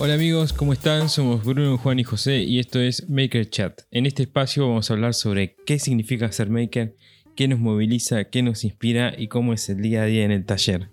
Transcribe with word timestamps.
Hola 0.00 0.14
amigos, 0.14 0.52
¿cómo 0.52 0.72
están? 0.72 1.08
Somos 1.08 1.44
Bruno, 1.44 1.76
Juan 1.76 1.98
y 1.98 2.04
José 2.04 2.42
y 2.42 2.58
esto 2.60 2.80
es 2.80 3.08
Maker 3.08 3.50
Chat. 3.50 3.82
En 3.90 4.06
este 4.06 4.22
espacio 4.24 4.66
vamos 4.68 4.90
a 4.90 4.94
hablar 4.94 5.14
sobre 5.14 5.56
qué 5.66 5.78
significa 5.78 6.30
ser 6.30 6.50
maker, 6.50 6.94
qué 7.34 7.48
nos 7.48 7.58
moviliza, 7.58 8.24
qué 8.24 8.42
nos 8.42 8.62
inspira 8.64 9.14
y 9.18 9.26
cómo 9.28 9.52
es 9.54 9.68
el 9.68 9.82
día 9.82 10.02
a 10.02 10.06
día 10.06 10.24
en 10.24 10.30
el 10.30 10.44
taller. 10.44 10.88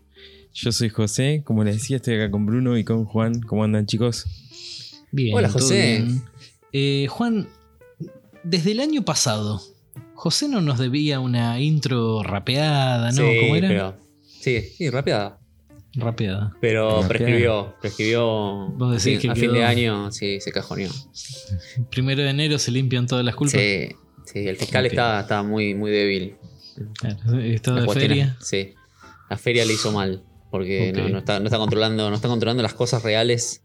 Yo 0.53 0.71
soy 0.71 0.89
José, 0.89 1.43
como 1.45 1.63
les 1.63 1.75
decía, 1.75 1.97
estoy 1.97 2.15
acá 2.15 2.31
con 2.31 2.45
Bruno 2.45 2.77
y 2.77 2.83
con 2.83 3.05
Juan. 3.05 3.41
¿Cómo 3.41 3.63
andan 3.63 3.85
chicos? 3.85 4.25
Bien. 5.11 5.35
Hola, 5.35 5.49
José. 5.49 6.01
bien. 6.03 6.23
Eh, 6.71 7.07
Juan, 7.09 7.47
desde 8.43 8.71
el 8.71 8.79
año 8.79 9.03
pasado, 9.03 9.61
José 10.13 10.47
no 10.47 10.61
nos 10.61 10.79
debía 10.79 11.19
una 11.19 11.59
intro 11.59 12.23
rapeada, 12.23 13.11
¿no? 13.11 13.17
Sí, 13.17 13.37
¿Cómo 13.41 13.55
era? 13.55 13.67
pero- 13.67 13.97
sí, 14.39 14.61
sí, 14.77 14.89
rápida. 15.95 16.05
Rapeada. 16.39 16.57
Pero 16.61 16.89
Rapeada. 17.01 17.07
prescribió, 17.07 17.75
prescribió 17.81 18.25
Vos 18.77 18.91
decís 19.03 19.17
a 19.17 19.21
fin- 19.21 19.21
que 19.21 19.29
a 19.31 19.35
fin 19.35 19.43
quedó- 19.43 19.53
de 19.53 19.63
año, 19.63 20.11
sí, 20.11 20.39
se 20.41 20.51
cajoneó. 20.51 20.89
Primero 21.89 22.21
de 22.23 22.29
enero 22.29 22.59
se 22.59 22.71
limpian 22.71 23.07
todas 23.07 23.23
las 23.25 23.35
culpas. 23.35 23.59
Sí, 23.61 23.89
sí, 24.25 24.47
el 24.47 24.55
fiscal 24.57 24.85
está, 24.85 25.21
está 25.21 25.43
muy, 25.43 25.73
muy 25.75 25.91
débil. 25.91 26.35
Claro, 26.99 27.17
Las 27.25 27.31
de 27.33 27.87
feria. 27.93 28.37
Sí, 28.41 28.73
la 29.29 29.37
feria 29.37 29.63
le 29.65 29.73
hizo 29.73 29.91
mal, 29.91 30.23
porque 30.51 30.91
no, 30.95 31.07
no 31.09 31.17
está, 31.19 31.39
no 31.39 31.45
está 31.45 31.57
controlando, 31.57 32.09
no 32.09 32.15
está 32.15 32.27
controlando 32.27 32.61
las 32.63 32.73
cosas 32.73 33.01
reales 33.03 33.63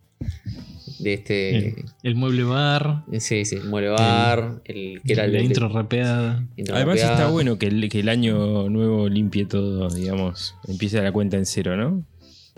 de 1.01 1.15
este... 1.15 1.57
El, 1.57 1.85
el 2.03 2.15
mueble 2.15 2.45
bar. 2.45 3.05
Sí, 3.19 3.45
sí, 3.47 3.57
el 3.57 3.65
muere 3.65 3.89
bar, 3.89 4.61
el 4.65 5.01
que 5.03 5.15
era 5.15 5.25
el 5.25 5.33
la 5.33 5.39
el- 5.39 5.45
intro 5.47 5.69
rapeada. 5.71 6.45
intro 6.57 6.77
Además 6.77 6.97
rapeada. 7.01 7.13
está 7.15 7.27
bueno 7.31 7.59
que 7.59 7.67
el, 7.67 7.89
que 7.89 8.01
el 8.01 8.09
año 8.09 8.69
nuevo 8.69 9.09
limpie 9.09 9.47
todo, 9.47 9.89
digamos, 9.89 10.55
empiece 10.69 11.01
la 11.03 11.11
cuenta 11.11 11.37
en 11.37 11.47
cero, 11.47 11.77
¿no? 11.77 12.05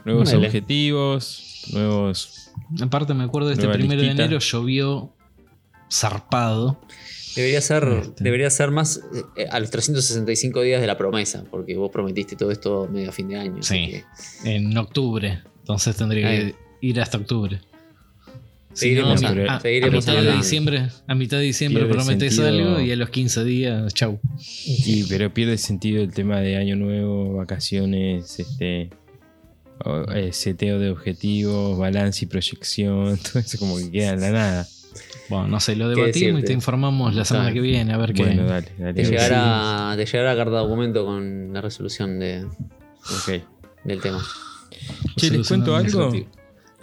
Nuevos 0.05 0.33
objetivos, 0.33 1.65
nuevos... 1.73 2.51
Aparte 2.81 3.15
me 3.15 3.25
acuerdo 3.25 3.49
de 3.49 3.55
este 3.55 3.69
primero 3.69 4.03
de 4.03 4.11
enero 4.11 4.39
llovió 4.39 5.15
zarpado. 5.91 6.81
Debería 7.37 7.61
ser, 7.63 7.85
Este. 8.03 8.25
debería 8.25 8.51
ser 8.51 8.71
más 8.71 9.01
eh, 9.37 9.47
a 9.51 9.59
los 9.59 9.71
365 9.71 10.61
días 10.63 10.81
de 10.81 10.87
la 10.87 10.99
promesa, 10.99 11.45
porque 11.51 11.77
vos 11.77 11.91
prometiste 11.91 12.37
todo 12.37 12.51
esto 12.51 12.89
medio 12.93 13.09
a 13.09 13.13
fin 13.13 13.29
de 13.29 13.37
año. 13.37 13.57
así 13.61 13.75
Sí. 13.87 14.03
que- 14.45 14.55
En 14.57 14.77
octubre. 14.77 15.41
Entonces 15.61 15.97
tendría 15.97 16.29
Ahí. 16.29 16.39
que 16.39 16.55
ir 16.87 17.01
hasta 17.01 17.17
octubre. 17.19 17.61
Si 18.75 18.81
Seguiremos 18.89 19.21
no, 19.23 19.29
a, 19.29 19.31
a- 19.31 19.35
a- 19.35 19.91
mitad 19.91 20.15
de 20.23 20.33
diciembre, 20.37 20.89
a 21.07 21.15
mitad 21.15 21.37
de 21.39 21.43
diciembre 21.45 21.85
Pierde 21.85 21.95
prometes 21.95 22.37
sentido. 22.37 22.69
algo 22.69 22.81
y 22.81 22.91
a 22.91 22.97
los 22.97 23.11
15 23.11 23.45
días, 23.45 23.93
chau. 23.95 24.19
Sí, 24.39 25.05
pero 25.09 25.33
pierde 25.33 25.59
sentido 25.59 26.03
el 26.03 26.13
tema 26.13 26.41
de 26.41 26.57
año 26.57 26.77
nuevo, 26.77 27.35
vacaciones, 27.35 28.41
este... 28.41 28.91
o- 29.85 30.11
eh, 30.13 30.33
seteo 30.33 30.79
de 30.79 30.91
objetivos, 30.91 31.79
balance 31.79 32.25
y 32.25 32.29
proyección, 32.29 33.19
todo 33.33 33.39
eso 33.41 33.59
como 33.59 33.77
que 33.77 33.91
queda 33.91 34.11
en 34.15 34.21
la 34.21 34.31
nada. 34.31 34.69
Bueno, 35.29 35.49
no 35.49 35.61
sé, 35.61 35.77
lo 35.77 35.89
¿Qué 35.89 35.95
debatimos 35.97 36.41
y 36.43 36.45
te 36.45 36.53
informamos 36.53 37.15
la 37.15 37.25
semana 37.25 37.53
que 37.53 37.61
viene 37.61 37.93
a 37.93 37.97
ver 37.97 38.13
qué. 38.13 38.25
Bueno, 38.25 38.47
dale, 38.47 38.69
dale. 38.79 38.95
Te 38.95 39.05
llegará, 39.05 39.95
te 39.97 40.05
llegará 40.05 40.37
carta 40.37 40.59
documento 40.59 41.05
con 41.05 41.53
la 41.53 41.61
resolución 41.61 42.19
de, 42.19 42.47
del 43.85 44.01
tema. 44.01 44.23
Che, 45.17 45.31
¿les 45.31 45.49
cuento 45.49 45.75
algo? 45.75 46.13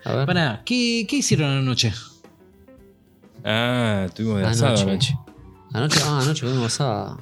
A 0.05 0.13
ver. 0.15 0.25
Pará, 0.25 0.61
¿qué, 0.65 1.05
qué 1.07 1.17
hicieron 1.17 1.49
anoche? 1.51 1.93
Ah, 3.43 4.07
tuvimos 4.15 4.39
de 4.39 4.45
Anoche. 4.45 4.65
asado 4.65 4.89
anoche. 4.89 5.15
Anoche, 5.73 5.99
ah, 6.03 6.21
anoche 6.21 6.65
asada. 6.65 7.17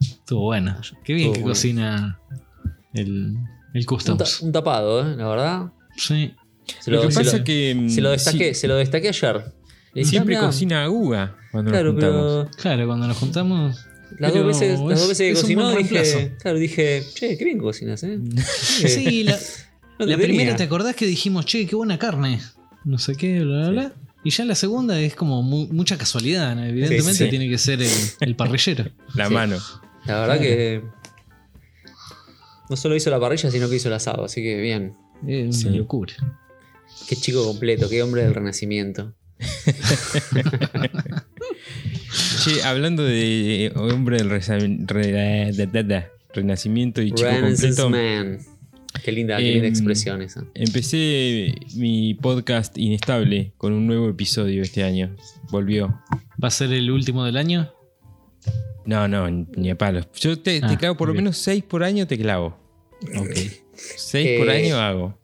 Estuvo 0.00 0.42
buena. 0.42 0.80
Qué 1.02 1.14
bien 1.14 1.26
Estuvo 1.28 1.34
que 1.34 1.40
bueno. 1.42 1.54
cocina 1.54 2.20
el, 2.92 3.36
el 3.74 3.80
Un, 3.80 3.84
ta- 3.84 3.88
Customs. 3.94 4.40
un 4.40 4.52
tapado, 4.52 5.02
¿eh? 5.06 5.16
La 5.16 5.28
verdad. 5.28 5.72
Sí. 5.96 6.34
Se 6.80 6.90
Lo, 6.90 7.02
que 7.02 7.12
se 7.12 7.20
pasa 7.24 7.36
lo- 7.38 7.44
que 7.44 7.74
mm, 7.76 7.88
se 7.90 8.00
lo 8.00 8.10
destaqué, 8.10 8.54
sí, 8.54 8.60
se 8.62 8.68
lo 8.68 8.76
destaqué 8.76 9.08
ayer. 9.08 9.44
Le 9.92 10.04
siempre 10.04 10.34
"Ah, 10.36 10.38
mirá, 10.40 10.46
cocina 10.48 10.84
aguga 10.84 11.36
cuando 11.52 11.70
Claro, 11.70 11.92
nos 11.92 12.02
juntamos. 12.02 12.46
pero 12.50 12.62
Claro, 12.62 12.86
cuando 12.86 13.06
nos 13.06 13.16
juntamos. 13.18 13.86
las 14.18 14.32
dos 14.34 14.46
veces, 14.46 14.80
las 14.80 14.98
dos 15.00 15.08
veces 15.08 15.34
que 15.36 15.40
cocinó 15.40 15.70
dije, 15.76 16.36
claro, 16.40 16.58
dije, 16.58 17.02
che, 17.14 17.36
qué 17.36 17.44
bien 17.44 17.58
cocinas, 17.58 18.02
¿eh? 18.04 18.18
Sí, 18.46 19.24
la, 19.24 19.38
No 19.98 20.16
primera, 20.18 20.56
¿te 20.56 20.62
acordás 20.64 20.96
que 20.96 21.06
dijimos, 21.06 21.46
che, 21.46 21.66
qué 21.66 21.76
buena 21.76 21.98
carne? 21.98 22.40
No 22.84 22.98
sé 22.98 23.14
qué, 23.14 23.40
bla, 23.42 23.68
bla, 23.68 23.70
bla. 23.70 23.92
Y 24.24 24.30
ya 24.30 24.44
la 24.46 24.54
segunda 24.54 24.98
es 24.98 25.14
como 25.14 25.42
mu- 25.42 25.68
mucha 25.70 25.98
casualidad, 25.98 26.56
¿no? 26.56 26.64
Evidentemente 26.64 27.12
Sí, 27.14 27.24
sí. 27.24 27.30
tiene 27.30 27.48
que 27.48 27.58
ser 27.58 27.80
el, 27.82 27.90
el 28.20 28.34
parrillero. 28.36 28.86
La 29.14 29.28
Sí. 29.28 29.34
mano. 29.34 29.58
La 30.06 30.20
verdad 30.20 30.40
que 30.40 30.82
no 32.70 32.76
solo 32.76 32.96
hizo 32.96 33.10
la 33.10 33.20
parrilla, 33.20 33.50
sino 33.50 33.68
que 33.68 33.76
hizo 33.76 33.88
el 33.88 33.94
asado, 33.94 34.24
así 34.24 34.42
que 34.42 34.56
bien. 34.60 34.94
Es 35.26 35.60
Sí. 35.60 35.66
una 35.68 35.76
locura. 35.78 36.14
Qué 37.08 37.16
chico 37.16 37.44
completo, 37.44 37.88
qué 37.88 38.02
hombre 38.02 38.22
del 38.22 38.34
renacimiento. 38.34 39.14
Che, 42.44 42.62
hablando 42.62 43.02
de 43.04 43.72
hombre 43.74 44.18
del 44.18 44.30
re- 44.30 46.10
renacimiento 46.34 47.00
y 47.02 47.10
chico 47.12 47.28
Renaissance 47.30 47.80
completo, 47.82 47.90
Man. 47.90 48.38
Qué 49.02 49.12
linda, 49.12 49.36
qué 49.38 49.42
linda 49.44 49.66
Em, 49.66 49.72
expresión 49.72 50.22
esa. 50.22 50.44
empecé 50.54 51.54
mi 51.74 52.14
podcast 52.14 52.76
inestable 52.78 53.52
con 53.56 53.72
un 53.72 53.86
nuevo 53.86 54.08
episodio 54.08 54.62
este 54.62 54.84
año. 54.84 55.16
Volvió. 55.50 56.00
¿Va 56.42 56.48
a 56.48 56.50
ser 56.50 56.72
el 56.72 56.90
último 56.90 57.24
del 57.24 57.36
año? 57.36 57.72
No, 58.86 59.08
no, 59.08 59.28
ni 59.30 59.70
a 59.70 59.76
palos. 59.78 60.06
Yo 60.14 60.38
te, 60.38 60.60
te 60.60 60.66
Ah, 60.66 60.76
clavo 60.78 60.96
por 60.96 61.08
lo 61.08 61.12
bien. 61.14 61.24
menos 61.24 61.38
seis 61.38 61.62
por 61.64 61.82
año, 61.84 62.06
te 62.06 62.18
clavo. 62.18 62.58
Ok. 63.16 63.30
Seis 63.74 64.38
por 64.38 64.48
Eh, 64.50 64.64
año 64.66 64.76
hago. 64.78 65.18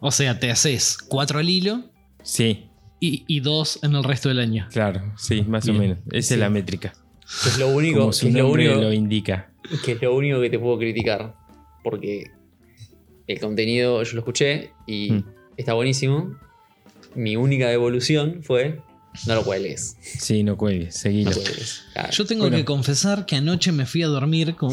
O 0.00 0.10
sea, 0.10 0.38
te 0.38 0.50
haces 0.50 0.96
cuatro 0.98 1.38
al 1.38 1.48
hilo 1.48 1.90
Sí, 2.22 2.66
y, 3.00 3.24
y 3.26 3.40
dos 3.40 3.80
en 3.82 3.94
el 3.94 4.04
resto 4.04 4.28
del 4.28 4.40
año. 4.40 4.68
claro, 4.70 5.12
sí, 5.16 5.42
más 5.42 5.68
o 5.68 5.72
menos. 5.72 5.98
Esa 6.12 6.28
Sí. 6.28 6.34
es 6.34 6.40
la 6.40 6.50
métrica. 6.50 6.92
Que 7.42 7.48
es 7.50 7.58
lo 7.58 7.68
único, 7.68 8.00
Como 8.00 8.10
que 8.12 8.28
es 8.28 8.34
lo 8.34 8.50
único, 8.50 8.74
lo 8.74 8.92
indica. 8.92 9.50
que 9.84 9.92
es 9.92 10.02
lo 10.02 10.14
único 10.16 10.40
que 10.40 10.50
te 10.50 10.58
puedo 10.58 10.78
criticar. 10.78 11.34
Porque 11.84 12.30
el 13.26 13.40
contenido 13.40 14.02
yo 14.02 14.12
lo 14.14 14.18
escuché 14.20 14.72
y 14.86 15.12
Mm. 15.12 15.24
está 15.56 15.74
buenísimo. 15.74 16.36
Mi 17.14 17.36
única 17.36 17.72
evolución 17.72 18.40
fue 18.42 18.80
no 19.26 19.34
lo 19.34 19.44
cuelgues. 19.44 19.96
Sí, 20.00 20.42
no 20.42 20.56
cuelgues, 20.56 20.94
seguilo. 20.96 21.30
No 21.30 21.36
cuelgues. 21.36 21.82
Claro. 21.92 22.10
Yo 22.12 22.24
tengo 22.24 22.42
Bueno. 22.44 22.56
que 22.56 22.64
confesar 22.64 23.26
que 23.26 23.36
anoche 23.36 23.72
me 23.72 23.86
fui 23.86 24.02
a 24.02 24.06
dormir 24.08 24.54
con 24.54 24.72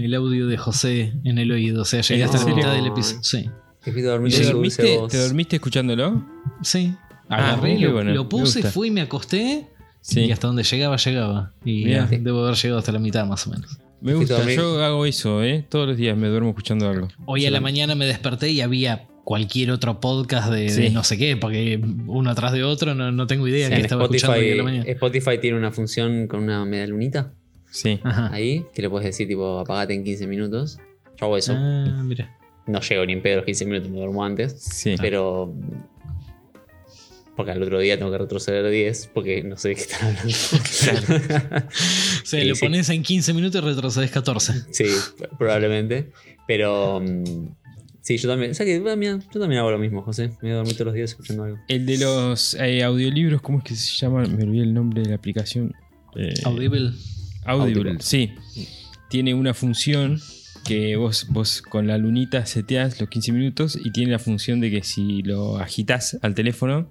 el 0.00 0.14
audio 0.14 0.46
de 0.46 0.56
José 0.56 1.14
en 1.24 1.38
el 1.38 1.50
oído. 1.52 1.82
O 1.82 1.84
sea, 1.84 2.00
llegué 2.02 2.22
¿En 2.22 2.28
hasta 2.28 2.48
la 2.48 2.54
mitad 2.54 2.72
del 2.74 2.86
episodio. 2.86 3.20
Sí. 3.22 3.50
Te 3.82 3.92
fuiste 3.92 4.08
a 4.08 4.12
dormir 4.12 4.32
¿Te 4.32 4.38
con 4.38 4.46
su 4.46 4.52
dulce 4.58 4.82
dormiste, 4.82 4.98
voz. 5.00 5.12
¿Te 5.12 5.18
dormiste 5.18 5.56
escuchándolo? 5.56 6.26
Sí. 6.62 6.94
Ah, 7.28 7.52
Agarré, 7.52 7.78
lo, 7.78 7.92
bueno, 7.92 8.10
lo 8.12 8.28
puse, 8.28 8.62
fui, 8.64 8.90
me 8.90 9.00
acosté 9.02 9.68
Sí. 10.02 10.20
y 10.20 10.32
hasta 10.32 10.46
donde 10.48 10.62
llegaba, 10.64 10.96
llegaba. 10.96 11.52
Y 11.64 11.84
Mirá. 11.84 12.06
debo 12.06 12.44
haber 12.44 12.56
llegado 12.56 12.78
hasta 12.78 12.92
la 12.92 12.98
mitad 12.98 13.24
más 13.26 13.46
o 13.46 13.50
menos. 13.50 13.78
Me 14.00 14.14
gusta, 14.14 14.42
yo 14.50 14.82
hago 14.82 15.04
eso, 15.06 15.42
¿eh? 15.44 15.64
Todos 15.68 15.86
los 15.86 15.96
días 15.96 16.16
me 16.16 16.28
duermo 16.28 16.48
escuchando 16.50 16.88
algo. 16.88 17.08
Hoy 17.26 17.44
a 17.46 17.50
la 17.50 17.60
mañana 17.60 17.94
me 17.94 18.06
desperté 18.06 18.50
y 18.50 18.62
había 18.62 19.06
cualquier 19.30 19.70
otro 19.70 20.00
podcast 20.00 20.50
de, 20.50 20.68
Sí. 20.70 20.82
de 20.82 20.90
no 20.90 21.04
sé 21.04 21.16
qué, 21.16 21.36
porque 21.36 21.80
uno 22.08 22.30
atrás 22.30 22.52
de 22.52 22.64
otro 22.64 22.96
no, 22.96 23.12
no 23.12 23.28
tengo 23.28 23.46
idea 23.46 23.68
Sí, 23.68 23.74
que 23.76 23.80
estaba 23.82 24.02
escuchando 24.02 24.36
hoy 24.36 24.40
a 24.40 24.42
la 24.42 24.50
Spotify, 24.56 24.64
mañana. 24.64 24.90
Spotify 24.90 25.38
tiene 25.40 25.56
una 25.56 25.70
función 25.70 26.26
con 26.26 26.42
una 26.42 26.64
medalunita 26.64 27.32
Sí. 27.70 28.00
Ajá. 28.02 28.28
ahí 28.32 28.64
que 28.74 28.82
le 28.82 28.90
puedes 28.90 29.06
decir 29.06 29.28
tipo 29.28 29.60
apagate 29.60 29.94
en 29.94 30.02
15 30.02 30.26
minutos. 30.26 30.78
Yo 31.16 31.26
hago 31.26 31.36
eso. 31.36 31.54
Ah, 31.56 32.02
mira. 32.04 32.36
No 32.66 32.80
llego 32.80 33.06
ni 33.06 33.12
en 33.12 33.22
pedo 33.22 33.34
a 33.34 33.36
los 33.36 33.44
15 33.46 33.66
minutos, 33.66 33.88
me 33.88 33.98
duermo 33.98 34.24
antes. 34.24 34.60
Sí. 34.60 34.96
Pero. 35.00 35.54
Porque 37.36 37.52
al 37.52 37.62
otro 37.62 37.78
día 37.78 37.96
tengo 37.96 38.10
que 38.10 38.18
retroceder 38.18 38.68
10 38.68 39.10
porque 39.14 39.44
no 39.44 39.56
sé 39.56 39.68
de 39.68 39.74
qué 39.76 39.80
están 39.82 40.08
hablando. 40.08 40.34
O 40.34 41.70
sea, 42.24 42.44
lo 42.44 42.54
sí. 42.56 42.60
pones 42.60 42.88
en 42.88 43.04
15 43.04 43.32
minutos 43.32 43.62
y 43.62 43.64
retrocedes 43.64 44.10
14. 44.10 44.52
sí, 44.72 44.86
probablemente. 45.38 46.10
Pero. 46.48 47.00
mm, 47.00 47.59
Sí, 48.02 48.16
yo 48.16 48.28
también. 48.28 48.54
¿sabes 48.54 48.80
qué? 48.82 48.90
Ah, 48.90 48.96
mira, 48.96 49.18
yo 49.32 49.40
también 49.40 49.60
hago 49.60 49.70
lo 49.70 49.78
mismo, 49.78 50.02
José. 50.02 50.28
Me 50.28 50.36
voy 50.42 50.50
a 50.52 50.54
dormir 50.56 50.74
todos 50.74 50.86
los 50.86 50.94
días 50.94 51.10
escuchando 51.10 51.44
algo. 51.44 51.58
El 51.68 51.84
de 51.86 51.98
los 51.98 52.54
eh, 52.54 52.82
audiolibros, 52.82 53.42
¿cómo 53.42 53.58
es 53.58 53.64
que 53.64 53.74
se 53.74 53.92
llama? 53.96 54.22
Me 54.24 54.42
olvidé 54.44 54.62
el 54.64 54.72
nombre 54.74 55.02
de 55.02 55.10
la 55.10 55.16
aplicación. 55.16 55.74
Eh, 56.16 56.32
Audible. 56.44 56.92
Audible, 57.44 57.80
Audible. 57.90 57.96
sí. 58.00 58.32
Tiene 59.08 59.34
una 59.34 59.54
función 59.54 60.20
que 60.64 60.96
vos, 60.96 61.26
vos 61.30 61.62
con 61.62 61.86
la 61.86 61.98
lunita 61.98 62.46
seteás 62.46 63.00
los 63.00 63.08
15 63.10 63.32
minutos 63.32 63.78
y 63.82 63.90
tiene 63.92 64.12
la 64.12 64.18
función 64.18 64.60
de 64.60 64.70
que 64.70 64.82
si 64.84 65.22
lo 65.22 65.58
agitas 65.58 66.18
al 66.22 66.34
teléfono 66.34 66.88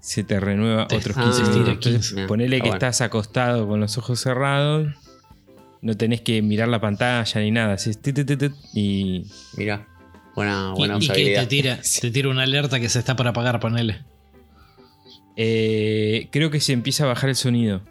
se 0.00 0.24
te 0.24 0.38
renueva 0.40 0.88
Te 0.88 0.96
otros 0.96 1.16
ah, 1.16 1.22
15 1.24 1.40
minutos. 1.42 1.56
estira 1.56 1.72
Entonces, 1.72 2.08
15. 2.12 2.26
ponele 2.26 2.56
Ah, 2.56 2.58
que 2.58 2.62
bueno. 2.68 2.74
estás 2.74 3.00
acostado 3.00 3.66
con 3.68 3.80
los 3.80 3.96
ojos 3.98 4.20
cerrados, 4.20 4.88
no 5.80 5.96
tenés 5.96 6.20
que 6.20 6.42
mirar 6.42 6.68
la 6.68 6.80
pantalla 6.80 7.40
ni 7.40 7.50
nada, 7.50 7.74
haces 7.74 7.98
tit, 8.02 8.14
tit, 8.16 8.26
tit, 8.26 8.38
tit, 8.40 8.52
y 8.74 9.24
Mira, 9.56 9.86
buena, 10.34 10.72
Y, 10.74 10.78
buena 10.78 10.98
y 11.00 11.06
que 11.08 11.34
te 11.34 11.46
tira, 11.46 11.80
te 12.00 12.10
tira 12.10 12.28
una 12.28 12.42
alerta 12.42 12.80
que 12.80 12.88
se 12.88 12.98
está 12.98 13.16
para 13.16 13.30
apagar, 13.30 13.58
ponele. 13.60 14.04
eh, 15.36 16.28
creo 16.30 16.50
que 16.50 16.60
se 16.60 16.72
empieza 16.72 17.04
a 17.04 17.06
bajar 17.08 17.30
el 17.30 17.36
sonido. 17.36 17.82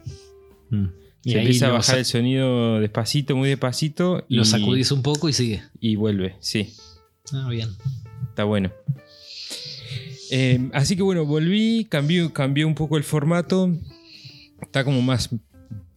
Y 1.23 1.31
se 1.33 1.39
empieza 1.39 1.67
a 1.67 1.71
bajar 1.71 1.97
el 1.99 2.05
sonido 2.05 2.79
despacito, 2.79 3.35
muy 3.35 3.49
despacito. 3.49 4.25
lo 4.29 4.41
y- 4.41 4.45
sacudís 4.45 4.91
un 4.91 5.01
poco 5.03 5.29
y 5.29 5.33
sigue. 5.33 5.63
Y 5.79 5.95
vuelve, 5.95 6.35
sí. 6.39 6.73
Ah, 7.33 7.47
bien. 7.49 7.69
Está 8.29 8.43
bueno. 8.45 8.71
Eh, 10.31 10.69
así 10.73 10.95
que 10.95 11.01
bueno, 11.03 11.25
volví, 11.25 11.85
cambié, 11.89 12.31
cambié 12.31 12.63
un 12.65 12.73
poco 12.75 12.97
el 12.97 13.03
formato. 13.03 13.69
Está 14.61 14.83
como 14.83 15.01
más. 15.01 15.29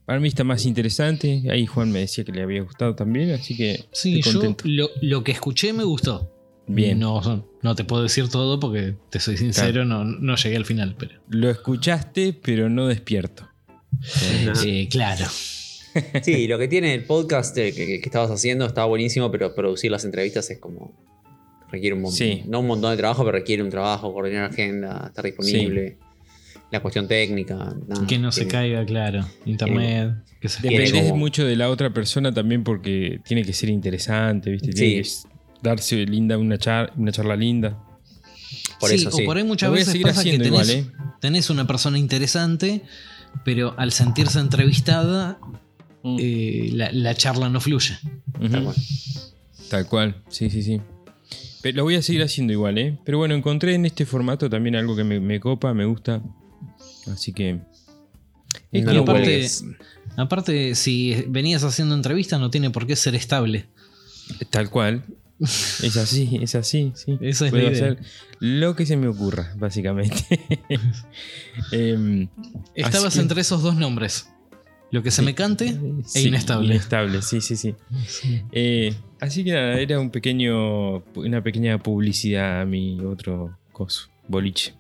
Para 0.05 0.21
mí 0.21 0.29
está 0.29 0.45
más 0.45 0.67
interesante. 0.67 1.45
Ahí 1.51 1.65
Juan 1.67 1.91
me 1.91 2.01
decía 2.01 2.25
que 2.25 2.33
le 2.33 2.43
había 2.43 2.63
gustado 2.63 2.95
también, 2.95 3.31
así 3.31 3.57
que 3.57 3.85
Sí, 3.93 4.19
estoy 4.19 4.55
yo 4.77 4.91
lo 5.01 5.25
que 5.25 5.33
escuché 5.33 5.73
me 5.73 5.85
gustó. 5.85 6.31
Bien. 6.67 6.99
No, 6.99 7.47
no 7.63 7.75
te 7.75 7.85
puedo 7.85 8.03
decir 8.03 8.29
todo 8.29 8.59
porque 8.59 8.95
te 9.11 9.21
soy 9.21 9.37
sincero, 9.37 9.85
no, 9.85 10.05
no 10.05 10.37
llegué 10.37 10.57
al 10.57 10.65
final, 10.65 10.97
pero. 10.99 11.21
Lo 11.29 11.51
escuchaste, 11.51 12.33
pero 12.33 12.69
no 12.69 12.87
despierto. 12.87 13.49
Sí, 14.55 14.89
claro. 14.91 15.27
Sí, 16.23 16.49
lo 16.49 16.59
que 16.59 16.67
tiene 16.67 16.93
el 16.95 17.05
podcast 17.05 17.57
eh, 17.57 17.73
que, 17.73 17.87
que 17.87 18.01
estabas 18.05 18.31
haciendo 18.31 18.67
estaba 18.67 18.87
buenísimo, 18.89 19.31
pero 19.31 19.55
producir 19.55 19.91
las 19.93 20.05
entrevistas 20.05 20.51
es 20.51 20.59
como. 20.59 20.93
requiere 21.71 21.95
un 21.95 22.03
montón. 22.03 22.17
Sí. 22.19 22.43
No 22.49 22.61
un 22.61 22.67
montón 22.67 22.91
de 22.91 22.97
trabajo, 22.97 23.25
pero 23.25 23.39
requiere 23.39 23.63
un 23.63 23.71
trabajo, 23.71 24.13
coordinar 24.13 24.51
agenda, 24.51 25.05
estar 25.09 25.25
disponible. 25.25 25.99
La 26.73 26.81
cuestión 26.81 27.07
técnica. 27.07 27.55
nada, 27.87 28.07
Que 28.09 28.19
no 28.19 28.33
se 28.33 28.49
caiga, 28.49 28.85
claro. 28.85 29.25
Internet, 29.47 30.15
que 30.41 30.49
se 30.49 30.91
como- 31.03 31.17
mucho 31.17 31.45
de 31.45 31.55
la 31.55 31.71
otra 31.71 31.95
persona 31.95 32.33
también 32.35 32.65
porque 32.65 33.21
tiene 33.25 33.45
que 33.45 33.53
ser 33.53 33.69
interesante, 33.69 34.51
¿viste? 34.51 34.71
Tiene 34.73 35.05
Sí. 35.05 35.23
que 35.29 35.34
darse 35.65 36.07
linda 36.07 36.39
una, 36.39 36.57
char- 36.59 36.93
una 36.97 37.11
charla 37.11 37.35
linda. 37.37 37.77
Por 38.79 38.91
sí, 38.91 38.97
eso, 38.97 39.11
sí. 39.11 39.23
o 39.23 39.27
por 39.27 39.37
ahí 39.37 39.45
muchas 39.45 39.67
Lo 39.69 39.73
voy 39.73 39.79
a 39.79 39.81
veces 39.81 39.93
seguir 39.93 40.07
pasa 40.07 40.23
que 40.23 40.29
haciendo 40.31 40.45
tenés, 40.45 40.69
igual, 40.69 40.85
¿eh? 40.87 41.17
tenés 41.21 41.51
una 41.51 41.67
persona 41.67 41.99
interesante, 41.99 42.83
pero 43.45 43.75
al 43.79 43.91
sentirse 43.93 44.39
entrevistada, 44.39 45.39
Mm. 46.07 46.17
eh, 46.21 46.69
la, 46.75 46.93
la 46.93 47.15
charla 47.15 47.49
no 47.49 47.61
fluye. 47.63 47.97
Tal 48.39 48.63
cual. 48.63 48.77
Tal 49.71 49.87
cual, 49.89 50.23
sí, 50.29 50.51
sí, 50.51 50.63
sí. 50.63 50.81
Pero 51.63 51.79
lo 51.79 51.85
voy 51.85 51.95
a 51.95 52.03
seguir 52.03 52.23
haciendo 52.23 52.53
igual, 52.53 52.77
¿eh? 52.77 52.99
Pero 53.07 53.17
bueno, 53.17 53.35
encontré 53.35 53.75
en 53.75 53.87
este 53.87 54.05
formato 54.05 54.51
también 54.51 54.77
algo 54.77 54.95
que 54.95 55.03
me, 55.03 55.19
me 55.19 55.41
copa, 55.41 55.73
me 55.73 55.87
gusta. 55.87 56.21
Así 57.11 57.33
que. 57.33 57.59
Es 58.71 58.85
No 58.85 58.93
lo 58.93 59.01
aparte, 59.01 59.47
aparte, 60.19 60.75
si 60.75 61.25
venías 61.27 61.65
haciendo 61.65 61.95
entrevistas, 61.95 62.39
no 62.39 62.51
tiene 62.51 62.69
por 62.69 62.87
qué 62.87 62.97
ser 62.97 63.15
estable. 63.15 63.65
Tal 64.51 64.69
cual. 64.69 65.05
Es 65.83 65.97
así, 65.97 66.39
es 66.41 66.55
así, 66.55 66.93
sí. 66.95 67.19
Es 67.21 67.39
Puedo 67.41 67.69
hacer 67.69 67.99
lo 68.41 68.77
que 68.77 68.87
se 68.87 68.97
me 68.97 69.09
ocurra, 69.09 69.53
básicamente. 69.57 70.25
Em, 71.73 72.29
Estabas 72.75 73.17
entre 73.17 73.41
esos 73.41 73.63
dos 73.63 73.77
nombres. 73.77 74.31
Lo 74.91 75.03
que 75.03 75.11
se 75.11 75.23
Sí. 75.23 75.27
me 75.27 75.35
cante 75.35 75.67
e 75.67 75.79
sí, 76.05 76.29
inestable. 76.29 76.67
Inestable, 76.67 77.21
sí, 77.23 77.41
sí, 77.41 77.57
sí. 77.57 77.75
Eh, 78.53 78.95
así 79.21 79.43
que 79.43 79.53
nada, 79.53 79.79
era 79.81 79.99
un 79.99 80.11
pequeño, 80.11 80.99
una 81.17 81.43
pequeña 81.43 81.79
publicidad 81.83 82.61
a 82.61 82.65
mi 82.65 83.01
otro 83.01 83.59
coso, 83.73 84.09
boliche. 84.29 84.75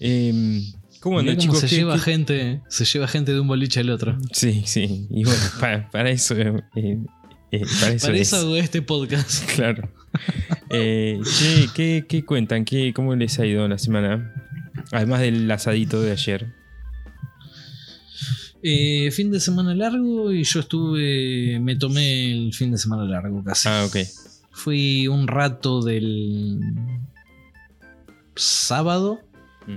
Em, 0.00 0.64
¿Cómo 1.00 1.20
andan, 1.20 1.36
chicos? 1.36 1.60
se 1.60 1.68
¿Qué- 1.68 1.76
lleva 1.76 1.94
qué- 1.94 2.00
gente, 2.00 2.60
se 2.68 2.84
lleva 2.84 3.06
gente 3.06 3.32
de 3.32 3.38
un 3.40 3.46
boliche 3.46 3.80
al 3.80 3.90
otro. 3.90 4.18
Sí, 4.32 4.62
sí. 4.66 5.06
Y 5.10 5.22
bueno, 5.24 5.40
pa- 5.60 5.88
para 5.92 6.10
eso. 6.10 6.34
eh, 6.36 6.98
eh, 7.52 7.62
para 7.80 7.92
eso 7.92 8.06
Para 8.08 8.18
es. 8.18 8.28
eso 8.28 8.36
hago 8.36 8.56
este 8.56 8.82
podcast. 8.82 9.48
Claro. 9.54 9.88
Eh, 10.70 11.20
che, 11.24 11.68
¿qué, 11.74 12.04
qué 12.08 12.24
cuentan? 12.24 12.64
¿Qué, 12.64 12.92
¿Cómo 12.94 13.14
les 13.14 13.38
ha 13.38 13.46
ido 13.46 13.66
la 13.68 13.78
semana? 13.78 14.32
Además 14.90 15.20
del 15.20 15.50
asadito 15.50 16.00
de 16.02 16.12
ayer. 16.12 16.52
Eh, 18.62 19.10
fin 19.10 19.30
de 19.30 19.40
semana 19.40 19.74
largo 19.74 20.32
y 20.32 20.44
yo 20.44 20.60
estuve, 20.60 21.58
me 21.60 21.74
tomé 21.76 22.30
el 22.32 22.54
fin 22.54 22.70
de 22.70 22.78
semana 22.78 23.04
largo 23.04 23.42
casi. 23.42 23.68
Ah, 23.68 23.84
ok. 23.86 23.96
Fui 24.52 25.08
un 25.08 25.26
rato 25.28 25.82
del 25.82 26.60
sábado 28.36 29.20
Mm. 29.66 29.76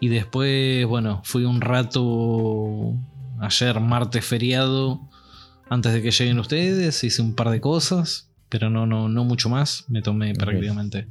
y 0.00 0.08
después, 0.08 0.86
bueno, 0.86 1.20
fui 1.24 1.44
un 1.44 1.60
rato 1.60 2.94
ayer 3.40 3.80
martes 3.80 4.24
feriado 4.24 5.08
antes 5.72 5.92
de 5.92 6.02
que 6.02 6.10
lleguen 6.10 6.38
ustedes, 6.38 7.02
hice 7.04 7.22
un 7.22 7.34
par 7.34 7.50
de 7.50 7.60
cosas, 7.60 8.30
pero 8.48 8.68
no 8.70 8.86
no 8.86 9.08
no 9.08 9.24
mucho 9.24 9.48
más, 9.48 9.84
me 9.88 10.02
tomé 10.02 10.34
prácticamente 10.34 11.06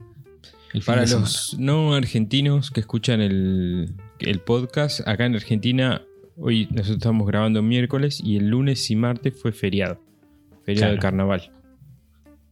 el 0.73 0.81
Para 0.83 1.03
de 1.05 1.11
los 1.19 1.57
no 1.59 1.93
argentinos 1.95 2.69
que 2.71 2.79
escuchan 2.79 3.19
el, 3.21 3.93
el 4.19 4.39
podcast, 4.39 5.05
acá 5.07 5.25
en 5.25 5.35
Argentina, 5.35 6.01
hoy 6.37 6.65
nosotros 6.71 6.97
estamos 6.97 7.27
grabando 7.27 7.61
miércoles 7.61 8.21
y 8.23 8.37
el 8.37 8.47
lunes 8.47 8.89
y 8.89 8.95
martes 8.95 9.33
fue 9.41 9.51
feriado. 9.51 9.99
Feriado 10.63 10.91
de 10.93 10.97
Claro. 10.97 11.01
carnaval. 11.01 11.51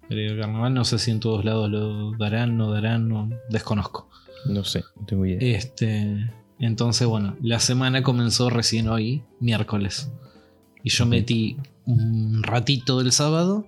Pero 0.09 0.33
el 0.33 0.39
carnaval 0.41 0.73
no 0.73 0.83
sé 0.83 0.97
si 0.99 1.11
en 1.11 1.19
todos 1.19 1.45
lados 1.45 1.69
lo 1.69 2.11
darán, 2.17 2.57
no 2.57 2.71
darán, 2.71 3.07
no 3.07 3.29
desconozco. 3.49 4.09
No 4.45 4.63
sé, 4.63 4.83
no 4.99 5.05
tengo 5.05 5.25
idea. 5.25 5.57
Este, 5.57 6.29
entonces, 6.59 7.07
bueno, 7.07 7.37
la 7.41 7.59
semana 7.59 8.01
comenzó 8.03 8.49
recién 8.49 8.87
hoy, 8.89 9.21
miércoles. 9.39 10.11
Y 10.83 10.89
yo 10.89 11.05
metí 11.05 11.57
un 11.89 12.43
ratito 12.43 12.99
del 12.99 13.11
sábado 13.11 13.67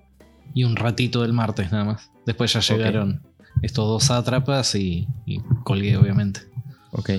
y 0.54 0.64
un 0.64 0.76
ratito 0.76 1.22
del 1.22 1.32
martes 1.32 1.72
nada 1.72 1.84
más. 1.84 2.10
Después 2.24 2.52
ya 2.52 2.60
llegaron 2.60 3.22
estos 3.62 3.86
dos 3.86 4.04
sátrapas 4.04 4.74
y, 4.74 5.08
y 5.26 5.40
colgué, 5.64 5.96
obviamente. 5.96 6.42
Ok. 6.92 7.10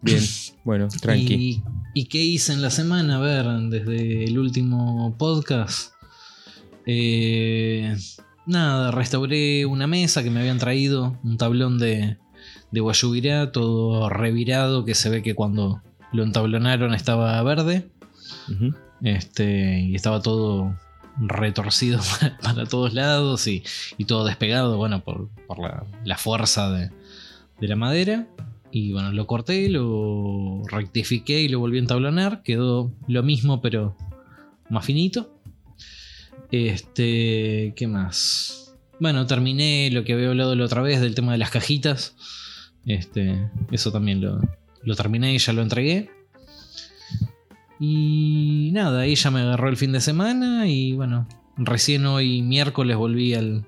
Bien, 0.00 0.22
bueno, 0.64 0.88
tranqui. 0.88 1.34
¿Y, 1.34 1.62
¿Y 1.94 2.04
qué 2.06 2.18
hice 2.18 2.52
en 2.52 2.62
la 2.62 2.70
semana? 2.70 3.16
A 3.16 3.20
ver, 3.20 3.46
desde 3.70 4.24
el 4.24 4.38
último 4.38 5.16
podcast. 5.18 5.92
Eh, 6.86 7.96
nada, 8.46 8.90
restauré 8.92 9.66
una 9.66 9.86
mesa 9.86 10.22
que 10.22 10.30
me 10.30 10.40
habían 10.40 10.58
traído, 10.58 11.18
un 11.24 11.38
tablón 11.38 11.78
de, 11.78 12.18
de 12.70 12.80
guayubirá, 12.80 13.50
todo 13.50 14.08
revirado, 14.08 14.84
que 14.84 14.94
se 14.94 15.10
ve 15.10 15.22
que 15.22 15.34
cuando 15.34 15.82
lo 16.12 16.22
entablonaron 16.22 16.94
estaba 16.94 17.42
verde. 17.42 17.90
Este, 19.02 19.80
y 19.80 19.94
estaba 19.94 20.22
todo 20.22 20.74
retorcido 21.18 22.00
para, 22.42 22.64
todos 22.66 22.94
lados 22.94 23.46
y, 23.46 23.62
todo 24.06 24.24
despegado, 24.24 24.76
bueno, 24.76 25.02
por, 25.02 25.28
la, 26.04 26.18
fuerza 26.18 26.70
de, 26.70 26.90
la 27.60 27.76
madera. 27.76 28.26
Y 28.70 28.92
bueno, 28.92 29.12
lo 29.12 29.26
corté, 29.26 29.68
lo 29.68 30.62
rectifiqué 30.66 31.42
y 31.42 31.48
lo 31.48 31.58
volví 31.58 31.76
a 31.76 31.80
entablonar. 31.80 32.42
Quedó 32.42 32.90
lo 33.06 33.22
mismo, 33.22 33.60
pero 33.60 33.96
más 34.70 34.86
finito. 34.86 35.30
Este, 36.50 37.74
¿qué 37.76 37.86
más? 37.86 38.74
Bueno, 38.98 39.26
terminé 39.26 39.90
lo 39.90 40.04
que 40.04 40.14
había 40.14 40.28
hablado 40.28 40.54
la 40.54 40.64
otra 40.64 40.80
vez 40.80 41.00
del 41.00 41.14
tema 41.14 41.32
de 41.32 41.38
las 41.38 41.50
cajitas. 41.50 42.14
Este, 42.86 43.50
eso 43.70 43.92
también 43.92 44.22
lo 44.22 44.96
terminé 44.96 45.34
y 45.34 45.38
ya 45.38 45.52
lo 45.52 45.60
entregué. 45.60 46.10
Y 47.84 48.70
nada, 48.72 49.06
ella 49.06 49.30
me 49.32 49.40
agarró 49.40 49.68
el 49.68 49.76
fin 49.76 49.90
de 49.90 50.00
semana 50.00 50.68
y 50.68 50.92
bueno, 50.92 51.26
recién 51.56 52.06
hoy 52.06 52.40
miércoles 52.40 52.96
volví 52.96 53.34
al, 53.34 53.66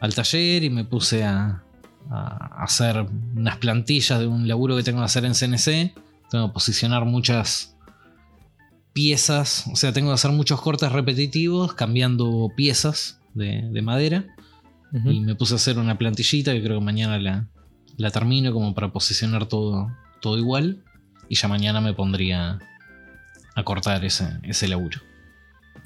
al 0.00 0.14
taller 0.14 0.64
y 0.64 0.68
me 0.68 0.84
puse 0.84 1.24
a, 1.24 1.62
a 2.10 2.62
hacer 2.62 3.06
unas 3.34 3.56
plantillas 3.56 4.20
de 4.20 4.26
un 4.26 4.46
laburo 4.46 4.76
que 4.76 4.82
tengo 4.82 4.98
que 4.98 5.06
hacer 5.06 5.24
en 5.24 5.32
CNC. 5.32 5.94
Tengo 6.30 6.48
que 6.48 6.52
posicionar 6.52 7.06
muchas 7.06 7.74
piezas, 8.92 9.64
o 9.72 9.76
sea, 9.76 9.94
tengo 9.94 10.10
que 10.10 10.14
hacer 10.16 10.32
muchos 10.32 10.60
cortes 10.60 10.92
repetitivos 10.92 11.72
cambiando 11.72 12.52
piezas 12.54 13.18
de, 13.32 13.66
de 13.72 13.80
madera. 13.80 14.26
Y 15.06 15.20
me 15.20 15.34
puse 15.34 15.54
a 15.54 15.56
hacer 15.56 15.78
una 15.78 15.96
plantillita 15.96 16.52
que 16.52 16.62
creo 16.62 16.80
que 16.80 16.84
mañana 16.84 17.18
la, 17.18 17.48
la 17.96 18.10
termino 18.10 18.52
como 18.52 18.74
para 18.74 18.92
posicionar 18.92 19.46
todo, 19.46 19.90
todo 20.20 20.36
igual. 20.36 20.84
Y 21.30 21.36
ya 21.36 21.48
mañana 21.48 21.80
me 21.80 21.94
pondría 21.94 22.58
a 23.58 23.64
cortar 23.64 24.04
ese, 24.04 24.38
ese 24.44 24.68
laburo. 24.68 25.00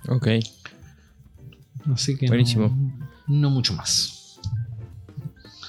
Ok. 0.09 0.29
Así 1.93 2.17
que 2.17 2.27
Buenísimo. 2.27 2.69
No, 3.27 3.41
no 3.41 3.51
mucho 3.51 3.73
más. 3.73 4.41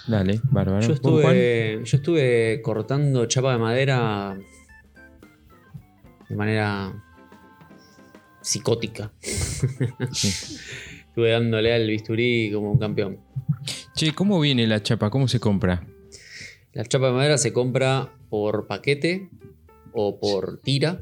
Dale, 0.08 0.42
bárbaro. 0.44 0.86
Yo 0.86 0.94
estuve, 0.94 1.82
yo 1.86 1.98
estuve 1.98 2.62
cortando 2.62 3.26
chapa 3.26 3.54
de 3.54 3.58
madera 3.58 4.38
de 6.28 6.36
manera 6.36 6.94
psicótica. 8.42 9.14
estuve 9.22 11.32
dándole 11.32 11.74
al 11.74 11.88
bisturí 11.88 12.52
como 12.54 12.74
un 12.74 12.80
campeón. 12.80 13.20
Che, 13.96 14.14
¿cómo 14.14 14.42
viene 14.42 14.68
la 14.68 14.84
chapa? 14.84 15.10
¿Cómo 15.10 15.30
se 15.30 15.40
compra? 15.40 15.88
La 16.74 16.84
chapa 16.84 17.08
de 17.08 17.14
madera 17.14 17.38
se 17.38 17.54
compra 17.54 18.12
por 18.30 18.68
paquete 18.68 19.30
o 19.94 20.20
por 20.20 20.60
tira. 20.60 21.02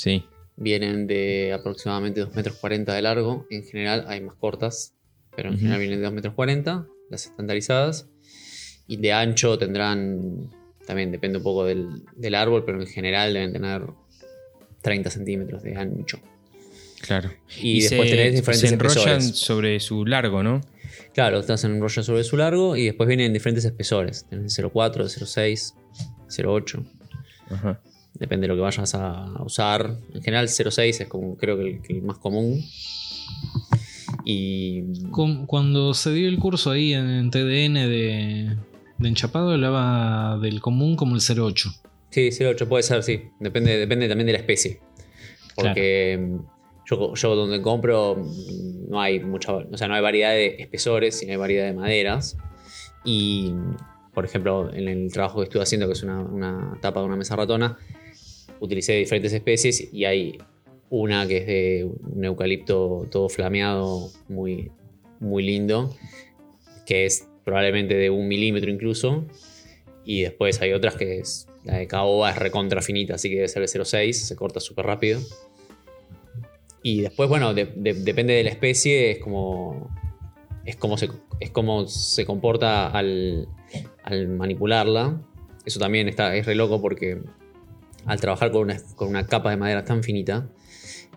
Sí. 0.00 0.24
Vienen 0.56 1.06
de 1.06 1.52
aproximadamente 1.52 2.20
2 2.20 2.34
metros 2.34 2.56
40 2.56 2.94
de 2.94 3.02
largo. 3.02 3.46
En 3.50 3.64
general 3.64 4.06
hay 4.08 4.22
más 4.22 4.34
cortas, 4.34 4.94
pero 5.36 5.50
en 5.50 5.58
general 5.58 5.78
vienen 5.78 5.98
de 5.98 6.06
2 6.06 6.14
metros 6.14 6.34
40, 6.34 6.86
las 7.10 7.26
estandarizadas. 7.26 8.08
Y 8.86 8.96
de 8.96 9.12
ancho 9.12 9.58
tendrán, 9.58 10.48
también 10.86 11.12
depende 11.12 11.36
un 11.36 11.44
poco 11.44 11.66
del, 11.66 12.02
del 12.16 12.34
árbol, 12.34 12.64
pero 12.64 12.80
en 12.80 12.86
general 12.86 13.34
deben 13.34 13.52
tener 13.52 13.82
30 14.80 15.10
centímetros 15.10 15.62
de 15.62 15.76
ancho. 15.76 16.18
Claro. 17.02 17.30
Y, 17.60 17.82
después 17.82 18.08
se, 18.08 18.16
tenés 18.16 18.34
diferentes 18.36 18.68
se 18.70 18.74
enrollan 18.74 19.18
espesores. 19.18 19.36
sobre 19.36 19.80
su 19.80 20.06
largo, 20.06 20.42
¿no? 20.42 20.62
Claro, 21.12 21.40
estás 21.40 21.62
en 21.64 21.72
un 21.72 21.80
rollo 21.82 22.02
sobre 22.02 22.24
su 22.24 22.38
largo 22.38 22.74
y 22.74 22.86
después 22.86 23.06
vienen 23.06 23.34
diferentes 23.34 23.66
espesores. 23.66 24.24
Tenés 24.30 24.58
el 24.58 24.64
0.4, 24.64 25.00
el 25.00 25.08
0.6, 25.08 25.74
0.8. 26.28 26.86
Ajá. 27.50 27.80
Depende 28.20 28.44
de 28.44 28.48
lo 28.48 28.54
que 28.54 28.60
vayas 28.60 28.94
a 28.94 29.42
usar. 29.42 29.96
En 30.14 30.22
general 30.22 30.46
0.6 30.46 31.00
es 31.00 31.08
como 31.08 31.36
creo 31.36 31.56
que 31.56 31.68
el, 31.68 31.82
que 31.82 31.94
el 31.94 32.02
más 32.02 32.18
común. 32.18 32.62
Y 34.24 34.82
Cuando 35.46 35.94
se 35.94 36.12
dio 36.12 36.28
el 36.28 36.38
curso 36.38 36.70
ahí 36.70 36.92
en 36.92 37.30
TDN 37.30 37.74
de, 37.74 38.56
de 38.98 39.08
enchapado, 39.08 39.52
hablaba 39.52 40.38
del 40.38 40.60
común 40.60 40.96
como 40.96 41.16
el 41.16 41.22
08. 41.22 41.70
sí, 42.10 42.28
0.8 42.28 42.68
puede 42.68 42.82
ser, 42.82 43.02
sí. 43.02 43.30
Depende, 43.40 43.78
depende 43.78 44.06
también 44.06 44.26
de 44.26 44.34
la 44.34 44.38
especie. 44.38 44.80
Porque 45.56 46.18
mm, 46.20 46.36
yo, 46.84 47.14
yo 47.14 47.34
donde 47.34 47.62
compro 47.62 48.16
mm, 48.16 48.90
no 48.90 49.00
hay 49.00 49.20
mucha, 49.20 49.54
o 49.54 49.76
sea, 49.76 49.88
no 49.88 49.94
hay 49.94 50.02
variedad 50.02 50.32
de 50.32 50.56
espesores, 50.58 51.18
sino 51.18 51.32
hay 51.32 51.38
variedad 51.38 51.66
de 51.66 51.72
maderas. 51.72 52.36
Y, 53.04 53.54
por 54.12 54.26
ejemplo, 54.26 54.70
en 54.74 54.88
el 54.88 55.10
trabajo 55.10 55.38
que 55.38 55.44
estuve 55.44 55.62
haciendo, 55.62 55.86
que 55.86 55.94
es 55.94 56.02
una, 56.02 56.20
una 56.20 56.78
tapa 56.82 57.00
de 57.00 57.06
una 57.06 57.16
mesa 57.16 57.34
ratona, 57.36 57.78
utilicé 58.60 58.94
diferentes 58.94 59.32
especies 59.32 59.92
y 59.92 60.04
hay 60.04 60.38
una 60.90 61.26
que 61.26 61.36
es 61.38 61.46
de 61.46 61.90
un 62.14 62.24
eucalipto 62.24 63.06
todo 63.10 63.28
flameado, 63.28 64.10
muy, 64.28 64.70
muy 65.20 65.42
lindo, 65.42 65.94
que 66.86 67.06
es 67.06 67.26
probablemente 67.44 67.94
de 67.94 68.10
un 68.10 68.28
milímetro 68.28 68.70
incluso. 68.70 69.24
Y 70.04 70.22
después 70.22 70.60
hay 70.60 70.72
otras 70.72 70.96
que 70.96 71.18
es, 71.20 71.46
la 71.64 71.76
de 71.76 71.86
caoba 71.86 72.30
es 72.30 72.36
recontra 72.38 72.82
finita, 72.82 73.14
así 73.14 73.28
que 73.28 73.36
debe 73.36 73.48
ser 73.48 73.62
de 73.62 73.68
0,6, 73.68 74.12
se 74.12 74.36
corta 74.36 74.58
súper 74.60 74.86
rápido. 74.86 75.20
Y 76.82 77.02
después, 77.02 77.28
bueno, 77.28 77.52
de- 77.54 77.66
de- 77.76 77.94
depende 77.94 78.32
de 78.34 78.42
la 78.44 78.50
especie, 78.50 79.10
es 79.12 79.18
como, 79.18 79.90
es 80.64 80.76
como, 80.76 80.96
se, 80.96 81.10
es 81.38 81.50
como 81.50 81.86
se 81.86 82.24
comporta 82.24 82.88
al, 82.88 83.46
al 84.02 84.28
manipularla. 84.28 85.20
Eso 85.66 85.78
también 85.78 86.08
está, 86.08 86.34
es 86.36 86.46
re 86.46 86.54
loco 86.54 86.80
porque 86.80 87.18
al 88.06 88.20
trabajar 88.20 88.50
con 88.50 88.62
una, 88.62 88.76
con 88.96 89.08
una 89.08 89.26
capa 89.26 89.50
de 89.50 89.56
madera 89.56 89.84
tan 89.84 90.02
finita, 90.02 90.48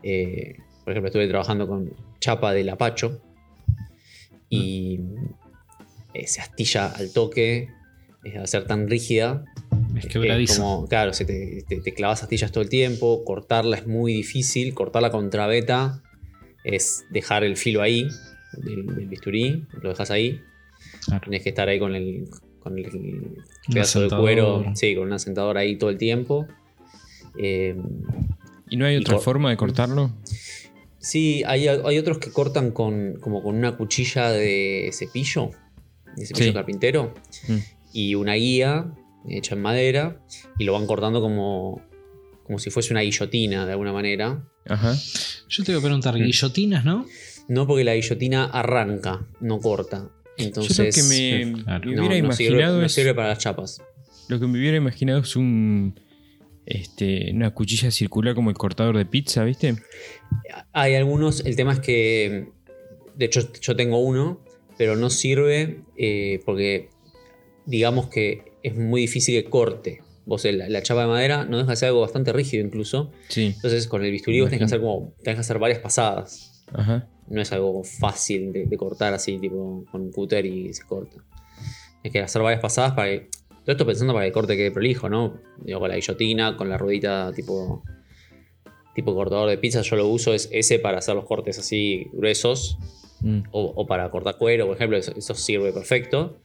eh, 0.04 0.58
por 0.84 0.92
ejemplo, 0.92 1.08
estuve 1.08 1.28
trabajando 1.28 1.68
con 1.68 1.92
chapa 2.20 2.54
de 2.54 2.64
lapacho 2.64 3.22
y 4.50 5.00
eh, 6.14 6.28
se 6.28 6.42
astilla 6.42 6.88
al 6.88 7.12
toque, 7.12 7.70
es 8.24 8.36
al 8.36 8.48
ser 8.48 8.66
tan 8.66 8.88
rígida. 8.90 9.46
Es 9.98 10.08
quebradiza. 10.08 10.58
como, 10.62 10.88
claro, 10.88 11.14
se 11.14 11.26
te, 11.26 11.64
te- 11.68 11.82
te 11.82 11.94
clavas 11.94 12.24
astillas 12.24 12.52
todo 12.52 12.64
el 12.64 12.70
tiempo, 12.70 13.24
cortarla 13.26 13.78
es 13.78 13.88
muy 13.88 14.14
difícil, 14.14 14.74
cortarla 14.74 15.12
con 15.12 15.30
traveta 15.30 16.02
es 16.64 17.04
dejar 17.12 17.44
el 17.44 17.58
filo 17.58 17.82
ahí 17.82 18.08
del, 18.54 18.86
del 18.96 19.08
bisturí, 19.08 19.66
lo 19.82 19.90
dejas 19.90 20.12
ahí, 20.12 20.42
Claro. 21.06 21.22
Tienes 21.24 21.44
que 21.44 21.50
estar 21.50 21.68
ahí 21.68 21.80
con 21.80 21.96
el, 21.96 22.26
con 22.60 22.78
el 22.78 22.86
pedazo 23.74 24.02
de 24.02 24.10
cuero, 24.10 24.64
sí, 24.76 24.96
con 24.96 25.08
un 25.08 25.14
asentador 25.14 25.58
ahí 25.58 25.76
todo 25.78 25.90
el 25.90 25.98
tiempo. 25.98 26.48
Eh, 27.38 27.76
¿Y 28.70 28.78
no 28.78 28.86
hay 28.86 28.96
Y 28.96 28.98
otra 29.00 29.20
forma 29.20 29.50
de 29.50 29.58
cortarlo? 29.58 30.12
sí, 31.00 31.44
hay, 31.46 31.68
hay 31.68 31.98
otros 31.98 32.18
que 32.20 32.32
cortan 32.32 32.72
con, 32.72 33.16
como 33.20 33.44
con 33.44 33.56
una 33.56 33.76
cuchilla 33.76 34.32
de 34.32 34.90
cepillo, 34.94 35.52
de 36.16 36.26
cepillo 36.26 36.48
Sí. 36.48 36.54
carpintero, 36.54 37.14
Mm. 37.48 37.58
y 37.94 38.16
una 38.16 38.34
guía 38.36 38.94
hecha 39.30 39.56
en 39.56 39.62
madera, 39.62 40.22
y 40.58 40.64
lo 40.66 40.74
van 40.74 40.86
cortando 40.88 41.22
como, 41.22 41.82
como 42.44 42.60
si 42.60 42.70
fuese 42.70 42.94
una 42.94 43.02
guillotina 43.02 43.66
de 43.66 43.72
alguna 43.74 43.94
manera. 43.94 44.44
Ajá. 44.68 44.96
Yo 45.50 45.64
te 45.64 45.72
iba 45.72 45.80
a 45.80 45.84
preguntar, 45.84 46.16
Mm. 46.18 46.24
guillotinas, 46.24 46.86
¿no? 46.86 47.06
No 47.50 47.68
porque 47.68 47.84
la 47.84 47.96
guillotina 47.96 48.46
arranca, 48.46 49.28
no 49.42 49.60
corta. 49.60 50.10
Entonces, 50.38 50.78
Yo 50.78 50.84
lo 50.86 50.92
que 50.92 51.04
me, 51.04 51.64
Claro. 51.64 51.90
me 51.90 51.96
no, 51.96 52.08
hubiera 52.08 52.28
no 52.28 52.32
sirve, 52.34 52.50
imaginado 52.54 52.80
no 52.80 52.86
es. 52.86 52.92
sirve 52.94 53.14
para 53.14 53.28
las 53.30 53.38
chapas. 53.40 53.82
Lo 54.30 54.40
que 54.40 54.48
me 54.48 54.58
hubiera 54.58 54.78
imaginado 54.78 55.20
es 55.20 55.36
un. 55.36 56.00
Este, 56.66 57.32
una 57.34 57.54
cuchilla 57.54 57.92
circular 57.92 58.36
como 58.36 58.50
el 58.50 58.58
cortador 58.58 58.98
de 58.98 59.06
pizza, 59.06 59.44
¿viste? 59.44 59.76
Hay 60.72 60.96
algunos, 60.96 61.46
el 61.46 61.56
tema 61.56 61.74
es 61.74 61.80
que, 61.80 62.48
de 63.16 63.26
hecho 63.26 63.52
yo 63.60 63.76
tengo 63.76 64.00
uno, 64.00 64.42
pero 64.78 64.96
no 64.96 65.10
sirve 65.10 65.82
eh, 65.98 66.42
porque 66.46 66.90
digamos 67.66 68.08
que 68.08 68.54
es 68.64 68.76
muy 68.76 69.02
difícil 69.02 69.42
que 69.42 69.50
corte. 69.50 70.02
Vos 70.26 70.46
la, 70.46 70.70
la 70.70 70.82
chapa 70.82 71.02
de 71.02 71.08
madera 71.08 71.44
no 71.44 71.58
deja 71.58 71.72
de 71.72 71.76
ser 71.76 71.90
algo 71.90 72.02
bastante 72.02 72.32
rígido 72.32 72.66
incluso. 72.66 73.12
Sí. 73.28 73.52
Entonces 73.56 73.88
con 73.88 74.04
el 74.04 74.12
bisturí 74.12 74.40
vos 74.40 74.50
tenés 74.50 74.60
que 74.60 74.66
hacer 74.66 74.80
como, 74.80 75.14
tenés 75.22 75.36
que 75.36 75.42
hacer 75.42 75.60
varias 75.60 75.80
pasadas. 75.80 76.64
Ajá. 76.74 77.10
No 77.28 77.42
es 77.42 77.52
algo 77.52 77.84
fácil 77.84 78.54
de, 78.54 78.66
de 78.66 78.78
cortar 78.78 79.14
así, 79.14 79.38
tipo 79.38 79.86
con 79.92 80.02
un 80.02 80.12
cúter 80.12 80.46
y 80.46 80.74
se 80.74 80.84
corta. 80.86 81.18
Hay 82.04 82.12
que 82.12 82.20
hacer 82.20 82.42
varias 82.42 82.62
pasadas 82.62 82.94
para 82.94 83.10
que. 83.10 83.30
Todo 83.64 83.72
esto 83.72 83.86
pensando 83.86 84.14
para 84.14 84.24
que 84.26 84.28
el 84.28 84.34
corte 84.34 84.58
quede 84.58 84.72
prolijo, 84.72 85.10
¿no? 85.10 85.40
Digo, 85.60 85.80
con 85.80 85.90
la 85.90 85.96
guillotina, 85.96 86.58
con 86.58 86.70
la 86.70 86.78
ruedita 86.78 87.32
tipo. 87.34 87.84
Tipo 88.96 89.16
cortador 89.16 89.50
de 89.50 89.58
pizza, 89.58 89.82
yo 89.82 89.96
lo 89.96 90.08
uso 90.08 90.36
es 90.36 90.50
ese 90.52 90.78
para 90.78 91.00
hacer 91.00 91.16
los 91.16 91.26
cortes 91.26 91.58
así 91.58 92.06
gruesos. 92.14 92.78
Mm. 93.22 93.40
O, 93.52 93.74
o 93.76 93.88
para 93.88 94.10
cortar 94.12 94.38
cuero, 94.38 94.68
por 94.68 94.76
ejemplo, 94.76 94.98
eso, 94.98 95.14
eso 95.18 95.34
sirve 95.34 95.72
perfecto. 95.74 96.38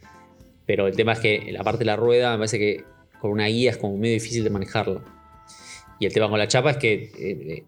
Pero 0.64 0.87
el 0.87 0.96
tema 0.96 1.12
es 1.12 1.18
que 1.18 1.52
la 1.52 1.62
parte 1.64 1.80
de 1.80 1.84
la 1.87 1.96
rueda 1.96 2.30
me 2.32 2.38
parece 2.38 2.58
que 2.58 2.84
con 3.20 3.32
una 3.32 3.46
guía 3.48 3.70
es 3.72 3.76
como 3.76 3.96
medio 3.98 4.14
difícil 4.14 4.44
de 4.44 4.50
manejarla. 4.50 5.02
Y 6.00 6.06
el 6.06 6.12
tema 6.14 6.28
con 6.30 6.38
la 6.38 6.46
chapa 6.48 6.70
es 6.70 6.76
que 6.78 6.92
eh, 6.94 7.10
eh, 7.18 7.64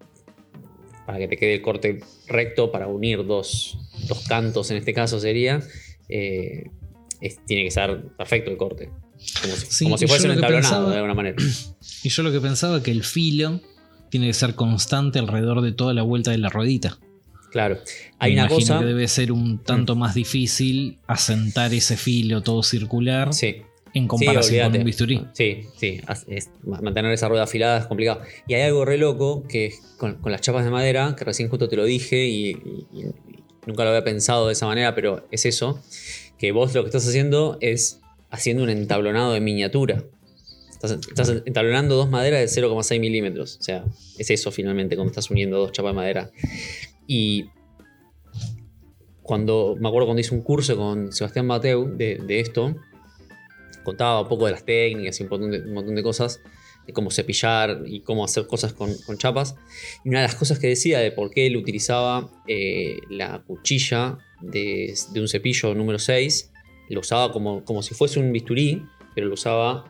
para 1.05 1.19
que 1.19 1.27
te 1.27 1.37
quede 1.37 1.55
el 1.55 1.61
corte 1.61 1.99
recto, 2.27 2.71
para 2.71 2.87
unir 2.87 3.25
dos, 3.25 3.77
dos 4.07 4.25
cantos 4.27 4.71
en 4.71 4.77
este 4.77 4.93
caso 4.93 5.19
sería, 5.19 5.59
eh, 6.09 6.63
es- 7.19 7.45
tiene 7.45 7.65
que 7.65 7.71
ser 7.71 8.07
perfecto 8.17 8.49
el 8.49 8.57
corte. 8.57 8.89
Como 9.41 9.55
si, 9.55 9.65
Sí, 9.69 9.83
como 9.85 9.97
si 9.97 10.03
yo 10.05 10.07
fuese 10.09 10.25
un 10.27 10.33
entablonado 10.33 10.61
pensaba- 10.73 10.89
de 10.91 10.95
alguna 10.97 11.13
manera. 11.13 11.35
Y 12.03 12.09
yo 12.09 12.23
lo 12.23 12.31
que 12.31 12.39
pensaba 12.41 12.81
que 12.81 12.91
el 12.91 13.03
filo 13.03 13.61
tiene 14.09 14.27
que 14.27 14.33
ser 14.33 14.55
constante 14.55 15.19
alrededor 15.19 15.61
de 15.61 15.71
toda 15.71 15.93
la 15.93 16.01
vuelta 16.01 16.31
de 16.31 16.37
la 16.39 16.49
ruedita. 16.49 16.97
Claro. 17.51 17.79
Hay 18.17 18.31
Me 18.31 18.37
una 18.41 18.47
imagino 18.47 18.59
cosa. 18.59 18.79
que 18.79 18.85
debe 18.85 19.07
ser 19.07 19.31
un 19.31 19.59
tanto 19.59 19.95
más 19.95 20.15
difícil 20.15 20.97
asentar 21.07 21.73
ese 21.73 21.97
filo 21.97 22.41
todo 22.41 22.63
circular 22.63 23.33
Sí. 23.33 23.57
en 23.93 24.07
comparación 24.07 24.71
con 24.71 24.79
un 24.79 24.85
bisturí. 24.85 25.21
Sí, 25.33 25.63
sí. 25.77 25.99
es- 26.27 26.49
mantener 26.63 27.11
esa 27.11 27.27
rueda 27.29 27.43
afilada 27.43 27.79
es 27.79 27.85
complicado. 27.85 28.21
Y 28.47 28.53
hay 28.55 28.63
algo 28.63 28.83
re 28.85 28.97
loco 28.97 29.43
que 29.47 29.73
con, 29.97 30.15
con 30.15 30.31
las 30.31 30.41
chapas 30.41 30.63
de 30.65 30.71
madera, 30.71 31.15
que 31.17 31.23
recién 31.25 31.49
justo 31.49 31.67
te 31.69 31.75
lo 31.75 31.85
dije 31.85 32.25
y, 32.27 32.49
y- 32.51 32.87
y 32.93 33.03
nunca 33.67 33.83
lo 33.83 33.89
había 33.91 34.03
pensado 34.03 34.47
de 34.47 34.53
esa 34.53 34.65
manera, 34.65 34.95
pero 34.95 35.27
es 35.31 35.45
eso. 35.45 35.81
Que 36.39 36.51
vos 36.51 36.73
lo 36.73 36.81
que 36.83 36.87
estás 36.87 37.07
haciendo 37.07 37.57
es 37.61 37.99
haciendo 38.31 38.63
un 38.63 38.69
entablonado 38.69 39.33
de 39.33 39.41
miniatura. 39.41 40.03
Estás, 40.71 40.91
estás 40.91 41.29
entablonando 41.45 41.95
dos 41.95 42.09
maderas 42.09 42.39
de 42.39 42.61
0,6 42.61 42.99
milímetros. 42.99 43.57
O 43.59 43.61
sea, 43.61 43.85
es 44.17 44.31
eso 44.31 44.51
finalmente 44.51 44.95
cuando 44.95 45.11
estás 45.11 45.29
uniendo 45.29 45.59
dos 45.59 45.71
chapas 45.71 45.91
de 45.91 45.95
madera. 45.95 46.31
Y 47.05 47.45
cuando 49.21 49.75
me 49.79 49.87
acuerdo 49.87 50.07
cuando 50.07 50.21
hice 50.21 50.33
un 50.33 50.41
curso 50.41 50.75
con 50.75 51.11
Sebastián 51.11 51.45
Mateu 51.45 51.95
de, 51.95 52.39
esto, 52.39 52.75
contaba 53.83 54.21
un 54.21 54.27
poco 54.27 54.45
de 54.45 54.53
las 54.53 54.65
técnicas 54.65 55.19
y 55.19 55.23
un 55.23 55.73
montón 55.73 55.95
de, 55.95 56.03
cosas, 56.03 56.41
de 56.87 56.93
cómo 56.93 57.11
cepillar 57.11 57.83
y 57.85 58.01
cómo 58.01 58.25
hacer 58.25 58.47
cosas 58.47 58.73
con, 58.73 58.93
con 59.05 59.17
chapas. 59.17 59.55
Y 60.03 60.09
una 60.09 60.21
de 60.21 60.27
las 60.27 60.35
cosas 60.35 60.57
que 60.57 60.67
decía 60.67 60.99
de 60.99 61.11
por 61.11 61.31
qué 61.31 61.47
él 61.47 61.57
utilizaba 61.57 62.29
eh, 62.47 62.97
la 63.09 63.43
cuchilla 63.43 64.17
de, 64.41 64.93
de 65.13 65.21
un 65.21 65.27
cepillo 65.27 65.75
número 65.75 65.99
6, 65.99 66.50
lo 66.91 67.01
usaba 67.01 67.31
como, 67.31 67.63
como 67.63 67.81
si 67.81 67.93
fuese 67.93 68.19
un 68.19 68.31
bisturí, 68.31 68.85
pero 69.15 69.27
lo 69.27 69.33
usaba, 69.33 69.85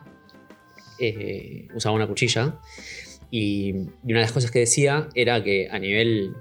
eh, 0.98 1.68
usaba 1.74 1.94
una 1.94 2.06
cuchilla. 2.06 2.58
Y, 3.30 3.70
y 3.70 4.10
una 4.12 4.18
de 4.18 4.24
las 4.24 4.32
cosas 4.32 4.50
que 4.50 4.60
decía 4.60 5.08
era 5.14 5.42
que 5.42 5.68
a 5.70 5.78
nivel, 5.78 6.34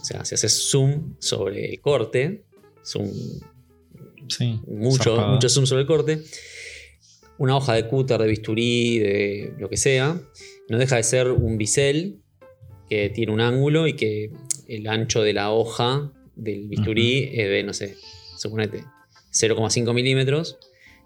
o 0.00 0.04
sea, 0.04 0.24
si 0.24 0.34
haces 0.34 0.70
zoom 0.70 1.14
sobre 1.18 1.70
el 1.70 1.80
corte, 1.80 2.44
zoom 2.84 3.10
Sí, 4.28 4.60
mucho, 4.66 5.16
mucho 5.28 5.48
zoom 5.48 5.66
sobre 5.66 5.82
el 5.82 5.86
corte. 5.86 6.22
Una 7.38 7.56
hoja 7.56 7.74
de 7.74 7.88
cúter, 7.88 8.20
de 8.20 8.28
bisturí, 8.28 8.98
de 8.98 9.54
lo 9.58 9.68
que 9.68 9.76
sea, 9.76 10.20
no 10.68 10.78
deja 10.78 10.96
de 10.96 11.02
ser 11.02 11.30
un 11.30 11.58
bisel 11.58 12.20
que 12.88 13.10
tiene 13.10 13.32
un 13.32 13.40
ángulo 13.40 13.86
y 13.86 13.94
que 13.94 14.30
el 14.68 14.86
ancho 14.86 15.22
de 15.22 15.32
la 15.32 15.50
hoja 15.50 16.12
del 16.36 16.68
bisturí 16.68 17.30
es 17.32 17.48
de, 17.48 17.62
no 17.62 17.72
sé, 17.72 17.96
suponete, 18.36 18.84
0,5 19.32 19.92
milímetros. 19.94 20.58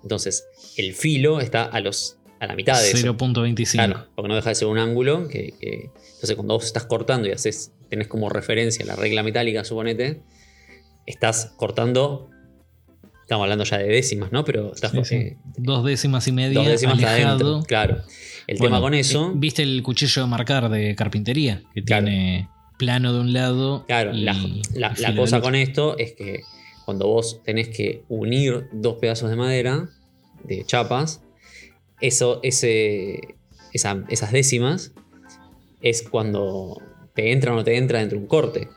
Entonces, 0.02 0.46
el 0.76 0.92
filo 0.94 1.40
está 1.40 1.64
a, 1.64 1.80
los, 1.80 2.18
a 2.40 2.46
la 2.46 2.54
mitad 2.54 2.80
de 2.80 2.90
eso. 2.90 3.14
0.25. 3.14 3.72
Claro, 3.72 4.06
porque 4.14 4.28
no 4.28 4.34
deja 4.36 4.50
de 4.50 4.54
ser 4.54 4.68
un 4.68 4.78
ángulo. 4.78 5.28
Que, 5.28 5.54
que- 5.60 5.90
entonces, 6.14 6.34
cuando 6.36 6.54
vos 6.54 6.64
estás 6.64 6.86
cortando 6.86 7.28
y 7.28 7.32
haces, 7.32 7.72
tenés 7.88 8.08
como 8.08 8.28
referencia 8.28 8.84
la 8.86 8.96
regla 8.96 9.22
metálica, 9.22 9.64
suponete, 9.64 10.22
estás 11.06 11.52
cortando. 11.56 12.30
Estamos 13.22 13.42
hablando 13.44 13.64
ya 13.64 13.78
de 13.78 13.88
décimas, 13.88 14.30
¿no? 14.30 14.44
Pero 14.44 14.72
estás 14.72 14.92
Sí, 14.92 15.04
sí. 15.04 15.14
eh, 15.16 15.36
Dos 15.56 15.84
décimas 15.84 16.28
y 16.28 16.32
media 16.32 16.60
dos 16.60 16.68
décimas 16.68 17.02
adentro. 17.02 17.62
Claro. 17.66 18.02
El 18.46 18.58
Bueno, 18.58 18.76
tema 18.76 18.80
con 18.80 18.94
eso. 18.94 19.30
eh, 19.30 19.32
¿Viste 19.34 19.62
el 19.64 19.82
cuchillo 19.82 20.22
de 20.22 20.28
marcar 20.28 20.68
de 20.70 20.94
carpintería? 20.94 21.62
Que 21.74 21.82
Claro. 21.82 22.06
tiene 22.06 22.48
plano 22.78 23.12
de 23.12 23.20
un 23.20 23.32
lado. 23.32 23.84
Claro, 23.88 24.14
y 24.14 24.20
la, 24.20 24.36
la- 24.74 25.16
cosa 25.16 25.40
con 25.40 25.56
esto 25.56 25.98
es 25.98 26.12
que 26.12 26.42
cuando 26.86 27.08
vos 27.08 27.42
tenés 27.42 27.68
que 27.68 28.04
unir 28.08 28.68
dos 28.72 28.98
pedazos 28.98 29.28
de 29.28 29.34
madera, 29.34 29.90
de 30.44 30.64
chapas, 30.64 31.20
eso, 32.00 32.38
ese, 32.44 33.34
esas 33.72 34.32
décimas 34.32 34.92
es 35.82 36.08
cuando 36.08 36.80
te 37.14 37.32
entra 37.32 37.52
o 37.52 37.56
no 37.56 37.64
te 37.64 37.76
entra 37.76 37.98
dentro 37.98 38.18
de 38.18 38.22
un 38.22 38.28
corte. 38.28 38.68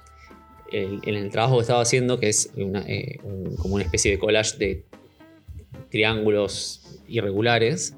en 0.72 1.16
el 1.16 1.30
trabajo 1.30 1.58
que 1.58 1.62
estaba 1.62 1.82
haciendo, 1.82 2.20
que 2.20 2.30
es 2.30 2.51
eh, 2.58 3.20
como 3.58 3.75
una 3.75 3.84
especie 3.84 4.10
de 4.10 4.18
collage 4.18 4.58
de 4.58 4.86
triángulos 5.92 7.00
irregulares, 7.08 7.96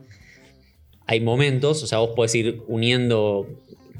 hay 1.07 1.21
momentos, 1.21 1.83
o 1.83 1.87
sea, 1.87 1.99
vos 1.99 2.11
podés 2.17 2.35
ir 2.35 2.61
uniendo 2.67 3.47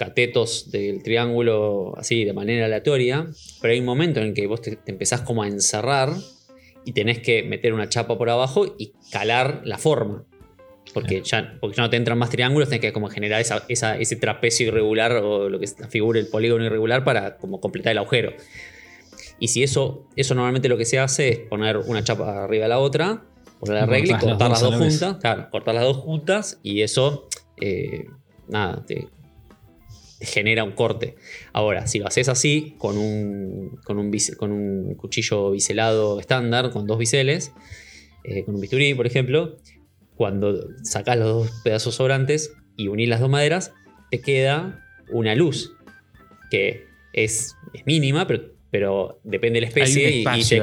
catetos 0.02 0.72
del 0.72 1.04
triángulo 1.04 1.94
así 1.96 2.26
de 2.26 2.34
manera 2.34 2.66
aleatoria, 2.66 3.28
pero 3.62 3.72
hay 3.72 3.80
un 3.82 3.86
momento 3.86 4.20
en 4.20 4.30
el 4.30 4.34
que 4.34 4.48
vos 4.48 4.60
te, 4.60 4.80
empezás 4.88 5.22
como 5.22 5.44
a 5.44 5.48
encerrar 5.48 6.10
y 6.84 6.94
tenés 6.94 7.20
que 7.20 7.44
meter 7.44 7.72
una 7.72 7.88
chapa 7.88 8.18
por 8.18 8.28
abajo 8.32 8.76
y 8.80 8.94
calar 9.12 9.62
la 9.64 9.78
forma. 9.78 10.26
Porque 10.92 11.22
ya, 11.22 11.56
porque 11.62 11.78
ya 11.78 11.84
no 11.84 11.92
te 11.92 11.98
entran 11.98 12.18
más 12.18 12.32
triángulos, 12.32 12.68
tenés 12.68 12.82
que 12.82 12.92
como 12.92 13.10
generar 13.10 13.44
ese 13.68 14.16
trapecio 14.16 14.70
irregular 14.70 15.12
o 15.18 15.50
lo 15.50 15.60
que 15.60 15.68
figure 15.68 16.20
el 16.20 16.28
polígono 16.28 16.66
irregular 16.66 17.04
para 17.04 17.38
como 17.38 17.62
completar 17.62 17.92
el 17.92 18.00
agujero. 18.00 18.34
Y 19.38 19.50
si 19.50 19.62
eso, 19.62 20.08
eso 20.16 20.34
normalmente 20.34 20.68
lo 20.68 20.78
que 20.78 20.86
se 20.86 20.98
hace 20.98 21.30
es 21.30 21.38
poner 21.42 21.78
una 21.78 22.04
chapa 22.04 22.44
arriba 22.44 22.64
de 22.64 22.70
la 22.70 22.80
otra, 22.80 23.24
poner 23.60 23.76
la 23.76 23.86
regla 23.86 24.18
y 24.18 24.26
cortar 24.26 24.50
las 24.50 24.62
dos, 24.62 24.76
juntas. 24.76 25.18
Claro, 25.22 25.48
cortar 25.52 25.76
las 25.76 25.84
dos 25.84 25.98
juntas 25.98 26.60
y 26.64 26.82
eso, 26.82 27.28
eh, 27.62 28.08
nada, 28.48 28.84
te, 28.84 29.08
genera 30.22 30.64
un 30.64 30.72
corte. 30.72 31.16
Ahora, 31.54 31.88
si 31.88 32.00
lo 32.00 32.08
haces 32.08 32.30
así, 32.30 32.76
con 32.78 32.98
un, 32.98 33.80
con 33.84 33.98
un, 33.98 34.12
con 34.38 34.52
un 34.52 34.96
cuchillo 34.96 35.52
biselado 35.52 36.20
estándar, 36.20 36.72
con 36.72 36.88
dos 36.88 36.98
biseles, 36.98 37.52
eh, 38.24 38.44
con 38.44 38.56
un 38.56 38.62
bisturí, 38.62 38.94
por 38.94 39.08
ejemplo, 39.08 39.58
cuando 40.16 40.68
sacas 40.84 41.18
los 41.18 41.28
dos 41.28 41.62
pedazos 41.64 41.96
sobrantes 41.96 42.54
y 42.78 42.88
unís 42.88 43.10
las 43.10 43.20
dos 43.20 43.30
maderas, 43.30 43.74
te 44.12 44.22
queda 44.22 44.86
una 45.10 45.36
luz 45.36 45.74
que 46.50 46.86
es, 47.14 47.56
mínima, 47.86 48.28
pero, 48.28 48.54
pero 48.70 49.20
depende 49.24 49.58
de 49.58 49.62
la 49.62 49.68
especie. 49.68 50.10
y, 50.10 50.44
si, 50.44 50.60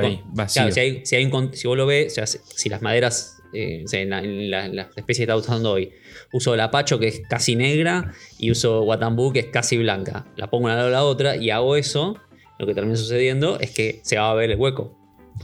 vos 1.66 1.76
lo 1.76 1.86
ves, 1.86 2.20
si 2.54 2.68
las 2.68 2.82
maderas 2.82 3.37
eh, 3.52 3.84
en, 3.92 4.50
la, 4.50 4.90
especie 4.96 5.24
que 5.26 5.32
está 5.32 5.36
usando 5.36 5.72
hoy. 5.72 5.92
Uso 6.32 6.54
la 6.56 6.70
Pacho, 6.70 6.98
que 6.98 7.08
es 7.08 7.22
casi 7.28 7.56
negra, 7.56 8.12
y 8.38 8.50
uso 8.50 8.82
Watambú, 8.82 9.32
que 9.32 9.40
es 9.40 9.46
casi 9.46 9.78
blanca. 9.78 10.26
La 10.36 10.50
pongo 10.50 10.66
una 10.66 10.76
lado 10.76 10.88
a 10.88 10.90
la 10.90 11.04
otra 11.04 11.36
y 11.36 11.50
hago 11.50 11.76
eso. 11.76 12.16
Lo 12.58 12.66
que 12.66 12.74
termina 12.74 12.96
sucediendo 12.96 13.58
es 13.60 13.70
que 13.70 14.00
se 14.02 14.18
va 14.18 14.30
a 14.30 14.34
ver 14.34 14.50
el 14.50 14.58
hueco. 14.58 14.96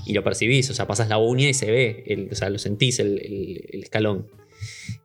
Y 0.06 0.12
lo 0.12 0.24
percibís, 0.24 0.68
o 0.70 0.74
sea, 0.74 0.86
pasas 0.86 1.08
la 1.08 1.18
uña 1.18 1.48
y 1.48 1.54
se 1.54 1.70
ve, 1.70 2.28
o 2.30 2.34
sea, 2.34 2.50
lo 2.50 2.58
sentís 2.58 2.98
el, 2.98 3.60
escalón. 3.72 4.26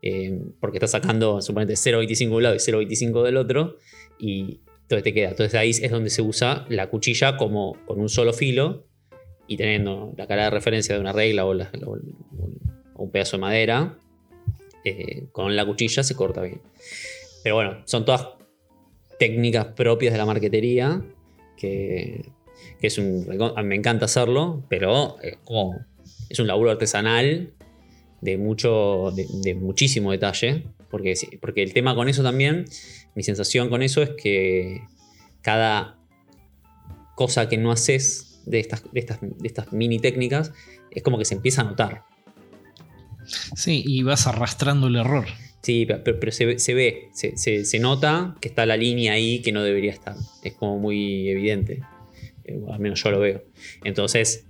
Eh, 0.02 0.40
porque 0.60 0.78
estás 0.78 0.92
sacando, 0.92 1.42
suponete, 1.42 1.74
0.25 1.74 2.18
de 2.18 2.36
un 2.36 2.44
lado 2.44 2.56
y 2.56 2.60
0.25 2.60 3.24
del 3.24 3.38
otro. 3.38 3.78
Y 4.18 4.62
entonces 4.82 5.04
te 5.04 5.14
queda. 5.14 5.30
Entonces 5.30 5.54
ahí 5.54 5.70
es 5.70 5.92
donde 5.92 6.10
se 6.10 6.24
usa 6.24 6.66
la 6.70 6.90
cuchilla 6.90 7.38
como 7.38 7.78
con 7.86 8.02
un 8.02 8.10
solo 8.10 8.34
filo 8.34 8.88
y 9.48 9.56
teniendo 9.58 10.14
la 10.18 10.26
cara 10.26 10.46
de 10.46 10.50
referencia 10.50 10.96
de 10.96 11.02
una 11.02 11.14
regla 11.14 11.46
o, 11.46 11.54
la, 11.54 11.72
un 13.00 13.12
pedazo 13.12 13.38
de 13.38 13.42
madera, 13.42 13.98
eh, 14.84 15.28
con 15.32 15.56
la 15.56 15.66
cuchilla 15.66 16.04
se 16.04 16.16
corta 16.16 16.42
bien. 16.42 16.62
Pero 17.44 17.56
bueno, 17.56 17.82
son 17.86 18.06
todas 18.06 18.28
técnicas 19.18 19.68
propias 19.68 20.14
de 20.14 20.18
la 20.18 20.26
marquetería, 20.26 21.02
que, 21.58 22.32
es 22.82 22.98
un... 22.98 23.28
me 23.64 23.76
encanta 23.76 24.06
hacerlo, 24.06 24.64
pero 24.70 25.20
es, 25.22 25.38
como, 25.44 25.86
es 26.30 26.40
un 26.40 26.48
laburo 26.48 26.72
artesanal 26.72 27.54
de, 28.22 28.38
mucho, 28.38 29.12
de, 29.12 29.56
muchísimo 29.56 30.12
detalle, 30.12 30.64
porque, 30.90 31.14
porque 31.42 31.64
el 31.64 31.74
tema 31.74 31.96
con 31.96 32.10
eso 32.10 32.24
también, 32.24 32.66
mi 33.16 33.24
sensación 33.24 33.70
con 33.70 33.82
eso 33.82 34.02
es 34.02 34.12
que 34.12 34.82
cada 35.42 35.98
cosa 37.16 37.50
que 37.50 37.58
no 37.58 37.72
haces 37.72 38.42
de 38.46 38.60
estas, 38.60 38.84
de 38.92 39.00
estas, 39.00 39.20
de 39.22 39.48
estas 39.48 39.74
mini 39.74 40.00
técnicas 40.00 40.54
es 40.92 41.04
como 41.04 41.18
que 41.18 41.26
se 41.26 41.36
empieza 41.36 41.62
a 41.62 41.66
notar. 41.66 42.09
Sí, 43.56 43.84
y 43.86 44.04
vas 44.04 44.28
arrastrando 44.28 44.88
el 44.88 44.96
error. 44.96 45.26
Sí, 45.62 45.86
pero, 45.86 46.32
se, 46.32 46.46
ve, 46.46 47.10
se, 47.14 47.80
nota 47.80 48.36
que 48.40 48.48
está 48.48 48.66
la 48.66 48.78
línea 48.78 49.14
ahí 49.14 49.42
que 49.42 49.52
no 49.52 49.62
debería 49.62 49.92
estar. 49.92 50.16
Es 50.44 50.54
como 50.54 50.80
muy 50.80 51.30
evidente. 51.30 51.82
Eh, 52.46 52.60
al 52.72 52.80
menos 52.80 53.04
yo 53.04 53.12
lo 53.12 53.20
veo. 53.20 53.44
Entonces, 53.84 54.46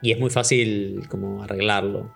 y 0.00 0.12
es 0.12 0.18
muy 0.18 0.30
fácil 0.30 1.02
como 1.08 1.42
arreglarlo. 1.42 2.12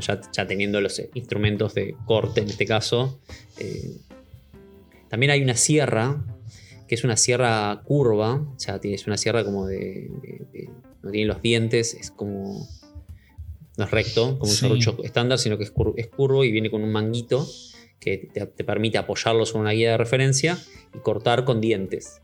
Ya, 0.00 0.46
teniendo 0.46 0.80
los 0.80 1.02
instrumentos 1.14 1.74
de 1.74 1.94
corte 2.06 2.40
en 2.40 2.48
este 2.48 2.64
caso. 2.64 3.20
Eh, 3.58 3.96
también 5.08 5.30
hay 5.30 5.42
una 5.42 5.56
sierra, 5.56 6.24
que 6.88 6.94
es 6.94 7.04
una 7.04 7.16
sierra 7.16 7.82
curva. 7.84 8.36
O 8.36 8.58
sea, 8.58 8.80
es 8.82 9.06
una 9.06 9.18
sierra 9.18 9.44
como 9.44 9.66
de 9.66 10.10
no 11.02 11.10
tiene 11.10 11.26
los 11.26 11.42
dientes, 11.42 11.94
es 11.94 12.10
como 12.10 12.68
no 13.76 13.84
es 13.84 13.90
recto, 13.90 14.38
como 14.38 14.50
un 14.50 14.56
serrucho 14.56 14.96
estándar, 15.02 15.38
sino 15.38 15.56
que 15.56 15.64
es, 15.64 15.70
curvo 15.70 16.44
y 16.44 16.52
viene 16.52 16.70
con 16.70 16.82
un 16.82 16.92
manguito 16.92 17.46
que 17.98 18.28
te, 18.32 18.64
permite 18.64 18.98
apoyarlo 18.98 19.46
sobre 19.46 19.62
una 19.62 19.70
guía 19.70 19.92
de 19.92 19.96
referencia 19.96 20.58
y 20.94 20.98
cortar 20.98 21.44
con 21.44 21.60
dientes, 21.60 22.20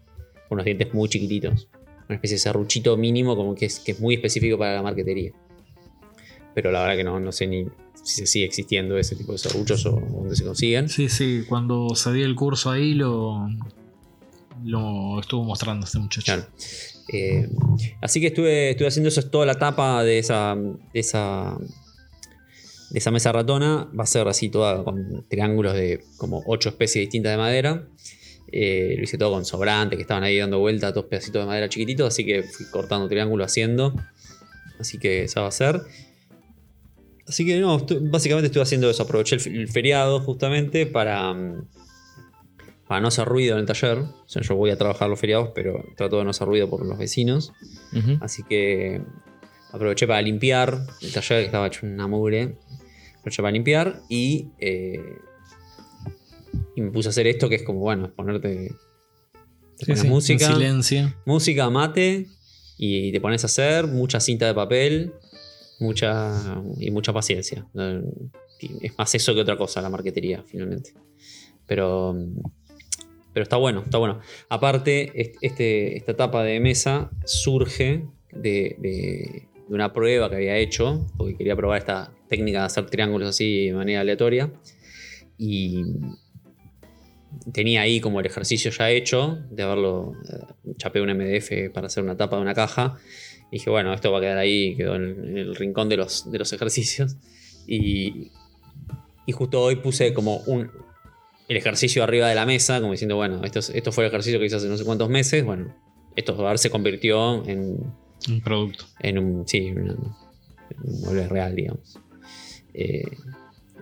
con 0.48 0.56
unos 0.56 0.64
dientes 0.64 0.92
muy 0.92 1.08
chiquititos. 1.08 1.68
Una 2.08 2.16
especie 2.16 2.36
de 2.36 2.40
serruchito 2.40 2.96
mínimo 2.96 3.36
como 3.36 3.54
que 3.54 3.66
es, 3.66 3.80
que 3.80 3.92
es 3.92 4.00
muy 4.00 4.14
específico 4.14 4.58
para 4.58 4.74
la 4.74 4.82
marquetería. 4.82 5.32
Pero 6.54 6.72
la 6.72 6.80
verdad 6.80 6.96
que 6.96 7.04
no, 7.04 7.20
no 7.20 7.32
sé 7.32 7.46
ni 7.46 7.66
si 8.02 8.20
se 8.20 8.26
sigue 8.26 8.46
existiendo 8.46 8.96
ese 8.96 9.14
tipo 9.16 9.32
de 9.32 9.38
serruchos 9.38 9.84
o 9.86 10.00
dónde 10.00 10.34
se 10.34 10.44
consiguen. 10.44 10.88
Sí, 10.88 11.08
sí, 11.08 11.44
cuando 11.48 11.94
se 11.94 12.12
dio 12.12 12.24
el 12.24 12.34
curso 12.34 12.70
ahí 12.70 12.94
lo, 12.94 13.48
lo 14.64 15.20
estuvo 15.20 15.44
mostrando 15.44 15.86
este 15.86 15.98
muchacho. 15.98 16.24
Claro. 16.24 16.46
Eh, 17.12 17.48
así 18.00 18.20
que 18.20 18.28
estuve, 18.28 18.70
estuve 18.70 18.88
haciendo 18.88 19.08
eso, 19.08 19.20
es 19.20 19.30
toda 19.30 19.46
la 19.46 19.54
tapa 19.54 20.02
de 20.04 20.18
esa, 20.18 20.56
de 20.56 21.00
esa, 21.00 21.56
de 22.90 22.98
esa 22.98 23.10
mesa 23.10 23.32
ratona. 23.32 23.90
Va 23.98 24.04
a 24.04 24.06
ser 24.06 24.28
así 24.28 24.48
toda 24.48 24.84
con 24.84 25.26
triángulos 25.28 25.74
de 25.74 26.04
como 26.16 26.42
ocho 26.46 26.68
especies 26.68 27.04
distintas 27.04 27.32
de 27.32 27.38
madera. 27.38 27.88
Eh, 28.50 28.94
lo 28.96 29.04
hice 29.04 29.18
todo 29.18 29.32
con 29.32 29.44
sobrante, 29.44 29.96
que 29.96 30.02
estaban 30.02 30.24
ahí 30.24 30.38
dando 30.38 30.58
vuelta, 30.58 30.92
dos 30.92 31.04
pedacitos 31.04 31.42
de 31.42 31.46
madera 31.46 31.68
chiquititos, 31.68 32.08
así 32.08 32.24
que 32.24 32.42
fui 32.42 32.66
cortando 32.70 33.08
triángulo 33.08 33.44
haciendo. 33.44 33.94
Así 34.78 34.98
que 34.98 35.24
esa 35.24 35.42
va 35.42 35.48
a 35.48 35.52
ser. 35.52 35.80
Así 37.26 37.44
que 37.44 37.58
no, 37.60 37.78
básicamente 38.02 38.46
estuve 38.46 38.62
haciendo 38.62 38.88
eso. 38.88 39.02
Aproveché 39.02 39.36
el 39.36 39.68
feriado 39.68 40.20
justamente 40.20 40.86
para, 40.86 41.34
mm, 41.34 41.68
para 42.88 43.02
no 43.02 43.08
hacer 43.08 43.28
ruido 43.28 43.54
en 43.54 43.60
el 43.60 43.66
taller. 43.66 43.98
O 43.98 44.24
sea, 44.26 44.40
yo 44.42 44.56
voy 44.56 44.70
a 44.70 44.78
trabajar 44.78 45.10
los 45.10 45.20
feriados, 45.20 45.50
pero 45.54 45.84
trato 45.94 46.18
de 46.18 46.24
no 46.24 46.30
hacer 46.30 46.48
ruido 46.48 46.70
por 46.70 46.84
los 46.84 46.98
vecinos. 46.98 47.52
Así 48.20 48.42
que 48.42 49.02
aproveché 49.70 50.06
para 50.06 50.22
limpiar 50.22 50.86
el 51.02 51.12
taller 51.12 51.40
que 51.40 51.44
estaba 51.44 51.66
hecho 51.66 51.86
una 51.86 52.06
mugre. 52.06 52.56
Aproveché 53.18 53.42
para 53.42 53.52
limpiar 53.52 54.00
y, 54.08 54.48
eh, 54.58 55.18
y 56.74 56.80
me 56.80 56.90
puse 56.90 57.08
a 57.08 57.10
hacer 57.10 57.26
esto 57.26 57.50
que 57.50 57.56
es 57.56 57.62
como, 57.62 57.80
bueno, 57.80 58.10
ponerte. 58.16 58.74
música. 60.06 60.50
silencio. 60.50 61.14
Música, 61.26 61.68
mate. 61.68 62.26
Y 62.78 63.12
te 63.12 63.20
pones 63.20 63.44
a 63.44 63.48
hacer 63.48 63.86
mucha 63.86 64.18
cinta 64.18 64.46
de 64.46 64.54
papel. 64.54 65.12
Mucha. 65.78 66.62
y 66.78 66.90
mucha 66.90 67.12
paciencia. 67.12 67.66
Es 68.80 68.96
más 68.96 69.14
eso 69.14 69.34
que 69.34 69.42
otra 69.42 69.58
cosa 69.58 69.82
la 69.82 69.90
marquetería, 69.90 70.42
finalmente. 70.42 70.94
Pero 71.66 72.16
pero 73.32 73.42
está 73.42 73.56
bueno, 73.56 73.82
está 73.84 73.98
bueno. 73.98 74.20
Aparte, 74.48 75.36
este, 75.42 75.96
esta 75.96 76.12
etapa 76.12 76.42
de 76.42 76.60
mesa 76.60 77.10
surge 77.24 78.06
de, 78.32 79.46
una 79.68 79.92
prueba 79.92 80.30
que 80.30 80.36
había 80.36 80.56
hecho, 80.56 81.06
porque 81.16 81.36
quería 81.36 81.54
probar 81.54 81.78
esta 81.78 82.12
técnica 82.28 82.60
de 82.60 82.66
hacer 82.66 82.86
triángulos 82.86 83.28
así 83.28 83.66
de 83.66 83.74
manera 83.74 84.00
aleatoria. 84.00 84.50
Y 85.36 85.82
tenía 87.52 87.82
ahí 87.82 88.00
como 88.00 88.20
el 88.20 88.26
ejercicio 88.26 88.70
ya 88.70 88.90
hecho 88.90 89.38
de 89.50 89.62
haberlo 89.62 90.14
eh, 90.28 90.74
chapé 90.76 91.00
un 91.00 91.10
MDF 91.10 91.70
para 91.72 91.86
hacer 91.86 92.02
una 92.02 92.16
tapa 92.16 92.36
de 92.36 92.42
una 92.42 92.54
caja. 92.54 92.96
Y 93.52 93.58
dije, 93.58 93.70
bueno, 93.70 93.92
esto 93.92 94.10
va 94.10 94.18
a 94.18 94.20
quedar 94.20 94.38
ahí, 94.38 94.74
quedó 94.76 94.96
en, 94.96 95.36
el 95.36 95.54
rincón 95.54 95.88
de 95.88 95.98
los, 95.98 96.30
de 96.30 96.38
los 96.38 96.52
ejercicios. 96.52 97.16
Y, 97.66 98.32
y 99.26 99.32
justo 99.32 99.60
hoy 99.60 99.76
puse 99.76 100.14
como 100.14 100.38
un, 100.46 100.70
el 101.48 101.56
ejercicio 101.56 102.04
arriba 102.04 102.28
de 102.28 102.34
la 102.34 102.46
mesa, 102.46 102.80
como 102.80 102.92
diciendo, 102.92 103.16
bueno, 103.16 103.42
esto, 103.42 103.58
esto 103.58 103.90
fue 103.92 104.04
el 104.04 104.08
ejercicio 104.08 104.38
que 104.38 104.46
hice 104.46 104.56
hace 104.56 104.68
no 104.68 104.76
sé 104.76 104.84
cuántos 104.84 105.08
meses, 105.08 105.44
bueno, 105.44 105.74
esto 106.14 106.56
se 106.56 106.70
convirtió 106.70 107.44
en... 107.46 107.94
Un 108.28 108.40
producto. 108.42 108.84
En 109.00 109.18
un, 109.18 109.46
sí, 109.46 109.68
en 109.68 109.90
un 109.90 110.14
mueble 111.00 111.28
real, 111.28 111.54
digamos. 111.54 111.98
Eh, 112.74 113.04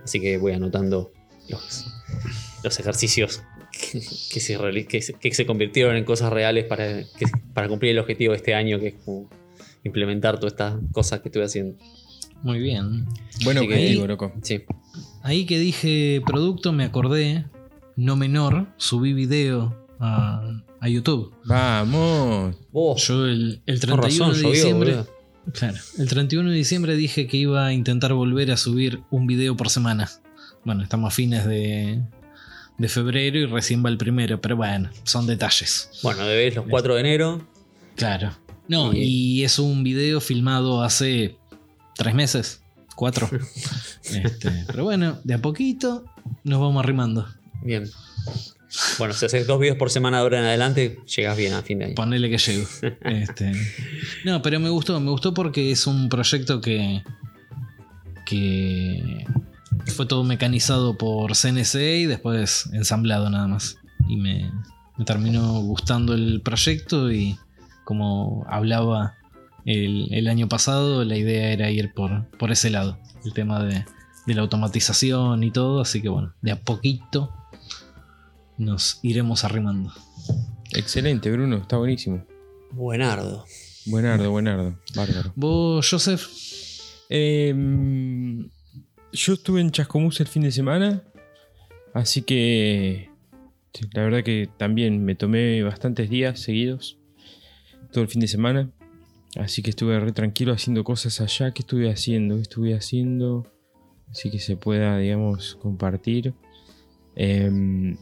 así 0.03 0.19
que 0.19 0.37
voy 0.37 0.53
anotando 0.53 1.11
los, 1.49 1.85
los 2.63 2.79
ejercicios 2.79 3.43
que, 3.71 4.39
se, 4.39 5.17
que, 5.19 5.33
se, 5.33 5.45
convirtieron 5.45 5.95
en 5.95 6.03
cosas 6.03 6.31
reales 6.31 6.65
para, 6.65 7.03
para 7.53 7.67
cumplir 7.67 7.91
el 7.91 7.99
objetivo 7.99 8.31
de 8.31 8.37
este 8.37 8.53
año, 8.53 8.79
que 8.79 8.87
es 8.87 8.93
como 9.03 9.29
implementar 9.83 10.39
todas 10.39 10.53
estas 10.53 10.75
cosas 10.91 11.21
que 11.21 11.29
estuve 11.29 11.43
haciendo. 11.43 11.77
Muy 12.43 12.59
bien. 12.59 13.05
Bueno 13.43 13.61
que- 13.61 13.67
objetivo, 13.67 14.07
loco. 14.07 14.31
Sí. 14.41 14.63
Ahí 15.23 15.45
que 15.45 15.59
dije 15.59 16.21
producto, 16.25 16.71
me 16.71 16.83
acordé, 16.83 17.45
no 17.97 18.15
menor, 18.15 18.67
subí 18.77 19.11
video 19.13 19.75
a, 19.99 20.61
a 20.79 20.87
YouTube. 20.87 21.33
Vamos. 21.45 22.55
Oh, 22.71 22.95
Yo 22.97 23.25
el, 23.25 23.61
el 23.65 23.79
con 23.81 23.99
31 23.99 24.31
razón, 24.31 24.41
de 24.43 24.49
diciembre. 24.51 24.97
Claro, 25.53 25.77
el 25.97 26.07
31 26.07 26.49
de 26.49 26.55
diciembre 26.55 26.95
dije 26.95 27.27
que 27.27 27.37
iba 27.37 27.65
a 27.65 27.73
intentar 27.73 28.13
volver 28.13 28.51
a 28.51 28.57
subir 28.57 29.01
un 29.11 29.27
video 29.27 29.55
por 29.57 29.69
semana. 29.69 30.09
Bueno, 30.65 30.83
estamos 30.83 31.11
a 31.13 31.15
fines 31.15 31.45
de, 31.45 32.01
de 32.77 32.87
febrero 32.89 33.39
y 33.39 33.45
recién 33.45 33.83
va 33.83 33.89
el 33.89 33.97
primero, 33.97 34.39
pero 34.41 34.55
bueno, 34.57 34.89
son 35.03 35.25
detalles. 35.25 35.89
Bueno, 36.03 36.25
debes 36.25 36.55
los 36.55 36.65
4 36.69 36.93
de 36.95 36.99
enero. 36.99 37.47
Claro. 37.95 38.31
No, 38.67 38.93
Y- 38.93 38.99
y 39.39 39.43
es 39.45 39.57
un 39.59 39.83
video 39.83 40.19
filmado 40.19 40.83
hace 40.83 41.37
tres 41.95 42.13
meses, 42.13 42.61
cuatro. 42.95 43.29
Este, 44.03 44.51
pero 44.67 44.83
bueno, 44.83 45.17
de 45.23 45.33
a 45.33 45.41
poquito 45.41 46.05
nos 46.43 46.59
vamos 46.59 46.83
arrimando. 46.83 47.25
Bien. 47.61 47.89
Bueno, 48.97 49.13
si 49.13 49.25
haces 49.25 49.47
dos 49.47 49.59
videos 49.59 49.77
por 49.77 49.89
semana 49.89 50.17
de 50.17 50.23
ahora 50.23 50.39
en 50.39 50.45
adelante, 50.45 50.99
llegas 51.15 51.37
bien 51.37 51.53
a 51.53 51.61
fin 51.61 51.79
de 51.79 51.85
año. 51.85 51.95
Ponele 51.95 52.29
que 52.29 52.37
llego. 52.37 52.67
Este, 53.01 53.53
no, 54.25 54.41
pero 54.41 54.59
me 54.59 54.69
gustó, 54.69 54.99
me 54.99 55.09
gustó 55.09 55.33
porque 55.33 55.71
es 55.71 55.87
un 55.87 56.09
proyecto 56.09 56.61
que. 56.61 57.03
que 58.25 59.25
fue 59.85 60.05
todo 60.05 60.23
mecanizado 60.23 60.97
por 60.97 61.31
CNC 61.35 61.75
y 61.75 62.05
después 62.05 62.69
ensamblado 62.73 63.29
nada 63.29 63.47
más. 63.47 63.77
Y 64.09 64.17
me, 64.17 64.51
me 64.97 65.05
terminó 65.05 65.61
gustando 65.61 66.13
el 66.13 66.41
proyecto 66.41 67.11
y 67.11 67.37
como 67.85 68.45
hablaba 68.49 69.15
el, 69.65 70.13
el 70.13 70.27
año 70.27 70.49
pasado, 70.49 71.03
la 71.05 71.17
idea 71.17 71.51
era 71.51 71.71
ir 71.71 71.93
por, 71.93 72.29
por 72.37 72.51
ese 72.51 72.69
lado. 72.69 72.99
El 73.23 73.33
tema 73.33 73.63
de, 73.63 73.85
de 74.27 74.35
la 74.35 74.41
automatización 74.41 75.43
y 75.43 75.51
todo, 75.51 75.79
así 75.79 76.01
que 76.01 76.09
bueno, 76.09 76.33
de 76.41 76.51
a 76.51 76.59
poquito 76.59 77.33
nos 78.57 78.99
iremos 79.01 79.45
arrimando. 79.45 79.93
Excelente, 80.73 81.31
Bruno. 81.31 81.57
Está 81.57 81.77
buenísimo. 81.77 82.25
Buenardo. 82.71 83.45
Buenardo, 83.85 84.29
buenardo. 84.29 84.77
Bárbaro. 84.93 85.31
¿Vos, 85.35 85.89
Joseph? 85.89 86.27
Em, 87.09 88.49
yo 89.13 89.33
estuve 89.33 89.61
en 89.61 89.71
Chascomús 89.71 90.19
el 90.19 90.27
fin 90.27 90.43
de 90.43 90.51
semana. 90.51 91.03
Así 91.93 92.21
que. 92.21 93.09
La 93.93 94.01
verdad 94.01 94.23
que 94.23 94.49
también 94.57 95.05
me 95.05 95.15
tomé 95.15 95.63
bastantes 95.63 96.09
días 96.09 96.39
seguidos. 96.39 96.97
Todo 97.93 98.03
el 98.03 98.09
fin 98.09 98.19
de 98.19 98.27
semana. 98.27 98.71
Así 99.37 99.61
que 99.61 99.69
estuve 99.69 99.99
re 99.99 100.11
tranquilo 100.11 100.51
haciendo 100.51 100.83
cosas 100.83 101.21
allá. 101.21 101.51
¿Qué 101.51 101.61
estuve 101.61 101.89
haciendo? 101.89 102.35
¿Qué 102.35 102.41
estuve 102.41 102.75
haciendo? 102.75 103.47
Así 104.11 104.31
que 104.31 104.39
se 104.39 104.57
pueda, 104.57 104.97
digamos, 104.97 105.55
compartir. 105.61 106.33
Em, 107.15 107.97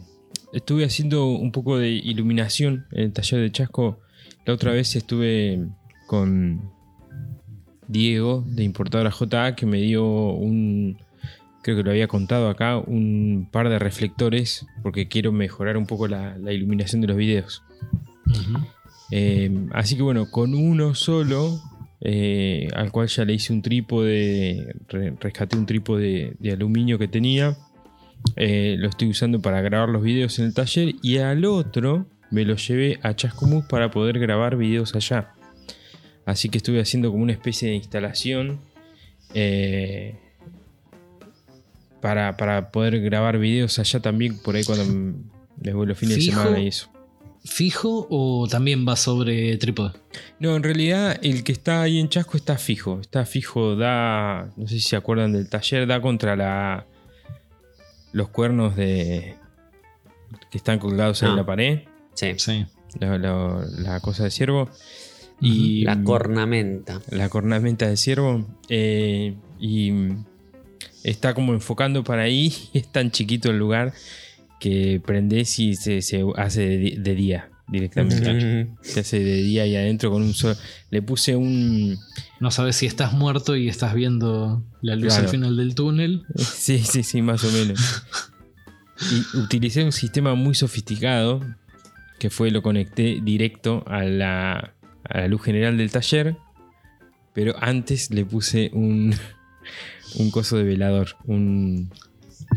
estuve 0.53 0.85
haciendo 0.85 1.27
un 1.27 1.51
poco 1.51 1.77
de 1.77 1.89
iluminación 1.89 2.85
en 2.91 3.05
el 3.05 3.13
taller 3.13 3.41
de 3.41 3.51
Chasco. 3.51 3.99
La 4.45 4.53
otra 4.53 4.71
vez 4.71 4.95
estuve 4.95 5.67
con 6.07 6.71
Diego 7.87 8.43
de 8.47 8.63
Importadora 8.63 9.11
JA 9.11 9.55
que 9.55 9.65
me 9.65 9.81
dio 9.81 10.05
un, 10.05 10.97
creo 11.61 11.77
que 11.77 11.83
lo 11.83 11.91
había 11.91 12.07
contado 12.07 12.49
acá, 12.49 12.77
un 12.77 13.49
par 13.51 13.69
de 13.69 13.79
reflectores 13.79 14.65
porque 14.83 15.07
quiero 15.07 15.31
mejorar 15.31 15.77
un 15.77 15.85
poco 15.85 16.07
la, 16.07 16.37
la 16.37 16.53
iluminación 16.53 17.01
de 17.01 17.07
los 17.07 17.17
videos. 17.17 17.63
Eh, 19.11 19.67
así 19.73 19.95
que 19.95 20.01
bueno, 20.01 20.29
con 20.29 20.53
uno 20.53 20.95
solo, 20.95 21.59
eh, 22.01 22.67
al 22.75 22.91
cual 22.91 23.07
ya 23.07 23.25
le 23.25 23.33
hice 23.33 23.53
un 23.53 23.61
trípode, 23.61 24.75
re- 24.89 25.13
rescaté 25.19 25.57
un 25.57 25.65
trípode 25.65 26.33
de 26.39 26.51
aluminio 26.51 26.97
que 26.99 27.07
tenía, 27.07 27.57
eh, 28.35 28.75
lo 28.79 28.89
estoy 28.89 29.09
usando 29.09 29.41
para 29.41 29.61
grabar 29.61 29.89
los 29.89 30.01
videos 30.03 30.39
en 30.39 30.45
el 30.45 30.53
taller 30.53 30.95
y 31.01 31.17
al 31.17 31.45
otro 31.45 32.07
me 32.31 32.43
lo 32.43 32.55
llevé 32.55 32.99
a 33.03 33.15
Chascomús 33.15 33.65
para 33.65 33.91
poder 33.91 34.19
grabar 34.19 34.57
videos 34.57 34.95
allá. 34.95 35.31
Así 36.25 36.49
que 36.49 36.57
estuve 36.57 36.81
haciendo 36.81 37.11
como 37.11 37.21
una 37.23 37.33
especie 37.33 37.69
de 37.69 37.75
instalación 37.75 38.59
eh, 39.33 40.15
para, 42.01 42.35
para 42.35 42.71
poder 42.71 42.99
grabar 43.01 43.37
videos 43.37 43.77
allá 43.79 43.99
también, 43.99 44.39
por 44.39 44.55
ahí 44.55 44.63
cuando 44.63 44.85
me 44.85 45.95
fines 45.95 46.17
Fijo. 46.17 46.37
de 46.39 46.43
semana 46.43 46.59
y 46.59 46.67
eso. 46.67 46.89
¿Fijo 47.45 48.07
o 48.09 48.47
también 48.49 48.87
va 48.87 48.95
sobre 48.95 49.55
trípode? 49.57 49.91
No, 50.39 50.55
en 50.55 50.63
realidad 50.63 51.17
el 51.21 51.43
que 51.43 51.51
está 51.51 51.83
ahí 51.83 51.99
en 51.99 52.09
Chasco 52.09 52.37
está 52.37 52.57
fijo. 52.57 52.99
Está 52.99 53.23
fijo, 53.25 53.75
da. 53.75 54.49
No 54.57 54.67
sé 54.67 54.75
si 54.75 54.81
se 54.81 54.95
acuerdan 54.95 55.31
del 55.31 55.47
taller, 55.47 55.85
da 55.87 56.01
contra 56.01 56.35
la. 56.35 56.85
Los 58.13 58.29
cuernos 58.29 58.75
de. 58.75 59.35
que 60.49 60.57
están 60.57 60.79
colgados 60.79 61.21
ahí 61.21 61.27
en 61.29 61.33
Ah. 61.33 61.37
la 61.37 61.45
pared. 61.45 61.79
Sí. 62.15 62.33
Sí. 62.37 62.65
La, 62.99 63.17
la- 63.19 63.63
la 63.77 63.99
cosa 63.99 64.23
de 64.23 64.31
ciervo. 64.31 64.69
Y. 65.39 65.83
La 65.83 66.01
cornamenta. 66.01 66.99
la 67.11 67.29
cornamenta 67.29 67.87
de 67.87 67.95
ciervo. 67.97 68.45
eh, 68.69 69.35
y 69.59 69.91
está 71.03 71.33
como 71.35 71.53
enfocando 71.53 72.03
para 72.03 72.23
ahí. 72.23 72.51
Es 72.73 72.87
tan 72.91 73.11
chiquito 73.11 73.51
el 73.51 73.59
lugar 73.59 73.93
que 74.65 74.99
prendés 74.99 75.59
y 75.59 75.75
se, 75.75 76.01
se 76.01 76.25
hace 76.37 76.65
de, 76.97 77.13
día 77.13 77.51
directamente. 77.67 78.67
Se 78.81 79.01
hace 79.01 79.19
de 79.19 79.43
día 79.43 79.67
y 79.67 79.75
adentro 79.75 80.09
con 80.09 80.23
un 80.23 80.33
solo. 80.33 80.55
Le 80.89 81.03
puse 81.03 81.35
un. 81.35 81.95
No 82.39 82.49
sabes 82.49 82.75
si 82.77 82.87
estás 82.87 83.13
muerto 83.13 83.55
y 83.55 83.69
estás 83.69 83.93
viendo 83.93 84.63
la 84.81 84.95
luz 84.95 85.13
Claro. 85.13 85.21
al 85.25 85.29
final 85.29 85.55
del 85.55 85.75
túnel. 85.75 86.23
Sí, 86.35 86.79
sí, 86.79 87.03
sí, 87.03 87.21
más 87.21 87.43
o 87.43 87.51
menos. 87.51 88.03
Y 89.11 89.37
utilicé 89.37 89.83
un 89.83 89.91
sistema 89.91 90.33
muy 90.33 90.55
sofisticado. 90.55 91.41
Que 92.17 92.31
fue 92.31 92.49
lo 92.49 92.63
conecté 92.63 93.19
directo 93.21 93.83
a 93.85 94.03
la, 94.03 94.73
a 95.03 95.19
la 95.19 95.27
luz 95.27 95.43
general 95.43 95.77
del 95.77 95.91
taller. 95.91 96.37
Pero 97.35 97.53
antes 97.61 98.09
le 98.09 98.25
puse 98.25 98.71
un. 98.73 99.13
Un 100.17 100.31
coso 100.31 100.55
de 100.57 100.63
velador. 100.63 101.17
Un. 101.25 101.91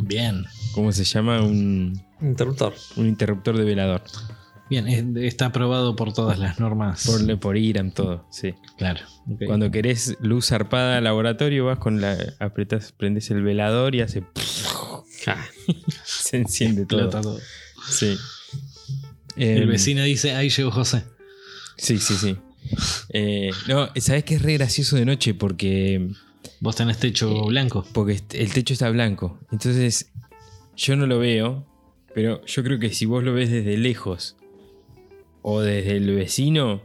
Bien. 0.02 0.44
¿Cómo 0.74 0.92
se 0.92 1.04
llama? 1.04 1.42
Un, 1.42 2.00
Interruptor. 2.20 2.74
un 2.96 3.06
interruptor 3.06 3.56
de 3.56 3.64
velador. 3.64 4.02
Bien, 4.70 4.86
es- 4.86 5.04
está 5.24 5.46
aprobado 5.46 5.96
por 5.96 6.12
todas 6.12 6.38
las 6.38 6.60
normas. 6.60 7.06
Por, 7.06 7.38
por 7.38 7.56
IRAM, 7.56 7.90
todo. 7.90 8.26
Sí. 8.30 8.54
Claro. 8.76 9.00
Cuando 9.46 9.70
querés 9.70 10.16
luz 10.20 10.46
zarpada 10.48 10.98
al 10.98 11.04
laboratorio, 11.04 11.64
vas 11.66 11.78
con 11.78 12.00
la. 12.00 12.16
apretás, 12.38 12.92
prendes 12.92 13.30
el 13.30 13.42
velador 13.42 13.94
y 13.94 14.00
hace. 14.02 14.24
Ah, 15.26 15.44
Se 16.04 16.38
enciende 16.38 16.86
todo. 16.86 17.10
Todo. 17.10 17.38
Sí. 17.90 18.16
El 19.36 19.64
Em, 19.64 19.68
vecino 19.68 20.02
dice, 20.04 20.32
ahí 20.34 20.48
llegó 20.48 20.70
José. 20.70 21.04
Sí, 21.76 21.98
sí, 21.98 22.14
sí. 22.14 22.36
Eh, 23.10 23.50
no, 23.66 23.88
¿sabes 23.96 24.24
qué 24.24 24.36
es 24.36 24.42
re 24.42 24.54
gracioso 24.54 24.96
de 24.96 25.04
noche? 25.04 25.34
Porque, 25.34 26.08
Vos 26.60 26.76
tenés 26.76 26.98
techo 26.98 27.44
blanco. 27.46 27.84
porque 27.92 28.20
el 28.32 28.52
techo 28.52 28.72
está 28.72 28.90
blanco. 28.90 29.38
Entonces, 29.52 30.10
yo 30.76 30.96
no 30.96 31.06
lo 31.06 31.18
veo, 31.18 31.64
pero 32.14 32.44
yo 32.46 32.62
creo 32.64 32.78
que 32.78 32.90
si 32.92 33.06
vos 33.06 33.22
lo 33.22 33.32
ves 33.32 33.50
desde 33.50 33.76
lejos 33.76 34.36
o 35.42 35.60
desde 35.60 35.96
el 35.96 36.14
vecino, 36.14 36.82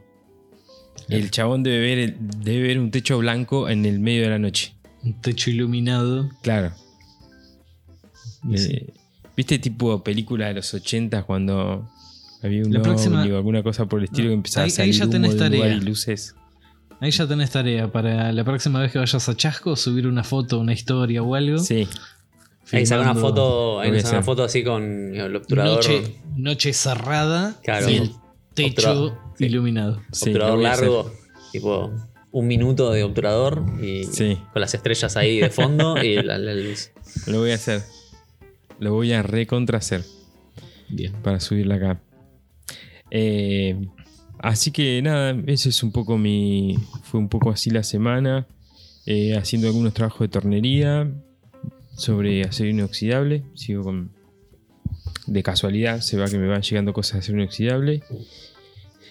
el 1.09 1.31
chabón 1.31 1.63
debe 1.63 1.79
ver, 1.79 1.97
el- 1.99 2.17
debe 2.19 2.67
ver 2.67 2.79
un 2.79 2.91
techo 2.91 3.17
blanco 3.17 3.67
en 3.69 3.85
el 3.85 3.99
medio 3.99 4.23
de 4.23 4.29
la 4.29 4.39
noche. 4.39 4.75
Un 5.03 5.19
techo 5.21 5.49
iluminado. 5.49 6.29
Claro. 6.43 6.71
Eh. 8.51 8.93
¿Viste 9.35 9.57
tipo 9.57 10.03
película 10.03 10.47
de 10.47 10.53
los 10.55 10.73
80 10.73 11.23
cuando 11.23 11.89
había 12.43 12.63
un 12.63 12.71
La 12.71 12.79
ovni 12.79 12.89
próxima- 12.89 13.23
o 13.25 13.35
alguna 13.37 13.63
cosa 13.63 13.85
por 13.87 13.99
el 13.99 14.05
estilo 14.05 14.27
que 14.29 14.33
empezaba 14.35 14.65
Ahí- 14.65 14.71
a 14.71 14.75
salir 14.75 14.93
ahí 14.93 14.99
ya 14.99 15.05
humo 15.05 15.11
tenés 15.11 15.29
de 15.31 15.35
un 15.45 15.51
lugar 15.51 15.61
tarea. 15.69 15.77
y 15.77 15.81
luces? 15.85 16.35
Ahí 16.99 17.11
ya 17.11 17.27
tenés 17.27 17.51
tarea 17.51 17.91
para 17.91 18.31
la 18.31 18.43
próxima 18.43 18.79
vez 18.79 18.91
que 18.91 18.99
vayas 18.99 19.27
a 19.27 19.35
Chasco, 19.35 19.75
subir 19.75 20.07
una 20.07 20.23
foto, 20.23 20.59
una 20.59 20.73
historia 20.73 21.21
o 21.21 21.35
algo. 21.35 21.57
Sí. 21.59 21.87
Ahí 22.71 22.85
saca 22.85 23.01
una 23.11 23.15
foto, 23.15 23.79
ahí 23.81 23.99
saca 23.99 24.17
una 24.17 24.23
foto 24.23 24.43
así 24.43 24.63
con 24.63 25.13
el 25.13 25.35
obturador. 25.35 25.75
Noche, 25.75 26.15
noche 26.35 26.73
cerrada 26.73 27.59
Claro. 27.63 27.89
y 27.89 27.95
el 27.97 28.11
techo 28.53 28.69
Obturador, 28.91 29.17
iluminado. 29.39 30.01
Sí, 30.11 30.29
obturador 30.29 30.59
largo, 30.59 31.11
tipo 31.51 31.91
un 32.31 32.47
minuto 32.47 32.89
de 32.91 33.03
obturador 33.03 33.63
y 33.81 34.05
Sí. 34.05 34.39
con 34.53 34.61
las 34.61 34.73
estrellas 34.73 35.15
ahí 35.17 35.39
de 35.39 35.49
fondo 35.51 36.01
y 36.01 36.15
la, 36.23 36.37
la 36.37 36.53
luz. 36.55 36.89
Lo 37.27 37.39
voy 37.39 37.51
a 37.51 37.55
hacer. 37.55 37.83
Lo 38.79 38.93
voy 38.93 39.11
a 39.13 39.21
recontra 39.21 39.77
hacer 39.77 40.03
Bien. 40.89 41.13
para 41.21 41.39
subirla 41.39 41.75
acá. 41.75 41.99
Eh, 43.11 43.87
así 44.39 44.71
que 44.71 45.01
nada, 45.01 45.35
eso 45.47 45.69
es 45.69 45.83
un 45.83 45.91
poco 45.91 46.17
mi. 46.17 46.77
Fue 47.03 47.19
un 47.19 47.29
poco 47.29 47.51
así 47.51 47.69
la 47.69 47.83
semana. 47.83 48.47
eh, 49.05 49.35
haciendo 49.35 49.67
algunos 49.67 49.93
trabajos 49.93 50.21
de 50.21 50.27
tornería 50.29 51.11
sobre 51.95 52.43
acero 52.43 52.69
inoxidable. 52.69 53.43
Sigo 53.55 53.83
con. 53.83 54.11
De 55.25 55.41
casualidad, 55.41 56.01
se 56.01 56.17
va 56.17 56.27
que 56.27 56.37
me 56.37 56.47
van 56.47 56.61
llegando 56.61 56.91
cosas 56.91 57.13
de 57.13 57.19
acero 57.19 57.37
inoxidable. 57.39 58.03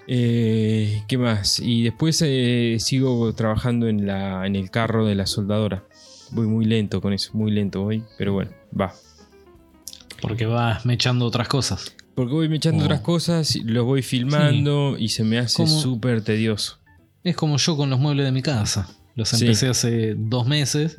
Eh, 0.06 1.02
¿Qué 1.08 1.16
más? 1.16 1.58
Y 1.60 1.84
después 1.84 2.20
eh, 2.22 2.76
sigo 2.80 3.32
trabajando 3.34 3.88
en, 3.88 4.06
la, 4.06 4.46
en 4.46 4.56
el 4.56 4.70
carro 4.70 5.06
de 5.06 5.14
la 5.14 5.26
soldadora. 5.26 5.84
Voy 6.32 6.46
muy 6.46 6.64
lento 6.64 7.00
con 7.00 7.12
eso, 7.12 7.30
muy 7.34 7.50
lento 7.50 7.82
voy, 7.82 8.02
pero 8.18 8.32
bueno, 8.32 8.50
va. 8.78 8.92
Porque 10.20 10.46
vas 10.46 10.84
mechando 10.84 11.24
otras 11.24 11.48
cosas. 11.48 11.94
Porque 12.14 12.32
voy 12.32 12.54
echando 12.54 12.82
Oh. 12.82 12.84
otras 12.86 13.00
cosas, 13.00 13.56
los 13.64 13.84
voy 13.84 14.02
filmando 14.02 14.96
y 14.98 15.08
se 15.08 15.24
me 15.24 15.38
hace 15.38 15.66
súper 15.66 16.22
tedioso. 16.22 16.78
Es 17.24 17.36
como 17.36 17.56
yo 17.56 17.76
con 17.76 17.88
los 17.90 17.98
muebles 18.00 18.26
de 18.26 18.32
mi 18.32 18.42
casa. 18.42 18.88
Los 19.14 19.28
Sí. 19.30 19.44
empecé 19.44 19.68
hace 19.68 20.14
dos 20.16 20.46
meses. 20.46 20.98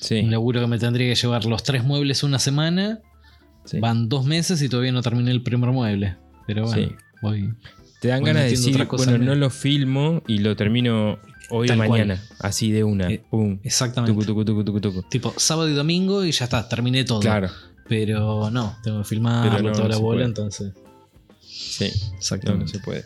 Sí, 0.00 0.20
Un 0.20 0.30
laburo 0.30 0.60
que 0.60 0.66
me 0.66 0.78
tendría 0.78 1.08
que 1.12 1.20
llevar 1.20 1.44
los 1.44 1.62
tres 1.62 1.84
muebles 1.84 2.22
una 2.22 2.38
semana. 2.38 3.00
sí. 3.66 3.78
Van 3.78 4.08
dos 4.08 4.24
meses 4.24 4.62
y 4.62 4.68
todavía 4.70 4.92
no 4.92 5.02
terminé 5.02 5.30
el 5.30 5.42
primer 5.42 5.70
mueble. 5.70 6.16
Pero 6.46 6.64
bueno, 6.66 6.92
voy. 7.22 7.52
Te 8.00 8.08
dan 8.08 8.24
ganas 8.24 8.44
de 8.44 8.50
decir, 8.50 8.86
bueno, 8.90 9.14
en 9.16 9.24
no 9.26 9.34
lo 9.34 9.50
filmo 9.50 10.22
y 10.26 10.38
lo 10.38 10.56
termino 10.56 11.18
hoy 11.50 11.68
o 11.68 11.76
cual. 11.76 11.88
mañana. 11.90 12.22
Así 12.38 12.72
de 12.72 12.82
una. 12.84 13.10
Eh, 13.10 13.22
Pum. 13.30 13.58
Exactamente. 13.62 14.14
Tucu, 14.14 14.24
tucu, 14.24 14.44
tucu, 14.44 14.64
tucu, 14.64 14.80
tucu. 14.80 15.02
Tipo 15.10 15.34
sábado 15.36 15.68
y 15.68 15.74
domingo 15.74 16.24
y 16.24 16.32
ya 16.32 16.46
está, 16.46 16.66
terminé 16.68 17.04
todo. 17.04 17.20
Claro, 17.20 17.50
Pero 17.90 18.50
no, 18.52 18.76
tengo 18.84 18.98
que 18.98 19.04
filmarlo 19.04 19.50
Pero 19.50 19.62
no, 19.64 19.72
toda 19.72 19.82
no 19.82 19.88
la 19.88 19.96
bola, 19.98 20.18
puede. 20.18 20.26
entonces. 20.28 20.72
sí. 21.42 21.90
No, 21.92 22.10
no 22.12 22.16
Exactamente. 22.18 22.72
se 22.72 22.78
puede. 22.78 23.04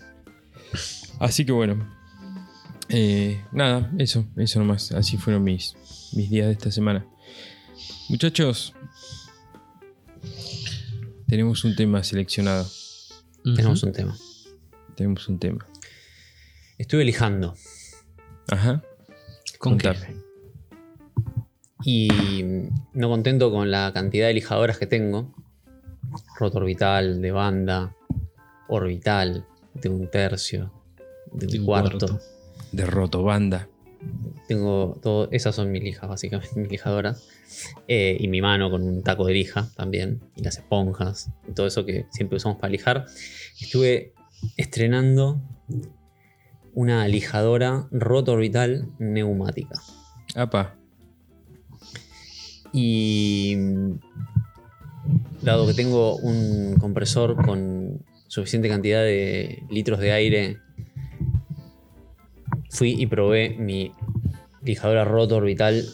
Así 1.18 1.46
que 1.46 1.52
bueno. 1.52 1.90
Eh, 2.90 3.42
nada, 3.50 3.90
eso, 3.96 4.26
eso 4.36 4.58
nomás. 4.58 4.92
Así 4.92 5.16
fueron 5.16 5.42
mis, 5.42 5.74
mis 6.12 6.28
días 6.28 6.48
de 6.48 6.52
esta 6.52 6.70
semana. 6.70 7.06
Muchachos, 8.10 8.74
tenemos 11.26 11.64
un 11.64 11.74
tema 11.74 12.04
seleccionado. 12.04 12.68
Tenemos 13.42 13.82
un 13.84 13.92
tema. 13.92 14.14
Tenemos 14.96 15.26
un 15.28 15.38
tema. 15.38 15.66
Estuve 16.76 17.06
lijando 17.06 17.54
Ajá. 18.50 18.82
¿Con 19.58 19.78
qué? 19.78 19.94
Y 21.84 22.08
no 22.94 23.08
contento 23.08 23.50
con 23.50 23.70
la 23.70 23.92
cantidad 23.92 24.26
de 24.28 24.34
lijadoras 24.34 24.78
que 24.78 24.86
tengo. 24.86 25.34
Roto 26.38 26.58
orbital, 26.58 27.20
de 27.20 27.30
banda, 27.30 27.94
orbital, 28.68 29.44
de 29.74 29.88
un 29.88 30.10
tercio, 30.10 30.72
de 31.32 31.46
un, 31.46 31.52
De 31.52 31.58
un 31.58 31.66
cuarto. 31.66 32.06
cuarto. 32.06 32.20
De 32.72 32.86
Rotobanda. 32.86 33.68
Tengo 34.48 34.98
todo, 35.02 35.28
esas 35.30 35.54
son 35.54 35.72
mis 35.72 35.82
lijas, 35.82 36.08
básicamente, 36.08 36.54
mis 36.60 36.70
lijadoras. 36.70 37.28
Eh, 37.86 38.16
y 38.18 38.28
mi 38.28 38.40
mano 38.40 38.70
con 38.70 38.82
un 38.82 39.02
taco 39.02 39.26
de 39.26 39.34
lija 39.34 39.68
también. 39.76 40.20
Y 40.36 40.42
las 40.42 40.56
esponjas. 40.58 41.30
Y 41.48 41.52
todo 41.52 41.66
eso 41.66 41.84
que 41.84 42.06
siempre 42.10 42.36
usamos 42.36 42.58
para 42.58 42.70
lijar. 42.70 43.06
Estuve 43.60 44.12
estrenando 44.56 45.40
una 46.72 47.06
lijadora 47.08 47.88
roto 47.90 48.32
orbital 48.32 48.88
neumática. 48.98 49.80
Apa. 50.34 50.76
Y 52.76 53.56
dado 55.42 55.66
que 55.66 55.74
tengo 55.74 56.16
un 56.16 56.74
compresor 56.76 57.36
con 57.36 58.04
suficiente 58.26 58.68
cantidad 58.68 59.02
de 59.02 59.62
litros 59.70 60.00
de 60.00 60.10
aire, 60.10 60.58
fui 62.70 63.00
y 63.00 63.06
probé 63.06 63.50
mi 63.50 63.92
lijadora 64.62 65.04
roto 65.04 65.36
orbital 65.36 65.84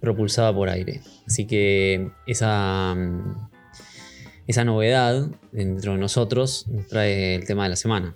propulsada 0.00 0.54
por 0.54 0.70
aire. 0.70 1.02
Así 1.26 1.46
que 1.46 2.10
esa, 2.26 2.96
esa 4.46 4.64
novedad 4.64 5.28
dentro 5.52 5.92
de 5.92 5.98
nosotros 5.98 6.66
nos 6.68 6.86
trae 6.86 7.34
el 7.34 7.44
tema 7.44 7.64
de 7.64 7.70
la 7.70 7.76
semana. 7.76 8.14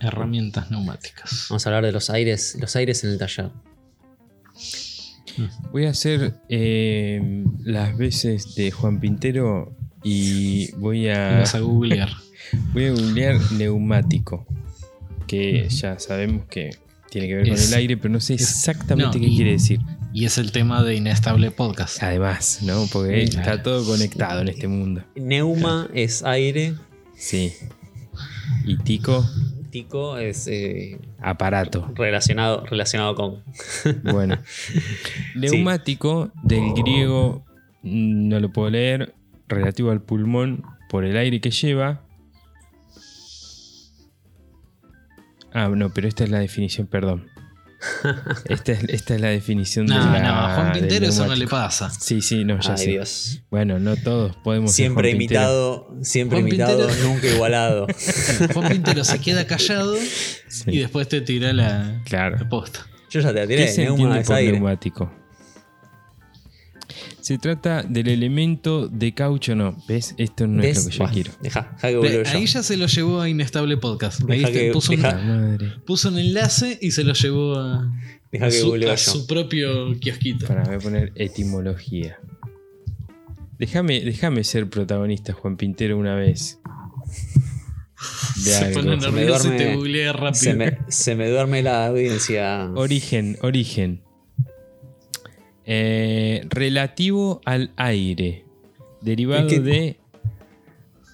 Herramientas 0.00 0.70
neumáticas. 0.70 1.46
Vamos 1.48 1.66
a 1.66 1.70
hablar 1.70 1.86
de 1.86 1.92
los 1.92 2.10
aires, 2.10 2.56
los 2.60 2.76
aires 2.76 3.02
en 3.04 3.10
el 3.10 3.18
taller. 3.18 3.50
Ujú. 5.36 5.48
Voy 5.72 5.86
a 5.86 5.90
hacer 5.90 6.34
eh, 6.48 7.44
las 7.64 7.96
veces 7.96 8.54
de 8.54 8.70
Juan 8.70 9.00
Pintero 9.00 9.76
y 10.02 10.72
voy 10.76 11.08
a, 11.08 11.38
Vas 11.40 11.54
a 11.54 11.60
googlear. 11.60 12.10
voy 12.72 12.86
a 12.86 12.90
googlear 12.92 13.40
neumático. 13.52 14.46
Que 15.26 15.68
ya 15.68 15.98
sabemos 15.98 16.46
que 16.48 16.70
tiene 17.10 17.28
que 17.28 17.34
ver 17.36 17.48
con 17.48 17.58
el 17.58 17.74
aire, 17.74 17.96
pero 17.96 18.12
no 18.14 18.20
sé 18.20 18.34
es- 18.34 18.42
exactamente 18.42 19.18
no, 19.18 19.24
qué 19.24 19.30
y- 19.30 19.36
quiere 19.36 19.52
decir. 19.52 19.80
Y 20.14 20.24
es 20.24 20.38
el 20.38 20.52
tema 20.52 20.82
de 20.82 20.94
Inestable 20.94 21.50
Podcast. 21.50 22.02
Además, 22.02 22.60
¿no? 22.62 22.86
Porque 22.90 23.26
Claro. 23.26 23.50
está 23.50 23.62
todo 23.62 23.84
conectado 23.84 24.40
en 24.40 24.48
este 24.48 24.66
mundo. 24.66 25.04
Neuma 25.16 25.88
es 25.92 26.22
aire, 26.22 26.74
Sí. 27.14 27.52
Y 28.64 28.78
Tico, 28.78 29.28
tico 29.70 30.18
es 30.18 30.46
eh, 30.48 30.98
aparato. 31.20 31.90
relacionado, 31.94 32.64
relacionado 32.66 33.14
con. 33.14 33.42
Bueno. 34.02 34.38
Neumático, 35.34 36.30
del 36.42 36.72
griego, 36.74 37.44
no 37.82 38.40
lo 38.40 38.52
puedo 38.52 38.70
leer, 38.70 39.14
relativo 39.48 39.90
al 39.90 40.02
pulmón 40.02 40.64
por 40.88 41.04
el 41.04 41.16
aire 41.16 41.40
que 41.40 41.50
lleva. 41.50 42.02
Ah, 45.52 45.68
no, 45.68 45.90
pero 45.90 46.08
esta 46.08 46.24
es 46.24 46.30
la 46.30 46.40
definición, 46.40 46.86
perdón. 46.86 47.26
Esta 48.46 48.72
es, 48.72 48.82
esta 48.88 49.14
es 49.14 49.20
la 49.20 49.28
definición 49.28 49.86
No, 49.86 49.94
de 49.94 50.18
la, 50.20 50.28
no, 50.28 50.34
a 50.34 50.54
Juan 50.54 50.72
del 50.72 50.80
Pintero 50.82 51.06
eso 51.06 51.26
no 51.26 51.34
le 51.36 51.46
pasa. 51.46 51.90
Sí, 51.90 52.20
sí, 52.22 52.44
no, 52.44 52.58
ya 52.60 52.72
Ay, 52.72 52.78
sé. 52.78 52.90
Dios. 52.90 53.42
Bueno, 53.50 53.78
no 53.78 53.96
todos 53.96 54.34
podemos 54.36 54.72
ser 54.72 54.86
Siempre 54.86 55.10
Juan 55.10 55.18
Pintero. 55.18 55.40
imitado, 55.40 55.94
siempre 56.02 56.38
Juan 56.40 56.48
imitado, 56.48 56.86
Pintero. 56.88 57.08
nunca 57.08 57.26
igualado. 57.28 57.86
Juan 58.54 58.68
Pintero 58.68 59.04
se 59.04 59.20
queda 59.20 59.46
callado 59.46 59.94
Sí, 60.48 60.64
y 60.66 60.78
después 60.78 61.08
te 61.08 61.20
tira 61.20 61.52
la, 61.52 62.00
claro. 62.04 62.36
la 62.38 62.48
posta. 62.48 62.84
Yo 63.10 63.20
ya 63.20 63.28
te 63.28 63.34
la 63.34 63.40
¿Qué 63.42 63.46
tiré, 63.56 63.68
se 63.68 63.84
neuma 63.84 64.02
entiende 64.02 64.26
por 64.26 64.36
aire. 64.36 64.52
neumático? 64.52 65.12
Se 67.28 67.36
trata 67.36 67.82
del 67.82 68.08
elemento 68.08 68.88
de 68.88 69.12
caucho, 69.12 69.54
no. 69.54 69.76
¿Ves? 69.86 70.14
Esto 70.16 70.46
no 70.46 70.62
es 70.62 70.82
lo 70.82 70.90
que 70.90 70.96
yo 70.96 71.04
quiero. 71.12 71.32
Deja, 71.42 71.72
deja 71.74 71.88
que 71.88 71.94
googleo 71.96 72.22
yo. 72.22 72.30
Ahí 72.30 72.46
ya 72.46 72.62
se 72.62 72.78
lo 72.78 72.86
llevó 72.86 73.20
a 73.20 73.28
Inestable 73.28 73.76
Podcast. 73.76 74.22
Ahí 74.30 74.38
Deja 74.38 74.50
te- 74.50 74.58
que- 74.68 74.72
puso, 74.72 74.92
un, 74.92 74.96
deja- 75.02 75.14
La 75.14 75.22
madre. 75.36 75.72
puso 75.84 76.08
un 76.08 76.18
enlace 76.18 76.78
y 76.80 76.90
se 76.92 77.04
lo 77.04 77.12
llevó 77.12 77.58
a, 77.58 77.92
Deja 78.32 78.46
a 78.46 78.48
que 78.48 78.54
su, 78.96 79.22
a 79.22 79.26
propio 79.26 79.94
kiosquito. 80.00 80.46
Para, 80.46 80.62
voy 80.64 80.76
a 80.76 80.78
poner 80.78 81.12
etimología. 81.16 82.18
Déjame, 83.58 84.00
déjame 84.00 84.42
ser 84.42 84.70
protagonista, 84.70 85.34
Juan 85.34 85.58
Pintero, 85.58 85.98
una 85.98 86.14
vez. 86.14 86.60
De 88.36 88.40
Se 88.52 88.56
algo. 88.64 88.80
pone 88.80 88.96
nervioso 88.96 89.52
y 89.52 89.56
te 89.58 89.76
googlea 89.76 90.14
rápido. 90.14 90.32
Se 90.44 90.54
me, 90.54 90.78
se 90.88 91.14
me 91.14 91.28
duerme 91.28 91.62
la 91.62 91.88
audiencia. 91.88 92.70
Origen, 92.74 93.36
origen. 93.42 94.00
Eh, 95.70 96.46
relativo 96.48 97.42
al 97.44 97.72
aire. 97.76 98.46
Derivado 99.02 99.48
de 99.48 99.98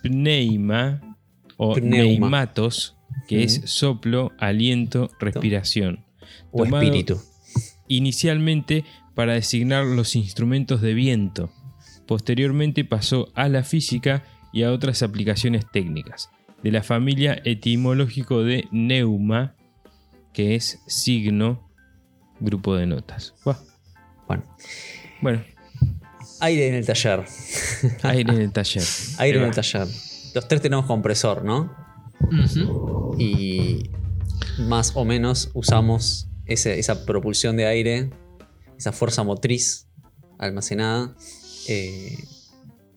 pneuma 0.03 1.17
o 1.57 1.75
Pneuma. 1.75 1.97
neumatos, 1.97 2.97
que 3.29 3.43
es 3.43 3.63
soplo, 3.65 4.31
aliento, 4.39 5.11
respiración. 5.19 6.05
o 6.53 6.65
tomado- 6.65 6.83
espíritu. 6.85 7.21
Inicialmente 7.89 8.85
para 9.15 9.35
designar 9.35 9.85
los 9.85 10.15
instrumentos 10.17 10.81
de 10.81 10.95
viento. 10.95 11.51
Posteriormente 12.07 12.85
pasó 12.85 13.29
a 13.35 13.49
la 13.49 13.65
física 13.65 14.25
y 14.53 14.63
a 14.63 14.71
otras 14.73 15.03
aplicaciones 15.03 15.65
técnicas. 15.73 16.31
De 16.63 16.71
la 16.71 16.83
familia 16.83 17.41
etimológico 17.45 18.43
de 18.45 18.69
neuma, 18.71 19.55
que 20.33 20.55
es 20.55 20.81
signo, 20.87 21.69
grupo 22.41 22.77
de 22.77 22.87
notas. 22.87 23.35
Buah. 23.45 23.59
Bueno, 24.27 24.45
Bueno, 25.21 25.45
aire 26.41 26.69
en 26.69 26.75
el 26.75 26.87
taller. 26.87 27.25
aire 28.03 28.33
en 28.33 28.41
el 28.41 28.53
taller. 28.53 28.83
Aire 29.19 29.39
en 29.39 29.45
el 29.45 29.55
taller. 29.55 29.87
Los 30.35 30.49
tres 30.49 30.61
tenemos 30.63 30.87
compresor, 30.87 31.45
¿no? 31.45 31.75
Y 33.19 33.91
más 34.59 34.93
o 34.95 35.05
menos 35.05 35.51
usamos 35.55 36.29
ese- 36.47 36.79
esa 36.79 37.05
propulsión 37.07 37.57
de 37.57 37.67
aire, 37.67 38.11
esa 38.77 38.93
fuerza 38.93 39.23
motriz 39.23 39.89
almacenada 40.39 41.15
eh, 41.69 42.19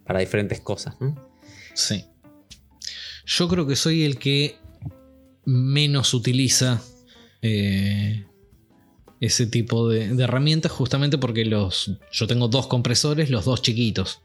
para 0.06 0.20
diferentes 0.20 0.60
cosas, 0.60 0.96
¿no? 1.00 1.16
Sí. 1.74 2.06
Yo 3.26 3.48
creo 3.48 3.68
que 3.68 3.76
soy 3.76 4.04
el 4.04 4.18
que 4.18 4.58
menos 5.46 6.14
utiliza 6.14 6.82
eh, 7.42 8.26
ese 9.20 9.48
tipo 9.48 9.90
de, 9.90 10.10
de 10.16 10.24
herramientas, 10.24 10.72
justamente 10.72 11.18
porque 11.18 11.46
los, 11.46 11.92
yo 12.12 12.28
tengo 12.28 12.48
dos 12.48 12.68
compresores, 12.68 13.30
los 13.30 13.46
dos 13.46 13.62
chiquitos. 13.62 14.22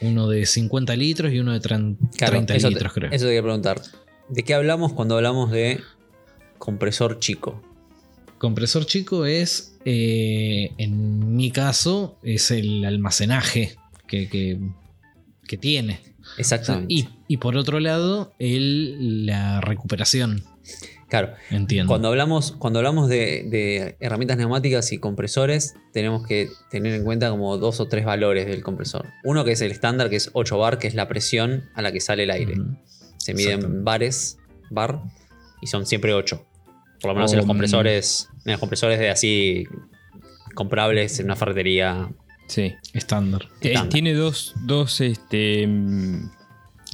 Uno 0.00 0.28
de 0.28 0.46
50 0.46 0.94
litros 0.96 1.32
y 1.32 1.40
uno 1.40 1.52
de 1.52 1.60
tran- 1.60 1.96
30 2.16 2.54
eso 2.54 2.68
te- 2.68 2.74
litros, 2.74 2.92
creo. 2.92 3.10
Eso 3.10 3.24
te 3.24 3.30
quería 3.30 3.42
preguntar. 3.42 3.82
¿De 4.28 4.44
qué 4.44 4.54
hablamos 4.54 4.92
cuando 4.92 5.16
hablamos 5.16 5.50
de 5.50 5.80
compresor 6.58 7.18
chico? 7.18 7.60
Compresor 8.38 8.86
chico 8.86 9.26
es, 9.26 9.76
eh, 9.84 10.70
en 10.78 11.36
mi 11.36 11.50
caso, 11.50 12.18
es 12.22 12.50
el 12.50 12.84
almacenaje 12.84 13.76
que, 14.06 14.28
que 14.28 14.58
que 15.46 15.56
tiene. 15.58 16.00
Exactamente. 16.38 16.94
Y, 16.94 17.08
y 17.28 17.36
por 17.38 17.56
otro 17.56 17.78
lado, 17.80 18.32
el, 18.38 19.26
la 19.26 19.60
recuperación. 19.60 20.44
Claro. 21.12 21.34
Entiendo. 21.50 21.88
Cuando 21.88 22.08
hablamos, 22.08 22.52
cuando 22.52 22.78
hablamos 22.78 23.06
de, 23.10 23.44
de 23.50 23.96
herramientas 24.00 24.38
neumáticas 24.38 24.92
y 24.92 24.98
compresores, 24.98 25.74
tenemos 25.92 26.26
que 26.26 26.48
tener 26.70 26.94
en 26.94 27.04
cuenta 27.04 27.28
como 27.28 27.58
dos 27.58 27.80
o 27.80 27.88
tres 27.88 28.06
valores 28.06 28.46
del 28.46 28.62
compresor. 28.62 29.10
Uno 29.22 29.44
que 29.44 29.52
es 29.52 29.60
el 29.60 29.70
estándar, 29.70 30.08
que 30.08 30.16
es 30.16 30.30
8 30.32 30.56
bar, 30.56 30.78
que 30.78 30.86
es 30.86 30.94
la 30.94 31.08
presión 31.08 31.68
a 31.74 31.82
la 31.82 31.92
que 31.92 32.00
sale 32.00 32.22
el 32.22 32.30
aire. 32.30 32.54
Se 33.18 33.34
miden 33.34 33.84
bares, 33.84 34.38
bar, 34.70 35.02
y 35.60 35.66
son 35.66 35.84
siempre 35.84 36.14
8. 36.14 36.46
Por 37.02 37.10
lo 37.10 37.14
menos 37.14 37.30
en 37.32 37.38
los 37.38 37.46
compresores, 37.46 38.30
en 38.46 38.52
los 38.52 38.60
compresores 38.60 38.98
de 38.98 39.10
así 39.10 39.66
comprables 40.54 41.20
en 41.20 41.26
una 41.26 41.36
ferretería. 41.36 42.08
Sí. 42.46 42.72
Estándar. 42.94 43.48
Eh, 43.60 43.74
tiene 43.90 44.14
dos, 44.14 44.54
dos, 44.64 45.02
este, 45.02 45.66
mm, 45.66 46.30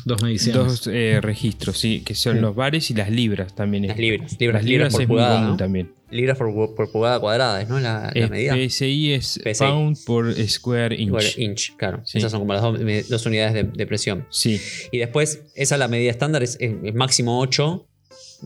Dos 0.08 0.22
mediciones. 0.22 0.54
dos 0.66 0.86
eh, 0.92 1.20
registros, 1.22 1.78
sí, 1.78 2.00
que 2.00 2.14
son 2.14 2.36
Sí. 2.36 2.40
los 2.40 2.54
bares 2.54 2.90
y 2.90 2.94
las 2.94 3.10
libras 3.10 3.54
también. 3.54 3.86
Las 3.86 3.98
libras. 3.98 4.36
Libras, 4.40 4.62
Las 4.62 4.64
libras 4.64 4.64
libras 4.64 4.92
por 4.92 5.02
es 5.02 5.08
muy 5.08 5.14
pulgada. 5.16 5.34
común 5.36 5.50
¿no? 5.50 5.56
también. 5.56 5.92
Libras 6.10 6.38
por, 6.38 6.74
por 6.74 6.90
pulgada 6.90 7.20
cuadrada, 7.20 7.62
¿no? 7.64 7.78
La, 7.80 8.10
la 8.14 8.24
Es- 8.24 8.30
medida. 8.30 8.54
PSI 8.54 9.12
es 9.12 9.38
PSI. 9.44 9.64
pound 9.64 9.96
por 10.06 10.32
square 10.48 10.94
inch. 10.94 11.08
Igual, 11.08 11.24
inch, 11.36 11.76
claro. 11.76 12.00
Sí. 12.06 12.16
Esas 12.18 12.30
son 12.30 12.40
como 12.40 12.54
las 12.54 12.62
dos, 12.62 12.80
dos 13.08 13.26
unidades 13.26 13.52
de, 13.54 13.64
de 13.64 13.86
presión. 13.86 14.26
Sí, 14.30 14.58
Y 14.90 14.98
después, 14.98 15.42
esa 15.54 15.76
la 15.76 15.86
medida 15.88 16.10
estándar 16.10 16.42
es, 16.42 16.56
es- 16.60 16.74
es 16.82 16.94
máximo 16.94 17.38
8. 17.40 17.86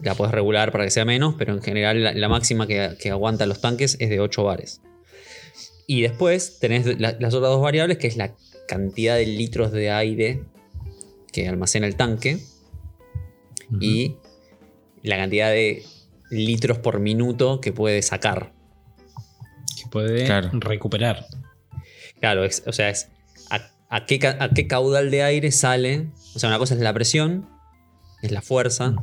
La 0.03 0.15
puedes 0.17 0.33
regular 0.35 0.73
para 0.73 0.85
que 0.85 0.91
sea 0.91 1.05
menos, 1.05 1.37
pero 1.39 1.53
en 1.55 1.63
general 1.63 2.03
la, 2.03 2.13
la 2.15 2.29
máxima 2.29 2.67
que, 2.67 2.97
que 3.01 3.11
aguantan 3.11 3.49
los 3.49 3.61
tanques 3.61 3.97
es 4.01 4.11
de 4.11 4.19
8 4.21 4.43
bares. 4.43 4.81
Y 5.87 6.01
después 6.03 6.59
tenés 6.61 6.87
la- 6.99 7.17
las 7.21 7.35
otras 7.35 7.51
dos 7.53 7.61
variables, 7.63 7.99
que 7.99 8.07
es 8.07 8.17
la 8.17 8.35
cantidad 8.67 9.17
de 9.17 9.27
litros 9.27 9.71
de 9.71 9.91
aire 9.91 10.43
que 11.33 11.49
almacena 11.49 11.87
el 11.87 11.97
tanque 11.97 12.39
y 13.81 14.17
la 15.03 15.17
cantidad 15.17 15.51
de 15.51 15.83
litros 16.31 16.79
por 16.79 17.01
minuto 17.01 17.61
que 17.61 17.73
puede 17.73 18.03
sacar. 18.03 18.53
que 19.77 19.89
puede 19.91 20.25
Claro. 20.27 20.51
recuperar. 20.53 21.27
Claro, 22.21 22.45
es- 22.45 22.63
o 22.67 22.73
sea, 22.73 22.89
es 22.91 23.09
a, 23.51 23.71
a 23.89 24.07
qué, 24.07 24.19
ca- 24.19 24.37
a 24.39 24.51
qué 24.51 24.67
caudal 24.67 25.11
de 25.11 25.23
aire 25.23 25.51
sale. 25.51 26.09
O 26.35 26.39
sea, 26.39 26.49
una 26.49 26.59
cosa 26.59 26.75
es 26.75 26.81
la 26.81 26.93
presión, 26.95 27.49
es 28.23 28.31
la 28.31 28.43
fuerza. 28.43 28.95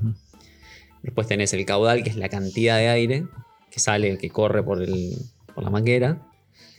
Después 1.04 1.28
tenés 1.28 1.52
el 1.54 1.65
caudal, 1.65 2.04
que 2.04 2.10
es 2.12 2.15
la 2.15 2.30
cantidad 2.30 2.78
de 2.78 2.88
aire 2.89 3.26
que 3.72 3.80
sale, 3.80 4.18
que 4.18 4.30
corre 4.30 4.63
por, 4.63 4.82
el, 4.82 5.15
por 5.54 5.63
la 5.63 5.70
manguera. 5.70 6.28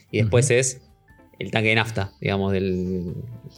Y 0.09 0.21
después 0.21 0.49
es 0.51 0.81
el 1.41 1.51
tanque 1.51 1.69
de 1.69 1.75
nafta, 1.75 2.11
digamos, 2.21 2.51
del, 2.53 3.13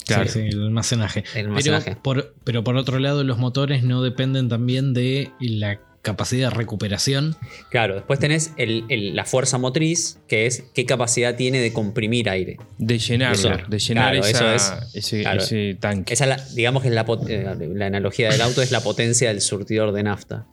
Claro. 0.06 0.26
Sí, 0.26 0.42
sí, 0.42 0.48
el 0.50 0.62
almacenaje. 0.64 1.24
Pero 1.34 1.50
almacenaje. 1.50 1.96
por, 1.96 2.34
pero 2.44 2.64
por 2.64 2.76
otro 2.78 3.00
lado, 3.00 3.24
los 3.24 3.38
motores 3.38 3.84
no 3.84 4.02
dependen 4.02 4.50
también 4.50 4.94
de 4.94 5.30
la 5.40 5.80
capacidad 6.02 6.50
de 6.50 6.56
recuperación. 6.58 7.36
Claro, 7.70 7.96
después 7.96 8.20
tenés 8.20 8.52
el- 8.58 8.84
el- 8.90 9.16
la 9.16 9.24
fuerza 9.24 9.58
motriz, 9.58 10.20
que 10.28 10.46
es 10.48 10.66
qué 10.74 10.86
capacidad 10.86 11.36
tiene 11.38 11.60
de 11.60 11.72
comprimir 11.72 12.30
aire. 12.30 12.58
de 12.78 12.98
llenarlo, 12.98 13.36
Eso. 13.38 13.70
de 13.70 13.80
llenar 13.80 14.12
Claro, 14.14 14.28
esa- 14.28 14.56
eso 14.56 14.74
ese, 14.94 15.22
Claro. 15.22 15.42
ese 15.42 15.78
tanque. 15.80 16.14
Esa 16.14 16.26
es 16.26 16.30
la, 16.30 16.56
digamos 16.56 16.82
que 16.84 16.90
es 16.90 16.94
la, 16.96 17.06
eh, 17.30 17.70
la 17.74 17.86
analogía 17.86 18.30
del 18.30 18.42
auto 18.42 18.62
es 18.62 18.72
la 18.72 18.82
potencia 18.82 19.30
del 19.30 19.40
surtidor 19.40 19.94
de 19.94 20.04
nafta. 20.04 20.46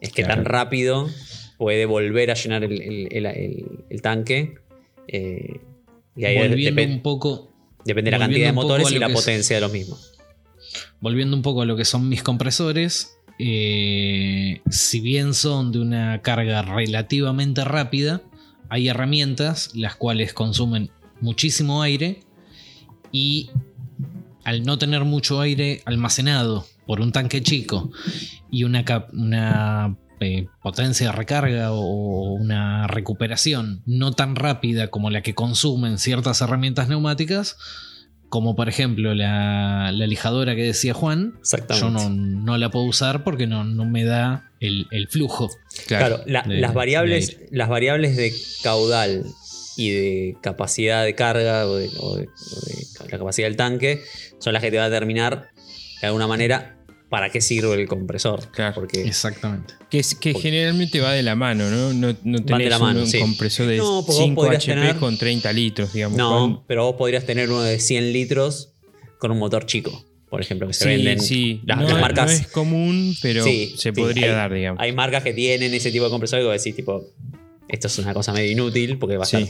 Es 0.00 0.12
que 0.12 0.22
Claro. 0.22 0.36
tan 0.36 0.44
rápido 0.44 1.08
puede 1.58 1.86
volver 1.86 2.30
a 2.30 2.34
llenar 2.34 2.62
el, 2.62 2.80
el- 2.80 3.08
el- 3.10 3.26
el- 3.26 3.64
el 3.90 4.02
tanque. 4.02 4.54
eh, 5.08 5.60
y 6.16 6.24
ahí 6.24 6.36
volviendo 6.48 6.80
depen- 6.82 6.92
un 6.94 7.02
poco. 7.02 7.52
depende 7.84 8.10
de 8.10 8.18
la 8.18 8.24
cantidad 8.24 8.46
de 8.46 8.52
motores 8.52 8.90
y 8.92 8.98
la 8.98 9.06
es- 9.08 9.12
potencia 9.14 9.56
de 9.56 9.60
los 9.60 9.72
mismos. 9.72 10.12
Volviendo 11.00 11.36
un 11.36 11.42
poco 11.42 11.62
a 11.62 11.66
lo 11.66 11.76
que 11.76 11.84
son 11.84 12.08
mis 12.08 12.22
compresores. 12.22 13.12
eh, 13.38 14.62
si 14.70 15.00
bien 15.00 15.34
son 15.34 15.70
de 15.70 15.78
una 15.80 16.22
carga 16.22 16.62
relativamente 16.62 17.64
rápida, 17.64 18.22
hay 18.70 18.88
herramientas 18.88 19.72
las 19.74 19.94
cuales 19.94 20.32
consumen 20.32 20.88
muchísimo 21.20 21.82
aire 21.82 22.20
y 23.12 23.50
al 24.44 24.64
no 24.64 24.78
tener 24.78 25.04
mucho 25.04 25.40
aire 25.42 25.82
almacenado 25.84 26.66
por 26.86 27.00
un 27.02 27.12
tanque 27.12 27.42
chico 27.42 27.90
y 28.50 28.64
una, 28.64 28.84
una, 29.12 29.96
eh, 30.20 30.46
potencia 30.62 31.06
de 31.06 31.12
recarga 31.12 31.72
o 31.72 32.32
una 32.34 32.86
recuperación 32.86 33.82
no 33.86 34.12
tan 34.12 34.34
rápida 34.36 34.88
como 34.88 35.10
la 35.10 35.22
que 35.22 35.34
consumen 35.34 35.98
ciertas 35.98 36.40
herramientas 36.40 36.88
neumáticas, 36.88 37.56
como 38.28 38.56
por 38.56 38.68
ejemplo 38.68 39.14
la, 39.14 39.92
la 39.92 40.06
lijadora 40.06 40.56
que 40.56 40.62
decía 40.64 40.94
Juan, 40.94 41.34
yo 41.80 41.90
no, 41.90 42.10
no 42.10 42.58
la 42.58 42.70
puedo 42.70 42.84
usar 42.86 43.24
porque 43.24 43.46
no, 43.46 43.64
no 43.64 43.84
me 43.84 44.04
da 44.04 44.50
el, 44.60 44.86
el 44.90 45.08
flujo. 45.08 45.48
Claro, 45.86 46.20
la- 46.26 46.42
de- 46.42 46.60
las, 46.60 46.70
de 46.72 46.74
variables, 46.76 47.38
las 47.50 47.68
variables 47.68 48.16
de 48.16 48.32
caudal 48.62 49.24
y 49.76 49.90
de 49.90 50.36
capacidad 50.42 51.04
de 51.04 51.14
carga 51.14 51.66
o 51.66 51.76
de, 51.76 51.88
o 52.00 52.16
de- 52.16 52.26
o 52.28 52.60
de 52.66 53.10
la 53.12 53.18
capacidad 53.18 53.46
del 53.46 53.56
tanque 53.56 54.02
son 54.40 54.54
las 54.54 54.62
que 54.62 54.70
te 54.70 54.78
van 54.78 54.86
a 54.86 54.88
determinar 54.90 55.50
de 56.00 56.06
alguna 56.06 56.26
manera 56.26 56.75
para 57.08 57.30
qué 57.30 57.40
sirve 57.40 57.74
el 57.80 57.86
compresor. 57.88 58.48
Claro. 58.50 58.74
Porque 58.74 59.02
Exactamente. 59.06 59.74
Que, 59.90 59.98
es- 60.00 60.14
que 60.14 60.34
generalmente 60.34 61.00
va 61.00 61.12
de 61.12 61.22
la 61.22 61.34
mano, 61.36 61.70
¿no? 61.70 61.92
No, 61.92 62.16
no 62.24 62.38
de 62.38 62.44
tenés 62.44 62.68
la 62.70 62.78
mano, 62.78 63.00
un, 63.00 63.06
sí. 63.06 63.18
compresor 63.20 63.66
de 63.68 63.76
No, 63.76 64.02
porque 64.04 64.12
vos 64.18 64.24
5 64.24 64.34
podrías 64.42 64.62
HP 64.64 64.74
tener- 64.74 64.96
con 64.96 65.16
30 65.16 65.52
litros, 65.52 65.92
digamos. 65.92 66.18
no, 66.18 66.30
Con- 66.30 66.66
pero 66.66 66.84
vos 66.86 66.96
podrías 66.96 67.24
tener 67.24 67.48
uno 67.48 67.62
de 67.62 67.78
100 67.78 68.12
litros 68.12 68.72
con 69.18 69.30
un 69.30 69.38
motor 69.38 69.66
chico, 69.66 70.04
por 70.28 70.40
ejemplo, 70.40 70.66
que 70.66 70.74
se 70.74 70.82
Sí, 70.84 70.90
venden. 70.90 71.20
sí. 71.20 71.60
Las, 71.64 71.78
no, 71.78 71.88
las 71.88 72.00
marcas. 72.00 72.26
no 72.26 72.32
es 72.32 72.46
común, 72.48 73.16
pero 73.22 73.44
Sí, 73.44 73.74
se 73.76 73.90
sí, 73.90 73.92
podría 73.92 74.26
hay- 74.26 74.32
dar, 74.32 74.52
digamos. 74.52 74.82
Hay 74.82 74.92
marcas 74.92 75.22
que 75.22 75.32
tienen 75.32 75.72
ese 75.74 75.92
tipo 75.92 76.04
de 76.04 76.10
compresor 76.10 76.40
y 76.40 76.44
vos 76.44 76.52
decís, 76.52 76.74
tipo, 76.74 77.04
esto 77.68 77.86
es 77.86 77.98
una 77.98 78.14
cosa 78.14 78.32
medio 78.32 78.50
inútil 78.50 78.98
porque 78.98 79.16
va 79.16 79.22
a 79.22 79.26
estar 79.26 79.42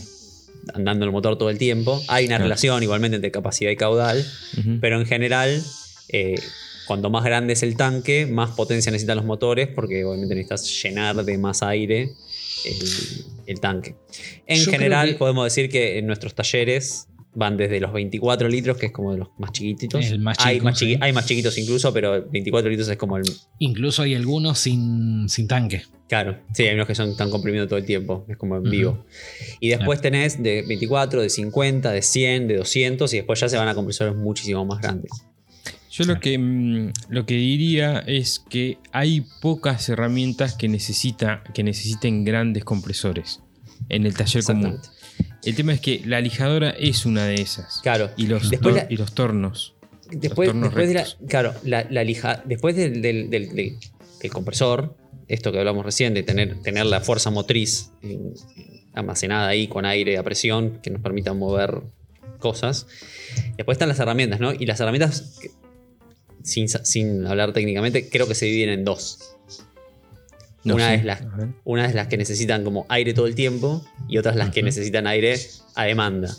andando 0.74 1.04
el 1.06 1.10
motor 1.12 1.38
todo 1.38 1.48
el 1.50 1.58
tiempo. 1.58 2.02
Hay 2.08 2.24
una 2.26 2.36
Claro. 2.36 2.44
relación 2.44 2.82
igualmente 2.82 3.16
entre 3.16 3.30
capacidad 3.30 3.70
y 3.70 3.76
caudal, 3.76 4.26
pero 4.80 5.00
en 5.00 5.06
general, 5.06 5.62
eh, 6.08 6.34
cuanto 6.86 7.10
más 7.10 7.24
grande 7.24 7.52
es 7.52 7.62
el 7.62 7.76
tanque, 7.76 8.26
más 8.26 8.50
potencia 8.52 8.90
necesitan 8.92 9.16
los 9.16 9.26
motores 9.26 9.68
porque 9.68 10.04
obviamente 10.04 10.34
necesitas 10.34 10.82
llenar 10.82 11.24
de 11.24 11.38
más 11.38 11.62
aire 11.62 12.10
el, 12.64 12.76
el 13.46 13.60
tanque. 13.60 13.96
En 14.46 14.58
Yo 14.64 14.70
general, 14.70 15.08
que- 15.10 15.14
podemos 15.16 15.44
decir 15.44 15.68
que 15.68 15.98
en 15.98 16.06
nuestros 16.06 16.34
talleres 16.34 17.08
van 17.38 17.58
desde 17.58 17.80
los 17.80 17.92
24 17.92 18.48
litros, 18.48 18.78
que 18.78 18.86
es 18.86 18.92
como 18.92 19.12
de 19.12 19.18
los 19.18 19.28
más 19.38 19.52
chiquititos. 19.52 20.06
El 20.06 20.20
más 20.20 20.38
hay, 20.40 20.58
más 20.62 20.80
chiqui- 20.80 20.94
sí. 20.94 20.98
hay 21.02 21.12
más 21.12 21.26
chiquitos 21.26 21.58
incluso, 21.58 21.92
pero 21.92 22.26
24 22.30 22.70
litros 22.70 22.88
es 22.88 22.96
como 22.96 23.18
el, 23.18 23.24
Incluso 23.58 24.02
hay 24.02 24.14
algunos 24.14 24.58
sin, 24.58 25.28
sin 25.28 25.46
tanque. 25.46 25.82
Claro, 26.08 26.38
sí, 26.54 26.62
hay 26.62 26.74
unos 26.74 26.86
que 26.86 26.94
son 26.94 27.14
tan 27.14 27.28
comprimidos 27.30 27.68
todo 27.68 27.78
el 27.78 27.84
tiempo, 27.84 28.24
es 28.28 28.38
como 28.38 28.56
en 28.56 28.62
vivo. 28.62 29.04
Y 29.60 29.68
después 29.68 30.00
tenés 30.00 30.42
de 30.42 30.64
24, 30.66 31.20
de 31.20 31.28
50, 31.28 31.92
de 31.92 32.00
100, 32.00 32.48
de 32.48 32.56
200 32.56 33.12
y 33.12 33.16
después 33.18 33.38
ya 33.40 33.48
se 33.50 33.56
van 33.58 33.68
a 33.68 33.74
compresores 33.74 34.14
muchísimo 34.14 34.64
más 34.64 34.80
grandes. 34.80 35.10
Yo 35.96 36.04
lo 36.04 36.20
que, 36.20 36.36
mm, 36.38 36.92
lo 37.08 37.24
que 37.26 37.34
diría 37.34 38.00
es 38.00 38.38
que 38.50 38.78
hay 38.92 39.24
pocas 39.40 39.88
herramientas 39.88 40.54
que, 40.54 40.68
necesita, 40.68 41.42
que 41.54 41.62
necesiten 41.62 42.24
grandes 42.24 42.64
compresores 42.64 43.40
en 43.88 44.04
el 44.06 44.14
taller 44.14 44.44
común. 44.44 44.78
El 45.44 45.54
tema 45.54 45.72
es 45.72 45.80
que 45.80 46.02
la 46.04 46.20
lijadora 46.20 46.70
es 46.70 47.06
una 47.06 47.24
de 47.24 47.36
esas. 47.36 47.80
Claro. 47.82 48.10
Y 48.16 48.26
los, 48.26 48.50
Después 48.50 48.74
la- 48.74 48.86
y 48.90 48.96
los 48.96 49.14
tornos. 49.14 49.74
Después, 50.10 50.48
tornos 50.48 50.64
después 50.70 50.88
de 50.88 50.94
la, 50.94 51.00
rectos. 51.04 51.18
claro, 51.28 51.54
la, 51.64 51.86
la 51.90 52.04
lija, 52.04 52.42
después 52.44 52.76
del, 52.76 53.00
del- 53.00 53.30
del- 53.30 53.76
compresor, 54.32 54.96
esto 55.28 55.52
que 55.52 55.58
hablamos 55.60 55.84
recién, 55.84 56.12
de 56.14 56.22
tener, 56.24 56.60
tener 56.62 56.84
la 56.86 57.00
fuerza 57.00 57.30
motriz 57.30 57.90
en- 58.02 58.34
almacenada 58.92 59.48
ahí 59.48 59.68
con 59.68 59.84
aire 59.86 60.18
a 60.18 60.22
presión 60.24 60.78
que 60.82 60.90
nos 60.90 61.00
permita 61.00 61.32
mover 61.32 61.82
cosas. 62.38 62.86
Después 63.56 63.76
están 63.76 63.88
las 63.88 63.98
herramientas, 64.00 64.40
¿no? 64.40 64.52
Y 64.52 64.66
las 64.66 64.80
herramientas, 64.80 65.38
sin, 66.46 66.68
sin 66.68 67.26
hablar 67.26 67.52
técnicamente, 67.52 68.08
creo 68.08 68.26
que 68.28 68.34
se 68.34 68.46
dividen 68.46 68.70
en 68.70 68.84
dos. 68.84 69.18
No 70.64 70.74
Una 70.74 70.94
es 70.94 71.04
la- 71.04 71.12
A 71.14 71.36
ver. 71.36 71.48
Una 71.64 71.86
es 71.86 71.94
las 71.94 72.08
que 72.08 72.16
necesitan 72.16 72.64
como 72.64 72.86
aire 72.88 73.14
todo 73.14 73.26
el 73.26 73.34
tiempo 73.34 73.84
y 74.08 74.18
otras 74.18 74.34
las 74.36 74.50
que 74.50 74.62
necesitan 74.62 75.06
aire 75.06 75.38
a 75.74 75.84
demanda. 75.84 76.34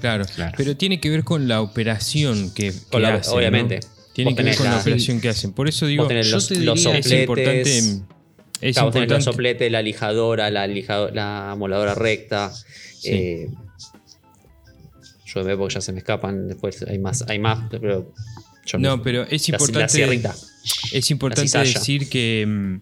Claro, 0.00 0.24
Claro. 0.34 0.52
pero 0.56 0.76
tiene 0.76 1.00
que 1.00 1.10
ver 1.10 1.24
con 1.24 1.48
la 1.48 1.60
operación 1.60 2.52
que, 2.54 2.70
que 2.72 2.78
Con 2.90 3.02
la- 3.02 3.14
hacen, 3.14 3.32
¿no? 3.32 3.38
obviamente. 3.38 3.80
Tiene 4.12 4.30
Vos 4.30 4.36
que 4.38 4.44
ver 4.44 4.56
con 4.56 4.66
la, 4.66 4.72
la- 4.74 4.80
operación 4.80 5.20
que 5.20 5.28
hacen. 5.28 5.52
Por 5.52 5.66
eso 5.68 5.86
digo, 5.86 6.08
yo 6.08 6.14
los, 6.30 6.48
te 6.48 6.54
los 6.60 6.84
diría- 6.84 6.98
es 6.98 7.10
importante. 7.10 7.64
sopletes, 7.64 8.02
Es 8.60 8.74
claro, 8.76 8.90
tenés 8.92 9.08
los 9.08 9.18
importante. 9.18 9.22
sopletes, 9.24 9.72
la 9.72 9.82
lijadora, 9.82 10.50
la, 10.50 10.66
lijado- 10.68 11.10
la 11.10 11.50
amoladora 11.52 11.94
recta. 11.96 12.52
Sí. 12.52 13.08
eh, 13.10 13.48
yo 15.26 15.42
me 15.42 15.56
porque 15.56 15.74
ya 15.74 15.80
se 15.80 15.90
me 15.92 15.98
escapan. 15.98 16.46
Después 16.46 16.82
hay 16.88 16.98
más, 17.00 17.24
hay 17.28 17.38
más, 17.40 17.68
pero. 17.70 18.12
Yo 18.66 18.78
No, 18.78 19.02
pero 19.02 19.22
es 19.22 19.48
la- 19.48 19.58
La 19.58 19.64
importante. 19.64 19.92
sierrita. 19.92 20.34
Es 20.92 21.10
importante 21.10 21.58
decir 21.58 22.08
que. 22.08 22.44
mm, 22.46 22.80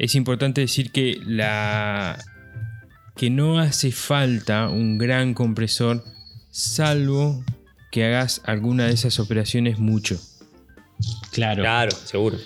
Es 0.00 0.14
importante 0.14 0.60
decir 0.60 0.92
que 0.92 1.18
la. 1.26 2.18
que 3.16 3.30
no 3.30 3.58
hace 3.58 3.90
falta 3.90 4.68
un 4.68 4.96
gran 4.96 5.34
compresor, 5.34 6.04
salvo 6.52 7.44
que 7.90 8.04
hagas 8.04 8.40
alguna 8.44 8.86
de 8.86 8.92
esas 8.94 9.18
operaciones 9.18 9.78
mucho. 9.80 10.20
Claro. 11.32 11.62
Claro, 11.62 11.90
seguro. 12.04 12.36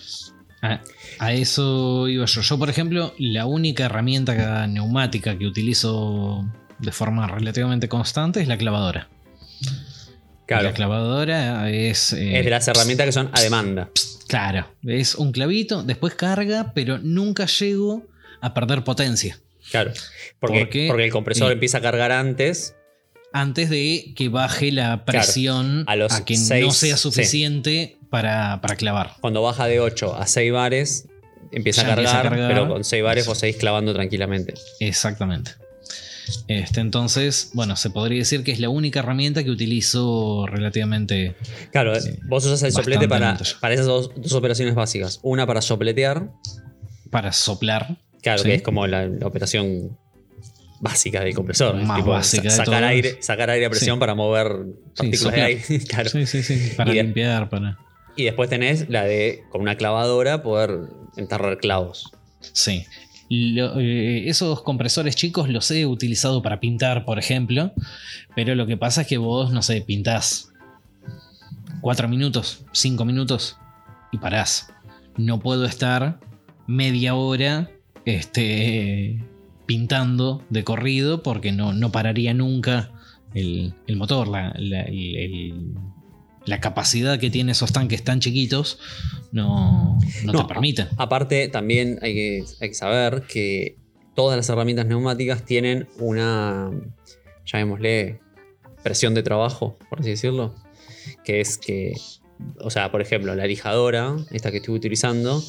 A, 0.63 0.81
a 1.19 1.33
eso 1.35 2.09
iba 2.09 2.25
yo. 2.25 2.41
Yo, 2.41 2.59
por 2.59 2.71
ejemplo, 2.71 3.13
la 3.19 3.45
única 3.47 3.85
herramienta 3.85 4.67
neumática 4.67 5.37
que 5.37 5.47
utilizo 5.47 6.47
de 6.79 6.93
forma 6.93 7.27
relativamente 7.27 7.89
constante 7.89 8.41
es 8.41 8.49
la 8.49 8.57
clavadora. 8.57 9.09
Claro. 10.55 10.69
La 10.69 10.75
clavadora 10.75 11.71
es. 11.71 12.13
eh, 12.13 12.39
Es 12.39 12.45
de 12.45 12.51
las 12.51 12.67
herramientas 12.69 13.07
que 13.07 13.13
son 13.13 13.31
a 13.33 13.41
demanda. 13.41 13.91
Claro, 14.29 14.67
es 14.87 15.15
un 15.15 15.33
clavito, 15.33 15.83
después 15.83 16.15
carga, 16.15 16.73
pero 16.75 16.99
nunca 16.99 17.47
llego 17.47 18.07
a 18.41 18.55
perder 18.55 18.83
potencia. 18.85 19.39
Claro. 19.71 19.93
Porque, 20.41 20.61
Porque, 20.61 20.87
porque 20.89 21.05
el 21.05 21.11
compresor 21.13 21.51
eh, 21.51 21.55
empieza 21.55 21.79
a 21.79 21.81
cargar 21.81 22.13
antes. 22.13 22.75
Antes 23.35 23.71
de 23.71 24.13
que 24.15 24.29
baje 24.29 24.73
la 24.73 25.05
presión 25.07 25.85
a 25.87 25.97
los 25.97 26.21
que 26.21 26.37
seis, 26.37 26.65
no 26.67 26.71
sea 26.71 26.97
sí. 26.97 27.03
suficiente 27.03 27.97
para, 28.11 28.61
para 28.61 28.77
clavar. 28.77 29.15
Cuando 29.23 29.41
baja 29.43 29.67
de 29.67 29.81
8 29.81 30.17
a 30.17 30.27
6 30.27 30.53
bares, 30.53 31.09
empieza, 31.51 31.81
a 31.81 31.85
cargar, 31.85 31.99
empieza 32.01 32.21
a 32.21 32.23
cargar. 32.25 32.49
pero 32.49 32.69
con 32.69 32.85
6 32.85 33.03
bares 33.03 33.27
vos 33.27 33.39
seguís 33.39 33.57
clavando 33.57 33.95
tranquilamente. 33.95 34.53
Exactamente. 34.81 35.53
Este, 36.49 36.81
entonces, 36.81 37.51
bueno, 37.55 37.77
se 37.77 37.91
podría 37.91 38.19
decir 38.19 38.45
que 38.45 38.53
es 38.53 38.61
la 38.61 38.69
única 38.69 39.01
herramienta 39.01 39.43
que 39.45 39.51
utilizo 39.51 40.47
relativamente. 40.47 41.35
Claro, 41.73 41.93
vos 42.27 42.45
usas 42.45 42.63
el 42.63 42.73
soplete 42.73 43.09
para, 43.09 43.39
para 43.61 43.75
esas 43.75 43.87
dos, 43.87 44.11
dos 44.17 44.33
operaciones 44.33 44.75
básicas. 44.75 45.19
Una 45.23 45.47
para 45.47 45.61
sopletear, 45.63 46.29
para 47.11 47.33
soplar. 47.33 47.97
claro, 48.23 48.43
Sí. 48.43 48.49
que 48.49 48.55
es 48.57 48.63
como 48.63 48.87
la, 48.87 49.07
la 49.07 49.27
operación 49.27 49.97
básica 50.81 51.21
del 51.23 51.35
compresor. 51.35 51.77
Más 51.77 51.99
tipo, 51.99 52.11
básica 52.11 52.43
de 52.45 52.51
sacar, 52.51 52.85
aire, 52.85 53.19
sacar 53.21 53.51
aire 53.51 53.67
a 53.67 53.71
presión 53.71 53.97
Sí. 53.97 54.01
para 54.01 54.15
mover 54.15 54.49
Sí, 54.95 55.03
partículas 55.11 55.35
de 55.35 55.43
aire. 55.43 55.63
claro. 55.89 56.09
Sí, 56.11 56.27
sí, 56.27 56.43
sí. 56.43 56.73
Para 56.77 56.93
Y 56.93 56.95
limpiar, 57.03 57.49
para. 57.49 57.79
Y 58.17 58.25
después 58.25 58.51
tenés 58.51 58.89
la 58.91 59.05
de 59.05 59.45
con 59.51 59.61
una 59.63 59.77
clavadora 59.77 60.43
poder 60.43 60.81
enterrar 61.17 61.59
clavos. 61.59 62.11
Sí. 62.53 62.85
Eh, 63.35 64.25
esos 64.29 64.63
compresores 64.63 65.17
chicos 65.17 65.49
los 65.49 65.71
he 65.71 65.87
utilizado 65.87 66.43
para 66.43 66.61
pintar, 66.61 67.05
por 67.05 67.19
ejemplo. 67.19 67.73
Pero 68.35 68.55
lo 68.55 68.67
que 68.67 68.77
pasa 68.77 69.03
es 69.03 69.07
que 69.07 69.19
vos, 69.19 69.53
no 69.53 69.63
sé, 69.63 69.81
pintás 69.81 70.53
4 71.81 72.09
minutos, 72.09 72.65
5 72.73 73.05
minutos 73.05 73.57
y 74.13 74.19
parás. 74.19 74.73
No 75.17 75.41
puedo 75.41 75.65
estar 75.65 76.21
media 76.67 77.15
hora 77.15 77.71
este, 78.05 79.25
pintando 79.67 80.43
de 80.51 80.65
corrido 80.65 81.23
porque 81.23 81.53
no, 81.53 81.73
no 81.73 81.91
pararía 81.93 82.35
nunca 82.35 82.91
el, 83.35 83.75
motor. 83.97 84.29
La, 84.29 84.55
la- 84.59 84.87
capacidad 86.61 87.19
que 87.19 87.31
tienen 87.31 87.51
esos 87.51 87.73
tanques 87.73 88.05
tan 88.05 88.21
chiquitos 88.21 88.79
no, 89.33 89.99
no, 90.25 90.33
No, 90.33 90.43
te 90.47 90.55
permiten. 90.55 90.89
Aparte, 90.99 91.49
también 91.49 91.99
hay 92.03 92.15
que, 92.15 92.45
hay 92.61 92.69
que 92.69 92.75
saber 92.75 93.23
que 93.23 93.77
todas 94.15 94.37
las 94.37 94.49
herramientas 94.49 94.87
neumáticas 94.87 95.45
tienen 95.45 95.89
una, 95.99 96.71
llamémosle, 97.47 98.21
presión 98.83 99.15
de 99.15 99.23
trabajo, 99.23 99.79
por 99.89 100.01
así 100.01 100.11
decirlo. 100.11 100.55
Que 101.25 101.41
es 101.41 101.57
que, 101.57 101.95
o 102.61 102.71
sea, 102.71 102.91
por 102.93 103.01
ejemplo, 103.01 103.35
la 103.35 103.47
lijadora, 103.47 104.17
esta 104.31 104.51
que 104.51 104.59
estoy 104.59 104.75
utilizando, 104.75 105.43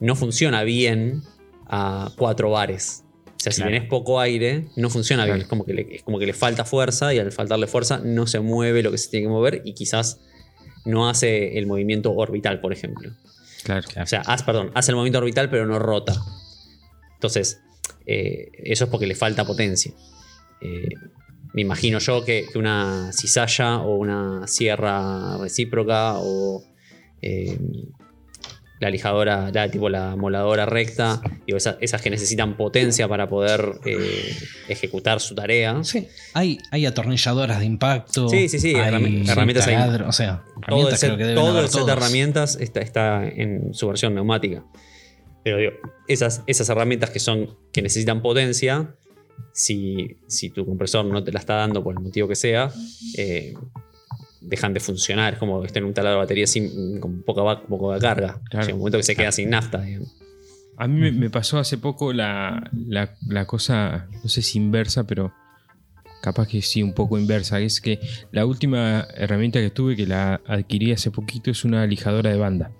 no 0.00 0.16
funciona 0.16 0.62
bien 0.62 1.22
a 1.66 2.12
4 2.16 2.50
bares. 2.50 3.04
O 3.26 3.40
sea, 3.42 3.50
si 3.50 3.62
tenés 3.62 3.88
poco 3.88 4.20
aire, 4.20 4.68
no 4.76 4.88
funciona 4.88 5.24
bien. 5.24 5.38
Es 5.38 5.48
como, 5.48 5.64
que 5.64 5.74
le, 5.74 5.96
es 5.96 6.04
como 6.04 6.20
que 6.20 6.26
le 6.26 6.32
falta 6.32 6.64
fuerza 6.64 7.12
y 7.12 7.18
al 7.18 7.32
faltarle 7.32 7.66
fuerza 7.66 8.00
no 8.04 8.28
se 8.28 8.38
mueve 8.38 8.84
lo 8.84 8.92
que 8.92 8.98
se 8.98 9.10
tiene 9.10 9.26
que 9.26 9.30
mover 9.30 9.62
y 9.64 9.74
quizás 9.74 10.20
no 10.84 11.08
hace 11.08 11.58
el 11.58 11.66
movimiento 11.66 12.12
orbital, 12.12 12.60
por 12.60 12.72
ejemplo. 12.72 13.10
Claro. 13.64 13.86
O 14.02 14.06
sea, 14.06 14.22
hace, 14.22 14.44
perdón, 14.44 14.70
hace 14.74 14.90
el 14.90 14.96
movimiento 14.96 15.18
orbital 15.18 15.48
pero 15.50 15.66
no 15.66 15.78
rota. 15.78 16.14
Entonces, 17.14 17.60
eh, 18.06 18.50
eso 18.64 18.84
es 18.84 18.90
porque 18.90 19.06
le 19.06 19.14
falta 19.14 19.44
potencia. 19.44 19.92
Eh, 20.60 20.88
me 21.52 21.62
imagino 21.62 21.98
yo 21.98 22.24
que, 22.24 22.46
que 22.50 22.58
una 22.58 23.12
cizalla 23.12 23.78
o 23.78 23.96
una 23.96 24.46
sierra 24.46 25.36
recíproca 25.38 26.14
o 26.16 26.64
eh, 27.20 27.58
la 28.82 28.90
lijadora, 28.90 29.50
la, 29.52 29.70
tipo 29.70 29.88
la 29.88 30.16
moladora 30.16 30.66
recta, 30.66 31.22
digo, 31.46 31.56
esa- 31.56 31.78
esas 31.80 32.02
que 32.02 32.10
necesitan 32.10 32.56
potencia 32.56 33.08
para 33.08 33.28
poder 33.28 33.74
eh, 33.86 34.36
ejecutar 34.68 35.20
su 35.20 35.34
tarea. 35.34 35.82
Sí, 35.84 36.08
hay, 36.34 36.58
hay 36.70 36.84
atornilladoras 36.84 37.60
de 37.60 37.64
impacto. 37.66 38.28
Sí, 38.28 38.48
sí, 38.48 38.58
sí, 38.58 38.74
hay 38.74 38.92
herrami- 38.92 39.28
herramientas 39.30 39.66
hay. 39.68 39.74
taladro, 39.76 40.08
O 40.08 40.12
sea, 40.12 40.42
todo 40.44 40.88
el 40.88 40.94
herramientas 40.94 41.00
set, 41.00 41.14
creo 41.14 41.28
que 41.28 41.34
todo 41.34 41.60
el 41.60 41.68
set 41.68 41.84
de 41.86 41.92
herramientas 41.92 42.56
está, 42.60 42.80
está 42.80 43.26
en 43.26 43.72
su 43.72 43.86
versión 43.88 44.14
neumática. 44.14 44.64
Pero 45.44 45.58
digo, 45.58 45.72
esas, 46.08 46.42
esas 46.46 46.68
herramientas 46.68 47.10
que 47.10 47.18
son 47.20 47.56
que 47.72 47.82
necesitan 47.82 48.20
potencia, 48.22 48.94
si, 49.52 50.16
si 50.28 50.50
tu 50.50 50.64
compresor 50.66 51.04
no 51.04 51.22
te 51.24 51.32
la 51.32 51.38
está 51.40 51.54
dando 51.54 51.82
por 51.82 51.94
el 51.96 52.00
motivo 52.02 52.28
que 52.28 52.36
sea, 52.36 52.70
eh, 53.16 53.54
dejan 54.44 54.74
de 54.74 54.80
funcionar. 54.80 55.34
Es 55.34 55.38
como 55.38 55.60
que 55.60 55.66
esté 55.68 55.78
en 55.78 55.86
un 55.86 55.94
taladro 55.94 56.18
de 56.18 56.24
batería 56.24 56.46
sin, 56.46 57.00
con 57.00 57.22
poca, 57.22 57.60
poca 57.66 57.98
carga. 57.98 58.40
Claro. 58.50 58.66
Llega 58.66 58.74
un 58.74 58.80
momento 58.80 58.98
que 58.98 59.04
se 59.04 59.16
queda 59.16 59.32
sin 59.32 59.50
nafta. 59.50 59.80
digamos. 59.82 60.14
A 60.76 60.88
mí 60.88 60.98
me, 61.00 61.12
me 61.12 61.30
pasó 61.30 61.58
hace 61.58 61.78
poco 61.78 62.12
la, 62.12 62.70
la- 62.86 63.14
la 63.28 63.44
cosa, 63.46 64.08
no 64.22 64.28
sé 64.28 64.42
si 64.42 64.58
inversa, 64.58 65.04
pero 65.06 65.32
capaz 66.22 66.48
que 66.48 66.62
sí, 66.62 66.82
un 66.82 66.94
poco 66.94 67.18
inversa. 67.18 67.60
Es 67.60 67.80
que 67.80 68.00
la 68.32 68.46
última 68.46 69.06
herramienta 69.14 69.60
que 69.60 69.70
tuve, 69.70 69.96
que 69.96 70.06
la 70.06 70.40
adquirí 70.46 70.92
hace 70.92 71.10
poquito, 71.10 71.50
es 71.50 71.64
una 71.64 71.86
lijadora 71.86 72.30
de 72.30 72.36
banda. 72.36 72.72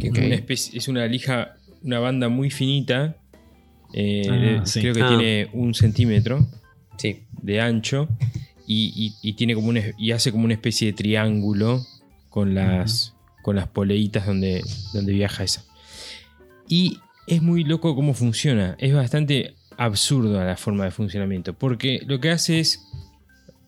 Que 0.00 0.08
es, 0.08 0.12
una 0.18 0.34
especie- 0.34 0.78
es 0.78 0.88
una 0.88 1.06
lija, 1.06 1.56
una 1.82 1.98
banda 1.98 2.28
muy 2.28 2.50
finita. 2.50 3.16
eh, 3.94 4.22
Ah, 4.30 4.32
de- 4.36 4.60
sí. 4.66 4.80
Creo 4.80 4.94
que 4.94 5.02
Ah. 5.02 5.08
tiene 5.08 5.50
un 5.52 5.74
centímetro 5.74 6.46
Sí. 6.96 7.24
de 7.42 7.60
ancho 7.60 8.08
y, 8.72 8.92
y- 9.06 9.14
y 9.22 9.32
tiene 9.34 9.54
como 9.54 9.68
una, 9.68 9.80
y 9.98 10.12
hace 10.12 10.32
como 10.32 10.44
una 10.44 10.54
especie 10.54 10.86
de 10.88 10.92
triángulo 10.94 11.84
con 12.30 12.54
las, 12.54 13.14
con 13.42 13.56
las 13.56 13.68
poleitas 13.68 14.26
donde, 14.26 14.62
donde 14.92 15.12
viaja 15.12 15.44
esa. 15.44 15.64
Y 16.68 16.98
es 17.26 17.42
muy 17.42 17.64
loco 17.64 17.94
cómo 17.94 18.14
funciona. 18.14 18.76
Es 18.78 18.94
bastante 18.94 19.54
absurdo 19.76 20.42
la 20.44 20.56
forma 20.56 20.84
de 20.84 20.90
funcionamiento. 20.90 21.52
Porque 21.54 22.00
lo 22.06 22.20
que 22.20 22.30
hace 22.30 22.60
es 22.60 22.80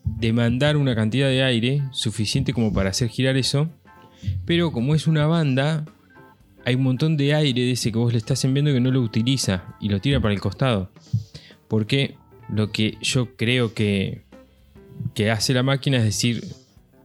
demandar 0.04 0.76
una 0.76 0.94
cantidad 0.94 1.28
de 1.28 1.42
aire 1.42 1.82
suficiente 1.92 2.52
como 2.52 2.72
para 2.72 2.90
hacer 2.90 3.08
girar 3.08 3.36
eso. 3.36 3.68
Pero 4.46 4.72
como 4.72 4.94
es 4.94 5.06
una 5.06 5.26
banda, 5.26 5.84
hay 6.64 6.76
un 6.76 6.82
montón 6.82 7.16
de 7.16 7.34
aire 7.34 7.62
de 7.62 7.72
ese 7.72 7.92
que 7.92 7.98
vos 7.98 8.12
le 8.12 8.18
estás 8.18 8.44
enviando 8.44 8.72
que 8.72 8.80
no 8.80 8.90
lo 8.90 9.00
utiliza 9.00 9.76
y 9.80 9.88
lo 9.88 10.00
tira 10.00 10.20
para 10.20 10.32
el 10.34 10.40
costado. 10.40 10.90
Porque 11.68 12.16
lo 12.48 12.70
que 12.72 12.96
yo 13.02 13.36
creo 13.36 13.74
que, 13.74 14.23
que 15.14 15.30
hace 15.30 15.52
la 15.54 15.62
máquina 15.62 15.98
es 15.98 16.04
decir, 16.04 16.44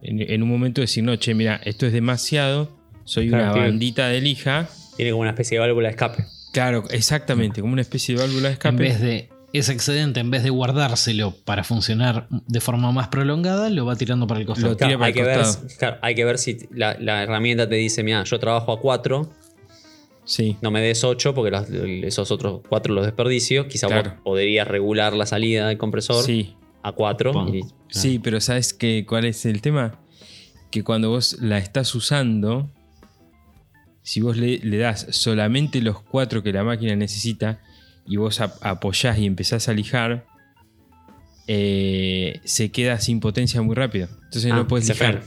en, 0.02 0.20
en 0.20 0.42
un 0.42 0.48
momento 0.48 0.80
decir, 0.80 1.04
no, 1.04 1.14
che, 1.16 1.34
mira, 1.34 1.60
esto 1.64 1.86
es 1.86 1.92
demasiado, 1.92 2.70
soy 3.04 3.28
Claro, 3.28 3.44
una 3.44 3.52
tiene- 3.52 3.68
bandita 3.68 4.08
de 4.08 4.20
lija. 4.20 4.68
Tiene 4.96 5.12
como 5.12 5.22
una 5.22 5.30
especie 5.30 5.56
de 5.56 5.60
válvula 5.60 5.88
de 5.88 5.92
escape. 5.92 6.24
Claro, 6.52 6.84
exactamente, 6.90 7.60
como 7.60 7.72
una 7.72 7.82
especie 7.82 8.14
de 8.16 8.20
válvula 8.22 8.42
de 8.42 8.46
En 8.48 8.52
escape. 8.54 8.76
vez 8.76 9.00
de 9.00 9.28
ese 9.52 9.72
excedente, 9.72 10.20
en 10.20 10.30
vez 10.30 10.42
de 10.42 10.50
guardárselo 10.50 11.34
para 11.44 11.64
funcionar 11.64 12.28
de 12.30 12.60
forma 12.60 12.92
más 12.92 13.08
prolongada, 13.08 13.68
lo 13.70 13.84
va 13.86 13.96
tirando 13.96 14.26
para 14.26 14.40
el 14.40 14.46
costado. 14.46 14.70
Lo 14.70 14.76
tira 14.76 14.88
Claro, 14.90 14.98
para 15.00 15.06
hay, 15.06 15.10
el 15.12 15.16
que 15.16 15.22
ver, 15.24 15.38
costado. 15.38 15.68
claro, 15.78 15.96
hay 16.02 16.14
que 16.14 16.24
ver 16.24 16.38
si 16.38 16.58
la, 16.72 16.96
la 17.00 17.22
herramienta 17.22 17.68
te 17.68 17.74
dice, 17.76 18.02
mira, 18.02 18.22
yo 18.24 18.38
trabajo 18.38 18.72
a 18.72 18.80
4, 18.80 19.30
Sí, 20.24 20.56
no 20.60 20.70
me 20.70 20.80
des 20.80 21.02
8 21.02 21.34
porque 21.34 21.50
los- 21.50 21.68
esos 22.04 22.30
otros 22.30 22.60
4 22.68 22.94
los 22.94 23.04
desperdicio. 23.04 23.66
Quizá 23.66 23.88
Claro. 23.88 24.10
vos 24.10 24.18
podrías 24.22 24.68
regular 24.68 25.12
la 25.14 25.26
salida 25.26 25.66
del 25.66 25.78
compresor 25.78 26.24
sí, 26.24 26.54
a 26.82 26.92
4. 26.92 27.32
Pum. 27.32 27.54
y- 27.54 27.62
sí, 27.88 28.18
pero 28.18 28.40
¿sabes 28.40 28.72
qué, 28.74 29.04
cuál 29.06 29.24
es 29.24 29.44
el 29.46 29.60
tema? 29.60 29.98
Que 30.70 30.82
cuando 30.84 31.10
vos 31.10 31.36
la 31.40 31.58
estás 31.58 31.94
usando, 31.94 32.70
si 34.02 34.20
vos 34.20 34.36
le, 34.36 34.58
le 34.58 34.78
das 34.78 35.06
solamente 35.10 35.80
los 35.82 36.00
cuatro 36.00 36.42
que 36.42 36.52
la 36.52 36.62
máquina 36.64 36.94
necesita 36.96 37.60
y 38.06 38.16
vos 38.16 38.40
ap- 38.40 38.56
apoyás 38.64 39.18
y 39.18 39.26
empezás 39.26 39.68
a 39.68 39.72
lijar, 39.72 40.26
eh, 41.46 42.40
se 42.44 42.70
queda 42.70 42.98
sin 43.00 43.20
potencia 43.20 43.60
muy 43.62 43.74
rápido. 43.74 44.08
Entonces 44.24 44.50
Ah, 44.52 44.56
no 44.56 44.68
puedes 44.68 44.86
se 44.86 44.92
lijar. 44.94 45.24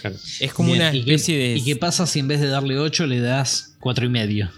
Claro. 0.00 0.16
Es 0.40 0.52
como 0.52 0.68
Bien, 0.72 0.82
una 0.82 0.90
¿y 0.94 1.02
qué- 1.04 1.14
especie 1.14 1.38
de. 1.38 1.56
¿Y 1.56 1.64
qué 1.64 1.76
pasa 1.76 2.06
si 2.06 2.18
en 2.20 2.28
vez 2.28 2.40
de 2.40 2.48
darle 2.48 2.78
8 2.78 3.06
le 3.06 3.20
das 3.20 3.76
4 3.80 4.04
y 4.04 4.08
medio? 4.10 4.50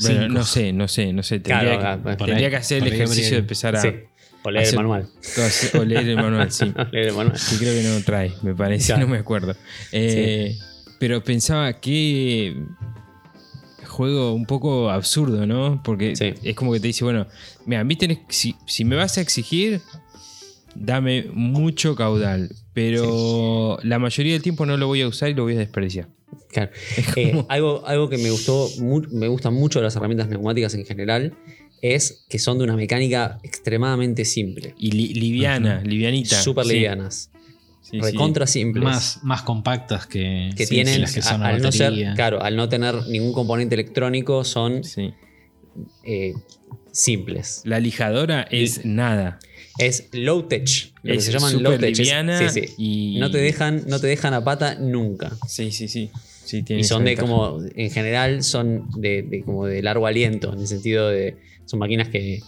Bueno, 0.00 0.20
Cinco. 0.22 0.34
no 0.34 0.44
sé, 0.44 0.72
no 0.72 0.88
sé, 0.88 1.12
no 1.12 1.22
sé. 1.22 1.38
Tendría, 1.40 1.78
Claro, 1.78 2.02
que, 2.02 2.10
ah, 2.10 2.16
tendría 2.16 2.50
que 2.50 2.56
hacer 2.56 2.82
el 2.86 2.92
ejercicio 2.92 3.32
de 3.32 3.38
empezar 3.38 3.76
a. 3.76 3.80
Sí. 3.80 3.88
O 4.46 4.50
leer 4.50 4.68
el 4.68 4.76
manual. 4.76 5.08
o 5.78 5.84
leer 5.84 6.08
el 6.10 6.16
manual, 6.16 6.50
sí. 6.52 6.72
leer 6.92 7.08
el 7.08 7.14
manual. 7.14 7.38
Que 7.50 7.56
creo 7.56 7.74
que 7.74 7.82
no 7.88 7.94
lo 7.98 8.04
trae, 8.04 8.32
me 8.42 8.54
parece, 8.54 8.86
Claro. 8.86 9.02
no 9.02 9.08
me 9.08 9.18
acuerdo. 9.18 9.56
Eh, 9.92 10.56
Pero 11.00 11.24
pensaba 11.24 11.72
que 11.80 12.54
juego 13.86 14.32
un 14.34 14.44
poco 14.46 14.90
absurdo, 14.90 15.46
¿no? 15.46 15.80
Porque 15.84 16.16
Sí. 16.16 16.34
es 16.42 16.54
como 16.54 16.72
que 16.72 16.80
te 16.80 16.88
dice, 16.88 17.04
bueno, 17.04 17.26
mira, 17.66 17.80
a 17.80 17.84
mí 17.84 17.96
tenés, 17.96 18.18
si, 18.28 18.54
si 18.66 18.84
me 18.84 18.96
vas 18.96 19.18
a 19.18 19.20
exigir, 19.20 19.80
dame 20.74 21.26
mucho 21.32 21.94
caudal, 21.94 22.50
pero 22.72 23.78
la 23.82 23.98
mayoría 23.98 24.32
del 24.32 24.42
tiempo 24.42 24.66
no 24.66 24.76
lo 24.76 24.86
voy 24.88 25.02
a 25.02 25.08
usar 25.08 25.30
y 25.30 25.34
lo 25.34 25.44
voy 25.44 25.54
a 25.54 25.58
desperdiciar. 25.60 26.08
Claro. 26.50 26.70
Eh, 27.16 27.44
algo, 27.48 27.84
algo 27.86 28.08
que 28.08 28.18
me 28.18 28.30
gustó, 28.30 28.68
me 29.12 29.28
gusta 29.28 29.50
mucho 29.50 29.78
de 29.78 29.84
las 29.84 29.94
herramientas 29.96 30.28
neumáticas 30.28 30.74
en 30.74 30.84
general 30.84 31.34
es 31.86 32.24
que 32.30 32.38
son 32.38 32.56
de 32.58 32.64
una 32.64 32.76
mecánica 32.76 33.38
extremadamente 33.42 34.24
simple. 34.24 34.74
Y 34.78 34.90
li- 34.92 35.12
liviana, 35.12 35.82
livianita. 35.84 36.40
Súper 36.40 36.64
sí. 36.64 36.72
livianas. 36.72 37.30
Sí, 37.82 38.00
simples. 38.46 38.82
Más, 38.82 39.18
más 39.22 39.42
compactas 39.42 40.06
que, 40.06 40.50
que 40.56 40.64
sí, 40.64 40.76
tienen, 40.76 41.02
las 41.02 41.12
que 41.12 41.20
son 41.20 41.42
a- 41.42 41.48
al 41.48 41.60
no 41.60 41.70
ser, 41.70 41.92
claro, 42.14 42.42
al 42.42 42.56
no 42.56 42.70
tener 42.70 42.94
ningún 43.08 43.34
componente 43.34 43.74
electrónico, 43.74 44.44
son 44.44 44.82
Sí. 44.82 45.12
eh, 46.04 46.32
simples. 46.90 47.60
La 47.64 47.80
lijadora 47.80 48.46
es 48.50 48.86
nada. 48.86 49.38
Es 49.78 50.08
low 50.12 50.44
tech. 50.48 50.66
Lo 51.02 51.12
que 51.14 51.20
se 51.20 51.32
llaman 51.32 51.62
low 51.62 51.76
tech. 51.78 51.90
Es- 51.92 51.98
liviana 51.98 52.38
sí, 52.38 52.60
sí. 52.62 52.74
y- 52.78 53.18
No 53.20 53.30
te 53.30 53.38
dejan, 53.38 53.82
no 53.88 53.98
te 54.00 54.06
dejan 54.06 54.32
a 54.32 54.42
pata 54.42 54.76
nunca. 54.76 55.36
Sí, 55.46 55.70
sí, 55.70 55.88
sí. 55.88 56.10
sí 56.44 56.64
Y 56.68 56.84
son 56.84 57.04
de 57.04 57.10
ventaja. 57.10 57.28
como, 57.28 57.60
en 57.74 57.90
general, 57.90 58.42
son 58.42 58.88
de, 58.96 59.22
de 59.22 59.42
como 59.42 59.66
de 59.66 59.82
largo 59.82 60.06
aliento, 60.06 60.52
en 60.54 60.60
el 60.60 60.66
sentido 60.66 61.08
de. 61.08 61.36
Son 61.66 61.78
máquinas 61.78 62.08
que, 62.08 62.40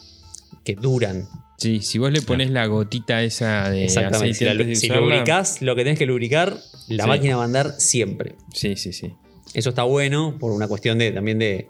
que 0.65 0.75
duran. 0.75 1.27
Sí, 1.59 1.81
si 1.81 1.99
vos 1.99 2.13
le 2.13 2.21
pones 2.21 2.51
la 2.51 2.67
gotita 2.67 3.23
esa 3.23 3.71
de 3.71 3.85
Exactamente. 3.85 4.35
Si, 4.35 4.45
la- 4.45 4.53
si 4.75 4.87
usarla- 4.89 5.01
lubricás 5.01 5.63
lo 5.63 5.75
que 5.75 5.85
tenés 5.85 5.99
que 5.99 6.07
lubricar, 6.07 6.57
la 6.89 7.05
Sí. 7.05 7.09
máquina 7.09 7.37
va 7.37 7.43
a 7.43 7.47
andar 7.47 7.75
siempre. 7.79 8.35
Sí, 8.53 8.77
sí, 8.77 8.93
sí. 8.93 9.15
Eso 9.55 9.71
está 9.71 9.85
bueno 9.85 10.37
por 10.39 10.53
una 10.53 10.69
cuestión 10.69 10.99
de, 10.99 11.13
también 11.13 11.39
de, 11.39 11.69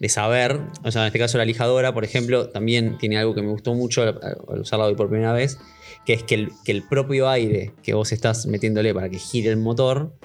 de 0.00 0.08
saber. 0.08 0.60
O 0.82 0.90
sea, 0.90 1.02
en 1.02 1.06
este 1.06 1.20
caso 1.20 1.38
la 1.38 1.44
lijadora, 1.44 1.94
por 1.94 2.04
ejemplo, 2.04 2.48
también 2.48 2.98
tiene 2.98 3.16
algo 3.16 3.32
que 3.34 3.42
me 3.42 3.50
gustó 3.50 3.74
mucho 3.74 4.02
al, 4.02 4.18
al 4.48 4.60
usarla 4.60 4.86
hoy 4.86 4.96
por 4.96 5.08
primera 5.08 5.32
vez, 5.32 5.56
que 6.04 6.14
es 6.14 6.24
que 6.24 6.34
el, 6.34 6.48
que 6.64 6.72
el 6.72 6.82
propio 6.82 7.28
aire 7.28 7.74
que 7.84 7.94
vos 7.94 8.10
estás 8.10 8.46
metiéndole 8.46 8.92
para 8.92 9.08
que 9.08 9.18
gire 9.20 9.50
el 9.50 9.56
motor, 9.56 10.16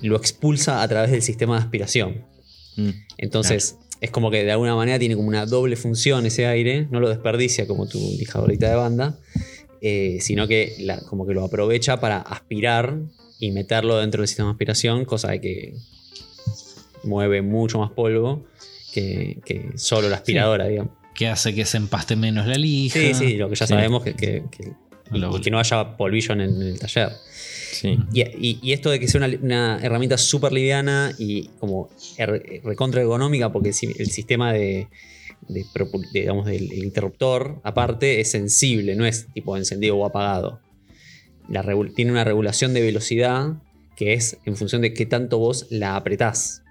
lo 0.00 0.16
expulsa 0.16 0.82
a 0.82 0.86
través 0.88 1.10
del 1.10 1.22
sistema 1.22 1.56
de 1.56 1.64
aspiración. 1.64 2.24
Mm. 2.76 2.90
Entonces, 3.18 3.78
es 4.04 4.10
como 4.10 4.30
que 4.30 4.44
de 4.44 4.52
alguna 4.52 4.74
manera 4.76 4.98
tiene 4.98 5.16
como 5.16 5.28
una 5.28 5.46
doble 5.46 5.76
función 5.76 6.26
ese 6.26 6.46
aire, 6.46 6.86
no 6.90 7.00
lo 7.00 7.08
desperdicia 7.08 7.66
como 7.66 7.86
tu 7.88 7.98
lijadorita 8.18 8.68
de 8.68 8.74
banda, 8.76 9.18
eh, 9.80 10.18
sino 10.20 10.46
que 10.46 10.74
la- 10.80 11.00
como 11.00 11.26
que 11.26 11.34
lo 11.34 11.44
aprovecha 11.44 12.00
para 12.00 12.18
aspirar 12.18 12.96
y 13.40 13.50
meterlo 13.50 13.98
dentro 13.98 14.20
del 14.22 14.28
sistema 14.28 14.48
de 14.48 14.52
aspiración, 14.52 15.04
cosa 15.04 15.30
de 15.30 15.40
que 15.40 15.74
mueve 17.02 17.42
mucho 17.42 17.78
más 17.78 17.90
polvo 17.90 18.44
que, 18.92 19.38
que 19.44 19.70
solo 19.76 20.08
la 20.08 20.16
aspiradora, 20.16 20.66
digamos. 20.68 20.92
Que 21.14 21.28
hace 21.28 21.54
que 21.54 21.64
se 21.64 21.76
empaste 21.76 22.16
menos 22.16 22.46
la 22.46 22.56
lija. 22.56 22.98
Sí, 22.98 23.14
sí, 23.14 23.36
lo 23.36 23.48
que 23.48 23.56
ya 23.56 23.66
Sí. 23.66 23.74
sabemos 23.74 24.02
que, 24.02 24.14
que- 24.14 24.44
que- 24.50 24.72
y- 25.12 25.50
no 25.50 25.58
haya 25.58 25.96
polvillo 25.96 26.32
en 26.32 26.40
el 26.40 26.78
taller. 26.78 27.10
Sí. 27.74 27.98
Y, 28.12 28.22
y- 28.22 28.58
y 28.62 28.72
esto 28.72 28.90
de 28.90 28.98
que 29.00 29.08
sea 29.08 29.18
una, 29.24 29.36
una 29.42 29.78
herramienta 29.82 30.16
súper 30.18 30.52
liviana 30.52 31.12
y 31.18 31.48
como 31.60 31.88
er- 32.16 32.62
recontra 32.62 33.00
ergonómica, 33.00 33.52
porque 33.52 33.68
el, 33.68 33.74
si- 33.74 33.94
el 33.98 34.10
sistema 34.10 34.52
de, 34.52 34.88
de 35.48 35.64
propu- 35.74 36.10
de, 36.12 36.20
digamos, 36.20 36.46
del 36.46 36.70
el 36.72 36.84
interruptor, 36.84 37.60
aparte, 37.64 38.20
es 38.20 38.30
sensible, 38.30 38.94
no 38.96 39.04
es 39.06 39.26
tipo 39.34 39.56
encendido 39.56 39.96
o 39.96 40.06
apagado. 40.06 40.60
La 41.48 41.62
tiene 41.94 42.10
una 42.12 42.24
regulación 42.24 42.72
de 42.74 42.80
velocidad 42.80 43.54
que 43.96 44.12
es 44.14 44.38
en 44.44 44.56
función 44.56 44.80
de 44.82 44.92
qué 44.94 45.06
tanto 45.06 45.38
vos 45.38 45.66
la 45.70 45.94
apretás. 45.96 46.62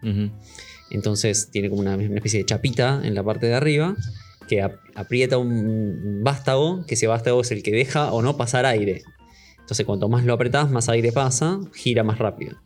Entonces 0.89 1.49
tiene 1.51 1.69
como 1.69 1.81
una, 1.81 1.95
una 1.95 2.15
especie 2.15 2.39
de 2.39 2.45
chapita 2.45 3.01
en 3.03 3.15
la 3.15 3.23
parte 3.23 3.47
de 3.47 3.53
arriba 3.53 3.95
que 4.47 4.61
ap- 4.61 4.79
aprieta 4.95 5.37
un 5.37 6.19
vástago, 6.23 6.85
que 6.85 6.95
ese 6.95 7.07
vástago 7.07 7.41
es 7.41 7.51
el 7.51 7.63
que 7.63 7.71
deja 7.71 8.11
o 8.11 8.21
no 8.21 8.35
pasar 8.35 8.65
aire. 8.65 9.03
Entonces 9.63 9.85
cuanto 9.85 10.09
más 10.09 10.25
lo 10.25 10.33
apretás, 10.33 10.69
más 10.69 10.89
aire 10.89 11.13
pasa, 11.13 11.59
gira 11.73 12.03
más 12.03 12.19
rápido. 12.19 12.57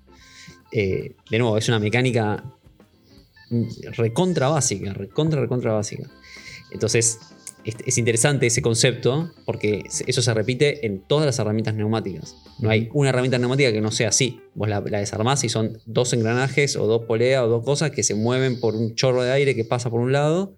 Eh, 0.71 1.15
de 1.29 1.39
nuevo, 1.39 1.57
es 1.57 1.67
una 1.69 1.79
mecánica 1.79 2.43
recontra 3.95 4.49
básica, 4.49 4.93
recontra, 4.93 5.39
recontra 5.39 5.73
básica. 5.73 6.09
Entonces 6.71 7.19
es, 7.63 7.75
es 7.85 7.97
interesante 7.99 8.47
ese 8.47 8.61
concepto 8.61 9.31
porque 9.45 9.83
eso 10.07 10.21
se 10.21 10.33
repite 10.33 10.85
en 10.87 11.01
todas 11.01 11.27
las 11.27 11.37
herramientas 11.39 11.75
neumáticas. 11.75 12.35
No 12.59 12.69
hay 12.69 12.89
una 12.93 13.09
herramienta 13.09 13.37
neumática 13.37 13.71
que 13.71 13.79
no 13.79 13.91
sea 13.91 14.09
así. 14.09 14.41
Vos 14.55 14.67
la, 14.67 14.81
la 14.81 14.99
desarmás 14.99 15.43
y 15.43 15.49
son 15.49 15.77
dos 15.85 16.11
engranajes 16.13 16.75
o 16.75 16.87
dos 16.87 17.05
poleas 17.05 17.43
o 17.43 17.47
dos 17.47 17.63
cosas 17.63 17.91
que 17.91 18.03
se 18.03 18.15
mueven 18.15 18.59
por 18.59 18.75
un 18.75 18.95
chorro 18.95 19.21
de 19.21 19.31
aire 19.31 19.55
que 19.55 19.63
pasa 19.63 19.89
por 19.89 20.01
un 20.01 20.11
lado 20.11 20.57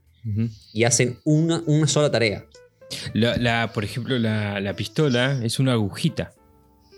y 0.74 0.84
hacen 0.84 1.18
una, 1.26 1.64
una 1.66 1.88
sola 1.88 2.12
tarea. 2.12 2.46
La, 3.14 3.38
la- 3.38 3.72
por 3.74 3.84
ejemplo, 3.84 4.18
la, 4.18 4.60
la 4.60 4.76
pistola 4.76 5.40
es 5.44 5.60
una 5.60 5.74
agujita. 5.74 6.34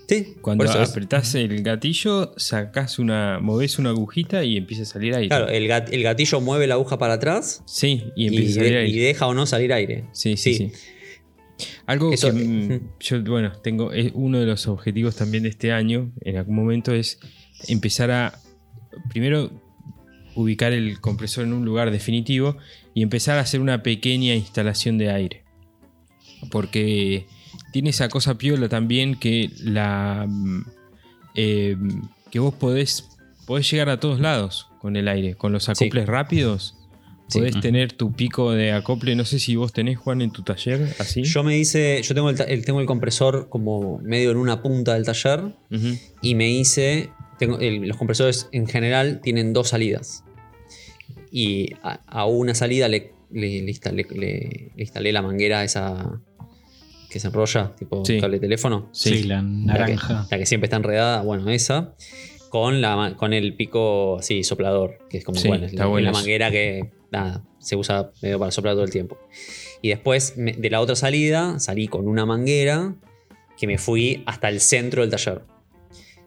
Sí, 0.08 0.34
Cuando 0.42 0.70
apretás 0.70 1.34
el 1.36 1.62
gatillo, 1.62 2.34
sacás 2.36 2.98
una, 2.98 3.38
movés 3.40 3.78
una 3.78 3.90
agujita 3.90 4.44
y 4.44 4.56
empieza 4.58 4.82
a 4.82 4.86
salir 4.86 5.14
aire. 5.14 5.28
Claro, 5.28 5.48
el, 5.48 5.66
gat- 5.68 5.88
el 5.90 6.02
gatillo 6.02 6.40
mueve 6.40 6.66
la 6.66 6.74
aguja 6.74 6.98
para 6.98 7.14
atrás 7.14 7.62
Sí, 7.66 8.04
y 8.14 8.24
y, 8.24 8.26
empieza 8.26 8.50
a 8.50 8.54
salir 8.56 8.72
de- 8.72 8.78
aire. 8.80 8.90
y 8.90 8.98
deja 8.98 9.26
o 9.26 9.32
no 9.32 9.46
salir 9.46 9.72
aire. 9.72 10.04
Sí, 10.12 10.36
sí, 10.36 10.54
sí. 10.54 10.72
Algo 11.86 12.12
Eso- 12.12 12.28
que 12.34 12.34
mm, 12.44 12.72
Ujú. 12.72 12.80
yo, 13.00 13.22
bueno, 13.22 13.52
tengo, 13.62 13.92
es 13.92 14.10
uno 14.14 14.40
de 14.40 14.46
los 14.46 14.66
objetivos 14.66 15.16
también 15.16 15.44
de 15.44 15.50
este 15.50 15.72
año, 15.72 16.10
en 16.20 16.36
algún 16.36 16.56
momento, 16.56 16.92
es 16.92 17.18
empezar 17.68 18.10
a, 18.10 18.38
primero, 19.08 19.50
ubicar 20.34 20.72
el 20.72 21.00
compresor 21.00 21.44
en 21.44 21.52
un 21.52 21.64
lugar 21.64 21.90
definitivo 21.90 22.56
y 22.92 23.02
empezar 23.02 23.38
a 23.38 23.42
hacer 23.42 23.60
una 23.60 23.82
pequeña 23.82 24.34
instalación 24.34 24.98
de 24.98 25.10
aire. 25.10 25.41
Porque 26.50 27.26
tiene 27.72 27.90
esa 27.90 28.08
cosa 28.08 28.36
piola 28.38 28.68
también 28.68 29.14
que 29.14 29.50
la... 29.60 30.26
mm, 30.28 30.62
eh, 31.34 31.76
que 32.30 32.38
vos 32.38 32.54
podés, 32.54 33.08
podés 33.46 33.70
llegar 33.70 33.88
a 33.90 34.00
todos 34.00 34.20
lados 34.20 34.68
con 34.80 34.96
el 34.96 35.08
aire, 35.08 35.34
con 35.34 35.52
los 35.52 35.68
acoples 35.68 36.06
rápidos. 36.06 36.76
Podés 37.32 37.52
Ujú. 37.52 37.60
tener 37.62 37.92
tu 37.94 38.12
pico 38.12 38.52
de 38.52 38.72
acople, 38.72 39.14
no 39.16 39.24
sé 39.24 39.38
si 39.38 39.56
vos 39.56 39.72
tenés, 39.72 39.96
Juan, 39.96 40.20
en 40.20 40.32
tu 40.32 40.42
taller, 40.42 40.94
así. 40.98 41.22
Yo 41.24 41.42
me 41.42 41.56
hice, 41.56 42.02
yo 42.02 42.14
tengo 42.14 42.28
el, 42.28 42.64
tengo 42.66 42.80
el 42.80 42.86
compresor 42.86 43.48
como 43.48 43.98
medio 44.00 44.30
en 44.32 44.36
una 44.36 44.60
punta 44.60 44.92
del 44.94 45.04
taller 45.06 45.54
y 46.20 46.34
me 46.34 46.50
hice, 46.50 47.10
tengo, 47.38 47.58
el- 47.58 47.88
los 47.88 47.96
compresores 47.96 48.48
en 48.52 48.66
general 48.66 49.20
tienen 49.22 49.54
dos 49.54 49.68
salidas. 49.68 50.24
Y 51.30 51.70
a, 51.82 52.00
a 52.06 52.26
una 52.26 52.54
salida 52.54 52.88
le, 52.88 53.12
le- 53.30 53.62
le 53.62 53.70
instalé, 53.70 54.06
le- 54.10 54.70
le 54.76 54.82
instalé 54.82 55.12
la 55.12 55.22
manguera 55.22 55.64
esa 55.64 56.20
que 57.12 57.20
se 57.20 57.28
enrolla, 57.28 57.74
tipo 57.76 58.04
Sí. 58.04 58.20
cable 58.20 58.36
de 58.38 58.40
teléfono. 58.40 58.88
Sí, 58.92 59.18
Sí. 59.18 59.22
la 59.24 59.36
La 59.36 59.42
naranja. 59.42 60.26
que, 60.28 60.34
la 60.34 60.38
que 60.38 60.46
siempre 60.46 60.66
está 60.66 60.76
enredada, 60.76 61.22
bueno, 61.22 61.48
esa. 61.50 61.94
Con, 62.48 62.80
la, 62.82 63.14
con 63.16 63.32
el 63.32 63.54
pico 63.56 64.18
así, 64.18 64.42
soplador, 64.44 64.98
que 65.08 65.18
es 65.18 65.24
como, 65.24 65.38
Sí, 65.38 65.48
bueno, 65.48 65.66
la, 65.72 65.86
bueno 65.86 66.04
la 66.04 66.10
eso. 66.10 66.18
manguera 66.18 66.50
que, 66.50 66.90
nada, 67.10 67.42
se 67.58 67.76
usa 67.76 68.10
medio 68.20 68.38
para 68.38 68.50
soplar 68.50 68.74
todo 68.74 68.84
el 68.84 68.90
tiempo. 68.90 69.16
Y 69.80 69.88
después, 69.88 70.36
me- 70.36 70.52
de 70.52 70.68
la 70.70 70.80
otra 70.80 70.94
salida, 70.96 71.58
salí 71.60 71.88
con 71.88 72.06
una 72.08 72.26
manguera 72.26 72.94
que 73.58 73.66
me 73.66 73.78
fui 73.78 74.22
hasta 74.26 74.48
el 74.50 74.60
centro 74.60 75.00
del 75.02 75.10
taller. 75.10 75.42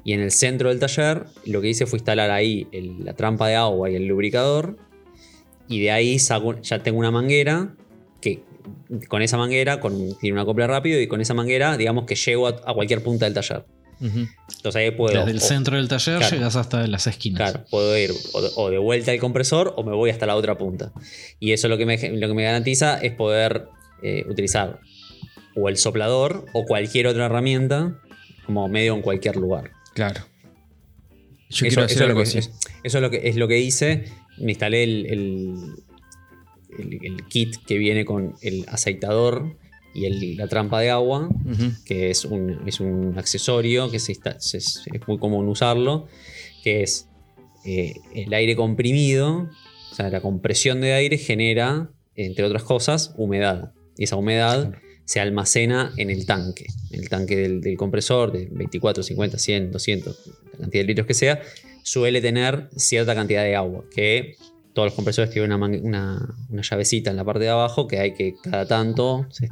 Y 0.04 0.14
en 0.14 0.20
el 0.22 0.32
centro 0.32 0.70
del 0.70 0.80
taller, 0.80 1.26
lo 1.46 1.62
que 1.62 1.70
hice 1.70 1.86
fue 1.86 1.98
instalar 2.00 2.32
ahí 2.32 2.68
el- 2.72 3.04
la 3.06 3.14
trampa 3.16 3.48
de 3.48 3.56
agua 3.56 3.90
y 3.92 3.96
el 3.96 4.08
lubricador. 4.08 4.78
Y 5.68 5.80
de 5.82 5.92
ahí 5.92 6.18
saco- 6.20 6.60
ya 6.62 6.82
tengo 6.82 6.98
una 7.00 7.12
manguera 7.12 7.76
que 8.22 8.44
con 9.08 9.22
esa 9.22 9.38
manguera, 9.38 9.80
con, 9.80 10.18
tiene 10.20 10.34
un 10.34 10.40
acople 10.40 10.66
rápido 10.68 11.00
y 11.02 11.08
con 11.08 11.22
esa 11.22 11.34
manguera, 11.34 11.78
digamos 11.78 12.06
que 12.06 12.16
llego 12.16 12.48
a- 12.48 12.62
a 12.66 12.74
cualquier 12.74 13.02
punta 13.04 13.26
del 13.26 13.34
taller. 13.34 13.66
Entonces 14.02 14.76
ahí 14.76 14.92
puedo. 14.92 15.18
Desde 15.18 15.32
el 15.32 15.38
o- 15.38 15.40
centro 15.42 15.78
del 15.78 15.88
taller 15.88 16.18
claro. 16.18 16.36
llegas 16.36 16.56
hasta 16.58 16.86
las 16.86 17.08
esquinas. 17.08 17.38
Claro, 17.52 17.66
puedo 17.72 17.98
ir 17.98 18.12
o 18.34 18.42
de, 18.42 18.50
o 18.58 18.70
de 18.70 18.78
vuelta 18.78 19.12
al 19.12 19.20
compresor 19.20 19.74
o 19.78 19.84
me 19.84 19.94
voy 19.94 20.10
hasta 20.10 20.26
la 20.26 20.36
otra 20.36 20.58
punta. 20.58 20.92
Y 21.40 21.54
eso 21.54 21.68
lo 21.70 21.78
que 21.78 21.86
me, 21.86 21.98
lo 21.98 22.28
que 22.28 22.34
me 22.34 22.44
garantiza 22.44 22.98
es 22.98 23.14
poder 23.14 23.68
eh, 24.04 24.26
utilizar 24.30 24.80
o 25.56 25.70
el 25.70 25.78
soplador 25.78 26.46
o 26.54 26.66
cualquier 26.66 27.08
otra 27.08 27.28
herramienta 27.28 27.98
como 28.46 28.68
medio 28.68 28.94
en 28.96 29.02
cualquier 29.02 29.38
lugar. 29.38 29.72
Claro. 29.94 30.22
Yo 31.50 31.66
eso, 31.66 31.68
quiero 31.68 31.84
hacer 31.84 31.96
eso 31.96 31.96
es 31.96 32.00
lo 32.02 32.06
algo 32.08 32.18
que, 32.24 32.28
así. 32.28 32.38
es- 32.40 32.52
eso 32.84 32.98
es 32.98 33.02
lo 33.02 33.10
que 33.10 33.30
es 33.30 33.36
lo 33.38 33.48
que 33.48 33.60
hice. 33.60 34.04
Me 34.40 34.52
instalé 34.52 34.84
el, 34.84 35.06
el- 35.06 35.56
el- 36.80 37.00
el 37.04 37.28
kit 37.28 37.56
que 37.66 37.78
viene 37.78 38.06
con 38.06 38.36
el 38.42 38.66
aceitador 38.68 39.56
y 39.94 40.06
el- 40.06 40.38
la 40.38 40.48
trampa 40.48 40.82
de 40.82 40.90
agua 40.90 41.30
Ujú. 41.30 41.72
que 41.86 42.10
es 42.10 42.26
un, 42.26 42.68
es 42.68 42.80
un 42.80 43.18
accesorio 43.18 43.90
que 43.90 44.00
se 44.00 44.14
insta- 44.14 44.40
se- 44.40 44.58
es, 44.58 44.84
muy 45.08 45.18
común 45.18 45.48
usarlo, 45.48 46.08
que 46.64 46.84
es 46.84 47.08
eh, 47.68 47.96
el 48.14 48.32
aire 48.34 48.56
comprimido, 48.56 49.50
o 49.92 49.96
sea, 49.96 50.10
la 50.10 50.22
compresión 50.22 50.82
de 50.82 50.94
aire 50.94 51.18
genera, 51.18 51.90
entre 52.16 52.46
otras 52.46 52.64
cosas, 52.64 53.14
humedad. 53.18 53.72
Y 53.98 54.04
esa 54.04 54.18
humedad 54.18 54.74
se 55.06 55.20
almacena 55.20 55.92
en 55.98 56.10
el 56.12 56.26
tanque, 56.28 56.66
en 56.92 57.00
el 57.02 57.10
tanque 57.10 57.36
del, 57.38 57.62
del 57.62 57.76
compresor 57.78 58.32
de 58.32 58.50
24, 58.52 59.02
50, 59.02 59.38
100, 59.40 59.72
200, 59.72 60.16
la 60.54 60.60
cantidad 60.60 60.84
de 60.84 60.88
litros 60.88 61.08
que 61.08 61.14
sea, 61.16 61.42
suele 61.84 62.22
tener 62.22 62.70
cierta 62.76 63.16
cantidad 63.16 63.44
de 63.44 63.56
agua, 63.56 63.84
que 63.96 64.36
todos 64.76 64.88
los 64.88 64.94
compresores 64.94 65.32
tienen 65.32 65.54
una, 65.54 66.36
llavecita 66.50 67.10
en 67.10 67.16
la 67.16 67.24
parte 67.24 67.46
de 67.46 67.50
abajo 67.50 67.88
que 67.88 67.98
hay 67.98 68.14
que 68.14 68.36
cada 68.44 68.68
tanto, 68.68 69.26
se, 69.32 69.48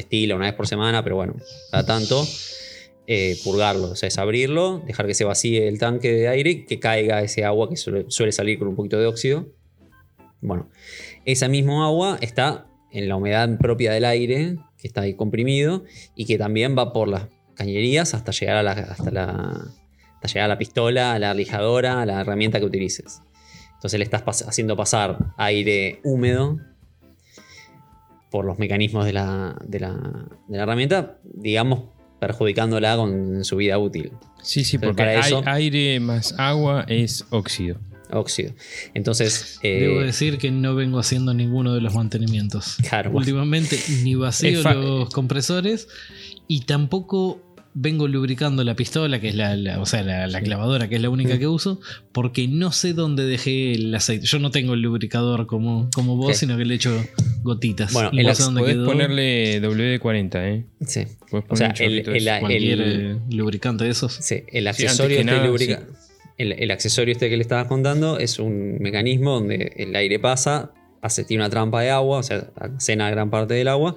estila 0.00 0.36
una 0.36 0.46
vez 0.46 0.54
por 0.54 0.68
semana, 0.68 1.02
pero 1.02 1.16
bueno, 1.16 1.34
cada 1.72 1.84
tanto, 1.84 2.24
eh, 3.08 3.36
purgarlo. 3.42 3.90
O 3.90 3.96
sea, 3.96 4.06
es 4.06 4.18
abrirlo, 4.18 4.80
dejar 4.86 5.08
que 5.08 5.14
se 5.14 5.24
vacíe 5.24 5.66
el 5.66 5.80
tanque 5.80 6.12
de 6.12 6.28
aire, 6.28 6.64
que 6.64 6.78
caiga 6.78 7.20
ese 7.22 7.44
agua 7.44 7.68
que 7.68 7.76
suele, 7.76 8.04
suele 8.06 8.30
salir 8.30 8.60
con 8.60 8.68
un 8.68 8.76
poquito 8.76 9.00
de 9.00 9.06
óxido. 9.06 9.48
Bueno, 10.40 10.70
esa 11.24 11.48
misma 11.48 11.84
agua 11.84 12.16
está 12.20 12.68
en 12.92 13.08
la 13.08 13.16
humedad 13.16 13.58
propia 13.58 13.90
del 13.90 14.04
aire, 14.04 14.58
que 14.78 14.86
está 14.86 15.00
ahí 15.00 15.14
comprimido, 15.14 15.82
y 16.14 16.24
que 16.24 16.38
también 16.38 16.78
va 16.78 16.92
por 16.92 17.08
las 17.08 17.26
cañerías 17.54 18.14
hasta 18.14 18.30
llegar 18.30 18.58
a 18.58 18.62
la, 18.62 18.70
hasta 18.70 19.10
la, 19.10 19.74
hasta 20.14 20.28
llegar 20.28 20.44
a 20.44 20.48
la 20.48 20.58
pistola, 20.58 21.14
a 21.14 21.18
la 21.18 21.34
lijadora, 21.34 22.00
a 22.00 22.06
la 22.06 22.20
herramienta 22.20 22.60
que 22.60 22.66
utilices. 22.66 23.22
Entonces 23.78 23.98
le 23.98 24.04
estás 24.04 24.24
pas- 24.24 24.44
haciendo 24.48 24.76
pasar 24.76 25.32
aire 25.36 26.00
húmedo 26.04 26.58
por 28.30 28.44
los 28.44 28.58
mecanismos 28.58 29.04
de 29.06 29.12
la, 29.12 29.56
de 29.64 29.80
la, 29.80 29.92
de 30.48 30.56
la 30.56 30.62
herramienta, 30.64 31.18
digamos, 31.24 31.84
perjudicándola 32.20 32.96
con 32.96 33.44
su 33.44 33.56
vida 33.56 33.78
útil. 33.78 34.12
Sí, 34.42 34.64
sí, 34.64 34.78
porque 34.78 34.96
para 34.96 35.12
ai- 35.12 35.20
eso- 35.32 35.42
aire 35.46 36.00
más 36.00 36.34
agua 36.38 36.84
es 36.88 37.24
óxido. 37.30 37.78
Óxido. 38.10 38.52
Entonces, 38.94 39.58
eh, 39.62 39.80
Debo 39.80 40.00
decir 40.00 40.38
que 40.38 40.50
no 40.50 40.74
vengo 40.74 40.98
haciendo 40.98 41.34
ninguno 41.34 41.74
de 41.74 41.80
los 41.82 41.94
mantenimientos. 41.94 42.76
Claro. 42.88 43.10
Últimamente 43.12 43.78
ni 44.02 44.14
vacío 44.14 44.62
los 44.74 45.10
compresores 45.10 45.88
y 46.46 46.62
tampoco 46.62 47.40
vengo 47.80 48.08
lubricando 48.08 48.64
la 48.64 48.74
pistola, 48.74 49.20
que 49.20 49.28
es 49.28 49.34
la, 49.36 49.54
la- 49.56 49.80
o 49.80 49.86
sea, 49.86 50.02
la, 50.02 50.26
la 50.26 50.40
clavadora, 50.40 50.88
que 50.88 50.96
es 50.96 51.00
la 51.02 51.10
única 51.10 51.38
que 51.38 51.46
uso, 51.46 51.80
porque 52.12 52.48
no 52.48 52.72
sé 52.72 52.92
dónde 52.92 53.24
dejé 53.24 53.72
el 53.72 53.94
aceite. 53.94 54.26
Yo 54.26 54.38
no 54.40 54.50
tengo 54.50 54.74
el 54.74 54.80
lubricador 54.82 55.46
como, 55.46 55.88
como 55.94 56.16
vos, 56.16 56.32
Sí. 56.36 56.40
sino 56.46 56.56
que 56.56 56.64
le 56.64 56.74
echo 56.74 56.90
gotitas. 57.42 57.92
Bueno, 57.92 58.10
el 58.12 58.26
dónde 58.36 58.60
Podés 58.60 58.74
quedó. 58.74 58.86
ponerle 58.86 59.60
WD-40, 59.62 60.30
¿eh? 60.44 60.64
sí. 60.86 61.02
Podés 61.30 61.44
O 61.48 61.56
sea, 61.56 61.68
el- 61.78 61.98
el- 62.08 62.16
eso. 62.28 62.40
cualquier 62.40 62.80
el- 62.80 63.18
lubricante 63.30 63.84
de 63.84 63.90
esos. 63.90 64.12
Sí, 64.12 64.42
el 64.48 64.66
accesorio 64.66 65.16
que 65.16 65.20
este 65.20 65.32
nada, 65.32 65.46
lubrica- 65.46 65.86
el, 66.36 66.52
el 66.52 66.70
accesorio 66.70 67.12
este 67.12 67.28
que 67.30 67.36
le 67.36 67.42
estabas 67.42 67.66
contando 67.68 68.18
es 68.18 68.38
un 68.38 68.78
mecanismo 68.80 69.34
donde 69.34 69.72
el 69.76 69.94
aire 69.94 70.18
pasa, 70.18 70.72
hace, 71.00 71.22
tiene 71.24 71.42
una 71.44 71.50
trampa 71.50 71.80
de 71.82 71.90
agua, 71.90 72.18
o 72.18 72.22
sea, 72.22 72.48
almacena 72.56 73.08
gran 73.10 73.30
parte 73.30 73.54
del 73.54 73.68
agua, 73.68 73.96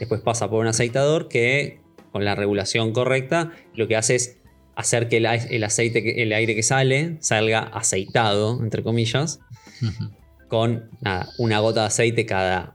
después 0.00 0.20
pasa 0.20 0.50
por 0.50 0.60
un 0.60 0.66
aceitador 0.66 1.28
que 1.28 1.78
con 2.12 2.24
la 2.24 2.34
regulación 2.34 2.92
correcta 2.92 3.52
lo 3.74 3.88
que 3.88 3.96
hace 3.96 4.16
es 4.16 4.38
hacer 4.74 5.08
que 5.08 5.18
el, 5.18 5.26
el 5.26 5.64
aceite, 5.64 6.22
el 6.22 6.32
aire 6.32 6.54
que 6.54 6.62
sale 6.62 7.16
salga 7.20 7.60
aceitado, 7.60 8.60
entre 8.62 8.82
comillas, 8.82 9.40
con 10.48 10.90
nada, 11.00 11.28
una 11.38 11.60
gota 11.60 11.82
de 11.82 11.86
aceite 11.86 12.26
cada 12.26 12.74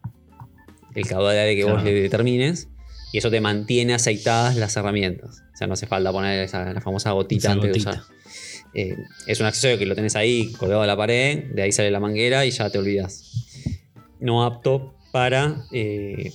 el 0.96 1.08
caudal 1.08 1.34
de 1.34 1.42
aire 1.42 1.56
que 1.56 1.70
vos 1.70 1.84
le 1.84 1.94
determines 1.94 2.70
y 3.12 3.18
eso 3.18 3.30
te 3.30 3.42
mantiene 3.42 3.94
aceitadas 3.94 4.56
las 4.56 4.76
herramientas. 4.78 5.42
O 5.54 5.58
sea, 5.58 5.68
no 5.68 5.74
hace 5.74 5.88
falta 5.88 6.12
poner 6.12 6.44
esa, 6.44 6.74
la 6.74 6.82
famosa 6.82 7.12
gotita 7.12 7.48
Esa 7.48 7.52
antes 7.54 7.70
gotita. 7.70 7.92
de 7.92 7.98
usar. 7.98 8.16
Eh, 8.74 8.98
es 9.28 9.40
un 9.40 9.46
accesorio 9.46 9.78
que 9.78 9.86
lo 9.86 9.96
tenés 9.96 10.16
ahí 10.18 10.52
colgado 10.54 10.82
a 10.82 10.88
la 10.88 10.98
pared, 10.98 11.46
de 11.54 11.62
ahí 11.62 11.72
sale 11.72 11.92
la 11.92 12.02
manguera 12.02 12.46
y 12.46 12.52
ya 12.52 12.70
te 12.70 12.78
olvidas. 12.78 13.32
No 14.20 14.44
apto 14.44 14.96
para 15.14 15.64
eh, 15.72 16.32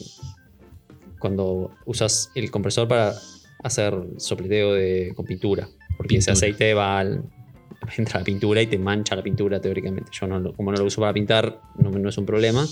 cuando 1.21 1.71
usas 1.87 2.31
el 2.35 2.51
compresor 2.51 2.89
para 2.89 3.15
hacer 3.63 3.95
sopleteo 4.17 4.73
de, 4.75 5.13
con 5.15 5.25
pintura. 5.27 5.69
Porque 5.97 6.17
ese 6.17 6.31
aceite 6.33 6.75
va 6.75 6.99
al, 6.99 7.23
entra 7.97 8.17
a 8.17 8.19
la 8.21 8.25
pintura 8.25 8.61
y 8.63 8.67
te 8.67 8.79
mancha 8.79 9.15
la 9.15 9.23
pintura 9.23 9.61
teóricamente. 9.61 10.11
Yo 10.19 10.27
no, 10.27 10.53
como 10.55 10.73
no 10.73 10.79
lo 10.79 10.85
uso 10.87 11.01
para 11.01 11.13
pintar, 11.13 11.61
no, 11.79 11.91
no 11.91 12.09
es 12.09 12.19
un 12.19 12.27
problema. 12.27 12.67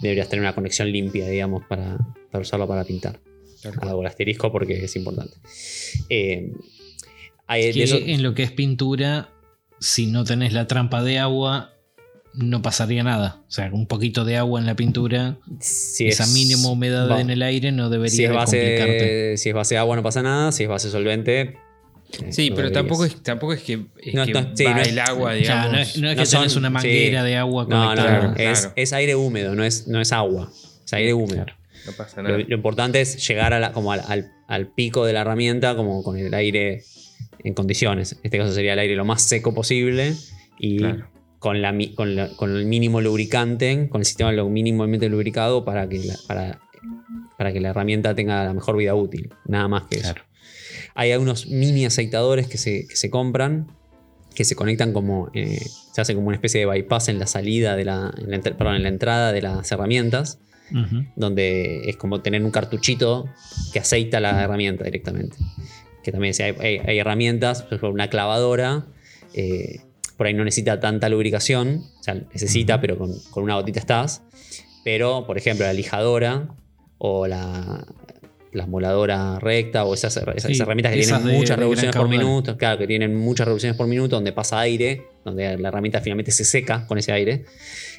Deberías 0.00 0.28
tener 0.28 0.42
una 0.42 0.54
conexión 0.54 0.90
limpia, 0.92 1.26
digamos, 1.28 1.64
para, 1.66 1.98
para 2.30 2.42
usarlo 2.42 2.68
para 2.68 2.84
pintar. 2.84 3.20
Cual. 3.62 3.88
Hago 3.88 4.00
el 4.02 4.06
asterisco 4.06 4.52
porque 4.52 4.84
es 4.84 4.94
importante. 4.94 5.34
Eh, 6.08 6.52
hay- 7.46 7.66
de 7.66 7.72
Que 7.72 7.82
eso- 7.82 7.96
en 7.98 8.22
lo 8.22 8.34
que 8.34 8.44
es 8.44 8.52
pintura, 8.52 9.30
si 9.80 10.06
no 10.06 10.22
tenés 10.24 10.52
la 10.52 10.66
trampa 10.68 11.02
de 11.02 11.18
agua, 11.18 11.72
no 12.38 12.62
pasaría 12.62 13.02
nada. 13.02 13.42
O 13.48 13.50
sea, 13.50 13.70
un 13.72 13.86
poquito 13.86 14.24
de 14.24 14.36
agua 14.36 14.60
en 14.60 14.66
la 14.66 14.76
pintura, 14.76 15.38
si 15.60 16.06
esa 16.08 16.24
es- 16.24 16.32
mínima 16.32 16.68
humedad 16.70 17.10
va- 17.10 17.20
en 17.20 17.30
el 17.30 17.42
aire 17.42 17.72
no 17.72 17.90
debería 17.90 18.10
si 18.16 18.24
es, 18.24 18.30
de 18.30 18.36
complicarte. 18.36 18.94
base, 19.30 19.36
si 19.38 19.48
es 19.50 19.54
base 19.54 19.74
de 19.74 19.78
agua 19.78 19.96
no 19.96 20.02
pasa 20.02 20.22
nada, 20.22 20.52
si 20.52 20.62
es 20.62 20.68
base 20.68 20.90
solvente... 20.90 21.40
eh, 21.40 21.56
Sí, 22.30 22.50
no 22.50 22.56
pero 22.56 22.68
deberías. 22.68 22.72
tampoco 22.72 23.04
es, 23.04 23.22
tampoco 23.22 23.52
es 23.52 23.62
que, 23.62 23.72
es 24.02 24.14
No, 24.14 24.24
que 24.24 24.32
no, 24.32 24.56
sí, 24.56 24.64
va 24.64 24.74
no 24.74 24.80
es- 24.80 24.88
el 24.88 24.98
agua, 24.98 25.30
Claro, 25.32 25.36
digamos. 25.40 25.72
no 25.72 25.78
es, 25.78 25.98
no 25.98 26.10
es 26.10 26.16
no 26.16 26.22
que 26.22 26.26
son- 26.26 26.40
tenés 26.40 26.56
una 26.56 26.68
sí. 26.68 26.72
manguera 26.74 27.24
de 27.24 27.36
agua 27.36 27.66
No, 27.68 27.80
no, 27.80 27.86
conectada. 27.90 28.12
no, 28.28 28.34
Claro, 28.34 28.50
Es, 28.52 28.58
claro. 28.60 28.72
es 28.76 28.92
aire 28.92 29.14
húmedo, 29.16 29.54
no 29.54 29.64
es, 29.64 29.88
no 29.88 30.00
es 30.00 30.12
agua. 30.12 30.50
Es 30.86 30.92
aire 30.94 31.12
húmedo. 31.14 31.44
No 31.86 31.92
pasa 31.92 32.22
Lo, 32.22 32.28
nada. 32.30 32.44
lo 32.46 32.54
importante 32.54 33.00
es 33.00 33.26
llegar 33.28 33.52
a 33.52 33.60
la- 33.60 33.72
como 33.72 33.92
al, 33.92 34.02
al- 34.08 34.30
al 34.46 34.68
pico 34.68 35.04
de 35.04 35.12
la 35.12 35.20
herramienta, 35.22 35.74
como 35.76 36.02
con 36.02 36.16
el 36.18 36.32
aire 36.34 36.82
en 37.44 37.54
condiciones. 37.54 38.12
En 38.12 38.20
este 38.24 38.38
caso 38.38 38.52
sería 38.54 38.72
el 38.74 38.78
aire 38.78 38.94
lo 38.96 39.04
más 39.04 39.22
seco 39.22 39.52
posible 39.54 40.14
y 40.58 40.78
Claro. 40.78 41.06
Con, 41.38 41.62
la, 41.62 41.72
mi- 41.72 41.94
con, 41.94 42.16
la- 42.16 42.28
con 42.36 42.54
el 42.56 42.66
mínimo 42.66 43.00
lubricante, 43.00 43.88
con 43.90 44.00
el 44.00 44.04
sistema 44.06 44.32
lo 44.32 44.48
mínimamente 44.48 45.08
lubricado 45.08 45.64
para 45.64 45.88
que 45.88 45.98
la, 46.04 46.16
para, 46.26 46.60
para 47.36 47.52
que 47.52 47.60
la 47.60 47.70
herramienta 47.70 48.14
tenga 48.14 48.44
la 48.44 48.52
mejor 48.54 48.76
vida 48.76 48.94
útil. 48.94 49.30
Nada 49.46 49.68
más 49.68 49.84
que 49.84 49.98
eso. 49.98 50.14
Hay 50.94 51.12
algunos 51.12 51.46
mini 51.46 51.84
aceitadores 51.86 52.46
que 52.48 52.58
se, 52.58 52.86
que 52.88 52.96
se 52.96 53.10
compran 53.10 53.68
que 54.34 54.44
se 54.44 54.54
conectan 54.54 54.92
como. 54.92 55.30
eh, 55.34 55.58
se 55.92 56.00
hace 56.00 56.14
como 56.14 56.28
una 56.28 56.36
especie 56.36 56.60
de 56.60 56.66
bypass 56.66 57.08
en 57.08 57.18
la 57.18 57.26
salida 57.26 57.74
de 57.74 57.84
la. 57.84 58.12
en 58.18 58.30
la 58.30 58.36
entr- 58.36 58.54
perdón, 58.56 58.76
en 58.76 58.82
la 58.84 58.88
entrada 58.88 59.32
de 59.32 59.42
las 59.42 59.70
herramientas 59.72 60.38
donde 61.16 61.88
es 61.88 61.96
como 61.96 62.20
tener 62.20 62.44
un 62.44 62.50
cartuchito 62.50 63.26
que 63.72 63.78
aceita 63.80 64.20
la 64.20 64.42
herramienta 64.44 64.84
directamente. 64.84 65.36
Que 66.04 66.12
también 66.12 66.34
si 66.34 66.42
hay, 66.44 66.54
hay- 66.60 66.78
hay 66.86 66.98
herramientas, 66.98 67.62
por 67.62 67.68
ejemplo, 67.74 67.90
una 67.90 68.10
clavadora, 68.10 68.86
eh, 69.34 69.80
por 70.18 70.26
ahí 70.26 70.34
no 70.34 70.44
necesita 70.44 70.78
tanta 70.80 71.08
lubricación, 71.08 71.84
o 71.98 72.02
sea, 72.02 72.14
necesita, 72.14 72.80
pero 72.82 72.98
con, 72.98 73.12
con 73.30 73.44
una 73.44 73.54
gotita 73.54 73.80
estás. 73.80 74.20
Pero, 74.84 75.24
por 75.26 75.38
ejemplo, 75.38 75.64
la 75.64 75.72
lijadora 75.72 76.48
o 76.98 77.26
la, 77.26 77.86
la 78.52 78.66
moladora 78.66 79.38
recta 79.38 79.84
o 79.84 79.94
esas, 79.94 80.16
esas- 80.16 80.42
Sí, 80.42 80.52
esas 80.52 80.60
herramientas 80.66 80.92
que 80.92 80.98
esas 81.00 81.18
tienen 81.22 81.38
muchas 81.38 81.56
revoluciones 81.58 81.94
por 81.96 82.08
minuto, 82.26 82.56
claro, 82.58 82.78
que 82.78 82.86
tienen 82.86 83.14
muchas 83.14 83.46
revoluciones 83.46 83.76
por 83.76 83.86
minuto, 83.86 84.16
donde 84.16 84.32
pasa 84.32 84.58
aire, 84.60 85.06
donde 85.24 85.56
la 85.56 85.68
herramienta 85.68 86.00
finalmente 86.00 86.32
se 86.32 86.44
seca 86.44 86.86
con 86.86 86.98
ese 86.98 87.12
aire 87.12 87.44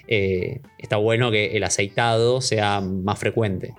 eh, 0.07 0.61
está 0.77 0.97
bueno 0.97 1.31
que 1.31 1.55
el 1.55 1.63
aceitado 1.63 2.41
sea 2.41 2.81
más 2.81 3.17
frecuente. 3.19 3.73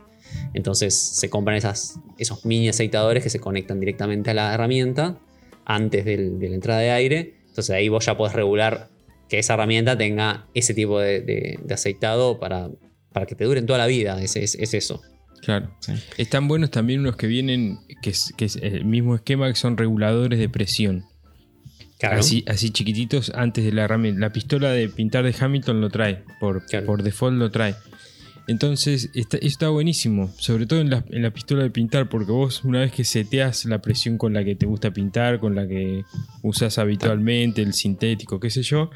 Entonces 0.55 0.95
se 0.97 1.28
compran 1.28 1.57
esas, 1.57 1.99
esos 2.18 2.45
mini 2.47 2.68
aceitadores 2.68 3.22
que 3.24 3.30
se 3.30 3.41
conectan 3.41 3.80
directamente 3.80 4.30
a 4.30 4.34
la 4.34 4.55
herramienta 4.55 5.18
antes 5.64 6.05
del- 6.05 6.38
de 6.38 6.49
la 6.49 6.55
entrada 6.55 6.80
de 6.80 6.91
aire. 6.91 7.34
Entonces 7.51 7.71
ahí 7.71 7.89
vos 7.89 8.07
ya 8.07 8.17
podés 8.17 8.35
regular 8.35 8.89
que 9.29 9.39
esa 9.39 9.55
herramienta 9.55 9.97
tenga 9.97 10.47
ese 10.55 10.75
tipo 10.75 10.99
de, 10.99 11.21
de- 11.21 11.59
de 11.63 11.75
aceitado 11.75 12.41
para, 12.41 12.69
para 13.13 13.27
que 13.27 13.35
te 13.37 13.45
duren 13.45 13.67
toda 13.67 13.79
la 13.79 13.87
vida. 13.87 14.21
Es, 14.23 14.35
es- 14.37 14.55
es 14.57 14.75
eso. 14.75 15.01
Claro. 15.43 15.71
Sí. 15.81 15.93
Están 16.19 16.49
buenos 16.49 16.71
también 16.71 17.01
unos 17.01 17.17
que 17.17 17.27
vienen, 17.27 17.79
que 18.03 18.11
es, 18.11 18.33
que 18.37 18.45
es 18.47 18.57
el 18.57 18.85
mismo 18.85 19.15
esquema, 19.15 19.49
que 19.49 19.55
son 19.57 19.77
reguladores 19.77 20.39
de 20.39 20.49
presión. 20.49 21.05
Claro. 21.99 22.19
Así, 22.21 22.45
así 22.47 22.71
chiquititos 22.71 23.31
antes 23.35 23.65
de 23.65 23.73
la 23.73 23.85
herramienta. 23.85 24.21
La 24.21 24.33
pistola 24.33 24.71
de 24.73 24.89
pintar 24.89 25.25
de 25.25 25.35
Hamilton 25.39 25.81
lo 25.81 25.91
trae, 25.91 26.25
por, 26.41 26.65
Claro. 26.67 26.87
por 26.87 27.03
default 27.03 27.37
lo 27.37 27.51
trae. 27.51 27.75
Entonces, 28.51 29.11
está, 29.15 29.37
eso 29.37 29.47
está 29.47 29.69
buenísimo, 29.69 30.33
sobre 30.39 30.67
todo 30.67 30.81
en 30.81 30.91
la, 30.91 31.05
en 31.11 31.23
la 31.23 31.31
pistola 31.31 31.63
de 31.63 31.71
pintar, 31.71 32.09
porque 32.09 32.33
vos 32.33 32.65
una 32.65 32.81
vez 32.81 32.91
que 32.93 33.05
seteas 33.05 33.65
la 33.65 33.81
presión 33.81 34.19
con 34.19 34.33
la 34.33 34.45
que 34.45 34.57
te 34.57 34.67
gusta 34.67 34.91
pintar, 34.93 35.39
con 35.39 35.55
la 35.55 35.69
que 35.69 36.03
usas 36.43 36.77
habitualmente, 36.79 37.63
el 37.63 37.73
sintético, 37.75 38.41
qué 38.41 38.51
sé 38.51 38.63
yo, 38.63 38.91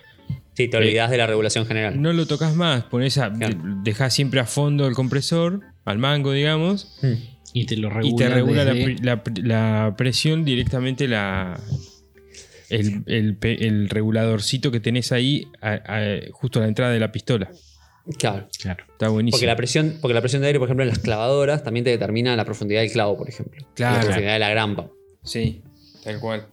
Sí, 0.54 0.68
te 0.68 0.76
olvidás 0.76 1.10
de 1.10 1.18
la 1.18 1.26
regulación 1.26 1.66
general. 1.66 2.00
no 2.02 2.12
lo 2.12 2.26
tocas 2.26 2.54
más, 2.56 2.84
pones 2.84 3.16
a, 3.18 3.32
Claro. 3.32 3.54
de- 3.54 3.60
dejás 3.84 4.12
siempre 4.14 4.40
a 4.40 4.44
fondo 4.46 4.86
el 4.88 4.94
compresor, 4.94 5.60
al 5.84 5.98
mango, 5.98 6.32
digamos, 6.32 6.96
Hmm. 7.02 7.12
Y 7.56 7.66
te 7.66 7.76
lo 7.76 7.88
regula. 7.90 8.08
y 8.12 8.16
te 8.16 8.28
regula 8.28 8.64
la, 8.64 8.72
desde- 8.74 8.84
pre- 8.96 9.04
la 9.04 9.22
pre- 9.22 9.42
la 9.44 9.94
presión 9.96 10.44
directamente 10.44 11.06
la 11.06 11.60
el, 12.70 13.02
el 13.06 13.36
pe- 13.36 13.66
el 13.68 13.88
reguladorcito 13.88 14.72
que 14.72 14.80
tenés 14.80 15.12
ahí 15.12 15.46
a- 15.60 15.74
a- 15.86 16.20
justo 16.32 16.58
a 16.58 16.62
la 16.62 16.68
entrada 16.68 16.92
de 16.92 16.98
la 16.98 17.12
pistola. 17.12 17.50
Claro. 18.18 18.48
Claro. 18.60 18.84
Está 18.90 19.08
buenísimo. 19.08 19.36
Porque 19.38 19.46
la, 19.46 19.56
presión, 19.56 19.98
porque 20.00 20.14
la 20.14 20.20
presión 20.20 20.42
de 20.42 20.48
aire, 20.48 20.58
por 20.58 20.68
ejemplo, 20.68 20.82
en 20.84 20.90
las 20.90 20.98
clavadoras 20.98 21.62
también 21.64 21.84
te 21.84 21.90
determina 21.90 22.36
la 22.36 22.44
profundidad 22.44 22.82
del 22.82 22.92
clavo, 22.92 23.16
por 23.16 23.28
ejemplo. 23.28 23.66
Claro. 23.74 23.96
La 23.96 24.02
profundidad 24.04 24.32
de 24.34 24.38
la 24.38 24.50
grampa. 24.50 24.90
Sí, 25.22 25.62
tal 26.02 26.20
cual. 26.20 26.46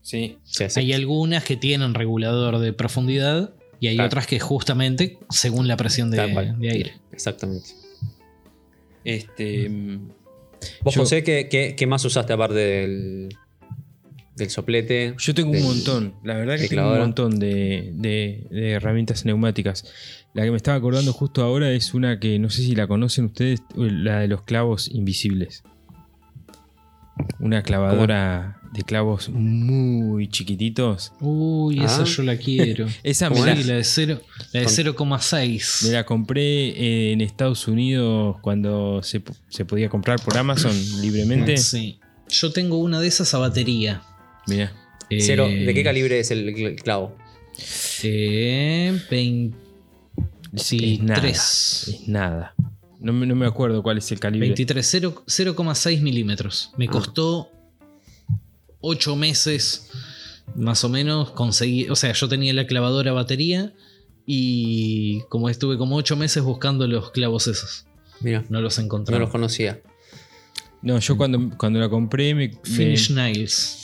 Sí. 0.00 0.38
Sí. 0.44 0.64
Hay 0.76 0.92
algunas 0.92 1.44
que 1.44 1.56
tienen 1.56 1.94
regulador 1.94 2.58
de 2.58 2.72
profundidad 2.72 3.54
y 3.80 3.88
hay 3.88 3.96
Claro. 3.96 4.06
otras 4.06 4.26
que 4.26 4.40
justamente 4.40 5.18
según 5.30 5.68
la 5.68 5.76
presión 5.76 6.10
de, 6.10 6.20
aire. 6.20 6.94
Exactamente. 7.12 7.68
Este. 9.04 9.68
Vos, 10.80 10.94
Yo- 10.94 11.02
José, 11.02 11.22
¿qué, 11.22 11.48
qué, 11.50 11.74
qué 11.76 11.86
más 11.86 12.04
usaste 12.06 12.32
aparte 12.32 12.54
del, 12.54 13.28
del 14.36 14.50
soplete. 14.50 15.14
Yo 15.18 15.34
tengo 15.34 15.50
un 15.52 15.62
montón, 15.62 16.14
la 16.24 16.34
verdad 16.34 16.56
que 16.58 16.68
tengo 16.68 16.92
un 16.92 16.98
montón 16.98 17.38
de, 17.38 17.90
de- 17.94 18.46
de 18.50 18.70
herramientas 18.72 19.24
neumáticas. 19.24 19.84
La 20.34 20.42
que 20.42 20.50
me 20.50 20.56
estaba 20.56 20.76
acordando 20.76 21.12
justo 21.12 21.42
ahora 21.42 21.70
es 21.70 21.94
una 21.94 22.18
que 22.18 22.38
no 22.40 22.50
sé 22.50 22.62
si 22.62 22.74
la 22.74 22.86
conocen 22.88 23.26
ustedes, 23.26 23.62
la 23.76 24.18
de 24.20 24.28
los 24.28 24.42
clavos 24.42 24.88
invisibles. 24.88 25.62
Una 27.38 27.62
clavadora 27.62 28.60
de 28.72 28.82
clavos 28.82 29.28
muy 29.28 30.26
chiquititos. 30.28 31.12
Uy, 31.20 31.78
esa 31.78 32.02
Ah. 32.02 32.04
yo 32.04 32.22
la 32.24 32.36
quiero. 32.36 32.86
Esa 33.04 33.30
me 33.30 33.36
¿Cómo 33.36 33.46
la, 33.46 33.54
Sí, 33.56 33.64
la 33.64 33.74
de 33.76 33.84
cero- 33.84 34.20
la 34.52 34.60
de 34.60 34.66
Con- 34.66 34.74
0,6. 34.74 35.84
me 35.86 35.92
la 35.92 36.04
compré 36.04 37.12
en 37.12 37.20
Estados 37.20 37.68
Unidos 37.68 38.36
cuando 38.40 39.00
se 39.04 39.20
podía 39.64 39.88
comprar 39.88 40.20
por 40.20 40.36
Amazon 40.36 40.72
libremente. 41.00 41.56
Sí. 41.56 42.00
Yo 42.28 42.50
tengo 42.50 42.78
una 42.78 43.00
de 43.00 43.06
esas 43.06 43.32
a 43.34 43.38
batería. 43.38 44.02
Mira, 44.46 44.72
Cero, 45.10 45.46
Eh, 45.48 45.64
¿De 45.66 45.74
qué 45.74 45.84
calibre 45.84 46.18
es 46.18 46.30
el 46.30 46.54
cl- 46.54 46.80
clavo? 46.82 47.16
Eh, 48.02 48.98
es 50.52 50.72
nada. 51.00 51.20
23. 51.20 51.88
Es 51.88 52.08
nada. 52.08 52.54
No 53.00 53.12
me, 53.12 53.26
no 53.26 53.34
me 53.34 53.46
acuerdo 53.46 53.82
cuál 53.82 53.98
es 53.98 54.10
el 54.12 54.18
calibre. 54.20 54.48
23, 54.48 54.86
cero- 54.86 55.22
0,6 55.26 56.00
milímetros. 56.00 56.72
Me 56.76 56.88
costó 56.88 57.50
8 58.80 59.14
meses 59.16 59.90
más 60.54 60.84
o 60.84 60.88
menos 60.88 61.30
conseguir. 61.32 61.90
O 61.90 61.96
sea, 61.96 62.12
yo 62.12 62.28
tenía 62.28 62.52
la 62.54 62.66
clavadora 62.66 63.12
batería 63.12 63.72
y 64.26 65.20
como 65.28 65.48
estuve 65.50 65.76
como 65.76 65.96
8 65.96 66.16
meses 66.16 66.42
buscando 66.42 66.86
los 66.86 67.10
clavos 67.10 67.46
esos. 67.46 67.84
Mira, 68.20 68.44
No 68.48 68.60
los 68.60 68.78
no 68.78 68.84
encontraba. 68.84 69.20
los 69.20 69.30
conocía. 69.30 69.80
No, 70.82 70.98
yo 70.98 71.16
cuando, 71.16 71.56
cuando 71.58 71.78
la 71.80 71.88
compré 71.88 72.34
me, 72.34 72.48
me- 72.48 72.54
Finish 72.62 73.10
Nails. 73.10 73.80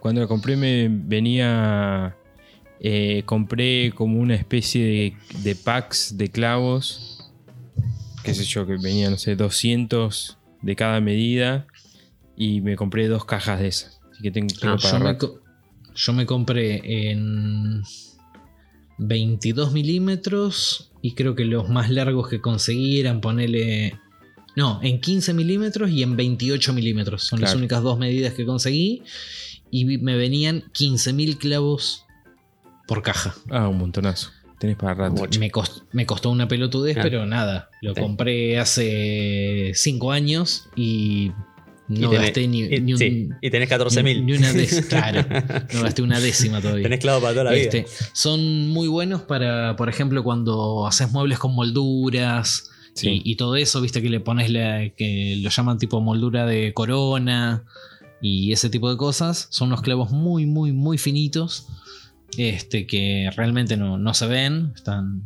Cuando 0.00 0.20
la 0.20 0.26
compré 0.26 0.56
me 0.56 0.88
venía 0.88 2.16
eh, 2.80 3.22
compré 3.26 3.92
como 3.94 4.18
una 4.18 4.34
especie 4.34 4.84
de, 4.84 5.16
de 5.42 5.54
packs 5.54 6.16
de 6.16 6.28
clavos 6.28 7.30
qué 8.24 8.34
sé 8.34 8.44
yo 8.44 8.66
que 8.66 8.76
venía 8.76 9.10
no 9.10 9.18
sé 9.18 9.36
200 9.36 10.38
de 10.62 10.76
cada 10.76 11.00
medida 11.00 11.66
y 12.36 12.60
me 12.60 12.76
compré 12.76 13.06
dos 13.08 13.24
cajas 13.24 13.60
de 13.60 13.68
esas 13.68 14.00
así 14.10 14.22
que 14.22 14.30
tengo, 14.30 14.48
tengo 14.58 14.74
Ah, 14.74 14.78
para 14.80 15.18
yo, 15.94 16.12
me, 16.12 16.22
yo 16.22 16.26
compré 16.26 17.10
en 17.10 17.82
22 19.00 19.72
milímetros 19.72 20.90
y 21.02 21.14
creo 21.14 21.34
que 21.34 21.44
los 21.44 21.68
más 21.68 21.90
largos 21.90 22.28
que 22.28 22.40
conseguí 22.40 23.00
eran 23.00 23.20
ponerle... 23.20 23.98
No, 24.56 24.80
en 24.82 25.00
15 25.00 25.32
milímetros 25.32 25.90
y 25.90 26.02
en 26.02 26.16
28 26.16 26.72
milímetros. 26.72 27.22
Son 27.24 27.40
las 27.40 27.54
únicas 27.54 27.82
dos 27.82 27.98
medidas 27.98 28.34
que 28.34 28.44
conseguí. 28.44 29.02
Y 29.70 29.98
me 29.98 30.16
venían 30.16 30.62
15.000 30.72 31.38
clavos 31.38 32.04
por 32.86 33.02
caja. 33.02 33.34
ah 33.50 33.68
un 33.68 33.78
montonazo 33.78 34.30
tenés 34.58 34.76
para 34.76 34.92
rato. 34.94 35.22
Me, 35.38 35.50
cost- 35.50 35.84
me 35.92 36.04
costó 36.04 36.28
una 36.30 36.46
pelotudez, 36.46 36.98
pero 37.00 37.24
nada. 37.24 37.70
Lo 37.80 37.94
Sí. 37.94 38.00
compré 38.02 38.58
hace 38.58 39.72
5 39.74 40.12
años 40.12 40.68
y 40.76 41.32
no 41.88 42.10
tenés, 42.10 42.26
gasté 42.26 42.46
ni, 42.46 42.64
y- 42.64 42.80
ni 42.80 42.92
un- 42.92 42.98
sí, 42.98 43.28
y 43.40 43.50
tenés 43.50 43.68
ni- 43.70 43.74
14.000. 43.74 44.22
ni 44.24 44.32
una 44.34 44.52
décima. 44.52 44.82
Claro, 44.88 45.24
no 45.72 45.82
gasté 45.82 46.02
una 46.02 46.20
décima 46.20 46.60
todavía. 46.60 46.82
Tenés 46.82 47.00
clavo 47.00 47.20
para 47.22 47.32
toda 47.32 47.44
la 47.44 47.50
vida. 47.52 47.62
Este, 47.62 47.86
son 48.12 48.68
muy 48.68 48.86
buenos 48.88 49.22
para, 49.22 49.76
por 49.76 49.88
ejemplo, 49.88 50.22
cuando 50.22 50.86
haces 50.86 51.10
muebles 51.10 51.38
con 51.38 51.54
molduras 51.54 52.68
Sí. 52.92 53.22
y, 53.24 53.32
y 53.32 53.36
todo 53.36 53.56
eso, 53.56 53.80
viste 53.80 54.02
que 54.02 54.10
le 54.10 54.20
pones 54.20 54.50
la, 54.50 54.90
que 54.90 55.38
lo 55.42 55.48
llaman 55.48 55.78
tipo 55.78 56.00
moldura 56.02 56.44
de 56.44 56.74
corona 56.74 57.64
y 58.20 58.52
ese 58.52 58.70
tipo 58.70 58.90
de 58.90 58.96
cosas. 58.96 59.48
Son 59.50 59.68
unos 59.68 59.82
clavos 59.82 60.10
muy, 60.10 60.46
muy, 60.46 60.72
muy 60.72 60.98
finitos. 60.98 61.66
Este, 62.36 62.86
que 62.86 63.28
realmente 63.36 63.76
no, 63.76 63.98
no 63.98 64.14
se 64.14 64.26
ven. 64.26 64.72
Están, 64.74 65.22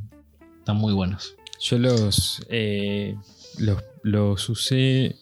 están 0.58 0.76
muy 0.76 0.92
buenos. 0.92 1.34
Yo 1.60 1.78
los, 1.78 2.42
eh, 2.48 3.16
los, 3.58 3.82
los 4.02 4.48
usé 4.48 5.16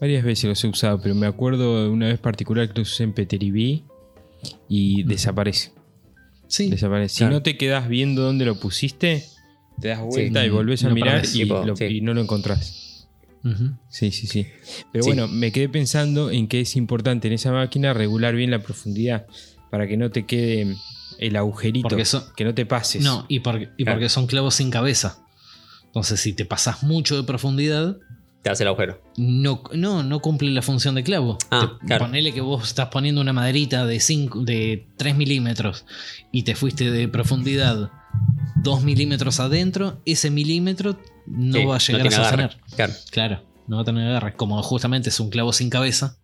varias 0.00 0.24
veces 0.24 0.44
los 0.44 0.62
he 0.64 0.68
usado, 0.68 1.00
pero 1.00 1.14
me 1.14 1.26
acuerdo 1.26 1.84
de 1.84 1.88
una 1.88 2.08
vez 2.08 2.18
particular 2.18 2.70
que 2.72 2.80
los 2.80 2.92
usé 2.92 3.04
en 3.04 3.12
Peteribí 3.14 3.84
y 4.68 5.02
desaparece. 5.04 5.72
Sí, 6.46 6.68
desaparece. 6.68 7.16
Claro. 7.18 7.32
Si 7.32 7.34
no 7.38 7.42
te 7.42 7.56
quedas 7.56 7.88
viendo 7.88 8.22
dónde 8.22 8.44
lo 8.44 8.54
pusiste, 8.60 9.24
te 9.80 9.88
das 9.88 10.00
vuelta 10.00 10.40
Sí. 10.42 10.46
y 10.46 10.50
volvés 10.50 10.84
a 10.84 10.88
No 10.88 10.94
mirar 10.94 11.24
y, 11.24 11.28
Tipo, 11.32 11.64
lo- 11.64 11.74
sí. 11.76 11.84
y 11.86 12.00
no 12.02 12.12
lo 12.12 12.20
encontrás. 12.20 12.83
Sí, 13.88 14.10
sí, 14.10 14.26
sí. 14.26 14.46
Pero 14.92 15.04
Sí. 15.04 15.10
bueno, 15.10 15.28
me 15.28 15.52
quedé 15.52 15.68
pensando 15.68 16.30
en 16.30 16.48
que 16.48 16.60
es 16.60 16.76
importante 16.76 17.28
en 17.28 17.34
esa 17.34 17.52
máquina 17.52 17.92
regular 17.92 18.34
bien 18.34 18.50
la 18.50 18.60
profundidad 18.62 19.26
para 19.70 19.86
que 19.86 19.96
no 19.96 20.10
te 20.10 20.24
quede 20.24 20.74
el 21.18 21.36
agujerito, 21.36 21.96
que 22.36 22.44
no 22.44 22.54
te 22.54 22.64
pases. 22.66 23.02
No, 23.04 23.26
y, 23.28 23.40
por- 23.40 23.60
y 23.60 23.84
Claro. 23.84 23.96
porque 23.98 24.08
son 24.08 24.26
clavos 24.26 24.54
sin 24.54 24.70
cabeza. 24.70 25.18
Entonces, 25.86 26.20
si 26.20 26.32
te 26.32 26.44
pasas 26.44 26.82
mucho 26.82 27.16
de 27.16 27.22
profundidad, 27.24 27.98
Te 28.42 28.50
hace 28.50 28.62
el 28.64 28.68
agujero. 28.68 29.00
no, 29.16 29.62
no, 29.74 30.02
no 30.02 30.20
cumple 30.20 30.50
la 30.50 30.60
función 30.62 30.94
de 30.96 31.02
clavo. 31.02 31.38
Ah, 31.50 31.76
Te- 31.80 31.86
claro. 31.86 32.06
Ponele 32.06 32.32
que 32.32 32.40
vos 32.40 32.64
estás 32.68 32.88
poniendo 32.88 33.20
una 33.20 33.32
maderita 33.32 33.86
de, 33.86 34.00
5, 34.00 34.42
de 34.42 34.86
3 34.96 35.16
milímetros 35.16 35.84
y 36.32 36.42
te 36.42 36.54
fuiste 36.54 36.90
de 36.90 37.08
profundidad 37.08 37.90
2 38.62 38.82
milímetros 38.82 39.38
adentro, 39.40 40.00
ese 40.04 40.30
milímetro 40.30 40.98
no 41.26 41.58
Sí, 41.58 41.64
va 41.64 41.76
a 41.76 41.78
llegar 41.78 42.06
a 42.06 42.10
sostener. 42.10 42.56
Claro. 42.76 42.92
Claro, 43.10 43.42
no 43.66 43.76
va 43.76 43.82
a 43.82 43.84
tener 43.84 44.08
agarre. 44.08 44.34
Como 44.34 44.62
justamente 44.62 45.08
es 45.08 45.20
un 45.20 45.30
clavo 45.30 45.52
sin 45.52 45.70
cabeza. 45.70 46.18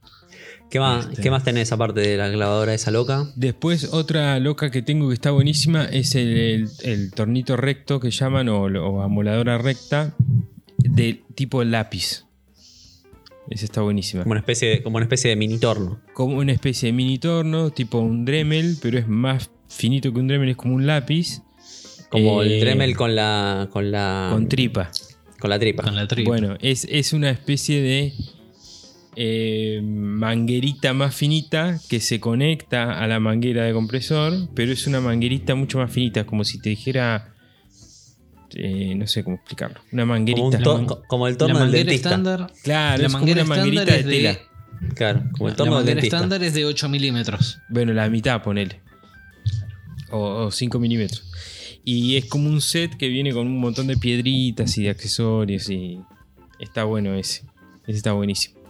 ¿Qué 0.71 0.79
más, 0.79 1.07
Este. 1.09 1.23
¿Qué 1.23 1.31
más 1.33 1.43
tenés 1.43 1.73
aparte 1.73 2.01
de 2.01 2.17
la 2.17 2.31
clavadora 2.31 2.73
esa 2.75 2.91
loca? 2.93 3.27
Después 3.35 3.93
otra 3.93 4.39
loca 4.39 4.71
que 4.71 4.83
tengo 4.83 5.09
que 5.09 5.15
está 5.15 5.33
buenísima 5.33 5.85
es 5.85 6.15
el, 6.15 6.29
el- 6.37 6.69
el 6.85 7.11
tornito 7.13 7.57
recto 7.57 7.99
que 7.99 8.11
llaman 8.13 8.49
o, 8.49 8.63
o 8.67 9.03
amoladora 9.03 9.59
recta 9.59 10.15
de 10.79 11.23
tipo 11.35 11.65
lápiz. 11.65 12.25
Esa 13.49 13.65
está 13.65 13.81
buenísima. 13.81 14.23
Como 14.23 14.31
una 14.33 14.41
especie 14.41 14.69
de, 14.69 14.83
como 14.85 14.97
una 14.99 15.05
especie 15.07 15.31
de 15.31 15.37
mini 15.37 15.59
torno. 15.59 16.01
Como 16.15 16.37
una 16.37 16.53
especie 16.53 16.87
de 16.87 16.93
mini 16.93 17.19
torno, 17.19 17.71
tipo 17.71 17.99
un 17.99 18.25
Dremel, 18.25 18.77
pero 18.81 18.97
es 18.97 19.09
más 19.09 19.51
finito 19.69 20.13
que 20.13 20.21
un 20.21 20.29
Dremel, 20.29 20.51
es 20.51 20.57
como 20.57 20.75
un 20.77 20.87
lápiz. 20.87 21.43
Como 22.11 22.43
Eh, 22.43 22.55
el 22.55 22.61
Dremel 22.61 22.97
con 22.97 23.15
la. 23.15 23.69
con 23.73 23.91
la. 23.91 24.29
Con 24.33 24.49
tripa. 24.49 24.91
con 25.39 25.49
la 25.51 25.59
tripa. 25.59 25.83
Con 25.85 25.97
la 25.97 26.07
tripa. 26.07 26.29
Bueno, 26.29 26.57
es, 26.61 26.87
es 26.91 27.13
una 27.15 27.31
especie 27.31 27.81
de 27.81 28.13
eh, 29.17 29.81
manguerita 29.83 30.93
más 30.93 31.15
finita 31.15 31.79
que 31.89 32.01
se 32.01 32.21
conecta 32.21 32.99
a 33.03 33.07
la 33.07 33.21
manguera 33.21 33.65
de 33.65 33.73
compresor, 33.73 34.33
pero 34.55 34.73
es 34.73 34.87
una 34.87 35.01
manguerita 35.01 35.55
mucho 35.55 35.79
más 35.79 35.91
finita, 35.93 36.25
como 36.27 36.45
si 36.45 36.61
te 36.61 36.71
dijera, 36.71 37.35
eh, 38.55 38.95
no 38.97 39.07
sé 39.07 39.25
cómo 39.25 39.37
explicarlo, 39.37 39.81
una 39.93 40.03
como, 40.03 40.03
un 40.03 40.09
manguerita. 40.09 40.59
to- 40.63 40.77
man- 40.77 40.87
co- 40.87 41.03
como 41.09 41.27
el 41.27 41.35
la 41.35 41.39
torno 41.39 41.59
del 41.61 41.71
dentista. 41.73 42.09
estándar. 42.11 42.53
Claro, 42.63 43.03
la 43.03 43.07
es 43.07 43.13
como 43.13 43.19
manguera 43.25 43.45
una 43.45 43.57
manguerita 43.57 43.85
de 43.85 44.03
de- 44.03 44.11
tela. 44.17 44.39
Claro, 44.95 45.23
como 45.33 45.49
el 45.49 45.53
La 45.53 45.57
torno 45.57 45.73
del 45.73 45.79
manguera 45.81 45.95
dentista. 45.97 46.17
estándar 46.17 46.43
es 46.43 46.55
de 46.55 46.65
8 46.65 46.89
milímetros. 46.89 47.59
Bueno, 47.69 47.93
la 47.93 48.09
mitad, 48.11 48.43
ponele. 48.43 48.81
O 50.11 50.51
5 50.51 50.79
milímetros. 50.79 51.25
Y 51.85 52.17
es 52.17 52.27
como 52.27 52.49
un 52.49 52.61
set 52.61 52.97
que 52.97 53.09
viene 53.09 53.33
con 53.33 53.47
un 53.47 53.59
montón 53.59 53.87
de 53.87 53.97
piedritas 53.97 54.77
y 54.79 54.85
de 54.85 54.91
accesorios 54.91 55.69
y 55.71 56.01
está 56.59 56.85
bueno 56.85 57.15
ese. 57.15 57.45
Ese 57.87 57.97
está 57.97 58.13
buenísimo. 58.13 58.61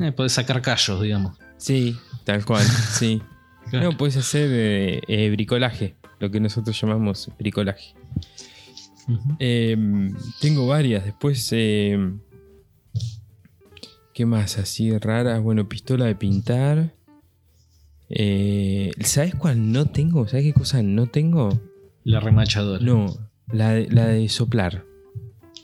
Eh, 0.00 0.12
podés 0.12 0.32
sacar 0.32 0.60
callos, 0.60 1.00
digamos. 1.00 1.38
Sí, 1.56 1.96
tal 2.24 2.44
cual, 2.44 2.64
sí. 2.66 3.20
Claro. 3.70 3.90
No, 3.92 3.96
puedes 3.96 4.16
hacer 4.16 4.50
eh, 4.52 5.00
eh, 5.08 5.30
bricolaje, 5.30 5.94
lo 6.20 6.30
que 6.30 6.38
nosotros 6.38 6.78
llamamos 6.78 7.30
bricolaje. 7.38 7.94
Eh, 9.38 9.76
tengo 10.40 10.66
varias, 10.66 11.04
después... 11.04 11.48
eh, 11.52 11.98
¿Qué 14.12 14.26
más 14.26 14.58
así 14.58 14.96
raras? 14.98 15.42
Bueno, 15.42 15.68
pistola 15.68 16.04
de 16.04 16.14
pintar. 16.14 16.94
Eh, 18.08 18.92
¿Sabes 19.00 19.34
cuál 19.34 19.72
no 19.72 19.86
tengo? 19.86 20.28
¿Sabes 20.28 20.44
qué 20.44 20.52
cosa 20.52 20.82
no 20.84 21.06
tengo? 21.08 21.60
La 22.04 22.20
remachadora. 22.20 22.84
No, 22.84 23.06
la 23.50 23.70
de, 23.72 23.88
la 23.90 24.06
de 24.06 24.28
soplar. 24.28 24.84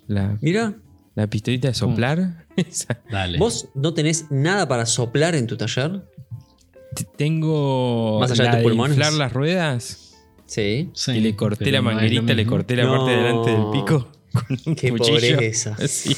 La, 0.06 0.36
Mira, 0.40 0.74
la 1.14 1.26
pistolita 1.28 1.68
de 1.68 1.74
soplar. 1.74 2.46
Esa. 2.56 3.00
Dale. 3.10 3.38
vos 3.38 3.68
no 3.74 3.94
tenés 3.94 4.26
nada 4.30 4.66
para 4.68 4.84
soplar 4.86 5.34
en 5.34 5.46
tu 5.46 5.56
taller. 5.56 6.02
T- 6.94 7.06
Tengo 7.16 8.18
Más 8.20 8.30
allá 8.32 8.42
de 8.44 8.48
la 8.50 8.54
tus 8.56 8.62
pulmones. 8.64 8.96
inflar 8.96 9.12
las 9.12 9.32
ruedas. 9.32 10.14
Sí. 10.46 10.90
Sí, 10.94 11.12
y 11.12 11.20
le 11.20 11.36
corté 11.36 11.64
pero 11.66 11.76
la 11.76 11.82
no 11.82 11.90
es 11.90 11.94
lo 11.94 12.00
manguerita, 12.00 12.32
le 12.34 12.42
mismo. 12.42 12.50
corté 12.50 12.76
la 12.76 12.84
No. 12.84 12.96
parte 12.96 13.10
delante 13.16 13.50
del 13.52 13.70
pico 13.72 14.08
con 14.32 14.58
un 14.66 14.74
Qué 14.74 14.90
cuchillo. 14.90 15.36
pobreza. 15.36 15.76
Sí. 15.88 16.16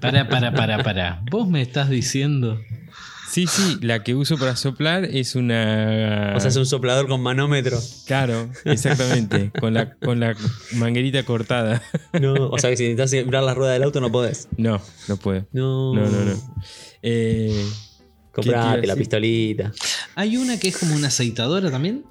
Para, 0.00 0.28
para, 0.28 0.52
para, 0.54 0.82
para. 0.82 1.22
Vos 1.30 1.46
me 1.48 1.60
estás 1.60 1.90
diciendo. 1.90 2.58
Sí, 3.34 3.46
sí, 3.48 3.78
la 3.80 4.02
que 4.04 4.14
uso 4.14 4.38
para 4.38 4.54
soplar 4.54 5.04
es 5.04 5.34
una. 5.34 6.34
O 6.36 6.40
sea, 6.40 6.50
es 6.50 6.56
un 6.56 6.66
soplador 6.66 7.08
con 7.08 7.20
manómetro. 7.20 7.78
Claro, 8.06 8.48
exactamente. 8.64 9.50
con, 9.60 9.74
la, 9.74 9.94
con 9.94 10.20
la 10.20 10.36
manguerita 10.72 11.24
cortada. 11.24 11.82
No, 12.20 12.34
o 12.34 12.58
sea 12.58 12.70
que 12.70 12.76
si 12.76 12.84
necesitas 12.84 13.12
inflar 13.12 13.42
la 13.42 13.54
rueda 13.54 13.72
del 13.72 13.82
auto 13.82 14.00
no 14.00 14.12
podés. 14.12 14.48
No, 14.56 14.80
no 15.08 15.16
puedo. 15.16 15.46
No. 15.52 15.94
No, 15.94 16.02
no, 16.08 16.24
no. 16.24 16.54
Eh, 17.02 17.64
¿Qué 18.34 18.42
te 18.42 18.48
iba 18.48 18.58
a 18.58 18.62
Comprate 18.62 18.86
la 18.86 18.96
pistolita. 18.96 19.72
Hay 20.14 20.36
una 20.36 20.58
que 20.58 20.68
es 20.68 20.78
como 20.78 20.94
una 20.94 21.08
aceitadora 21.08 21.70
también. 21.70 22.04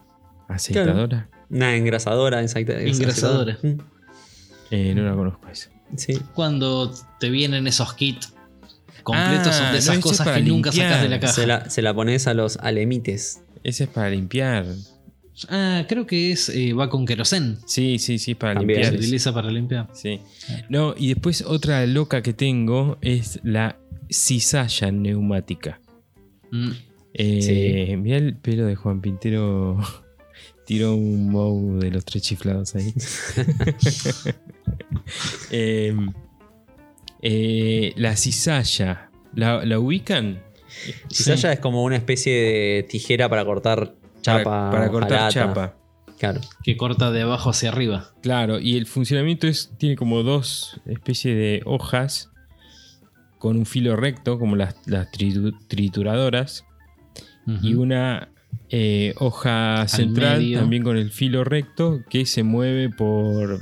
Aceitadora. 0.50 1.30
Una 1.50 1.76
engrasadora, 1.76 2.42
Engrasadora. 2.42 3.58
Mm, 3.62 3.80
Eh, 4.72 4.94
no 4.96 5.04
la 5.04 5.14
conozco 5.14 5.48
esa. 5.48 5.70
Sí. 5.96 6.20
Cuando 6.34 6.92
te 7.20 7.30
vienen 7.30 7.68
esos 7.68 7.94
kits 7.94 8.33
completos, 9.04 9.48
Ah, 9.48 9.54
son 9.54 9.72
de 9.74 9.78
esas 9.80 9.90
ese 9.90 9.98
es 10.00 10.04
cosas 10.04 10.26
para 10.26 10.38
que 10.38 10.44
nunca 10.44 10.72
sacas 10.72 11.02
de 11.02 11.10
la 11.10 11.20
caja. 11.20 11.34
Se 11.34 11.48
la, 11.48 11.70
se 11.70 11.82
la 11.82 11.94
pones 11.94 12.28
a 12.28 12.34
los 12.34 12.58
alemites. 12.58 13.42
Ese 13.64 13.84
es 13.86 13.90
para 13.90 14.10
limpiar. 14.10 14.66
Ah, 15.50 15.86
creo 15.90 16.06
que 16.06 16.32
es 16.32 16.50
eh, 16.50 16.74
va 16.74 16.90
con 16.90 17.06
querosén. 17.06 17.58
Sí, 17.66 17.98
sí, 18.00 18.20
sí, 18.20 18.32
es 18.32 18.38
para 18.38 18.54
También. 18.56 18.78
Se 18.78 18.82
limpiar. 18.84 18.96
ese. 18.96 19.04
utiliza 19.08 19.34
para 19.34 19.50
limpiar. 19.52 19.90
Sí. 19.94 20.20
No, 20.70 20.94
y 20.98 21.10
después 21.14 21.44
otra 21.46 21.86
loca 21.88 22.22
que 22.22 22.34
tengo 22.34 22.98
es 23.02 23.40
la 23.44 23.78
cizalla 24.10 24.92
neumática. 24.92 25.80
Mm, 26.52 26.72
Eh, 27.16 27.96
Mirá 28.00 28.18
el 28.18 28.36
pelo 28.36 28.66
de 28.66 28.76
Juan 28.76 29.02
Pintero. 29.02 29.80
Tiró 30.66 30.96
un 30.96 31.30
mow 31.30 31.78
de 31.80 31.92
los 31.92 32.06
tres 32.06 32.24
chiflados 32.24 32.76
ahí. 32.76 32.94
Eh, 35.52 35.96
eh, 37.24 37.94
la 37.96 38.16
cizalla. 38.18 39.10
¿La, 39.34 39.66
la 39.66 39.80
ubican? 39.80 40.44
Cizalla 41.10 41.54
es 41.54 41.60
como 41.60 41.84
una 41.84 41.96
especie 41.96 42.34
de 42.34 42.84
tijera 42.90 43.30
para 43.30 43.44
cortar 43.46 43.96
chapa. 44.22 44.44
para, 44.44 44.72
para 44.72 44.90
cortar 44.90 45.32
chapa. 45.32 45.78
Claro. 46.20 46.40
que 46.64 46.78
corta 46.78 47.12
de 47.12 47.22
abajo 47.24 47.50
hacia 47.50 47.70
arriba. 47.70 48.12
Claro, 48.22 48.60
y 48.60 48.78
el 48.78 48.86
funcionamiento 48.86 49.46
es, 49.48 49.72
tiene 49.78 49.96
como 49.98 50.24
dos 50.24 50.80
especies 50.86 51.36
de 51.36 51.62
hojas 51.66 52.30
con 53.40 53.58
un 53.58 53.66
filo 53.66 53.98
recto, 53.98 54.40
como 54.40 54.56
las, 54.56 54.76
las 54.86 55.12
tritu- 55.12 55.58
trituradoras, 55.68 56.64
y 57.62 57.74
una 57.74 58.30
eh, 58.70 59.14
hoja 59.18 59.86
central 59.90 60.38
medio. 60.40 60.60
también 60.60 60.84
con 60.84 60.96
el 60.96 61.12
filo 61.12 61.44
recto 61.44 62.00
que 62.10 62.26
se 62.26 62.44
mueve 62.44 62.90
por 62.90 63.60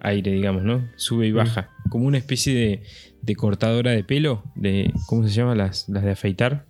aire, 0.00 0.32
digamos, 0.32 0.62
¿no? 0.62 0.88
Sube 0.96 1.26
y 1.26 1.32
baja. 1.32 1.68
Como 1.92 2.06
una 2.06 2.16
especie 2.16 2.54
de, 2.54 2.82
de 3.20 3.36
cortadora 3.36 3.90
de 3.90 4.02
pelo, 4.02 4.42
de 4.54 4.90
¿cómo 5.08 5.28
se 5.28 5.34
llama? 5.34 5.54
Las, 5.54 5.90
las 5.90 6.02
de 6.02 6.12
afeitar. 6.12 6.64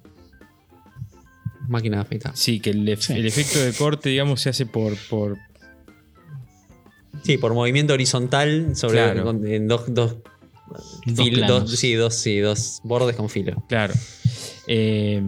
Máquina 1.69 1.99
de 1.99 2.03
afeitar. 2.03 2.37
Sí, 2.37 2.59
que 2.59 2.71
el, 2.71 2.89
ef- 2.89 3.03
Sí. 3.03 3.13
el 3.13 3.25
efecto 3.27 3.61
de 3.61 3.73
corte, 3.73 4.09
digamos, 4.09 4.41
se 4.41 4.49
hace 4.51 4.67
por, 4.67 4.97
por 5.09 5.39
Sí, 7.23 7.39
por 7.39 7.55
movimiento 7.55 7.93
horizontal 7.95 8.75
sobre 8.75 8.95
Claro. 8.99 9.23
con- 9.23 9.47
en 9.47 9.69
dos, 9.69 9.85
dos, 9.95 10.17
Dos 11.07 11.27
fil- 11.29 11.47
dos- 11.47 11.71
sí, 11.71 11.95
dos, 11.95 12.15
sí, 12.15 12.39
dos 12.39 12.81
bordes 12.83 13.15
con 13.15 13.29
filo. 13.29 13.63
Claro. 13.69 13.95
Eh, 14.67 15.23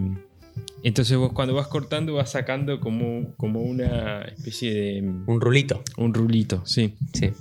entonces 0.83 1.15
vos 1.17 1.31
cuando 1.31 1.53
vas 1.53 1.67
cortando 1.67 2.15
vas 2.15 2.31
sacando 2.31 2.81
como, 2.81 3.33
como 3.37 3.61
una 3.61 4.23
especie 4.23 4.73
de... 4.73 5.01
Un 5.27 5.39
rulito. 5.39 5.83
Un 5.95 6.13
rulito, 6.13 6.65
sí. 6.65 6.95
Sí. 7.13 7.31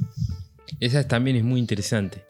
Esa 0.80 1.06
también 1.06 1.36
es 1.36 1.44
muy 1.44 1.60
interesante. 1.60 2.24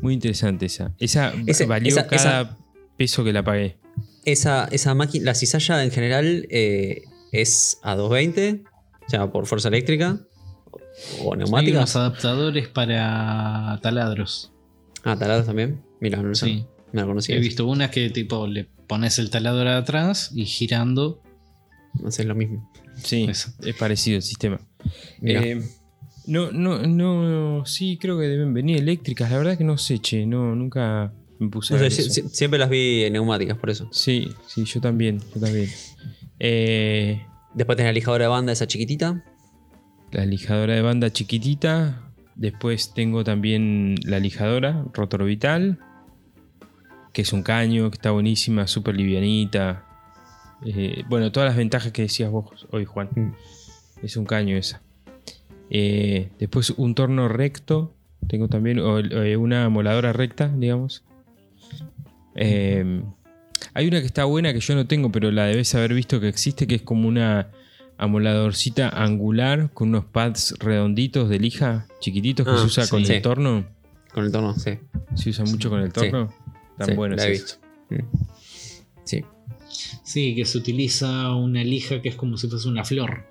Muy 0.00 0.14
interesante 0.14 0.66
esa. 0.66 0.92
Esa 0.98 1.32
Ese- 1.46 1.66
valió 1.66 1.88
esa- 1.90 2.06
cada 2.06 2.56
peso 2.96 3.24
que 3.24 3.32
la 3.32 3.44
pagué. 3.44 3.78
Esa, 4.24 4.66
esa 4.70 4.94
máquina, 4.94 5.26
la 5.26 5.34
cizalla 5.34 5.82
en 5.84 5.90
general 5.90 6.46
eh, 6.50 7.02
es 7.32 7.78
a 7.82 7.94
220, 7.96 8.62
o 9.06 9.10
sea, 9.10 9.30
por 9.32 9.46
fuerza 9.46 9.68
eléctrica 9.68 10.20
o 11.24 11.32
Hay 11.32 11.38
neumática. 11.38 11.78
unos 11.78 11.96
adaptadores 11.96 12.68
para 12.68 13.78
taladros. 13.82 14.52
Ah, 15.04 15.16
talados 15.18 15.46
también. 15.46 15.82
Mira, 16.00 16.18
no 16.22 16.28
lo 16.28 16.34
sé. 16.34 16.46
Sí. 16.46 16.66
No 16.92 17.02
lo 17.02 17.08
conocía. 17.08 17.36
He 17.36 17.40
visto 17.40 17.66
unas 17.66 17.90
que 17.90 18.10
tipo 18.10 18.46
le 18.46 18.64
pones 18.86 19.18
el 19.18 19.30
taladro 19.30 19.70
atrás 19.70 20.30
y 20.34 20.44
girando. 20.44 21.22
Haces 22.06 22.26
lo 22.26 22.34
mismo. 22.34 22.70
Sí, 23.02 23.24
Eso. 23.28 23.50
es 23.64 23.74
parecido 23.76 24.16
el 24.18 24.22
sistema. 24.22 24.60
Mira. 25.20 25.42
Eh, 25.42 25.62
no, 26.26 26.50
no, 26.52 26.86
no, 26.86 27.66
sí, 27.66 27.98
creo 28.00 28.18
que 28.18 28.26
deben 28.26 28.54
venir 28.54 28.78
eléctricas. 28.78 29.30
La 29.30 29.38
verdad 29.38 29.58
que 29.58 29.64
no 29.64 29.78
sé, 29.78 29.98
che, 29.98 30.24
no, 30.26 30.54
nunca 30.54 31.12
me 31.38 31.48
puse 31.48 31.74
No 31.74 31.76
a 31.76 31.78
sé, 31.80 31.82
ver 31.84 31.92
si- 31.92 32.02
eso. 32.02 32.12
si- 32.28 32.28
siempre 32.34 32.58
las 32.58 32.70
vi 32.70 33.08
neumáticas, 33.10 33.56
por 33.58 33.70
eso. 33.70 33.88
Sí, 33.92 34.28
sí, 34.46 34.64
yo 34.64 34.80
también, 34.80 35.20
yo 35.34 35.40
también. 35.40 35.68
Eh, 36.38 37.24
Después 37.54 37.76
tenés 37.76 37.90
la 37.90 37.92
lijadora 37.94 38.24
de 38.24 38.28
banda, 38.28 38.52
esa 38.52 38.66
chiquitita. 38.66 39.22
la 40.10 40.24
lijadora 40.26 40.74
de 40.74 40.82
banda 40.82 41.10
chiquitita. 41.12 42.12
Después 42.34 42.94
tengo 42.94 43.24
también 43.24 43.96
la 44.04 44.18
lijadora 44.20 44.84
Rotor 44.94 45.24
Vital. 45.24 45.78
Que 47.12 47.22
es 47.22 47.32
un 47.34 47.42
caño, 47.42 47.90
que 47.90 47.96
está 47.96 48.10
buenísima, 48.10 48.66
súper 48.66 48.96
livianita. 48.96 49.84
Eh, 50.64 51.04
bueno, 51.10 51.30
todas 51.30 51.48
las 51.50 51.56
ventajas 51.58 51.92
que 51.92 52.02
decías 52.02 52.30
vos 52.30 52.66
hoy, 52.70 52.84
Juan. 52.86 53.10
Mm. 53.14 53.32
Es 54.02 54.16
un 54.16 54.24
caño 54.24 54.56
esa. 54.56 54.80
Eh, 55.74 56.28
después 56.38 56.68
un 56.70 56.94
torno 56.94 57.28
recto. 57.28 57.94
Tengo 58.28 58.46
también 58.48 58.78
o, 58.78 58.98
eh, 58.98 59.36
una 59.38 59.68
moladora 59.70 60.12
recta, 60.12 60.48
digamos. 60.48 61.02
Eh, 62.34 63.02
hay 63.74 63.88
una 63.88 64.00
que 64.00 64.06
está 64.06 64.24
buena 64.26 64.52
que 64.52 64.60
yo 64.60 64.74
no 64.74 64.86
tengo, 64.86 65.10
pero 65.10 65.30
la 65.30 65.46
debes 65.46 65.74
haber 65.74 65.94
visto 65.94 66.20
que 66.20 66.28
existe, 66.28 66.66
que 66.66 66.74
es 66.76 66.82
como 66.82 67.08
una 67.08 67.48
amoladorcita 67.98 68.88
angular 68.90 69.70
con 69.72 69.88
unos 69.88 70.04
pads 70.04 70.56
redonditos 70.58 71.28
de 71.28 71.38
lija, 71.38 71.86
chiquititos, 72.00 72.44
que 72.46 72.52
Ah, 72.52 72.58
se 72.58 72.64
usa 72.66 72.86
con 72.88 73.04
sí. 73.04 73.12
el 73.14 73.22
torno. 73.22 73.64
Con 74.12 74.24
el 74.26 74.32
torno, 74.32 74.54
sí. 74.54 74.78
Se 75.14 75.30
usa 75.30 75.44
mucho 75.46 75.70
con 75.70 75.80
el 75.80 75.92
torno. 75.92 76.32
Tan 76.76 76.88
Sí, 76.88 76.94
bueno 76.94 77.16
la 77.16 77.26
he 77.26 77.30
visto. 77.30 77.54
Mm. 77.90 77.96
Sí. 79.04 79.24
Sí, 80.02 80.34
que 80.34 80.44
se 80.44 80.58
utiliza 80.58 81.34
una 81.34 81.64
lija 81.64 82.02
que 82.02 82.10
es 82.10 82.14
como 82.16 82.36
si 82.36 82.48
fuese 82.48 82.68
una 82.68 82.84
flor, 82.84 83.24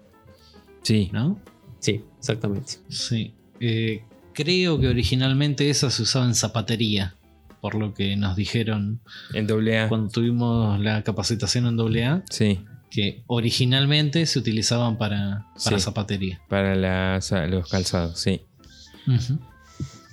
Sí, 0.82 1.10
¿no? 1.14 1.40
Sí, 1.80 2.04
exactamente. 2.22 2.74
Sí. 2.90 3.34
Eh, 3.60 4.04
creo 4.34 4.80
que 4.80 4.88
originalmente 4.88 5.70
esa 5.70 5.90
se 5.90 6.04
usaba 6.04 6.26
en 6.26 6.36
zapatería, 6.36 7.16
por 7.60 7.76
lo 7.76 7.94
que 7.94 8.16
nos 8.16 8.36
dijeron 8.36 9.02
en 9.34 9.46
doble 9.48 9.80
A. 9.80 9.90
cuando 9.90 10.10
tuvimos 10.10 10.80
la 10.80 11.04
capacitación 11.04 11.66
en 11.68 11.78
AA, 11.80 12.24
Sí, 12.30 12.60
que 12.90 13.24
originalmente 13.28 14.26
se 14.26 14.40
utilizaban 14.40 14.98
para, 14.98 15.48
para 15.64 15.78
Sí. 15.78 15.84
zapatería. 15.84 16.42
para 16.50 16.76
las- 16.76 17.32
los 17.50 17.68
calzados, 17.70 18.20
sí. 18.20 18.42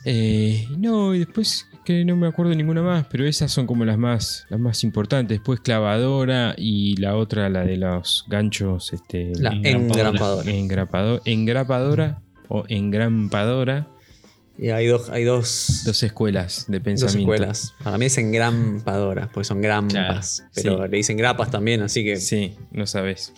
Eh, 0.04 0.66
no, 0.78 1.14
y 1.14 1.18
después 1.20 1.66
que 1.88 2.04
no 2.04 2.14
me 2.16 2.28
acuerdo 2.28 2.54
ninguna 2.54 2.82
más, 2.82 3.06
pero 3.10 3.26
esas 3.26 3.50
son 3.50 3.66
como 3.66 3.84
las 3.84 3.98
más, 3.98 4.46
las 4.50 4.60
más 4.60 4.84
importantes. 4.84 5.38
Después 5.38 5.60
clavadora 5.60 6.54
y 6.56 6.96
la 7.00 7.16
otra, 7.16 7.48
la 7.48 7.64
de 7.64 7.76
los 7.78 8.24
ganchos, 8.28 8.92
este, 8.92 9.32
La 9.36 9.50
Engrampadora. 9.50 10.00
engrampadora. 10.10 10.50
engrapado- 10.52 11.22
engrapadora 11.24 12.22
o 12.48 12.64
engrampadora. 12.68 13.88
Y 14.60 14.70
hay 14.70 14.86
dos, 14.86 15.08
hay 15.10 15.22
dos, 15.24 15.82
Dos 15.86 16.02
escuelas 16.02 16.64
de 16.68 16.78
dos 16.78 16.84
pensamiento. 16.84 17.32
escuelas. 17.32 17.74
Para 17.82 17.96
mí 17.96 18.06
es 18.06 18.18
engrampadora, 18.18 19.30
porque 19.32 19.44
son 19.46 19.60
grampas. 19.60 20.38
Claro, 20.38 20.50
pero 20.54 20.84
sí. 20.84 20.90
le 20.90 20.96
dicen 20.96 21.16
grapas 21.16 21.50
también, 21.50 21.80
así 21.82 22.02
que. 22.04 22.16
Sí, 22.16 22.54
no 22.72 22.86
sabes. 22.86 23.32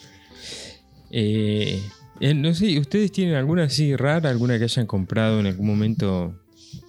Eh, 1.11 1.82
eh, 2.20 2.34
no 2.34 2.55
sé, 2.55 2.78
¿ustedes 2.78 3.12
tienen 3.12 3.34
alguna 3.34 3.64
así 3.64 3.96
rara, 3.96 4.30
alguna 4.30 4.59
que 4.59 4.64
hayan 4.64 4.86
comprado 4.86 5.40
en 5.40 5.46
algún 5.46 5.66
momento? 5.66 6.34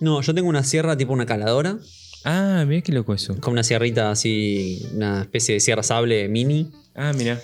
No, 0.02 0.22
yo 0.22 0.34
tengo 0.34 0.50
una 0.50 0.64
sierra 0.64 0.98
tipo 0.98 1.14
una 1.14 1.26
caladora. 1.26 1.78
Ah, 2.26 2.66
mira 2.68 2.82
qué 2.82 2.92
loco 2.92 3.14
eso. 3.14 3.40
Con 3.40 3.54
una 3.54 3.64
sierrita 3.64 4.12
así, 4.12 4.86
una 4.94 5.22
especie 5.22 5.54
de 5.56 5.60
sierra 5.62 5.84
sable 5.84 6.28
mini. 6.28 6.70
Ah, 6.94 7.14
mira. 7.18 7.40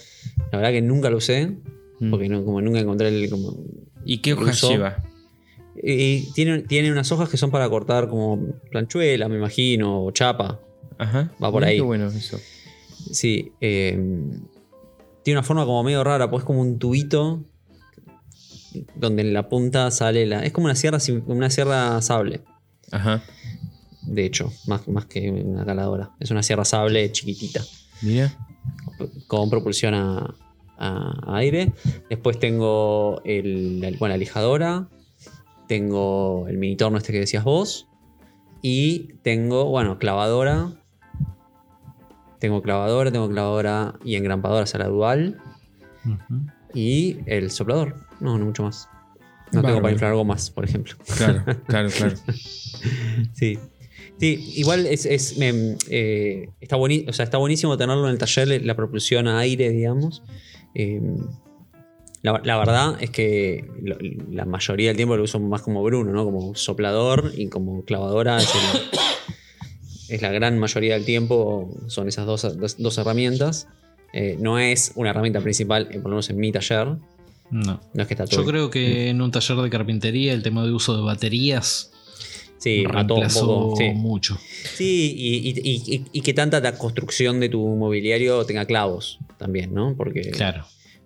La 0.51 0.57
verdad 0.57 0.71
que 0.71 0.81
nunca 0.81 1.09
lo 1.09 1.17
usé. 1.17 1.53
Mm. 1.99 2.09
Porque 2.11 2.27
no, 2.29 2.43
como 2.43 2.61
nunca 2.61 2.79
encontré 2.79 3.07
el. 3.07 3.29
Como, 3.29 3.55
¿Y 4.05 4.19
qué 4.19 4.33
hojas 4.33 4.57
uso. 4.63 4.69
lleva? 4.71 5.03
y 5.81 6.31
tiene, 6.33 6.63
tiene 6.63 6.91
unas 6.91 7.11
hojas 7.11 7.29
que 7.29 7.37
son 7.37 7.51
para 7.51 7.69
cortar 7.69 8.09
como 8.09 8.39
planchuela, 8.71 9.29
me 9.29 9.37
imagino, 9.37 10.03
o 10.03 10.11
chapa. 10.11 10.59
Ajá. 10.97 11.31
Va 11.41 11.51
por 11.51 11.63
ahí. 11.63 11.77
Qué 11.77 11.83
bueno 11.83 12.07
eso. 12.07 12.39
Sí. 13.11 13.51
eh, 13.61 13.93
tiene 15.23 15.39
una 15.39 15.43
forma 15.43 15.65
como 15.65 15.83
medio 15.83 16.03
rara, 16.03 16.29
pues 16.29 16.41
es 16.41 16.45
como 16.45 16.61
un 16.61 16.79
tubito. 16.79 17.43
Donde 18.95 19.21
en 19.21 19.33
la 19.33 19.49
punta 19.49 19.89
sale 19.91 20.25
la. 20.25 20.43
Es 20.43 20.51
como 20.51 20.65
una 20.65 20.75
sierra, 20.75 20.99
una 21.27 21.49
sierra 21.49 22.01
sable. 22.01 22.41
Ajá. 22.91 23.23
De 24.03 24.25
hecho, 24.25 24.51
más, 24.67 24.87
más 24.87 25.05
que 25.05 25.29
una 25.31 25.65
caladora. 25.65 26.11
Es 26.19 26.31
una 26.31 26.43
sierra 26.43 26.63
sable 26.65 27.11
chiquitita. 27.11 27.61
Mira. 28.01 28.33
Con 29.27 29.49
propulsión 29.49 29.93
a, 29.95 30.33
aire. 31.35 31.73
Después 32.09 32.39
tengo 32.39 33.21
el, 33.25 33.81
la- 33.81 33.89
bueno, 33.97 34.13
la 34.13 34.17
lijadora. 34.17 34.87
Tengo 35.67 36.47
el 36.47 36.57
mini 36.57 36.77
torno 36.77 36.97
este 36.97 37.11
que 37.11 37.19
decías 37.19 37.43
vos. 37.43 37.87
Y 38.61 39.13
tengo, 39.23 39.65
bueno, 39.65 39.97
clavadora. 39.99 40.71
Tengo 42.39 42.61
clavadora, 42.61 43.11
tengo 43.11 43.27
clavadora 43.29 43.95
y 44.05 44.15
engrampadora, 44.15 44.63
o 44.63 44.67
sea, 44.67 44.79
la 44.79 44.87
dual. 44.87 45.41
Y 46.73 47.17
el 47.25 47.51
soplador. 47.51 48.06
No, 48.19 48.37
no 48.37 48.45
mucho 48.45 48.63
más. 48.63 48.87
No 49.51 49.61
tengo 49.61 49.81
para 49.81 49.93
inflar 49.93 50.13
gomas, 50.13 50.49
por 50.51 50.65
ejemplo. 50.65 50.95
Claro, 51.17 51.43
claro, 51.67 51.89
claro. 51.89 52.15
Sí. 53.33 53.57
Sí, 54.19 54.53
igual 54.55 54.87
es, 54.87 55.05
es, 55.05 55.37
me- 55.37 55.77
eh, 55.89 56.49
está, 56.59 56.75
bueni- 56.75 57.07
o 57.07 57.13
sea, 57.13 57.23
está 57.23 57.37
buenísimo 57.37 57.77
tenerlo 57.77 58.05
en 58.05 58.11
el 58.13 58.17
taller, 58.17 58.65
la 58.65 58.75
propulsión 58.75 59.27
a 59.27 59.37
aire, 59.39 59.69
digamos. 59.69 60.23
Eh, 60.73 60.99
la, 62.23 62.41
la 62.43 62.57
verdad 62.57 62.97
es 62.99 63.11
que 63.11 63.69
lo- 63.81 63.97
la 64.31 64.45
mayoría 64.45 64.87
del 64.89 64.97
tiempo 64.97 65.15
lo 65.15 65.23
uso 65.23 65.39
más 65.39 65.61
como 65.61 65.83
Bruno, 65.83 66.11
¿no? 66.11 66.25
Como 66.25 66.55
soplador 66.55 67.31
y 67.37 67.47
como 67.49 67.83
clavadora. 67.85 68.37
Es, 68.39 68.49
el- 70.09 70.15
es 70.15 70.21
la 70.21 70.31
gran 70.31 70.57
mayoría 70.57 70.95
del 70.95 71.05
tiempo, 71.05 71.69
son 71.87 72.07
esas 72.07 72.25
dos, 72.25 72.41
dos- 72.57 72.77
dos 72.79 72.97
herramientas. 72.97 73.67
Eh, 74.13 74.35
no 74.39 74.57
es 74.57 74.93
una 74.95 75.11
herramienta 75.11 75.41
principal, 75.41 75.83
eh, 75.91 75.95
por 75.99 76.05
lo 76.05 76.09
menos 76.11 76.29
en 76.31 76.37
mi 76.37 76.51
taller. 76.51 76.95
No. 77.49 77.79
No 77.93 78.01
es 78.01 78.07
que 78.07 78.13
está 78.13 78.25
todo. 78.25 78.41
Yo 78.41 78.45
creo 78.47 78.69
que 78.69 79.09
en 79.09 79.21
un 79.21 79.31
taller 79.31 79.57
de 79.57 79.69
carpintería 79.69 80.33
el 80.33 80.43
tema 80.43 80.65
de 80.65 80.71
uso 80.71 80.95
de 80.97 81.01
baterías 81.03 81.91
sí, 82.57 82.83
mató 82.91 83.15
un 83.15 83.27
poco. 83.27 83.75
Sí. 83.77 83.89
mucho. 83.93 84.37
Sí, 84.75 85.13
y, 85.17 85.49
y- 85.49 85.95
y- 85.95 86.05
y- 86.11 86.21
que 86.21 86.33
tanta 86.33 86.59
la 86.59 86.77
construcción 86.77 87.39
de 87.39 87.49
tu 87.49 87.65
mobiliario 87.65 88.43
tenga 88.45 88.65
clavos 88.65 89.19
también, 89.37 89.73
¿no? 89.73 89.95
Porque 89.95 90.21
Claro. 90.31 90.65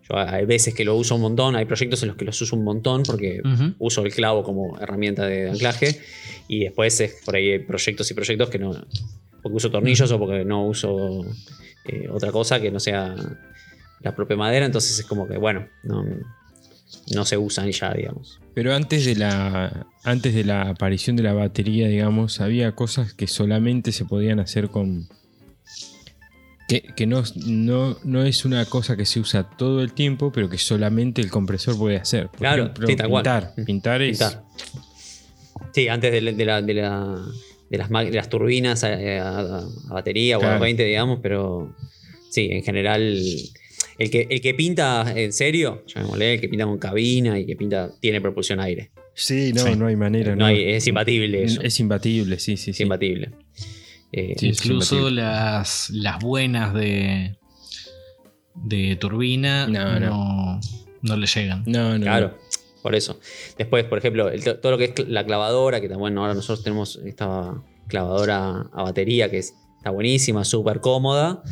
yo 0.09 0.17
hay 0.17 0.45
veces 0.45 0.73
que 0.73 0.83
lo 0.83 0.95
uso 0.95 1.15
un 1.15 1.21
montón, 1.21 1.55
hay 1.55 1.65
proyectos 1.65 2.01
en 2.03 2.07
los 2.09 2.17
que 2.17 2.25
los 2.25 2.41
uso 2.41 2.55
un 2.55 2.63
montón 2.63 3.03
porque 3.03 3.41
uso 3.77 4.03
el 4.03 4.13
clavo 4.13 4.43
como 4.43 4.79
herramienta 4.79 5.25
de 5.27 5.49
anclaje 5.51 5.99
y 6.47 6.59
después 6.61 6.99
es, 7.01 7.21
por 7.23 7.35
ahí 7.35 7.51
hay 7.51 7.59
proyectos 7.59 8.09
y 8.09 8.13
proyectos 8.15 8.49
que 8.49 8.57
no, 8.59 8.71
porque 9.43 9.55
uso 9.57 9.69
tornillos 9.69 10.11
o 10.11 10.17
porque 10.19 10.43
no 10.45 10.65
uso 10.67 11.23
eh, 11.85 12.07
otra 12.11 12.31
cosa 12.31 12.59
que 12.61 12.71
no 12.71 12.79
sea 12.79 13.15
la 14.03 14.15
propia 14.15 14.35
madera, 14.37 14.65
entonces 14.65 14.97
es 14.99 15.05
como 15.05 15.27
que, 15.27 15.37
bueno, 15.37 15.67
no, 15.83 16.03
no 17.13 17.25
se 17.25 17.37
usan 17.37 17.71
ya, 17.71 17.93
digamos. 17.93 18.39
Pero 18.53 18.73
antes 18.75 19.05
de 19.05 19.15
la 19.15 19.87
antes 20.03 20.33
de 20.33 20.43
la 20.43 20.63
aparición 20.63 21.15
de 21.15 21.23
la 21.23 21.33
batería, 21.33 21.87
digamos, 21.87 22.41
había 22.41 22.73
cosas 22.73 23.13
que 23.13 23.27
solamente 23.27 23.91
se 23.91 24.05
podían 24.05 24.39
hacer 24.39 24.69
con 24.69 25.07
que, 26.67 26.81
que 26.95 27.05
no, 27.05 27.23
no, 27.45 27.97
no 28.03 28.23
es 28.23 28.45
una 28.45 28.65
cosa 28.65 28.95
que 28.95 29.05
se 29.05 29.19
usa 29.19 29.43
todo 29.57 29.81
el 29.81 29.91
tiempo, 29.93 30.31
pero 30.31 30.49
que 30.49 30.57
solamente 30.57 31.21
el 31.21 31.29
compresor 31.29 31.77
puede 31.77 31.97
hacer. 31.97 32.29
Por 32.29 32.39
Claro, 32.39 32.63
ejemplo, 32.63 32.87
sí, 32.87 32.95
pintar. 32.95 33.53
Pintar 33.65 34.01
es 34.01 34.17
Pintar. 34.17 34.43
Sí, 35.73 35.87
antes 35.89 36.11
de, 36.11 36.21
la- 36.21 36.31
de 36.31 36.45
la- 36.45 36.61
de 36.61 36.73
la- 36.73 37.25
de 37.69 37.77
las, 37.77 37.89
de 37.89 38.11
las 38.11 38.29
turbinas 38.29 38.83
a, 38.83 38.87
a- 38.93 39.59
a 39.89 39.93
batería 39.93 40.37
o 40.37 40.41
a 40.41 40.43
Claro. 40.43 40.59
20, 40.61 40.83
digamos, 40.83 41.19
pero 41.21 41.73
sí, 42.29 42.49
en 42.51 42.63
general, 42.63 43.21
el 44.01 44.09
que, 44.09 44.27
el 44.29 44.41
que 44.41 44.53
pinta 44.53 45.13
en 45.15 45.31
serio, 45.33 45.83
llamémosle, 45.87 46.33
el 46.35 46.41
que 46.41 46.49
pinta 46.49 46.65
con 46.65 46.77
cabina 46.79 47.37
y 47.39 47.45
que 47.45 47.55
pinta, 47.55 47.91
tiene 47.99 48.19
propulsión 48.21 48.59
a 48.59 48.63
aire. 48.63 48.91
Sí, 49.13 49.51
no, 49.53 49.63
Sí. 49.63 49.75
no 49.75 49.87
hay 49.87 49.95
manera. 49.95 50.35
No 50.35 50.45
hay- 50.45 50.63
es 50.71 50.87
imbatible 50.87 51.43
eso. 51.43 51.61
Es 51.61 51.79
imbatible, 51.79 52.39
sí, 52.39 52.57
sí, 52.57 52.71
Es 52.71 52.77
sí. 52.77 52.83
imbatible. 52.83 53.31
Eh, 54.11 54.35
Sí, 54.37 54.47
Incluso 54.49 54.95
imbatible. 54.95 55.21
las, 55.21 55.89
las 55.91 56.19
buenas 56.23 56.73
de, 56.73 57.37
de 58.55 58.95
turbina 58.97 59.67
No, 59.67 59.99
no, 59.99 59.99
no. 59.99 60.59
no 61.01 61.17
le 61.17 61.27
llegan. 61.27 61.63
No, 61.65 61.97
no. 61.97 62.03
Claro, 62.03 62.37
por 62.81 62.95
eso. 62.95 63.19
Después, 63.57 63.83
por 63.85 63.97
ejemplo, 63.99 64.29
el- 64.29 64.43
todo 64.43 64.71
lo 64.71 64.77
que 64.77 64.85
es 64.95 65.07
la 65.07 65.25
clavadora, 65.25 65.79
que 65.81 65.89
también 65.89 66.17
ahora 66.17 66.33
nosotros 66.33 66.63
tenemos 66.63 66.99
esta 67.05 67.53
clavadora 67.87 68.69
a 68.73 68.83
batería 68.83 69.29
que 69.29 69.37
es- 69.39 69.53
está 69.77 69.89
buenísima, 69.91 70.43
súper 70.45 70.79
cómoda, 70.81 71.43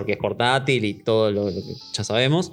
porque 0.00 0.12
es 0.12 0.18
portátil 0.18 0.84
y 0.84 0.94
todo 0.94 1.30
lo, 1.30 1.44
lo 1.50 1.56
que 1.56 1.74
ya 1.92 2.04
sabemos. 2.04 2.52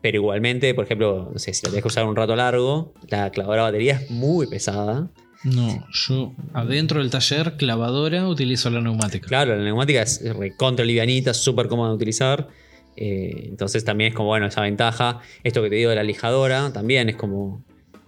Pero 0.00 0.16
igualmente, 0.18 0.72
por 0.74 0.84
ejemplo, 0.84 1.30
no 1.32 1.38
sé, 1.38 1.52
si 1.54 1.64
la 1.66 1.70
tenés 1.70 1.82
que 1.82 1.88
usar 1.88 2.04
un 2.06 2.14
rato 2.14 2.36
largo, 2.36 2.92
la 3.08 3.30
clavadora 3.30 3.62
a 3.62 3.64
batería 3.64 3.94
es 3.94 4.10
muy 4.10 4.46
pesada. 4.46 5.10
No, 5.44 5.84
yo 5.92 6.32
adentro 6.52 7.00
del 7.00 7.10
taller, 7.10 7.56
clavadora, 7.56 8.28
utilizo 8.28 8.70
la 8.70 8.80
neumática. 8.80 9.26
Claro, 9.26 9.56
la 9.56 9.62
neumática 9.64 10.02
es 10.02 10.22
contra 10.56 10.84
livianita, 10.84 11.34
súper 11.34 11.68
cómoda 11.68 11.90
de 11.90 11.94
utilizar. 11.96 12.48
Eh, 12.96 13.46
entonces 13.48 13.84
también 13.84 14.08
es 14.10 14.14
como, 14.16 14.28
bueno, 14.28 14.46
esa 14.46 14.60
ventaja. 14.62 15.20
Esto 15.44 15.62
que 15.62 15.70
te 15.70 15.76
digo 15.76 15.90
de 15.90 15.96
la 15.96 16.02
lijadora 16.02 16.72
también 16.72 17.08
es 17.08 17.16
como. 17.16 17.64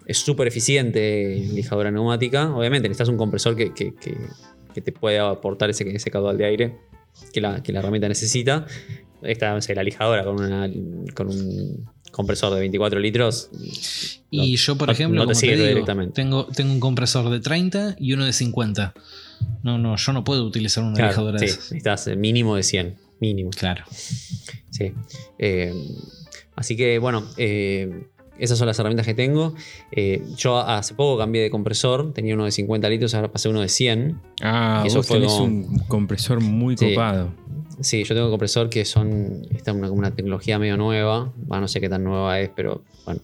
Es 0.06 0.18
súper 0.18 0.48
eficiente 0.48 1.36
lijadora 1.52 1.90
neumática. 1.92 2.52
Obviamente 2.54 2.88
necesitas 2.88 3.08
un 3.08 3.16
compresor 3.16 3.54
que, 3.54 3.72
que- 3.72 3.94
que- 3.94 4.16
que 4.74 4.80
te 4.80 4.90
pueda 4.92 5.30
aportar 5.30 5.70
ese, 5.70 5.88
ese 5.94 6.11
caudal 6.11 6.36
de 6.38 6.44
aire 6.44 6.76
que 7.32 7.40
la, 7.40 7.62
que 7.62 7.72
la 7.72 7.78
herramienta 7.80 8.08
necesita. 8.08 8.66
Esta, 9.22 9.52
no 9.54 9.61
sé, 9.61 9.74
la 9.74 9.82
lijadora 9.82 10.24
con, 10.24 10.40
una, 10.40 10.68
con 11.14 11.28
un 11.28 11.86
compresor 12.11 12.54
de 12.54 12.61
24 12.61 12.98
litros. 13.00 13.50
Y 14.30 14.38
no- 14.52 14.56
yo, 14.56 14.76
por 14.78 14.90
ejemplo, 14.90 15.16
no 15.20 15.22
te 15.26 15.32
como 15.34 15.40
te 15.40 15.46
sirve 15.46 15.56
digo, 15.56 15.68
directamente. 15.68 16.14
Tengo, 16.14 16.46
tengo 16.46 16.72
un 16.72 16.80
compresor 16.80 17.28
de 17.30 17.40
30 17.40 17.96
y 17.98 18.14
uno 18.14 18.24
de 18.24 18.32
50. 18.32 18.94
No, 19.62 19.78
no, 19.78 19.96
yo 19.96 20.12
no 20.12 20.24
puedo 20.24 20.44
utilizar 20.44 20.82
una 20.84 20.94
Claro, 20.94 21.08
lijadora 21.11 21.38
sí, 21.38 21.44
de 21.44 21.50
esas. 21.50 21.72
necesitas 21.72 22.06
mínimo 22.16 22.56
de 22.56 22.62
100. 22.62 22.96
Mínimo. 23.20 23.50
Claro. 23.50 23.84
Sí. 23.90 24.92
Eh, 25.38 25.74
así 26.56 26.76
que 26.76 26.98
bueno, 26.98 27.26
eh, 27.36 28.06
esas 28.41 28.59
son 28.59 28.66
las 28.66 28.78
herramientas 28.78 29.07
que 29.07 29.14
tengo. 29.14 29.55
Eh, 29.93 30.22
yo 30.36 30.59
hace 30.59 30.95
poco 30.95 31.18
cambié 31.18 31.43
de 31.43 31.51
compresor, 31.51 32.12
tenía 32.12 32.34
uno 32.34 32.45
de 32.47 32.51
50 32.53 32.88
litros, 32.88 33.14
ahora 33.14 33.30
pasé 33.30 33.49
uno 33.49 33.61
de 33.61 33.68
100. 33.68 34.20
Ah, 34.43 34.82
Eso 34.86 34.99
vos 34.99 35.07
fue 35.07 35.18
tenés 35.18 35.32
como- 35.32 35.45
un 35.45 35.78
compresor 35.88 36.41
muy 36.41 36.76
Sí. 36.76 36.91
copado. 36.95 37.32
Sí, 37.80 38.05
yo 38.05 38.14
tengo 38.14 38.26
un 38.26 38.32
compresor 38.32 38.68
que 38.68 38.84
son. 38.84 39.43
Esta 39.51 39.70
es 39.70 39.76
una, 39.76 39.91
una 39.91 40.11
tecnología 40.14 40.59
medio 40.59 40.76
nueva. 40.76 41.32
No 41.49 41.68
sé 41.68 41.80
qué 41.80 41.88
tan 41.88 42.05
nueva 42.05 42.38
es, 42.41 42.51
pero 42.55 42.84
bueno. 43.07 43.20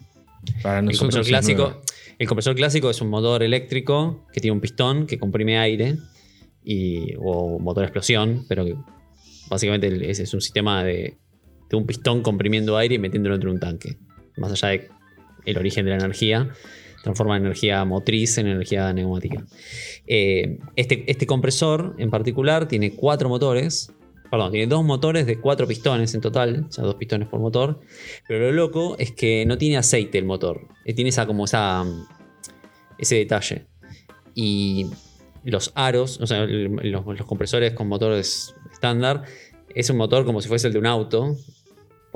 Para 0.63 0.79
El 0.79 0.97
compresor 0.97 1.23
es 1.23 1.29
clásico. 1.29 1.63
nueva. 1.63 1.81
El 2.19 2.27
compresor 2.29 2.55
clásico 2.55 2.89
es 2.89 3.01
un 3.03 3.09
motor 3.11 3.43
eléctrico 3.43 4.25
que 4.33 4.41
tiene 4.41 4.53
un 4.55 4.61
pistón 4.61 5.07
que 5.07 5.19
comprime 5.19 5.59
aire. 5.59 5.97
Y, 6.65 7.15
o 7.19 7.59
motor 7.61 7.85
a 7.85 7.87
explosión, 7.87 8.45
pero 8.49 8.65
que 8.65 8.75
básicamente 9.49 10.11
ese 10.11 10.25
es 10.25 10.35
un 10.35 10.41
sistema 10.41 10.83
de, 10.83 11.17
de 11.71 11.77
un 11.77 11.87
pistón 11.87 12.23
comprimiendo 12.23 12.77
aire 12.77 12.97
y 12.97 12.99
metiéndolo 12.99 13.35
dentro 13.37 13.51
de 13.51 13.55
un 13.55 13.61
tanque. 13.61 13.97
Más 14.37 14.51
allá 14.51 14.69
de 14.69 14.89
el 15.47 15.59
origen 15.59 15.85
de 15.85 15.93
la 15.93 15.97
energía, 15.99 16.51
transforma 17.03 17.37
energía 17.37 17.85
motriz 17.85 18.37
en 18.39 18.49
energía 18.49 18.93
neumática. 18.93 19.45
Eh, 20.07 20.59
este, 20.77 21.05
este 21.11 21.27
compresor 21.27 21.95
en 21.99 22.11
particular 22.11 22.69
tiene 22.69 22.93
cuatro 22.93 23.29
motores. 23.29 23.93
Perdón, 24.31 24.51
tiene 24.51 24.67
dos 24.67 24.85
motores 24.85 25.25
de 25.25 25.41
cuatro 25.41 25.69
pistones 25.69 26.13
en 26.15 26.21
total, 26.21 26.67
o 26.69 26.73
sea, 26.73 26.85
dos 26.85 26.97
pistones 26.97 27.29
por 27.29 27.39
motor. 27.41 27.81
Pero 28.27 28.47
lo 28.47 28.53
loco 28.53 28.97
es 28.99 29.13
que 29.13 29.47
no 29.47 29.57
tiene 29.57 29.77
aceite 29.77 30.19
el 30.19 30.25
motor. 30.25 30.67
Eh, 30.85 30.95
Tiene 30.95 31.11
esa 31.11 31.27
como 31.27 31.45
esa. 31.45 31.85
mm, 31.85 32.07
ese 32.99 33.17
detalle. 33.17 33.67
Y 34.35 34.87
los 35.45 35.71
aros, 35.75 36.21
o 36.21 36.27
sea, 36.27 36.45
los 36.45 37.27
compresores 37.27 37.73
con 37.73 37.89
motores 37.89 38.55
estándar, 38.73 39.23
es 39.75 39.91
un 39.91 39.97
motor 39.97 40.25
como 40.25 40.41
si 40.41 40.49
fuese 40.49 40.67
el 40.67 40.73
de 40.73 40.79
un 40.81 40.87
auto, 40.87 41.37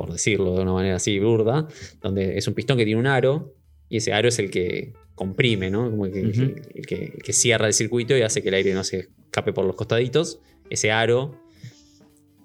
por 0.01 0.11
decirlo 0.12 0.55
de 0.55 0.62
una 0.62 0.72
manera 0.72 0.96
así 0.96 1.18
burda, 1.18 1.68
donde 2.01 2.38
es 2.38 2.48
un 2.48 2.55
pistón 2.55 2.78
que 2.78 2.86
tiene 2.86 2.98
un 2.98 3.07
aro 3.07 3.53
y 3.90 3.98
ese 3.98 4.14
aro 4.14 4.28
es 4.28 4.38
el 4.38 4.51
que 4.51 4.94
comprime, 5.14 5.70
¿no? 5.70 5.90
Como 5.90 6.07
el 6.07 6.12
que, 6.12 6.26
Ujú. 6.26 6.42
el 6.74 6.86
que- 6.86 7.12
el 7.16 7.22
que 7.22 7.32
cierra 7.34 7.66
el 7.66 7.74
circuito 7.74 8.16
y 8.16 8.22
hace 8.22 8.40
que 8.42 8.48
el 8.48 8.55
aire 8.55 8.72
no 8.72 8.82
se 8.82 9.11
escape 9.26 9.53
por 9.53 9.66
los 9.66 9.76
costaditos. 9.76 10.40
Ese 10.70 10.90
aro 10.90 11.38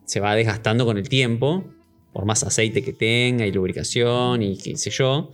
se 0.03 0.19
va 0.19 0.35
desgastando 0.35 0.85
con 0.85 0.97
el 0.97 1.07
tiempo, 1.07 1.63
por 2.11 2.25
más 2.25 2.43
aceite 2.43 2.81
que 2.83 2.91
tenga 2.91 3.47
y 3.47 3.53
lubricación 3.53 4.41
y 4.41 4.57
qué 4.57 4.75
sé 4.75 4.89
yo. 4.89 5.31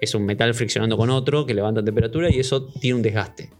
Es 0.00 0.14
un 0.14 0.24
metal 0.24 0.54
friccionando 0.54 0.96
con 0.96 1.10
otro 1.10 1.44
que 1.44 1.52
levanta 1.52 1.84
temperatura 1.84 2.30
y 2.34 2.38
eso 2.40 2.68
tiene 2.80 2.96
un 2.96 3.02
desgaste. 3.02 3.50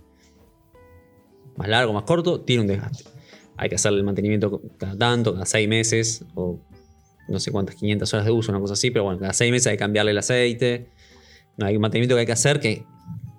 Más 1.59 1.69
largo, 1.69 1.93
más 1.93 2.05
corto, 2.05 2.41
tiene 2.41 2.63
un 2.63 2.69
desgaste. 2.69 3.05
Hay 3.59 3.69
que 3.69 3.75
hacerle 3.75 3.99
el 3.99 4.05
mantenimiento 4.05 4.63
cada 4.79 4.97
tanto, 4.97 5.35
cada 5.35 5.45
seis 5.45 5.69
meses, 5.69 6.25
o 6.35 6.59
no 7.31 7.41
sé 7.41 7.51
cuántas, 7.51 7.77
500 7.77 8.13
horas 8.15 8.27
de 8.27 8.33
uso, 8.33 8.53
una 8.53 8.61
cosa 8.61 8.75
así, 8.75 8.91
pero 8.91 9.05
bueno, 9.05 9.19
cada 9.21 9.33
seis 9.33 9.51
meses 9.51 9.69
hay 9.69 9.75
que 9.75 9.79
cambiarle 9.79 10.11
el 10.13 10.19
aceite. 10.19 10.89
No, 11.57 11.67
hay 11.67 11.77
un 11.77 11.83
mantenimiento 11.83 12.15
que 12.17 12.21
hay 12.21 12.27
que 12.27 12.33
hacer 12.33 12.61
que, 12.61 12.85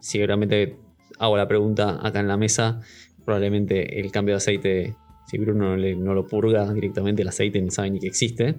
si 0.02 0.26
realmente 0.26 0.78
hago 1.20 1.38
la 1.38 1.48
pregunta 1.48 2.00
acá 2.06 2.20
en 2.20 2.28
la 2.28 2.38
mesa, 2.38 2.82
probablemente 3.26 4.00
el 4.00 4.12
cambio 4.12 4.34
de 4.34 4.38
aceite, 4.38 4.96
si 5.30 5.38
Bruno 5.38 5.70
no, 5.70 5.78
le- 5.78 5.96
no 5.96 6.14
lo 6.14 6.28
purga 6.28 6.72
directamente, 6.74 7.22
el 7.22 7.28
aceite 7.28 7.62
no 7.62 7.72
sabe 7.72 7.92
ni 7.92 8.00
que 8.00 8.08
existe. 8.08 8.56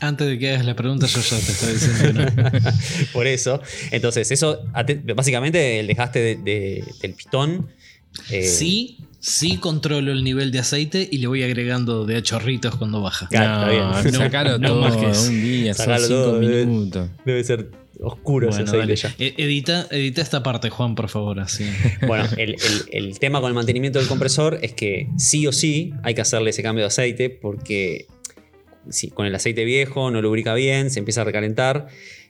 Antes 0.00 0.28
de 0.28 0.38
que 0.38 0.50
hagas 0.52 0.64
la 0.64 0.76
pregunta, 0.76 1.06
yo 1.06 1.20
ya 1.20 1.36
te 1.38 1.52
estoy 1.52 1.72
diciendo 1.72 2.24
que 2.24 2.40
no. 2.42 2.60
Por 3.12 3.26
eso. 3.26 3.60
Entonces, 3.90 4.30
eso, 4.30 4.60
básicamente, 5.16 5.80
el 5.80 5.88
desgaste 5.88 6.20
de- 6.20 6.36
de- 6.36 6.84
del 7.02 7.14
pistón. 7.14 7.68
Eh, 8.30 8.42
Sí, 8.42 8.98
sí 9.20 9.56
controlo 9.58 10.12
el 10.12 10.22
nivel 10.24 10.50
de 10.52 10.58
aceite 10.60 11.08
y 11.10 11.18
le 11.18 11.26
voy 11.26 11.42
agregando 11.42 12.04
de 12.06 12.16
a 12.16 12.22
chorritos 12.22 12.76
cuando 12.76 13.00
baja. 13.02 13.28
Claro, 13.28 13.70
está 13.72 14.00
bien. 14.02 14.12
No, 14.12 14.18
sacalo 14.18 14.58
no 14.58 14.68
todo 14.68 14.80
más 14.82 14.96
que 14.96 15.10
eso. 15.10 15.28
un 15.28 15.42
día, 15.42 15.74
Sacalo 15.74 15.98
son 15.98 16.08
cinco 16.08 16.22
todo, 16.22 16.40
minutos. 16.40 17.10
Debe 17.24 17.44
ser 17.44 17.70
oscuro 18.00 18.48
ese 18.50 18.62
Bueno, 18.62 18.70
aceite 18.84 18.86
dale. 18.86 18.96
ya. 18.96 19.14
E- 19.18 19.34
Edita, 19.44 19.86
edita 19.90 20.22
esta 20.22 20.42
parte, 20.42 20.70
Juan, 20.70 20.94
por 20.94 21.08
favor, 21.08 21.40
así. 21.40 21.64
Bueno, 22.06 22.24
el, 22.36 22.50
el- 22.50 22.58
el 23.08 23.18
tema 23.18 23.40
con 23.40 23.48
el 23.48 23.54
mantenimiento 23.54 23.98
del 23.98 24.06
compresor 24.08 24.60
es 24.62 24.72
que 24.72 25.08
sí 25.18 25.46
o 25.48 25.52
sí 25.52 25.92
hay 26.04 26.14
que 26.14 26.20
hacerle 26.20 26.50
ese 26.50 26.62
cambio 26.62 26.84
de 26.84 26.88
aceite 26.88 27.28
porque 27.30 28.06
si 28.88 29.08
con 29.10 29.26
el 29.26 29.34
aceite 29.34 29.64
viejo 29.64 30.10
no 30.12 30.22
lubrica 30.22 30.54
bien, 30.54 30.90
se 30.90 31.00
empieza 31.00 31.22
a 31.22 31.24
recalentar 31.24 31.88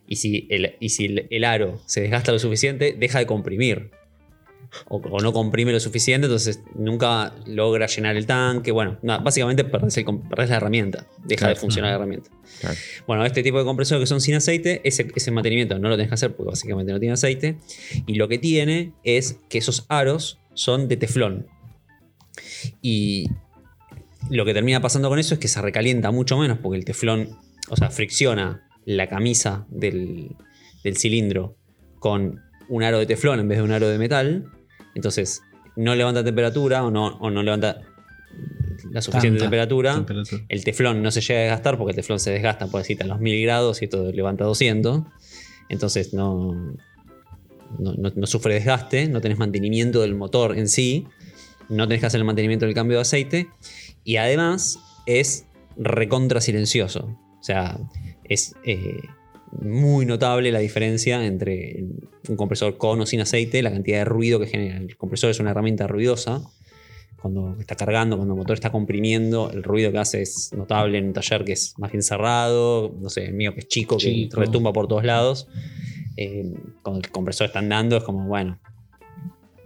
y 0.09 0.16
si 0.16 0.47
el, 0.51 0.74
y 0.80 0.89
si 0.89 1.05
el, 1.05 1.26
el 1.30 1.45
aro 1.45 1.80
se 1.86 2.01
desgasta 2.01 2.32
lo 2.32 2.39
suficiente, 2.39 2.97
deja 2.99 3.18
de 3.18 3.26
comprimir. 3.26 3.91
O, 4.89 4.97
o 4.99 5.21
no 5.21 5.33
comprime 5.33 5.73
lo 5.73 5.81
suficiente, 5.81 6.27
entonces 6.27 6.61
nunca 6.75 7.35
logra 7.47 7.87
llenar 7.87 8.16
el 8.16 8.27
tanque. 8.27 8.71
Bueno, 8.71 8.99
básicamente 9.03 9.64
perdés, 9.64 9.97
el 9.97 10.05
com- 10.05 10.29
perdés 10.29 10.51
la 10.51 10.57
herramienta, 10.57 11.07
deja 11.25 11.39
Claro. 11.41 11.55
de 11.55 11.61
funcionar 11.61 11.91
la 11.91 11.97
herramienta. 11.97 12.31
Claro. 12.61 12.77
Bueno, 13.07 13.25
este 13.25 13.43
tipo 13.43 13.59
de 13.59 13.64
compresores 13.64 14.01
que 14.03 14.07
son 14.07 14.21
sin 14.21 14.35
aceite, 14.35 14.81
ese, 14.85 15.09
ese 15.14 15.31
mantenimiento 15.31 15.79
no 15.79 15.89
lo 15.89 15.97
tenés 15.97 16.09
que 16.09 16.14
hacer 16.14 16.35
porque 16.37 16.51
básicamente 16.51 16.93
no 16.93 16.99
tiene 17.01 17.14
aceite. 17.14 17.57
Y 18.07 18.14
lo 18.16 18.29
que 18.29 18.39
tiene 18.39 18.93
es 19.05 19.39
que 19.49 19.59
esos 19.59 19.87
aros 19.89 20.39
son 20.55 20.89
de 20.89 20.97
teflón. 20.97 21.47
Y 22.83 23.29
lo 24.31 24.45
que 24.45 24.55
termina 24.55 24.81
pasando 24.81 25.09
con 25.09 25.19
eso 25.19 25.35
es 25.35 25.41
que 25.41 25.49
se 25.49 25.61
recalienta 25.62 26.11
mucho 26.11 26.37
menos 26.37 26.59
porque 26.59 26.79
el 26.79 26.85
teflón, 26.85 27.31
o 27.71 27.77
sea, 27.77 27.91
fricciona 27.91 28.69
la 28.85 29.07
camisa 29.09 29.66
del, 29.71 30.37
del 30.85 30.97
cilindro 30.97 31.57
con 31.99 32.41
un 32.69 32.83
aro 32.83 32.99
de 32.99 33.07
teflón 33.07 33.41
en 33.41 33.49
vez 33.49 33.59
de 33.59 33.64
un 33.64 33.73
aro 33.73 33.89
de 33.89 33.99
metal. 33.99 34.47
Entonces, 34.99 35.42
no 35.76 35.94
levanta 35.94 36.24
temperatura 36.24 36.84
o 36.84 36.90
no, 36.90 37.07
o 37.20 37.30
no 37.30 37.40
levanta 37.44 37.82
la 38.90 39.01
suficiente 39.01 39.38
temperatura. 39.38 39.94
temperatura. 39.94 40.42
El 40.49 40.64
teflón 40.64 41.03
no 41.05 41.12
se 41.12 41.20
llega 41.20 41.38
a 41.38 41.42
desgastar 41.44 41.78
porque 41.78 41.92
el 41.92 41.96
teflón 41.96 42.18
se 42.18 42.32
desgasta, 42.32 42.66
por 42.66 42.80
decirte, 42.80 43.05
a 43.05 43.07
los 43.07 43.20
1000 43.20 43.40
grados 43.44 43.80
y 43.80 43.84
esto 43.84 44.11
levanta 44.11 44.42
200. 44.44 45.03
Entonces 45.68 46.12
no, 46.14 46.53
no, 47.78 47.94
no- 47.94 48.12
no 48.12 48.26
sufre 48.26 48.55
desgaste, 48.55 49.09
no 49.09 49.20
tenés 49.20 49.38
mantenimiento 49.38 50.01
del 50.01 50.16
motor 50.16 50.59
en 50.59 50.68
sí, 50.68 51.07
no 51.68 51.86
tenés 51.86 52.01
que 52.01 52.07
hacer 52.07 52.18
el 52.18 52.24
mantenimiento 52.26 52.66
del 52.66 52.74
cambio 52.74 52.96
de 52.96 53.03
aceite 53.03 53.49
y 54.03 54.16
además 54.16 54.80
es 55.07 55.46
recontra 55.76 56.40
silencioso. 56.40 57.16
O 57.40 57.42
sea, 57.44 57.78
es 58.24 58.57
eh, 58.64 58.99
muy 59.62 60.07
notable 60.07 60.51
la 60.51 60.59
diferencia 60.59 61.24
entre 61.24 61.84
un 62.29 62.37
compresor 62.37 62.77
con 62.79 63.01
o 63.01 63.07
sin 63.07 63.21
aceite, 63.21 63.62
la 63.62 63.71
cantidad 63.71 63.99
de 63.99 64.05
ruido 64.05 64.41
que 64.41 64.47
genera. 64.47 64.77
El 64.79 64.97
compresor 64.97 65.31
es 65.31 65.41
una 65.41 65.51
herramienta 65.51 65.87
ruidosa 65.87 66.43
cuando 67.21 67.57
está 67.59 67.75
cargando, 67.75 68.16
cuando 68.16 68.35
el 68.35 68.39
motor 68.39 68.55
está 68.55 68.71
comprimiendo, 68.71 69.51
el 69.53 69.62
ruido 69.64 69.91
que 69.91 69.99
hace 69.99 70.23
es 70.23 70.53
notable 70.57 70.99
en 70.99 71.07
un 71.07 71.12
taller 71.12 71.45
que 71.45 71.53
es 71.53 71.75
más 71.79 71.91
bien 71.91 72.03
cerrado, 72.03 72.95
no 73.01 73.09
sé, 73.11 73.25
el 73.27 73.35
mío 73.35 73.55
que 73.55 73.61
es 73.61 73.69
chico, 73.69 73.97
Chico. 73.97 74.37
que 74.37 74.41
retumba 74.41 74.73
por 74.73 74.87
todos 74.87 75.05
lados. 75.05 75.49
Eh, 76.16 76.53
cuando 76.83 77.01
el 77.01 77.11
compresor 77.11 77.47
está 77.47 77.59
andando 77.59 77.97
es 77.97 78.05
como, 78.05 78.27
bueno, 78.29 78.59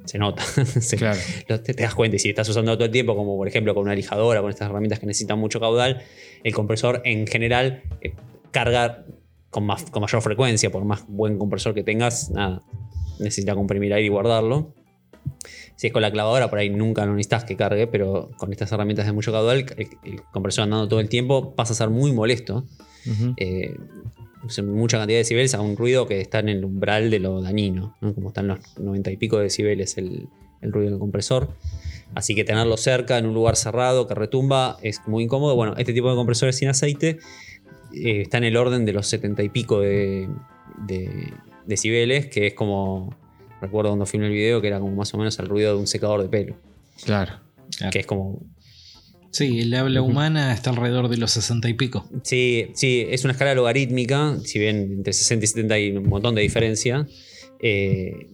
se 0.06 0.18
nota. 0.18 0.42
Se- 0.64 0.96
Claro. 0.96 1.18
te, 1.46 1.58
te 1.58 1.82
das 1.82 1.94
cuenta 1.94 2.16
y 2.16 2.18
si 2.18 2.30
estás 2.30 2.48
usando 2.48 2.74
todo 2.74 2.86
el 2.86 2.90
tiempo, 2.90 3.14
como 3.14 3.36
por 3.36 3.46
ejemplo 3.48 3.74
con 3.74 3.84
una 3.84 3.94
lijadora, 3.94 4.40
con 4.40 4.50
estas 4.50 4.68
herramientas 4.70 4.98
que 4.98 5.06
necesitan 5.06 5.38
mucho 5.38 5.60
caudal, 5.60 6.02
el 6.44 6.54
compresor 6.54 7.02
en 7.04 7.26
general 7.26 7.82
eh, 8.00 8.14
carga 8.50 9.04
con, 9.52 9.66
más, 9.66 9.84
con 9.84 10.00
mayor 10.00 10.22
frecuencia, 10.22 10.70
por 10.70 10.84
más 10.84 11.04
buen 11.06 11.38
compresor 11.38 11.74
que 11.74 11.84
tengas, 11.84 12.30
nada, 12.30 12.62
necesita 13.20 13.54
comprimir 13.54 13.92
aire 13.92 14.06
y 14.06 14.08
guardarlo. 14.08 14.74
Si 15.76 15.88
es 15.88 15.92
con 15.92 16.02
la 16.02 16.10
clavadora, 16.10 16.48
por 16.48 16.58
ahí 16.58 16.70
nunca 16.70 17.04
lo 17.04 17.12
necesitas 17.12 17.44
que 17.44 17.54
cargue, 17.54 17.86
pero 17.86 18.30
con 18.38 18.50
estas 18.50 18.72
herramientas 18.72 19.06
de 19.06 19.12
mucho 19.12 19.30
caudal, 19.30 19.58
el, 19.76 19.88
el 20.04 20.22
compresor 20.32 20.64
andando 20.64 20.88
todo 20.88 21.00
el 21.00 21.08
tiempo 21.08 21.54
pasa 21.54 21.74
a 21.74 21.76
ser 21.76 21.90
muy 21.90 22.12
molesto. 22.12 22.64
Eh, 23.36 23.76
sea, 24.48 24.64
mucha 24.64 24.96
cantidad 24.96 25.16
de 25.16 25.22
decibeles 25.22 25.54
a 25.54 25.60
un 25.60 25.76
ruido 25.76 26.06
que 26.06 26.20
está 26.20 26.38
en 26.38 26.48
el 26.48 26.64
umbral 26.64 27.10
de 27.10 27.18
lo 27.18 27.42
dañino, 27.42 27.96
¿no? 28.00 28.14
como 28.14 28.28
están 28.28 28.48
los 28.48 28.58
90 28.78 29.10
y 29.10 29.16
pico 29.18 29.36
de 29.36 29.44
decibeles 29.44 29.98
el, 29.98 30.28
el 30.62 30.72
ruido 30.72 30.90
del 30.90 30.98
compresor. 30.98 31.50
Así 32.14 32.34
que 32.34 32.44
tenerlo 32.44 32.76
cerca, 32.76 33.18
en 33.18 33.26
un 33.26 33.34
lugar 33.34 33.56
cerrado, 33.56 34.06
que 34.06 34.14
retumba, 34.14 34.78
es 34.82 35.00
muy 35.06 35.24
incómodo. 35.24 35.56
Bueno, 35.56 35.74
este 35.76 35.92
tipo 35.92 36.10
de 36.10 36.16
compresores 36.16 36.56
sin 36.56 36.68
aceite 36.68 37.18
eh, 37.94 38.22
está 38.22 38.38
en 38.38 38.44
el 38.44 38.56
orden 38.56 38.84
de 38.84 38.92
los 38.92 39.06
70 39.06 39.42
y 39.42 39.48
pico 39.48 39.80
de, 39.80 40.28
de 40.86 41.32
decibeles, 41.66 42.26
que 42.26 42.48
es 42.48 42.54
como, 42.54 43.14
recuerdo 43.60 43.90
cuando 43.90 44.06
filmé 44.06 44.26
el 44.26 44.32
video, 44.32 44.60
que 44.60 44.68
era 44.68 44.80
como 44.80 44.94
más 44.96 45.12
o 45.14 45.18
menos 45.18 45.38
el 45.38 45.46
ruido 45.46 45.74
de 45.74 45.80
un 45.80 45.86
secador 45.86 46.22
de 46.22 46.28
pelo, 46.28 46.56
Claro. 47.04 47.34
Claro. 47.76 47.90
que 47.92 47.98
es 48.00 48.06
como 48.06 48.40
Sí, 49.30 49.60
el 49.60 49.72
habla 49.72 50.02
humana 50.02 50.52
está 50.52 50.68
alrededor 50.68 51.08
de 51.08 51.16
los 51.16 51.30
60 51.30 51.66
y 51.70 51.72
pico. 51.72 52.06
Sí, 52.22 52.66
sí, 52.74 53.06
es 53.08 53.24
una 53.24 53.32
escala 53.32 53.54
logarítmica, 53.54 54.36
si 54.44 54.58
bien 54.58 54.76
entre 54.98 55.14
60 55.14 55.44
y 55.44 55.48
70 55.48 55.74
hay 55.74 55.96
un 55.96 56.06
montón 56.08 56.34
de 56.34 56.42
diferencia. 56.42 57.06
eh, 57.58 58.26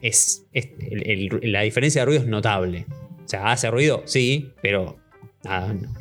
es, 0.00 0.46
es- 0.52 0.68
el- 0.90 1.30
el- 1.42 1.52
la 1.52 1.60
diferencia 1.62 2.00
de 2.02 2.06
ruido 2.06 2.22
es 2.22 2.26
notable. 2.28 2.86
O 3.24 3.28
sea, 3.28 3.52
hace 3.52 3.70
ruido, 3.70 4.02
sí, 4.06 4.50
pero 4.62 4.96
nada, 5.44 5.74
no. 5.74 5.92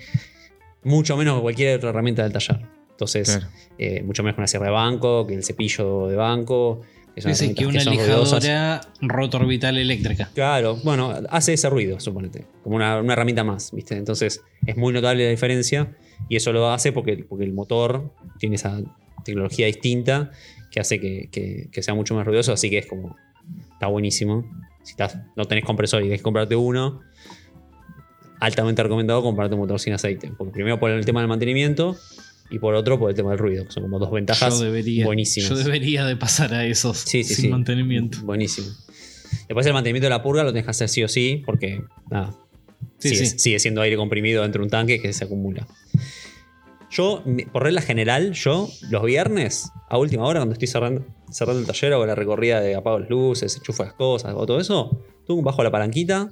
Mucho 0.83 1.17
menos 1.17 1.35
que 1.37 1.41
cualquier 1.41 1.77
otra 1.77 1.89
herramienta 1.89 2.23
del 2.23 2.31
taller. 2.33 2.59
Entonces, 2.91 3.29
Claro. 3.37 3.47
eh, 3.77 4.03
mucho 4.03 4.23
menos 4.23 4.35
que 4.35 4.41
una 4.41 4.47
sierra 4.47 4.65
de 4.67 4.71
banco, 4.71 5.25
que 5.27 5.33
el 5.35 5.43
cepillo 5.43 6.07
de 6.07 6.15
banco. 6.15 6.81
Que 7.15 7.21
son 7.21 7.35
Sí, 7.35 7.47
sí, 7.47 7.53
que 7.53 7.65
una 7.65 7.83
ruidosas. 7.83 8.43
lijadora 8.43 8.81
rotorbital 9.01 9.77
eléctrica. 9.77 10.29
Claro, 10.33 10.77
bueno, 10.83 11.13
hace 11.29 11.53
ese 11.53 11.69
ruido, 11.69 11.99
suponete. 11.99 12.45
Como 12.63 12.75
una, 12.77 12.99
una 13.01 13.13
herramienta 13.13 13.43
más, 13.43 13.71
¿viste? 13.73 13.97
Entonces 13.97 14.41
es 14.65 14.77
muy 14.77 14.93
notable 14.93 15.25
la 15.25 15.29
diferencia 15.31 15.97
y 16.29 16.35
eso 16.37 16.53
lo 16.53 16.69
hace 16.71 16.91
porque, 16.93 17.25
porque 17.27 17.43
el 17.43 17.51
motor 17.51 18.13
tiene 18.37 18.55
esa 18.55 18.79
tecnología 19.25 19.65
distinta 19.65 20.31
que 20.71 20.79
hace 20.79 20.99
que, 21.01 21.29
que- 21.31 21.67
que 21.71 21.83
sea 21.83 21.93
mucho 21.93 22.15
más 22.15 22.25
ruidoso, 22.25 22.53
así 22.53 22.69
que 22.69 22.77
es 22.77 22.85
como. 22.85 23.17
Está 23.73 23.87
buenísimo. 23.87 24.45
Si 24.83 24.91
estás, 24.91 25.17
no 25.35 25.45
tenés 25.45 25.65
compresor 25.65 26.01
y 26.03 26.05
querés 26.05 26.21
comprarte 26.21 26.55
uno, 26.55 27.01
altamente 28.39 28.83
recomendado 28.83 29.21
comprarte 29.21 29.55
un 29.55 29.61
motor 29.61 29.79
sin 29.79 29.93
aceite. 29.93 30.31
Porque 30.37 30.53
primero 30.53 30.79
por 30.79 30.91
el 30.91 31.05
tema 31.05 31.19
del 31.21 31.29
mantenimiento 31.29 31.95
y 32.49 32.59
por 32.59 32.73
otro 32.73 32.97
por 32.97 33.09
el 33.09 33.15
tema 33.15 33.29
del 33.31 33.39
ruido, 33.39 33.65
que 33.65 33.71
son 33.71 33.83
como 33.83 33.99
dos 33.99 34.11
ventajas 34.11 34.57
Yo 34.59 34.65
debería, 34.65 35.05
buenísimas. 35.05 35.49
yo 35.49 35.55
debería 35.55 36.05
de 36.05 36.15
pasar 36.15 36.53
a 36.53 36.65
esos 36.65 36.97
Sí, 36.97 37.23
sí, 37.23 37.35
sin 37.35 37.43
sí. 37.45 37.47
mantenimiento. 37.49 38.19
Buenísimo. 38.23 38.67
Después 39.47 39.65
el 39.67 39.73
mantenimiento 39.73 40.05
de 40.05 40.09
la 40.09 40.23
purga 40.23 40.43
lo 40.43 40.51
tenés 40.51 40.65
que 40.65 40.71
hacer 40.71 40.89
sí 40.89 41.03
o 41.03 41.07
sí, 41.07 41.43
porque 41.45 41.83
nada, 42.09 42.33
sigue, 42.97 43.59
siendo 43.59 43.81
aire 43.81 43.95
comprimido 43.97 44.41
dentro 44.41 44.61
de 44.61 44.65
un 44.65 44.69
tanque 44.71 44.99
que 44.99 45.13
se 45.13 45.25
acumula. 45.25 45.67
Yo, 46.91 47.23
por 47.51 47.63
regla 47.63 47.81
general, 47.81 48.31
yo 48.33 48.67
los 48.89 49.03
viernes, 49.03 49.69
a 49.89 49.97
última 49.99 50.25
hora, 50.25 50.39
cuando 50.39 50.53
estoy 50.53 50.67
cerrando, 50.67 51.05
cerrando 51.29 51.61
el 51.61 51.67
taller, 51.67 51.93
hago 51.93 52.05
la 52.07 52.15
recorrida 52.15 52.61
de 52.61 52.73
apago 52.73 52.97
las 52.99 53.09
luces, 53.09 53.55
enchufo 53.55 53.83
las 53.83 53.93
cosas, 53.93 54.33
o 54.35 54.45
todo 54.47 54.59
eso, 54.59 54.99
tú 55.27 55.39
bajo 55.43 55.63
la 55.63 55.69
palanquita 55.69 56.31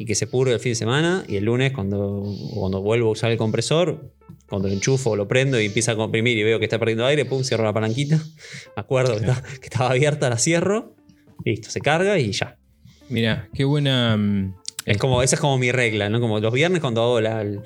y 0.00 0.06
que 0.06 0.14
se 0.14 0.26
purgue 0.26 0.54
el 0.54 0.60
fin 0.60 0.70
de 0.72 0.76
semana. 0.76 1.24
Y 1.28 1.36
el 1.36 1.44
lunes, 1.44 1.72
cuando, 1.72 2.24
cuando 2.54 2.80
vuelvo 2.80 3.08
a 3.08 3.12
usar 3.12 3.30
el 3.30 3.36
compresor, 3.36 4.12
cuando 4.48 4.68
lo 4.68 4.74
enchufo, 4.74 5.14
lo 5.14 5.28
prendo 5.28 5.60
y 5.60 5.66
empieza 5.66 5.92
a 5.92 5.96
comprimir 5.96 6.38
y 6.38 6.42
veo 6.42 6.58
que 6.58 6.64
está 6.64 6.78
perdiendo 6.78 7.04
aire, 7.04 7.26
pum, 7.26 7.44
cierro 7.44 7.64
la 7.64 7.72
palanquita. 7.74 8.16
Me 8.76 8.80
acuerdo 8.80 9.12
que, 9.18 9.26
está- 9.26 9.42
que 9.42 9.66
estaba 9.66 9.90
abierta, 9.90 10.30
la 10.30 10.38
cierro, 10.38 10.94
listo, 11.44 11.68
se 11.70 11.80
carga 11.82 12.18
y 12.18 12.32
ya. 12.32 12.56
Mira, 13.10 13.48
qué 13.54 13.64
buena. 13.64 14.16
mm, 14.16 14.54
Es 14.86 14.96
como, 14.96 15.22
esa 15.22 15.34
es 15.36 15.40
como 15.40 15.58
mi 15.58 15.70
regla, 15.70 16.08
¿no? 16.08 16.18
Como 16.20 16.40
los 16.40 16.52
viernes 16.54 16.80
cuando 16.80 17.02
hago 17.02 17.20
la, 17.20 17.42
el- 17.42 17.60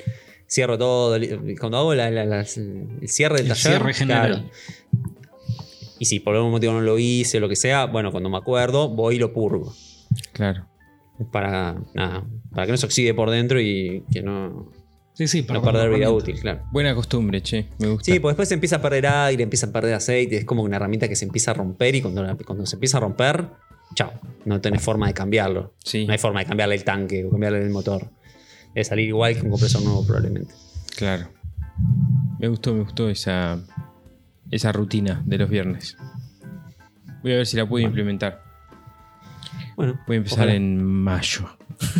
cierro 0.49 0.77
todo, 0.77 1.17
cuando 1.61 1.79
hago 1.79 1.95
la- 1.95 2.11
la- 2.11 2.25
la- 2.25 2.41
el 2.41 3.09
cierre 3.09 3.37
del 3.37 3.47
El 3.47 3.53
taller. 3.53 3.73
cierre 3.79 3.95
general. 3.95 4.51
Y 6.01 6.07
si 6.07 6.19
por 6.19 6.35
algún 6.35 6.51
motivo 6.51 6.73
no 6.73 6.81
lo 6.81 6.99
hice 6.99 7.39
o 7.39 7.41
lo 7.41 7.49
que 7.49 7.55
sea, 7.57 7.87
bueno, 7.87 8.11
cuando 8.11 8.29
me 8.29 8.37
acuerdo, 8.39 8.89
voy 8.89 9.15
y 9.17 9.19
lo 9.21 9.33
purgo. 9.33 9.73
Claro. 10.33 10.67
Para, 11.31 11.77
nada, 11.95 12.25
para 12.51 12.67
que 12.67 12.73
no 12.73 12.79
se 12.79 12.87
oxide 12.87 13.15
por 13.15 13.31
dentro 13.31 13.61
y 13.61 14.05
que 14.11 14.23
no, 14.23 14.73
Sí, 15.15 15.29
sí, 15.29 15.47
no 15.49 15.63
perder 15.63 15.91
vida 15.95 16.11
útil, 16.11 16.41
claro. 16.41 16.63
Buena 16.73 16.93
costumbre, 16.93 17.41
che. 17.41 17.69
Me 17.79 17.87
gusta. 17.89 18.05
Sí, 18.05 18.19
pues 18.19 18.33
después 18.33 18.49
se 18.49 18.55
empieza 18.55 18.77
a 18.77 18.83
perder 18.83 19.07
aire, 19.07 19.45
empieza 19.45 19.67
a 19.67 19.73
perder 19.73 19.95
aceite, 19.95 20.37
es 20.39 20.45
como 20.45 20.63
una 20.65 20.75
herramienta 20.77 21.09
que 21.09 21.15
se 21.15 21.25
empieza 21.25 21.53
a 21.53 21.55
romper 21.55 21.95
y 21.95 22.03
cuando, 22.03 22.25
cuando 22.45 22.67
se 22.67 22.75
empieza 22.75 22.97
a 22.97 23.01
romper, 23.01 23.49
chao, 23.95 24.13
no 24.45 24.61
tenés 24.61 24.83
forma 24.83 25.07
de 25.07 25.15
cambiarlo. 25.15 25.73
Sí, 25.85 26.05
No 26.05 26.13
hay 26.13 26.19
forma 26.19 26.41
de 26.41 26.47
cambiarle 26.47 26.75
el 26.75 26.83
tanque 26.83 27.25
o 27.25 27.31
cambiarle 27.31 27.63
el 27.63 27.71
motor. 27.71 28.11
Debe 28.75 28.85
salir 28.85 29.07
igual 29.07 29.35
que 29.37 29.43
un 29.43 29.51
compresor 29.51 29.83
nuevo 29.83 30.05
probablemente. 30.05 30.53
claro. 30.97 31.29
Me 32.41 32.49
gustó, 32.49 32.75
me 32.75 32.83
gustó 32.83 33.09
esa, 33.09 33.65
esa 34.51 34.73
rutina 34.73 35.23
de 35.25 35.39
los 35.39 35.49
viernes. 35.49 35.97
Voy 37.23 37.33
a 37.33 37.37
ver 37.37 37.47
si 37.47 37.57
la 37.57 37.69
puedo 37.69 37.85
implementar. 37.87 38.43
Bueno, 39.77 40.01
Voy 40.07 40.15
a 40.15 40.19
empezar 40.19 40.39
ojalá. 40.41 40.55
en 40.55 40.85
mayo. 40.85 41.49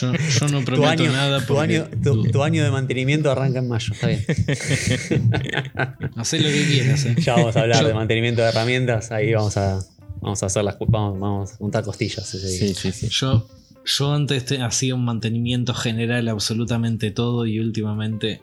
Yo, 0.00 0.12
yo 0.14 0.48
no 0.48 0.60
tu, 0.60 0.64
prometo 0.64 0.88
año, 0.88 1.12
nada 1.12 1.40
tu, 1.40 1.54
porque 1.54 1.76
año, 1.76 1.88
tu- 2.02 2.22
tu 2.24 2.42
año 2.42 2.64
de 2.64 2.70
mantenimiento 2.70 3.30
arranca 3.30 3.58
en 3.58 3.68
mayo, 3.68 3.92
está 3.92 4.06
bien. 4.06 4.24
hacé 6.16 6.40
lo 6.40 6.48
que 6.48 6.66
quieras. 6.66 7.04
eh. 7.04 7.14
Ya 7.18 7.34
vamos 7.36 7.56
a 7.56 7.60
hablar 7.60 7.82
Yo- 7.82 7.88
de 7.88 7.94
mantenimiento 7.94 8.40
de 8.42 8.48
herramientas, 8.48 9.12
ahí 9.12 9.34
vamos 9.34 9.56
a, 9.58 9.80
vamos 10.20 10.42
a 10.42 10.46
hacer 10.46 10.64
las 10.64 10.76
vamos, 10.88 11.20
vamos 11.20 11.52
a 11.52 11.56
juntar 11.56 11.84
costillas 11.84 12.32
ese 12.34 12.46
día. 12.48 12.58
Sí, 12.74 12.74
sí, 12.74 12.92
sí. 12.92 13.08
Yo, 13.10 13.46
yo 13.84 14.12
antes 14.14 14.44
te- 14.46 14.62
hacía 14.62 14.94
un 14.94 15.04
mantenimiento 15.04 15.74
general 15.74 16.26
absolutamente 16.28 17.10
todo 17.10 17.44
y 17.46 17.60
últimamente 17.60 18.40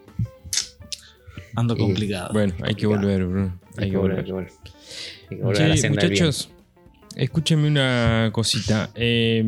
ando 1.56 1.74
Y, 1.76 1.80
complicado. 1.80 2.30
Bueno, 2.34 2.54
hay 2.62 2.76
que 2.76 2.86
volver, 2.86 3.26
Bruno. 3.26 3.60
Hay 3.78 3.90
que 3.90 3.98
volver. 3.98 4.20
hay 4.20 4.26
que 4.26 4.32
volver. 4.32 4.52
Hay 5.32 5.38
que 5.38 5.44
volver 5.44 5.62
a 5.64 5.68
la 5.70 5.76
del 5.76 6.10
bien. 6.46 6.55
Escúchenme 7.16 7.68
una 7.68 8.30
cosita. 8.32 8.90
Eh, 8.96 9.44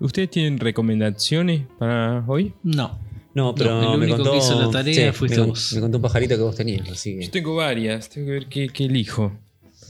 ¿Ustedes 0.00 0.30
tienen 0.30 0.58
recomendaciones 0.58 1.62
para 1.78 2.24
hoy? 2.26 2.54
No. 2.62 2.98
No, 3.34 3.54
pero 3.54 3.80
No, 3.80 3.94
el 3.94 4.00
me 4.00 4.04
único 4.06 4.16
contó, 4.18 4.32
que 4.32 4.38
hizo 4.38 4.60
la 4.60 4.70
tarea 4.70 5.12
sí, 5.12 5.18
fuiste 5.18 5.40
me, 5.40 5.46
vos. 5.46 5.72
me 5.72 5.80
contó 5.80 5.98
un 5.98 6.02
pajarito 6.02 6.36
que 6.36 6.42
vos 6.42 6.54
tenías, 6.54 6.88
así 6.90 7.16
que. 7.16 7.24
Yo 7.24 7.30
tengo 7.30 7.54
varias, 7.54 8.10
tengo 8.10 8.26
que 8.26 8.32
ver 8.32 8.46
qué, 8.46 8.68
qué 8.68 8.84
elijo. 8.84 9.32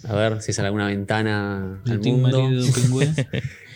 A 0.08 0.14
ver 0.14 0.40
si 0.42 0.52
es 0.52 0.58
alguna 0.58 0.86
ventana 0.86 1.80
al 1.86 1.98
mundo. 2.00 2.50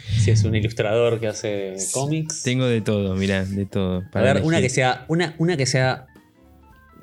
Si 0.08 0.30
es 0.30 0.44
un 0.44 0.54
ilustrador 0.54 1.18
que 1.18 1.26
hace 1.26 1.74
cómics. 1.92 2.44
Tengo 2.44 2.64
de 2.66 2.80
todo, 2.80 3.16
mirá, 3.16 3.44
de 3.44 3.66
todo. 3.66 4.04
A 4.12 4.20
ver, 4.20 4.42
una 4.44 4.60
que 4.60 4.68
sea. 4.68 5.04
Una, 5.08 5.34
una 5.38 5.56
que 5.56 5.66
sea. 5.66 6.06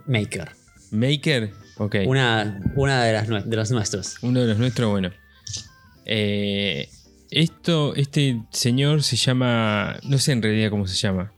Maker. 0.07 0.51
Maker, 0.91 1.51
ok. 1.77 1.95
Una, 2.05 2.61
una 2.75 3.03
de, 3.03 3.11
las, 3.11 3.27
de 3.49 3.55
los 3.57 3.71
nuestros. 3.71 4.15
Uno 4.21 4.39
de 4.39 4.47
los 4.47 4.57
nuestros, 4.57 4.89
bueno. 4.89 5.11
Eh, 6.05 6.89
esto, 7.31 7.95
este 7.95 8.41
señor 8.51 9.03
se 9.03 9.15
llama. 9.15 9.97
No 10.03 10.17
sé 10.17 10.31
en 10.33 10.41
realidad 10.41 10.69
cómo 10.69 10.87
se 10.87 10.95
llama. 10.95 11.31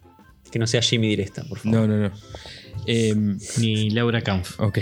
Que 0.51 0.59
no 0.59 0.67
sea 0.67 0.81
Jimmy 0.81 1.07
Directa, 1.09 1.43
por 1.43 1.59
favor. 1.59 1.81
No, 1.81 1.87
no, 1.87 2.09
no. 2.09 2.11
Em, 2.85 3.37
Ni 3.59 3.89
Laura 3.89 4.21
Kampf. 4.21 4.59
ok. 4.59 4.79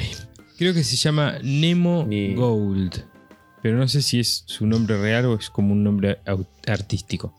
Creo 0.58 0.74
que 0.74 0.84
se 0.84 0.96
llama 0.96 1.38
Nemo 1.44 2.06
Ni- 2.08 2.34
Gold. 2.36 3.04
Pero 3.62 3.78
no 3.78 3.88
sé 3.88 4.02
si 4.02 4.20
es 4.20 4.44
su 4.46 4.66
nombre 4.68 5.00
real 5.02 5.26
o 5.26 5.36
es 5.36 5.50
como 5.50 5.74
un 5.74 5.84
nombre 5.84 6.20
artístico. 6.68 7.34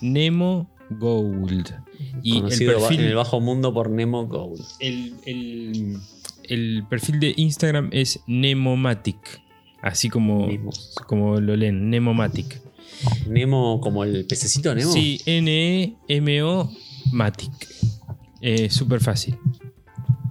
Nemo 0.00 0.70
Gold. 0.90 1.74
Y 2.22 2.36
el 2.36 2.42
Conocido 2.42 2.74
ba- 2.74 2.80
perfil, 2.88 3.00
en 3.00 3.06
el 3.06 3.14
bajo 3.16 3.40
mundo 3.40 3.72
por 3.72 3.90
Nemo 3.90 4.26
Gold. 4.26 4.62
el, 4.80 5.14
el- 5.24 5.96
el 6.44 6.84
perfil 6.88 7.18
de 7.20 7.34
Instagram 7.36 7.88
es 7.92 8.20
Nemomatic. 8.26 9.40
Así 9.82 10.08
como, 10.08 10.48
como 11.06 11.40
lo 11.40 11.54
leen, 11.56 11.90
Nemomatic. 11.90 12.60
Nemo 13.28 13.80
como 13.80 14.04
el 14.04 14.24
pececito 14.26 14.74
Nemo. 14.74 14.90
Sí, 14.92 15.20
N-E-M-O 15.26 16.70
Matic. 17.12 17.52
Eh, 18.40 18.70
Súper 18.70 19.00
fácil. 19.00 19.36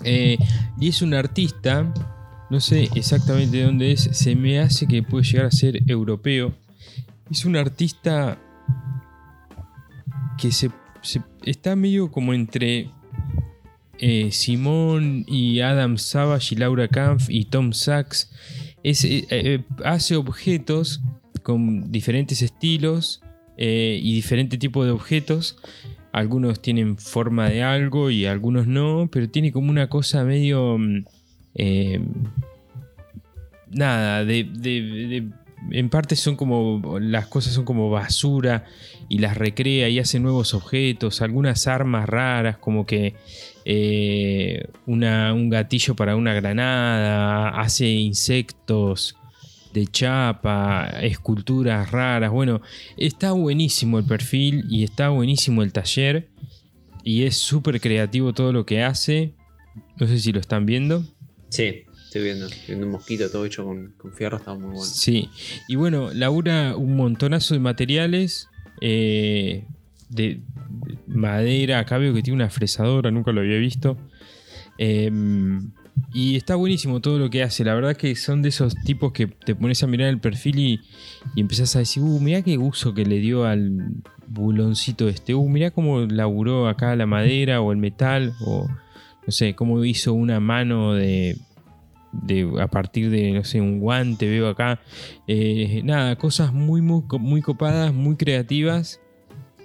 Eh, 0.03 0.37
y 0.79 0.89
es 0.89 1.01
un 1.01 1.13
artista, 1.13 1.91
no 2.49 2.59
sé 2.59 2.89
exactamente 2.95 3.57
de 3.57 3.63
dónde 3.63 3.91
es, 3.91 4.01
se 4.11 4.35
me 4.35 4.59
hace 4.59 4.87
que 4.87 5.01
puede 5.03 5.23
llegar 5.25 5.45
a 5.47 5.51
ser 5.51 5.81
europeo. 5.89 6.53
Es 7.31 7.45
un 7.45 7.55
artista 7.55 8.37
que 10.37 10.51
se, 10.51 10.69
se- 11.01 11.23
está 11.43 11.75
medio 11.75 12.11
como 12.11 12.33
entre 12.33 12.91
eh, 13.99 14.29
Simón 14.31 15.23
y 15.27 15.61
Adam 15.61 15.97
Savage 15.97 16.55
y 16.55 16.57
Laura 16.57 16.87
Kampf 16.87 17.29
y 17.29 17.45
Tom 17.45 17.73
Sachs. 17.73 18.31
Eh, 18.87 19.25
eh, 19.31 19.63
hace 19.83 20.15
objetos 20.15 21.01
con 21.41 21.91
diferentes 21.91 22.43
estilos 22.43 23.19
eh, 23.57 23.99
y 23.99 24.13
diferente 24.13 24.59
tipo 24.59 24.85
de 24.85 24.91
objetos. 24.91 25.57
Algunos 26.11 26.61
tienen 26.61 26.97
forma 26.97 27.49
de 27.49 27.63
algo 27.63 28.11
y 28.11 28.27
algunos 28.27 28.67
no, 28.67 29.09
pero 29.11 29.27
tiene 29.27 29.51
como 29.51 29.71
una 29.71 29.89
cosa 29.89 30.23
medio... 30.23 30.77
mm, 30.77 31.03
nada, 33.71 34.23
de- 34.23 35.29
en 35.71 35.89
parte 35.89 36.15
son 36.15 36.35
como... 36.35 36.99
Las 36.99 37.25
cosas 37.25 37.53
son 37.53 37.65
como 37.65 37.89
basura 37.89 38.65
y 39.09 39.17
las 39.17 39.35
recrea 39.35 39.89
y 39.89 39.97
hace 39.97 40.19
nuevos 40.19 40.53
objetos, 40.53 41.21
algunas 41.23 41.65
armas 41.67 42.07
raras 42.07 42.57
como 42.57 42.85
que 42.85 43.15
eh, 43.65 44.67
una- 44.85 45.33
un 45.33 45.49
gatillo 45.49 45.95
para 45.95 46.15
una 46.15 46.33
granada, 46.33 47.49
hace 47.59 47.87
insectos 47.89 49.15
de 49.73 49.87
chapa, 49.87 50.87
esculturas 51.01 51.91
raras. 51.91 52.31
Bueno, 52.31 52.61
está 52.95 53.31
buenísimo 53.33 53.99
el 53.99 54.05
perfil 54.05 54.63
y 54.69 54.83
está 54.83 55.09
buenísimo 55.09 55.63
el 55.63 55.73
taller. 55.73 56.29
Y 57.03 57.23
es 57.23 57.35
súper 57.37 57.81
creativo 57.81 58.33
todo 58.33 58.53
lo 58.53 58.65
que 58.65 58.81
hace. 58.83 59.33
No 59.99 60.07
sé 60.07 60.17
si 60.19 60.31
lo 60.31 60.39
están 60.39 60.65
viendo. 60.65 61.03
Sí, 61.49 61.83
estoy 62.05 62.23
viendo. 62.23 62.45
Estoy 62.47 62.65
viendo 62.69 62.85
un 62.87 62.93
mosquito 62.93 63.29
todo 63.29 63.45
hecho 63.45 63.63
con, 63.65 63.93
con 63.97 64.13
fierro, 64.13 64.37
está 64.37 64.53
muy 64.53 64.67
bueno. 64.67 64.81
Sí. 64.83 65.29
Y 65.67 65.75
bueno, 65.75 66.11
labura 66.13 66.75
un 66.77 66.95
montonazo 66.95 67.53
de 67.53 67.59
materiales. 67.59 68.47
eh, 68.81 69.65
de, 70.15 70.41
de 70.69 70.97
madera. 71.07 71.79
Acá 71.79 71.97
veo 71.97 72.13
que 72.13 72.21
tiene 72.21 72.35
una 72.35 72.49
fresadora, 72.49 73.11
nunca 73.11 73.31
lo 73.31 73.41
había 73.41 73.57
visto. 73.57 73.97
Em, 74.77 75.71
y 76.13 76.35
está 76.35 76.55
buenísimo 76.55 77.01
todo 77.01 77.19
lo 77.19 77.29
que 77.29 77.43
hace. 77.43 77.63
La 77.63 77.73
verdad 77.73 77.95
que 77.95 78.15
son 78.15 78.41
de 78.41 78.49
esos 78.49 78.75
tipos 78.75 79.11
que 79.11 79.27
te 79.27 79.55
pones 79.55 79.81
a 79.83 79.87
mirar 79.87 80.09
el 80.09 80.19
perfil 80.19 80.59
y, 80.59 80.79
y 81.35 81.43
a 81.43 81.79
decir, 81.79 82.03
uh, 82.03 82.19
mirá 82.19 82.41
qué 82.41 82.57
uso 82.57 82.93
que 82.93 83.05
le 83.05 83.19
dio 83.19 83.45
al 83.45 84.01
buloncito 84.27 85.07
este. 85.07 85.33
Uh, 85.33 85.47
mirá 85.47 85.71
cómo 85.71 86.01
laburó 86.01 86.67
acá 86.67 86.95
la 86.95 87.05
madera 87.05 87.61
o 87.61 87.71
el 87.71 87.77
metal. 87.77 88.33
O 88.41 88.67
no 88.67 89.31
sé, 89.31 89.55
cómo 89.55 89.83
hizo 89.83 90.13
una 90.13 90.39
mano 90.39 90.93
de, 90.93 91.37
de 92.11 92.49
a 92.61 92.67
partir 92.67 93.09
de, 93.09 93.31
no 93.31 93.43
sé, 93.43 93.59
un 93.61 93.79
guante, 93.79 94.29
veo 94.29 94.47
acá. 94.47 94.79
Eh, 95.27 95.81
nada, 95.83 96.15
cosas 96.17 96.53
muy, 96.53 96.81
muy, 96.81 97.03
muy 97.19 97.41
copadas, 97.41 97.93
muy 97.93 98.15
creativas. 98.15 99.01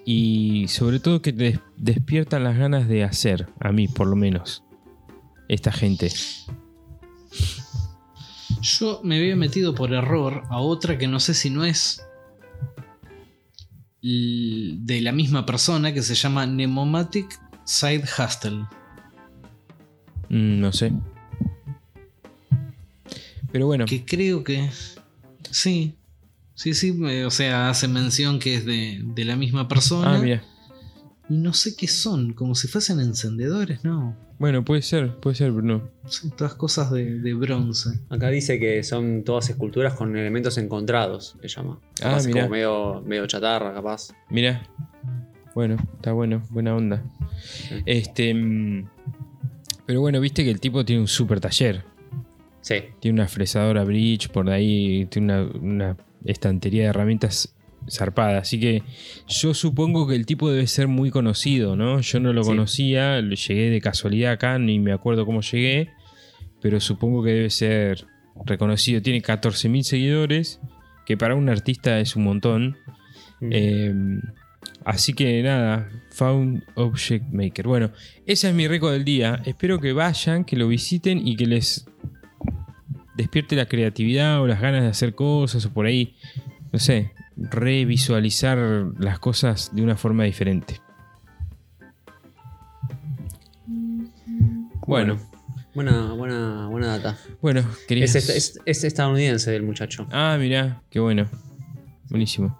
Y 0.05 0.67
sobre 0.69 0.99
todo 1.01 1.23
que 1.23 1.33
te 1.33 1.45
des- 1.45 1.61
despiertan 1.77 2.45
las 2.45 2.57
ganas 2.57 2.89
de 2.89 3.05
hacer, 3.05 3.49
a 3.61 3.71
mí 3.73 3.87
por 3.89 4.07
lo 4.09 4.17
menos, 4.17 4.65
esta 5.49 5.71
gente. 5.73 6.11
Yo 8.63 9.01
me 9.05 9.19
había 9.19 9.37
metido 9.37 9.75
por 9.75 9.93
error 9.93 10.43
a 10.51 10.59
otra 10.59 10.99
que 10.99 11.07
no 11.07 11.21
sé 11.21 11.35
si 11.35 11.51
no 11.51 11.65
es 11.65 12.03
de 14.03 15.01
la 15.03 15.13
misma 15.13 15.45
persona 15.45 15.93
que 15.93 16.03
se 16.03 16.15
llama 16.15 16.47
Nemomatic 16.47 17.39
Side 17.65 18.05
Hustle. 18.19 18.65
Mm, 20.31 20.61
no 20.61 20.73
sé. 20.73 20.93
Pero 23.53 23.67
bueno, 23.67 23.85
Que 23.87 24.05
creo 24.05 24.43
que. 24.45 24.71
Sí. 25.51 25.95
Sí, 26.62 26.74
sí. 26.74 26.93
me- 26.93 27.24
O 27.24 27.31
sea, 27.31 27.70
hace 27.70 27.89
mención 27.89 28.39
que 28.39 28.55
es 28.57 28.65
de, 28.66 29.01
de 29.03 29.24
la 29.24 29.37
misma 29.37 29.66
persona. 29.69 30.16
ah, 30.16 30.19
mira. 30.19 30.43
Y 31.28 31.37
no 31.39 31.53
sé 31.55 31.74
qué 31.77 31.87
son. 31.89 32.32
Como 32.35 32.55
si 32.55 32.69
fuesen 32.69 33.01
encendedores, 33.01 33.82
¿no? 33.85 34.15
Bueno, 34.39 34.65
puede 34.65 34.82
ser, 34.82 35.15
puede 35.20 35.37
ser, 35.37 35.53
pero 35.53 35.62
no. 35.62 35.89
Sí, 36.07 36.31
todas 36.37 36.55
cosas 36.55 36.91
de, 36.91 37.19
de 37.20 37.35
bronce. 37.35 37.91
Acá 38.09 38.28
dice 38.31 38.59
que 38.59 38.82
son 38.82 39.23
todas 39.23 39.49
esculturas 39.49 39.95
con 39.95 40.16
elementos 40.16 40.59
encontrados, 40.59 41.37
le 41.43 41.49
llama. 41.49 41.78
Ah, 42.03 42.11
Capaz 42.11 42.27
mirá. 42.27 42.41
como 42.43 42.53
medio, 42.53 43.03
medio 43.07 43.27
chatarra, 43.27 43.73
capaz. 43.74 44.09
Mira. 44.31 44.62
Bueno, 45.55 45.77
está 45.95 46.12
bueno, 46.12 46.43
buena 46.51 46.74
onda. 46.77 47.03
Este. 47.87 48.32
mm, 48.35 48.89
Pero 49.87 50.01
bueno, 50.01 50.20
viste 50.20 50.45
que 50.45 50.51
el 50.51 50.61
tipo 50.61 50.85
tiene 50.85 51.03
un 51.03 51.09
super 51.09 51.41
taller. 51.41 51.85
Sí. 52.61 52.77
Tiene 53.01 53.20
una 53.20 53.28
fresadora 53.28 53.85
bridge 53.85 54.28
por 54.28 54.49
ahí, 54.51 55.07
tiene 55.11 55.43
una, 55.43 55.59
una 55.61 55.97
estantería 56.25 56.83
de 56.85 56.89
herramientas 56.91 57.55
zarpada. 57.89 58.39
Así 58.39 58.61
que 58.61 58.83
yo 59.27 59.55
supongo 59.55 60.07
que 60.07 60.15
el 60.15 60.27
tipo 60.27 60.51
debe 60.51 60.67
ser 60.67 60.87
muy 60.89 61.11
conocido, 61.11 61.77
¿no? 61.77 62.01
Yo 62.01 62.21
no 62.21 62.33
lo 62.33 62.43
Sí. 62.45 62.49
conocía, 62.51 63.21
llegué 63.21 63.71
de 63.71 63.81
casualidad 63.81 64.33
acá, 64.33 64.59
ni 64.59 64.79
me 64.79 64.93
acuerdo 64.93 65.25
cómo 65.27 65.41
llegué, 65.41 65.89
pero 66.61 66.79
supongo 66.81 67.23
que 67.25 67.31
debe 67.31 67.51
ser 67.51 68.07
reconocido. 68.45 69.01
Tiene 69.03 69.23
14.000 69.23 69.83
seguidores, 69.85 70.61
que 71.07 71.17
para 71.17 71.35
un 71.35 71.49
artista 71.49 71.99
es 72.01 72.17
un 72.17 72.25
montón. 72.25 72.77
Mm. 73.41 73.49
Eh, 73.53 73.95
así 74.85 75.15
que 75.15 75.43
nada, 75.43 75.89
Found 76.13 76.63
Object 76.75 77.33
Maker. 77.33 77.67
Bueno, 77.67 77.91
esa 78.27 78.49
es 78.51 78.55
mi 78.55 78.69
récord 78.69 78.93
del 78.93 79.05
día. 79.05 79.41
Espero 79.47 79.81
que 79.81 79.93
vayan, 79.93 80.45
que 80.45 80.57
lo 80.57 80.69
visiten 80.69 81.27
y 81.27 81.37
que 81.37 81.47
les 81.47 81.87
despierte 83.21 83.57
la 83.57 83.67
creatividad 83.67 84.41
o 84.41 84.47
las 84.47 84.61
ganas 84.61 84.83
de 84.83 84.89
hacer 84.89 85.15
cosas 85.15 85.65
o 85.67 85.73
por 85.73 85.87
ahí, 85.87 86.17
no 86.73 86.79
sé, 86.79 87.13
revisualizar 87.37 88.59
las 88.99 89.19
cosas 89.19 89.71
de 89.75 89.83
una 89.83 89.97
forma 89.97 90.25
diferente. 90.25 90.81
Bueno, 94.87 95.19
Buena, 95.73 96.13
buena, 96.15 96.67
buena 96.69 96.99
data. 96.99 97.17
bueno, 97.41 97.63
querías... 97.87 98.15
Es, 98.17 98.29
es- 98.29 98.59
es 98.65 98.83
estadounidense 98.85 99.55
el 99.55 99.63
muchacho. 99.63 100.07
Ah, 100.11 100.37
mirá, 100.39 100.83
qué 100.91 100.99
bueno. 100.99 101.29
Buenísimo. 102.09 102.59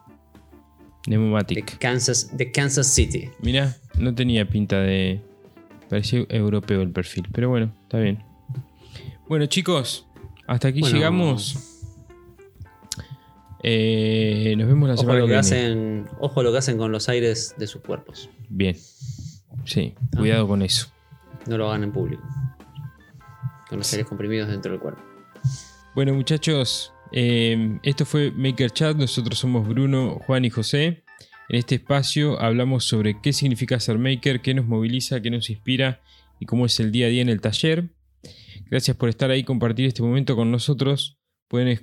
De 1.07 1.17
Nemomatic. 1.17 1.79
Kansas, 1.79 2.37
de 2.37 2.53
Kansas 2.53 2.87
City. 2.87 3.31
Mirá, 3.43 3.75
no 3.99 4.15
tenía 4.15 4.49
pinta 4.49 4.79
de. 4.79 5.21
Parecía 5.89 6.25
europeo 6.29 6.83
el 6.83 6.91
perfil, 6.93 7.27
pero 7.33 7.49
bueno, 7.49 7.73
está 7.83 7.99
bien. 7.99 8.23
Bueno, 9.29 9.47
chicos, 9.47 10.07
hasta 10.51 10.69
aquí 10.69 10.81
Bueno. 10.81 10.97
llegamos. 10.97 11.57
Eh, 13.63 14.55
nos 14.57 14.67
vemos 14.69 14.89
la 14.89 14.95
Ojo 14.95 15.03
semana 15.03 15.19
lo 15.21 15.27
que 15.27 15.33
que 15.33 15.41
viene. 15.41 15.41
hacen. 15.41 16.09
Ojo 16.19 16.43
lo 16.43 16.53
que 16.53 16.59
hacen 16.59 16.79
con 16.79 16.93
los 16.93 17.09
aires 17.09 17.55
de 17.59 17.67
sus 17.67 17.83
cuerpos. 17.83 18.31
Bien. 18.49 18.77
Sí, 19.65 19.95
Ah. 19.99 20.19
cuidado 20.19 20.49
con 20.49 20.63
eso. 20.63 20.87
No 21.47 21.59
lo 21.59 21.69
hagan 21.69 21.85
en 21.85 21.93
público. 21.93 22.23
Con 23.69 23.79
los 23.79 23.93
aires 23.93 24.07
comprimidos 24.09 24.49
dentro 24.49 24.73
del 24.73 24.81
cuerpo. 24.81 25.03
Bueno, 25.95 26.15
muchachos, 26.15 26.93
eh, 27.13 27.79
esto 27.83 28.05
fue 28.07 28.31
Maker 28.31 28.71
Chat. 28.71 28.97
Nosotros 28.97 29.39
somos 29.39 29.69
Bruno, 29.69 30.19
Juan 30.27 30.45
y 30.45 30.51
José. 30.51 31.05
En 31.49 31.59
este 31.59 31.75
espacio 31.77 32.41
hablamos 32.41 32.85
sobre 32.85 33.21
qué 33.21 33.33
significa 33.33 33.79
ser 33.81 33.99
maker, 33.99 34.41
qué 34.41 34.55
nos 34.55 34.67
moviliza, 34.67 35.21
qué 35.21 35.31
nos 35.31 35.51
inspira 35.51 36.01
y 36.39 36.47
cómo 36.47 36.65
es 36.67 36.79
el 36.81 36.93
día 36.93 37.07
a 37.07 37.09
día 37.11 37.23
en 37.23 37.29
el 37.29 37.41
taller. 37.41 37.91
Gracias 38.71 38.97
por 38.97 39.09
estar 39.09 39.31
ahí 39.31 39.43
compartir 39.43 39.87
este 39.87 40.03
momento 40.03 40.37
con 40.37 40.51
nosotros. 40.51 41.19
Pueden 41.49 41.81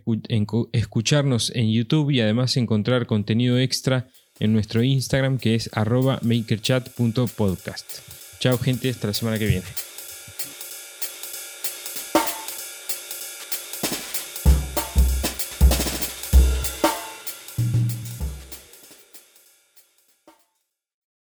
escucharnos 0.71 1.51
en 1.53 1.69
YouTube 1.69 2.11
y 2.11 2.21
además 2.21 2.55
encontrar 2.55 3.05
contenido 3.05 3.59
extra 3.59 4.07
en 4.39 4.53
nuestro 4.53 4.81
Instagram 4.81 5.37
que 5.37 5.55
es 5.55 5.69
arroba 5.73 6.19
makerchat.podcast. 6.23 7.99
Chao 8.39 8.57
gente, 8.57 8.89
hasta 8.89 9.07
la 9.07 9.13
semana 9.13 9.37
que 9.37 9.47
viene. 9.47 9.86